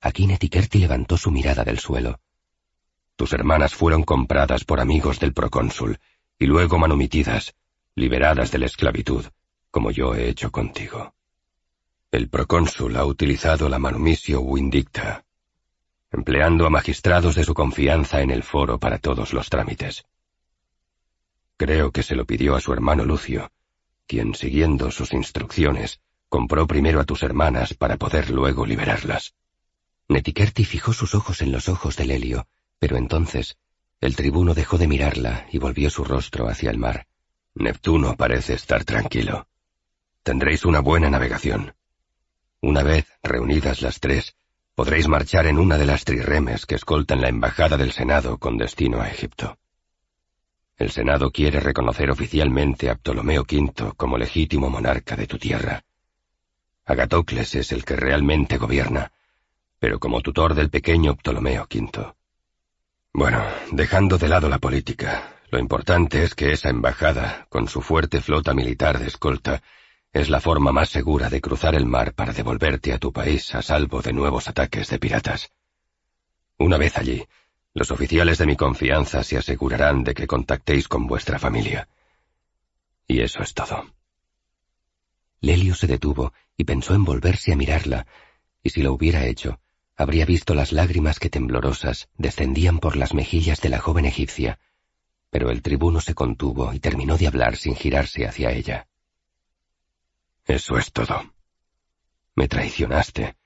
Aquí 0.00 0.26
Netikerti 0.26 0.78
levantó 0.78 1.16
su 1.16 1.30
mirada 1.30 1.64
del 1.64 1.78
suelo. 1.78 2.20
Tus 3.18 3.32
hermanas 3.32 3.74
fueron 3.74 4.04
compradas 4.04 4.62
por 4.62 4.78
amigos 4.78 5.18
del 5.18 5.34
procónsul 5.34 5.98
y 6.38 6.46
luego 6.46 6.78
manumitidas, 6.78 7.56
liberadas 7.96 8.52
de 8.52 8.58
la 8.60 8.66
esclavitud, 8.66 9.26
como 9.72 9.90
yo 9.90 10.14
he 10.14 10.28
hecho 10.28 10.52
contigo. 10.52 11.14
El 12.12 12.28
procónsul 12.28 12.96
ha 12.96 13.04
utilizado 13.04 13.68
la 13.68 13.80
manumisio 13.80 14.40
Windicta, 14.40 15.24
empleando 16.12 16.64
a 16.64 16.70
magistrados 16.70 17.34
de 17.34 17.42
su 17.42 17.54
confianza 17.54 18.22
en 18.22 18.30
el 18.30 18.44
foro 18.44 18.78
para 18.78 18.98
todos 18.98 19.32
los 19.32 19.50
trámites. 19.50 20.06
Creo 21.56 21.90
que 21.90 22.04
se 22.04 22.14
lo 22.14 22.24
pidió 22.24 22.54
a 22.54 22.60
su 22.60 22.72
hermano 22.72 23.04
Lucio, 23.04 23.50
quien, 24.06 24.36
siguiendo 24.36 24.92
sus 24.92 25.12
instrucciones, 25.12 26.00
compró 26.28 26.68
primero 26.68 27.00
a 27.00 27.04
tus 27.04 27.24
hermanas 27.24 27.74
para 27.74 27.96
poder 27.96 28.30
luego 28.30 28.64
liberarlas. 28.64 29.34
Netikerti 30.06 30.64
fijó 30.64 30.92
sus 30.92 31.16
ojos 31.16 31.42
en 31.42 31.50
los 31.50 31.68
ojos 31.68 31.96
de 31.96 32.06
Lelio, 32.06 32.46
pero 32.78 32.96
entonces 32.96 33.56
el 34.00 34.14
tribuno 34.14 34.54
dejó 34.54 34.78
de 34.78 34.86
mirarla 34.86 35.46
y 35.50 35.58
volvió 35.58 35.90
su 35.90 36.04
rostro 36.04 36.48
hacia 36.48 36.70
el 36.70 36.78
mar. 36.78 37.06
Neptuno 37.54 38.16
parece 38.16 38.54
estar 38.54 38.84
tranquilo. 38.84 39.48
Tendréis 40.22 40.64
una 40.64 40.80
buena 40.80 41.10
navegación. 41.10 41.74
Una 42.60 42.82
vez 42.82 43.06
reunidas 43.22 43.82
las 43.82 43.98
tres, 43.98 44.36
podréis 44.74 45.08
marchar 45.08 45.46
en 45.46 45.58
una 45.58 45.76
de 45.76 45.86
las 45.86 46.04
trirremes 46.04 46.66
que 46.66 46.76
escoltan 46.76 47.20
la 47.20 47.28
embajada 47.28 47.76
del 47.76 47.90
Senado 47.90 48.38
con 48.38 48.56
destino 48.56 49.00
a 49.00 49.08
Egipto. 49.08 49.58
El 50.76 50.92
Senado 50.92 51.32
quiere 51.32 51.58
reconocer 51.58 52.08
oficialmente 52.10 52.88
a 52.88 52.94
Ptolomeo 52.94 53.42
V 53.42 53.94
como 53.96 54.16
legítimo 54.16 54.70
monarca 54.70 55.16
de 55.16 55.26
tu 55.26 55.36
tierra. 55.36 55.82
Agatocles 56.84 57.56
es 57.56 57.72
el 57.72 57.84
que 57.84 57.96
realmente 57.96 58.56
gobierna, 58.56 59.10
pero 59.80 59.98
como 59.98 60.20
tutor 60.20 60.54
del 60.54 60.70
pequeño 60.70 61.16
Ptolomeo 61.16 61.66
V. 61.68 62.14
Bueno, 63.18 63.44
dejando 63.72 64.16
de 64.16 64.28
lado 64.28 64.48
la 64.48 64.60
política, 64.60 65.40
lo 65.50 65.58
importante 65.58 66.22
es 66.22 66.36
que 66.36 66.52
esa 66.52 66.68
embajada, 66.68 67.48
con 67.48 67.66
su 67.66 67.82
fuerte 67.82 68.20
flota 68.20 68.54
militar 68.54 69.00
de 69.00 69.08
escolta, 69.08 69.60
es 70.12 70.30
la 70.30 70.40
forma 70.40 70.70
más 70.70 70.90
segura 70.90 71.28
de 71.28 71.40
cruzar 71.40 71.74
el 71.74 71.84
mar 71.84 72.14
para 72.14 72.32
devolverte 72.32 72.92
a 72.92 72.98
tu 72.98 73.12
país 73.12 73.52
a 73.56 73.62
salvo 73.62 74.02
de 74.02 74.12
nuevos 74.12 74.46
ataques 74.46 74.88
de 74.90 75.00
piratas. 75.00 75.50
Una 76.58 76.78
vez 76.78 76.96
allí, 76.96 77.26
los 77.74 77.90
oficiales 77.90 78.38
de 78.38 78.46
mi 78.46 78.54
confianza 78.54 79.24
se 79.24 79.36
asegurarán 79.36 80.04
de 80.04 80.14
que 80.14 80.28
contactéis 80.28 80.86
con 80.86 81.08
vuestra 81.08 81.40
familia. 81.40 81.88
Y 83.08 83.20
eso 83.22 83.42
es 83.42 83.52
todo. 83.52 83.84
Lelio 85.40 85.74
se 85.74 85.88
detuvo 85.88 86.32
y 86.56 86.62
pensó 86.62 86.94
en 86.94 87.04
volverse 87.04 87.52
a 87.52 87.56
mirarla, 87.56 88.06
y 88.62 88.70
si 88.70 88.80
lo 88.80 88.92
hubiera 88.92 89.26
hecho, 89.26 89.58
habría 89.98 90.24
visto 90.24 90.54
las 90.54 90.72
lágrimas 90.72 91.18
que 91.18 91.28
temblorosas 91.28 92.08
descendían 92.16 92.78
por 92.78 92.96
las 92.96 93.14
mejillas 93.14 93.60
de 93.60 93.68
la 93.68 93.80
joven 93.80 94.04
egipcia, 94.04 94.60
pero 95.28 95.50
el 95.50 95.60
tribuno 95.60 96.00
se 96.00 96.14
contuvo 96.14 96.72
y 96.72 96.78
terminó 96.78 97.18
de 97.18 97.26
hablar 97.26 97.56
sin 97.56 97.74
girarse 97.74 98.24
hacia 98.24 98.52
ella. 98.52 98.86
Eso 100.46 100.78
es 100.78 100.92
todo. 100.92 101.34
Me 102.36 102.46
traicionaste, 102.46 103.36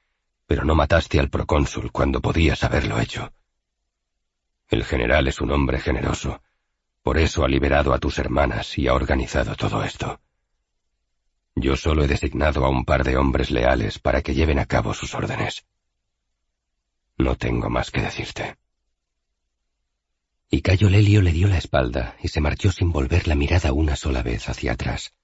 pero 0.47 0.65
no 0.65 0.75
mataste 0.75 1.19
al 1.19 1.31
procónsul 1.31 1.91
cuando 1.91 2.21
podías 2.21 2.63
haberlo 2.63 3.01
hecho. 3.01 3.33
El 4.69 4.85
general 4.85 5.29
es 5.29 5.41
un 5.41 5.53
hombre 5.53 5.81
generoso, 5.81 6.43
por 7.03 7.17
eso 7.17 7.45
ha 7.45 7.49
liberado 7.49 7.95
a 7.95 7.99
tus 7.99 8.19
hermanas 8.19 8.77
y 8.77 8.89
ha 8.89 8.95
organizado 8.95 9.57
todo 9.57 9.83
esto. 9.83 10.21
Yo 11.55 11.77
solo 11.77 12.05
he 12.05 12.09
designado 12.09 12.67
a 12.67 12.69
un 12.69 12.85
par 12.85 13.05
de 13.05 13.17
hombres 13.17 13.51
leales 13.51 13.99
para 13.99 14.21
que 14.21 14.35
lleven 14.35 14.59
a 14.59 14.67
cabo 14.67 14.93
sus 14.93 15.15
órdenes. 15.15 15.65
No 17.23 17.37
tengo 17.37 17.71
más 17.71 17.93
que 17.93 18.03
decirte. 18.03 18.57
Y 20.51 20.61
Cayo 20.61 20.91
Lelio 20.91 21.23
le 21.23 21.31
dio 21.31 21.47
la 21.47 21.57
espalda 21.57 22.17
y 22.21 22.27
se 22.27 22.41
marchó 22.41 22.73
sin 22.73 22.91
volver 22.91 23.29
la 23.29 23.37
mirada 23.37 23.73
una 23.73 23.95
sola 23.95 24.25
vez 24.25 24.49
hacia 24.49 24.73
atrás. 24.73 25.15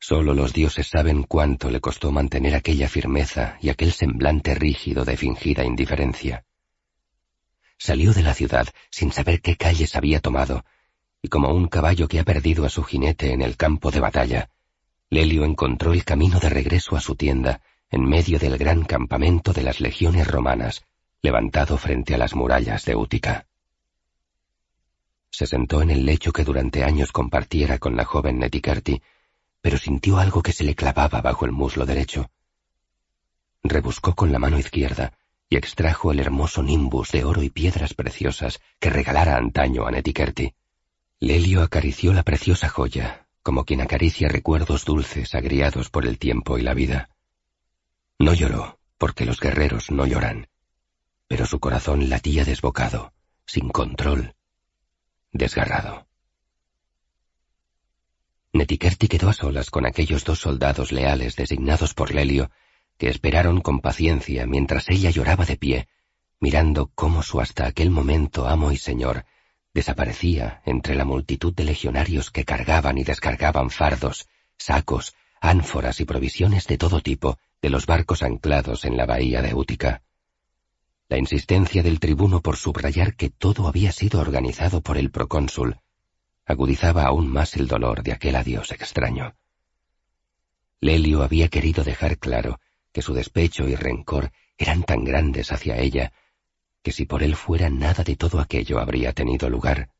Solo 0.00 0.32
los 0.32 0.54
dioses 0.54 0.86
saben 0.86 1.24
cuánto 1.24 1.70
le 1.70 1.82
costó 1.82 2.10
mantener 2.10 2.54
aquella 2.54 2.88
firmeza 2.88 3.58
y 3.60 3.68
aquel 3.68 3.92
semblante 3.92 4.54
rígido 4.54 5.04
de 5.04 5.18
fingida 5.18 5.62
indiferencia. 5.62 6.46
Salió 7.76 8.14
de 8.14 8.22
la 8.22 8.32
ciudad 8.32 8.66
sin 8.90 9.12
saber 9.12 9.42
qué 9.42 9.56
calles 9.56 9.94
había 9.94 10.20
tomado, 10.20 10.64
y 11.20 11.28
como 11.28 11.52
un 11.52 11.68
caballo 11.68 12.08
que 12.08 12.18
ha 12.18 12.24
perdido 12.24 12.64
a 12.64 12.70
su 12.70 12.82
jinete 12.82 13.34
en 13.34 13.42
el 13.42 13.58
campo 13.58 13.90
de 13.90 14.00
batalla, 14.00 14.48
Lelio 15.10 15.44
encontró 15.44 15.92
el 15.92 16.04
camino 16.04 16.40
de 16.40 16.48
regreso 16.48 16.96
a 16.96 17.00
su 17.00 17.14
tienda 17.14 17.60
en 17.90 18.04
medio 18.04 18.38
del 18.38 18.58
gran 18.58 18.84
campamento 18.84 19.52
de 19.52 19.62
las 19.62 19.80
legiones 19.80 20.26
romanas, 20.26 20.84
levantado 21.22 21.76
frente 21.76 22.14
a 22.14 22.18
las 22.18 22.34
murallas 22.34 22.84
de 22.84 22.94
Útica. 22.94 23.46
Se 25.30 25.46
sentó 25.46 25.82
en 25.82 25.90
el 25.90 26.04
lecho 26.04 26.32
que 26.32 26.44
durante 26.44 26.84
años 26.84 27.12
compartiera 27.12 27.78
con 27.78 27.96
la 27.96 28.04
joven 28.04 28.38
Neticarti 28.38 29.00
pero 29.60 29.78
sintió 29.78 30.18
algo 30.18 30.42
que 30.42 30.52
se 30.52 30.64
le 30.64 30.74
clavaba 30.74 31.20
bajo 31.20 31.44
el 31.44 31.52
muslo 31.52 31.84
derecho. 31.86 32.30
Rebuscó 33.62 34.14
con 34.14 34.32
la 34.32 34.38
mano 34.38 34.58
izquierda 34.58 35.18
y 35.50 35.56
extrajo 35.56 36.12
el 36.12 36.20
hermoso 36.20 36.62
nimbus 36.62 37.10
de 37.12 37.24
oro 37.24 37.42
y 37.42 37.50
piedras 37.50 37.94
preciosas 37.94 38.60
que 38.78 38.90
regalara 38.90 39.36
antaño 39.36 39.86
a 39.86 39.90
Netikerti. 39.90 40.54
Lelio 41.20 41.62
acarició 41.62 42.12
la 42.12 42.22
preciosa 42.22 42.68
joya, 42.68 43.26
como 43.42 43.64
quien 43.64 43.80
acaricia 43.80 44.28
recuerdos 44.28 44.84
dulces 44.84 45.34
agriados 45.34 45.90
por 45.90 46.06
el 46.06 46.18
tiempo 46.18 46.58
y 46.58 46.62
la 46.62 46.74
vida. 46.74 47.10
No 48.18 48.34
lloró, 48.34 48.78
porque 48.98 49.24
los 49.24 49.38
guerreros 49.38 49.90
no 49.90 50.04
lloran, 50.04 50.48
pero 51.28 51.46
su 51.46 51.60
corazón 51.60 52.08
latía 52.08 52.44
desbocado, 52.44 53.12
sin 53.46 53.68
control, 53.68 54.34
desgarrado. 55.32 56.08
Netikerti 58.52 59.06
quedó 59.06 59.28
a 59.28 59.34
solas 59.34 59.70
con 59.70 59.86
aquellos 59.86 60.24
dos 60.24 60.40
soldados 60.40 60.90
leales 60.90 61.36
designados 61.36 61.94
por 61.94 62.12
Lelio, 62.12 62.50
que 62.96 63.08
esperaron 63.08 63.60
con 63.60 63.80
paciencia 63.80 64.46
mientras 64.46 64.88
ella 64.88 65.10
lloraba 65.10 65.44
de 65.44 65.56
pie, 65.56 65.88
mirando 66.40 66.90
cómo 66.94 67.22
su 67.22 67.40
hasta 67.40 67.66
aquel 67.66 67.90
momento 67.90 68.48
amo 68.48 68.72
y 68.72 68.76
señor 68.76 69.26
desaparecía 69.74 70.60
entre 70.64 70.96
la 70.96 71.04
multitud 71.04 71.54
de 71.54 71.62
legionarios 71.62 72.32
que 72.32 72.44
cargaban 72.44 72.98
y 72.98 73.04
descargaban 73.04 73.70
fardos, 73.70 74.26
sacos, 74.56 75.14
ánforas 75.40 76.00
y 76.00 76.04
provisiones 76.04 76.66
de 76.66 76.78
todo 76.78 77.00
tipo 77.00 77.38
de 77.60 77.70
los 77.70 77.86
barcos 77.86 78.22
anclados 78.22 78.84
en 78.84 78.96
la 78.96 79.06
bahía 79.06 79.42
de 79.42 79.54
Útica. 79.54 80.02
La 81.08 81.18
insistencia 81.18 81.82
del 81.82 82.00
tribuno 82.00 82.40
por 82.40 82.56
subrayar 82.56 83.16
que 83.16 83.30
todo 83.30 83.66
había 83.66 83.92
sido 83.92 84.20
organizado 84.20 84.80
por 84.80 84.98
el 84.98 85.10
procónsul 85.10 85.80
agudizaba 86.48 87.04
aún 87.04 87.28
más 87.28 87.56
el 87.56 87.68
dolor 87.68 88.02
de 88.02 88.12
aquel 88.12 88.34
adiós 88.34 88.72
extraño. 88.72 89.36
Lelio 90.80 91.22
había 91.22 91.48
querido 91.48 91.84
dejar 91.84 92.18
claro 92.18 92.58
que 92.92 93.02
su 93.02 93.12
despecho 93.12 93.68
y 93.68 93.74
rencor 93.74 94.32
eran 94.56 94.82
tan 94.82 95.04
grandes 95.04 95.52
hacia 95.52 95.76
ella 95.78 96.12
que 96.82 96.92
si 96.92 97.04
por 97.04 97.22
él 97.22 97.36
fuera 97.36 97.68
nada 97.68 98.02
de 98.02 98.16
todo 98.16 98.40
aquello 98.40 98.78
habría 98.78 99.12
tenido 99.12 99.50
lugar. 99.50 99.90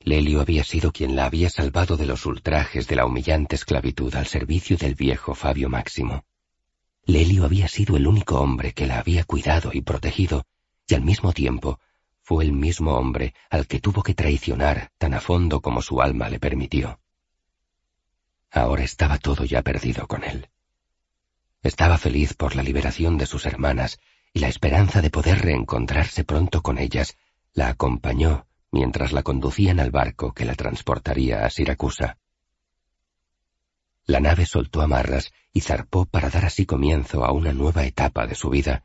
Lelio 0.00 0.40
había 0.40 0.64
sido 0.64 0.92
quien 0.92 1.16
la 1.16 1.26
había 1.26 1.48
salvado 1.48 1.96
de 1.96 2.06
los 2.06 2.26
ultrajes 2.26 2.86
de 2.88 2.96
la 2.96 3.06
humillante 3.06 3.54
esclavitud 3.54 4.14
al 4.14 4.26
servicio 4.26 4.76
del 4.76 4.94
viejo 4.96 5.34
Fabio 5.34 5.68
Máximo. 5.70 6.24
Lelio 7.04 7.44
había 7.44 7.68
sido 7.68 7.96
el 7.96 8.06
único 8.06 8.40
hombre 8.40 8.72
que 8.72 8.86
la 8.86 8.98
había 8.98 9.24
cuidado 9.24 9.70
y 9.72 9.80
protegido, 9.80 10.46
y 10.86 10.94
al 10.94 11.02
mismo 11.02 11.32
tiempo 11.32 11.80
fue 12.22 12.44
el 12.44 12.52
mismo 12.52 12.94
hombre 12.94 13.34
al 13.50 13.66
que 13.66 13.80
tuvo 13.80 14.02
que 14.02 14.14
traicionar 14.14 14.92
tan 14.98 15.14
a 15.14 15.20
fondo 15.20 15.60
como 15.60 15.82
su 15.82 16.00
alma 16.00 16.28
le 16.28 16.38
permitió. 16.38 17.00
Ahora 18.50 18.84
estaba 18.84 19.18
todo 19.18 19.44
ya 19.44 19.62
perdido 19.62 20.06
con 20.06 20.24
él. 20.24 20.48
Estaba 21.62 21.98
feliz 21.98 22.34
por 22.34 22.54
la 22.54 22.62
liberación 22.62 23.18
de 23.18 23.26
sus 23.26 23.46
hermanas 23.46 23.98
y 24.32 24.40
la 24.40 24.48
esperanza 24.48 25.00
de 25.00 25.10
poder 25.10 25.42
reencontrarse 25.42 26.24
pronto 26.24 26.62
con 26.62 26.78
ellas 26.78 27.16
la 27.54 27.68
acompañó 27.68 28.46
mientras 28.70 29.12
la 29.12 29.22
conducían 29.22 29.80
al 29.80 29.90
barco 29.90 30.32
que 30.32 30.44
la 30.44 30.54
transportaría 30.54 31.44
a 31.44 31.50
Siracusa. 31.50 32.18
La 34.06 34.20
nave 34.20 34.46
soltó 34.46 34.80
amarras 34.80 35.32
y 35.52 35.60
zarpó 35.60 36.06
para 36.06 36.28
dar 36.28 36.44
así 36.44 36.66
comienzo 36.66 37.24
a 37.24 37.32
una 37.32 37.52
nueva 37.52 37.84
etapa 37.84 38.26
de 38.26 38.34
su 38.34 38.50
vida, 38.50 38.84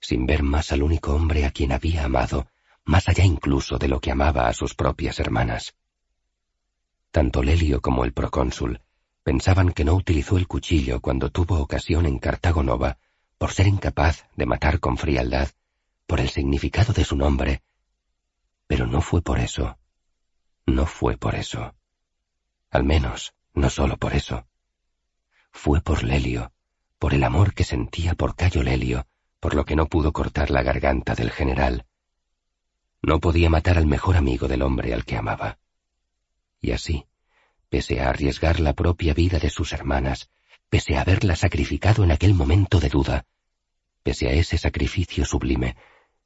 sin 0.00 0.26
ver 0.26 0.42
más 0.42 0.72
al 0.72 0.82
único 0.82 1.14
hombre 1.14 1.44
a 1.44 1.50
quien 1.50 1.72
había 1.72 2.04
amado, 2.04 2.48
más 2.84 3.08
allá 3.08 3.24
incluso 3.24 3.78
de 3.78 3.88
lo 3.88 4.00
que 4.00 4.10
amaba 4.10 4.48
a 4.48 4.52
sus 4.52 4.74
propias 4.74 5.18
hermanas. 5.20 5.74
Tanto 7.10 7.42
Lelio 7.42 7.80
como 7.80 8.04
el 8.04 8.12
procónsul 8.12 8.80
pensaban 9.22 9.72
que 9.72 9.84
no 9.84 9.94
utilizó 9.94 10.36
el 10.36 10.46
cuchillo 10.46 11.00
cuando 11.00 11.30
tuvo 11.30 11.58
ocasión 11.60 12.06
en 12.06 12.18
Cartago 12.18 12.62
Nova 12.62 12.98
por 13.38 13.52
ser 13.52 13.66
incapaz 13.66 14.26
de 14.36 14.46
matar 14.46 14.80
con 14.80 14.96
frialdad, 14.96 15.48
por 16.06 16.20
el 16.20 16.28
significado 16.28 16.92
de 16.92 17.04
su 17.04 17.16
nombre. 17.16 17.62
Pero 18.66 18.86
no 18.86 19.00
fue 19.00 19.22
por 19.22 19.38
eso. 19.38 19.78
No 20.66 20.86
fue 20.86 21.16
por 21.16 21.34
eso. 21.34 21.74
Al 22.70 22.84
menos, 22.84 23.34
no 23.54 23.70
solo 23.70 23.96
por 23.96 24.14
eso. 24.14 24.46
Fue 25.52 25.80
por 25.80 26.02
Lelio, 26.02 26.52
por 26.98 27.14
el 27.14 27.24
amor 27.24 27.54
que 27.54 27.64
sentía 27.64 28.14
por 28.14 28.34
Cayo 28.36 28.62
Lelio, 28.62 29.06
por 29.40 29.54
lo 29.54 29.64
que 29.64 29.76
no 29.76 29.86
pudo 29.86 30.12
cortar 30.12 30.50
la 30.50 30.62
garganta 30.62 31.14
del 31.14 31.30
general. 31.30 31.86
No 33.02 33.20
podía 33.20 33.48
matar 33.48 33.78
al 33.78 33.86
mejor 33.86 34.16
amigo 34.16 34.48
del 34.48 34.62
hombre 34.62 34.92
al 34.92 35.04
que 35.04 35.16
amaba. 35.16 35.58
Y 36.60 36.72
así, 36.72 37.06
pese 37.68 38.00
a 38.00 38.08
arriesgar 38.08 38.58
la 38.60 38.72
propia 38.72 39.14
vida 39.14 39.38
de 39.38 39.50
sus 39.50 39.72
hermanas, 39.72 40.30
pese 40.68 40.96
a 40.96 41.02
haberla 41.02 41.36
sacrificado 41.36 42.02
en 42.02 42.10
aquel 42.10 42.34
momento 42.34 42.80
de 42.80 42.88
duda, 42.88 43.26
pese 44.02 44.28
a 44.28 44.32
ese 44.32 44.58
sacrificio 44.58 45.24
sublime, 45.24 45.76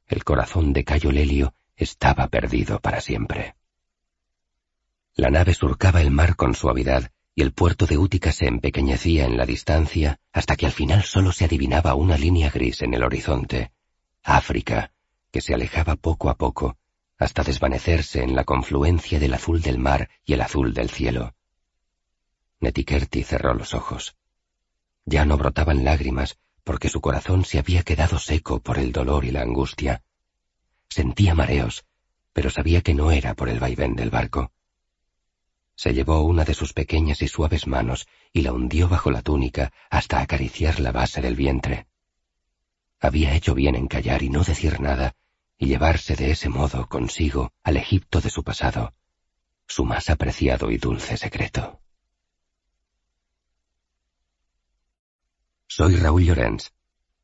el 0.06 0.24
corazón 0.24 0.72
de 0.72 0.84
Cayo 0.84 1.12
Lelio 1.12 1.54
estaba 1.76 2.28
perdido 2.28 2.80
para 2.80 3.00
siempre. 3.00 3.56
La 5.14 5.30
nave 5.30 5.52
surcaba 5.52 6.00
el 6.00 6.10
mar 6.10 6.36
con 6.36 6.54
suavidad 6.54 7.10
y 7.38 7.42
el 7.42 7.52
puerto 7.52 7.86
de 7.86 7.96
Útica 7.96 8.32
se 8.32 8.48
empequeñecía 8.48 9.24
en 9.24 9.36
la 9.36 9.46
distancia 9.46 10.18
hasta 10.32 10.56
que 10.56 10.66
al 10.66 10.72
final 10.72 11.04
solo 11.04 11.30
se 11.30 11.44
adivinaba 11.44 11.94
una 11.94 12.18
línea 12.18 12.50
gris 12.50 12.82
en 12.82 12.94
el 12.94 13.04
horizonte, 13.04 13.70
África, 14.24 14.90
que 15.30 15.40
se 15.40 15.54
alejaba 15.54 15.94
poco 15.94 16.30
a 16.30 16.36
poco 16.36 16.78
hasta 17.16 17.44
desvanecerse 17.44 18.24
en 18.24 18.34
la 18.34 18.42
confluencia 18.42 19.20
del 19.20 19.34
azul 19.34 19.62
del 19.62 19.78
mar 19.78 20.10
y 20.24 20.32
el 20.32 20.40
azul 20.40 20.74
del 20.74 20.90
cielo. 20.90 21.36
Netikerti 22.58 23.22
cerró 23.22 23.54
los 23.54 23.72
ojos. 23.72 24.16
Ya 25.04 25.24
no 25.24 25.38
brotaban 25.38 25.84
lágrimas 25.84 26.40
porque 26.64 26.88
su 26.88 27.00
corazón 27.00 27.44
se 27.44 27.60
había 27.60 27.84
quedado 27.84 28.18
seco 28.18 28.58
por 28.58 28.80
el 28.80 28.90
dolor 28.90 29.24
y 29.24 29.30
la 29.30 29.42
angustia. 29.42 30.02
Sentía 30.88 31.36
mareos, 31.36 31.84
pero 32.32 32.50
sabía 32.50 32.80
que 32.80 32.94
no 32.94 33.12
era 33.12 33.34
por 33.34 33.48
el 33.48 33.60
vaivén 33.60 33.94
del 33.94 34.10
barco. 34.10 34.50
Se 35.78 35.94
llevó 35.94 36.22
una 36.22 36.44
de 36.44 36.54
sus 36.54 36.72
pequeñas 36.72 37.22
y 37.22 37.28
suaves 37.28 37.68
manos 37.68 38.08
y 38.32 38.42
la 38.42 38.52
hundió 38.52 38.88
bajo 38.88 39.12
la 39.12 39.22
túnica 39.22 39.72
hasta 39.90 40.20
acariciar 40.20 40.80
la 40.80 40.90
base 40.90 41.22
del 41.22 41.36
vientre. 41.36 41.86
Había 42.98 43.32
hecho 43.36 43.54
bien 43.54 43.76
en 43.76 43.86
callar 43.86 44.24
y 44.24 44.28
no 44.28 44.42
decir 44.42 44.80
nada, 44.80 45.14
y 45.56 45.66
llevarse 45.66 46.16
de 46.16 46.32
ese 46.32 46.48
modo 46.48 46.88
consigo 46.88 47.52
al 47.62 47.76
Egipto 47.76 48.20
de 48.20 48.28
su 48.28 48.42
pasado, 48.42 48.92
su 49.68 49.84
más 49.84 50.10
apreciado 50.10 50.72
y 50.72 50.78
dulce 50.78 51.16
secreto. 51.16 51.80
Soy 55.68 55.94
Raúl 55.94 56.24
Llorens. 56.24 56.72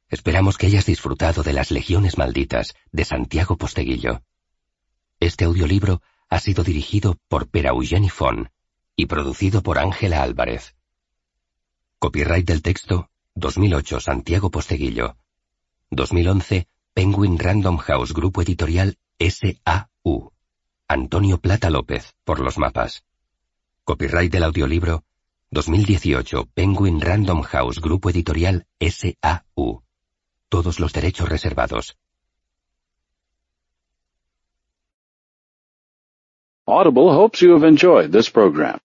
Esperamos 0.08 0.58
que 0.58 0.66
hayas 0.66 0.86
disfrutado 0.86 1.42
de 1.42 1.55
las 1.55 1.73
Legiones 1.73 2.18
Malditas 2.18 2.76
de 2.92 3.05
Santiago 3.05 3.57
Posteguillo. 3.57 4.23
Este 5.18 5.44
audiolibro 5.44 6.02
ha 6.28 6.41
sido 6.41 6.65
dirigido 6.65 7.19
por 7.28 7.49
Pera 7.49 7.70
Eugeni 7.70 8.11
Fon 8.11 8.51
y 8.97 9.07
producido 9.07 9.62
por 9.62 9.78
Ángela 9.78 10.23
Álvarez. 10.23 10.75
Copyright 11.99 12.47
del 12.47 12.62
texto 12.62 13.11
2008 13.35 14.01
Santiago 14.01 14.51
Posteguillo. 14.51 15.17
2011 15.91 16.69
Penguin 16.93 17.39
Random 17.39 17.78
House 17.78 18.12
Grupo 18.12 18.43
Editorial 18.43 18.99
S.A.U. 19.19 20.31
Antonio 20.86 21.39
Plata 21.39 21.70
López, 21.70 22.15
por 22.25 22.41
los 22.41 22.59
mapas. 22.59 23.05
Copyright 23.85 24.31
del 24.31 24.44
audiolibro 24.44 25.05
2018 25.51 26.47
Penguin 26.53 27.01
Random 27.01 27.43
House 27.43 27.81
Grupo 27.81 28.11
Editorial 28.11 28.67
S.A.U. 28.78 29.83
Todos 30.49 30.81
los 30.81 30.93
derechos 30.93 31.28
reservados. 31.28 31.97
Audible 36.67 37.12
hopes 37.12 37.43
you 37.43 37.51
have 37.52 37.65
enjoyed 37.65 38.10
this 38.10 38.31
program. 38.31 38.78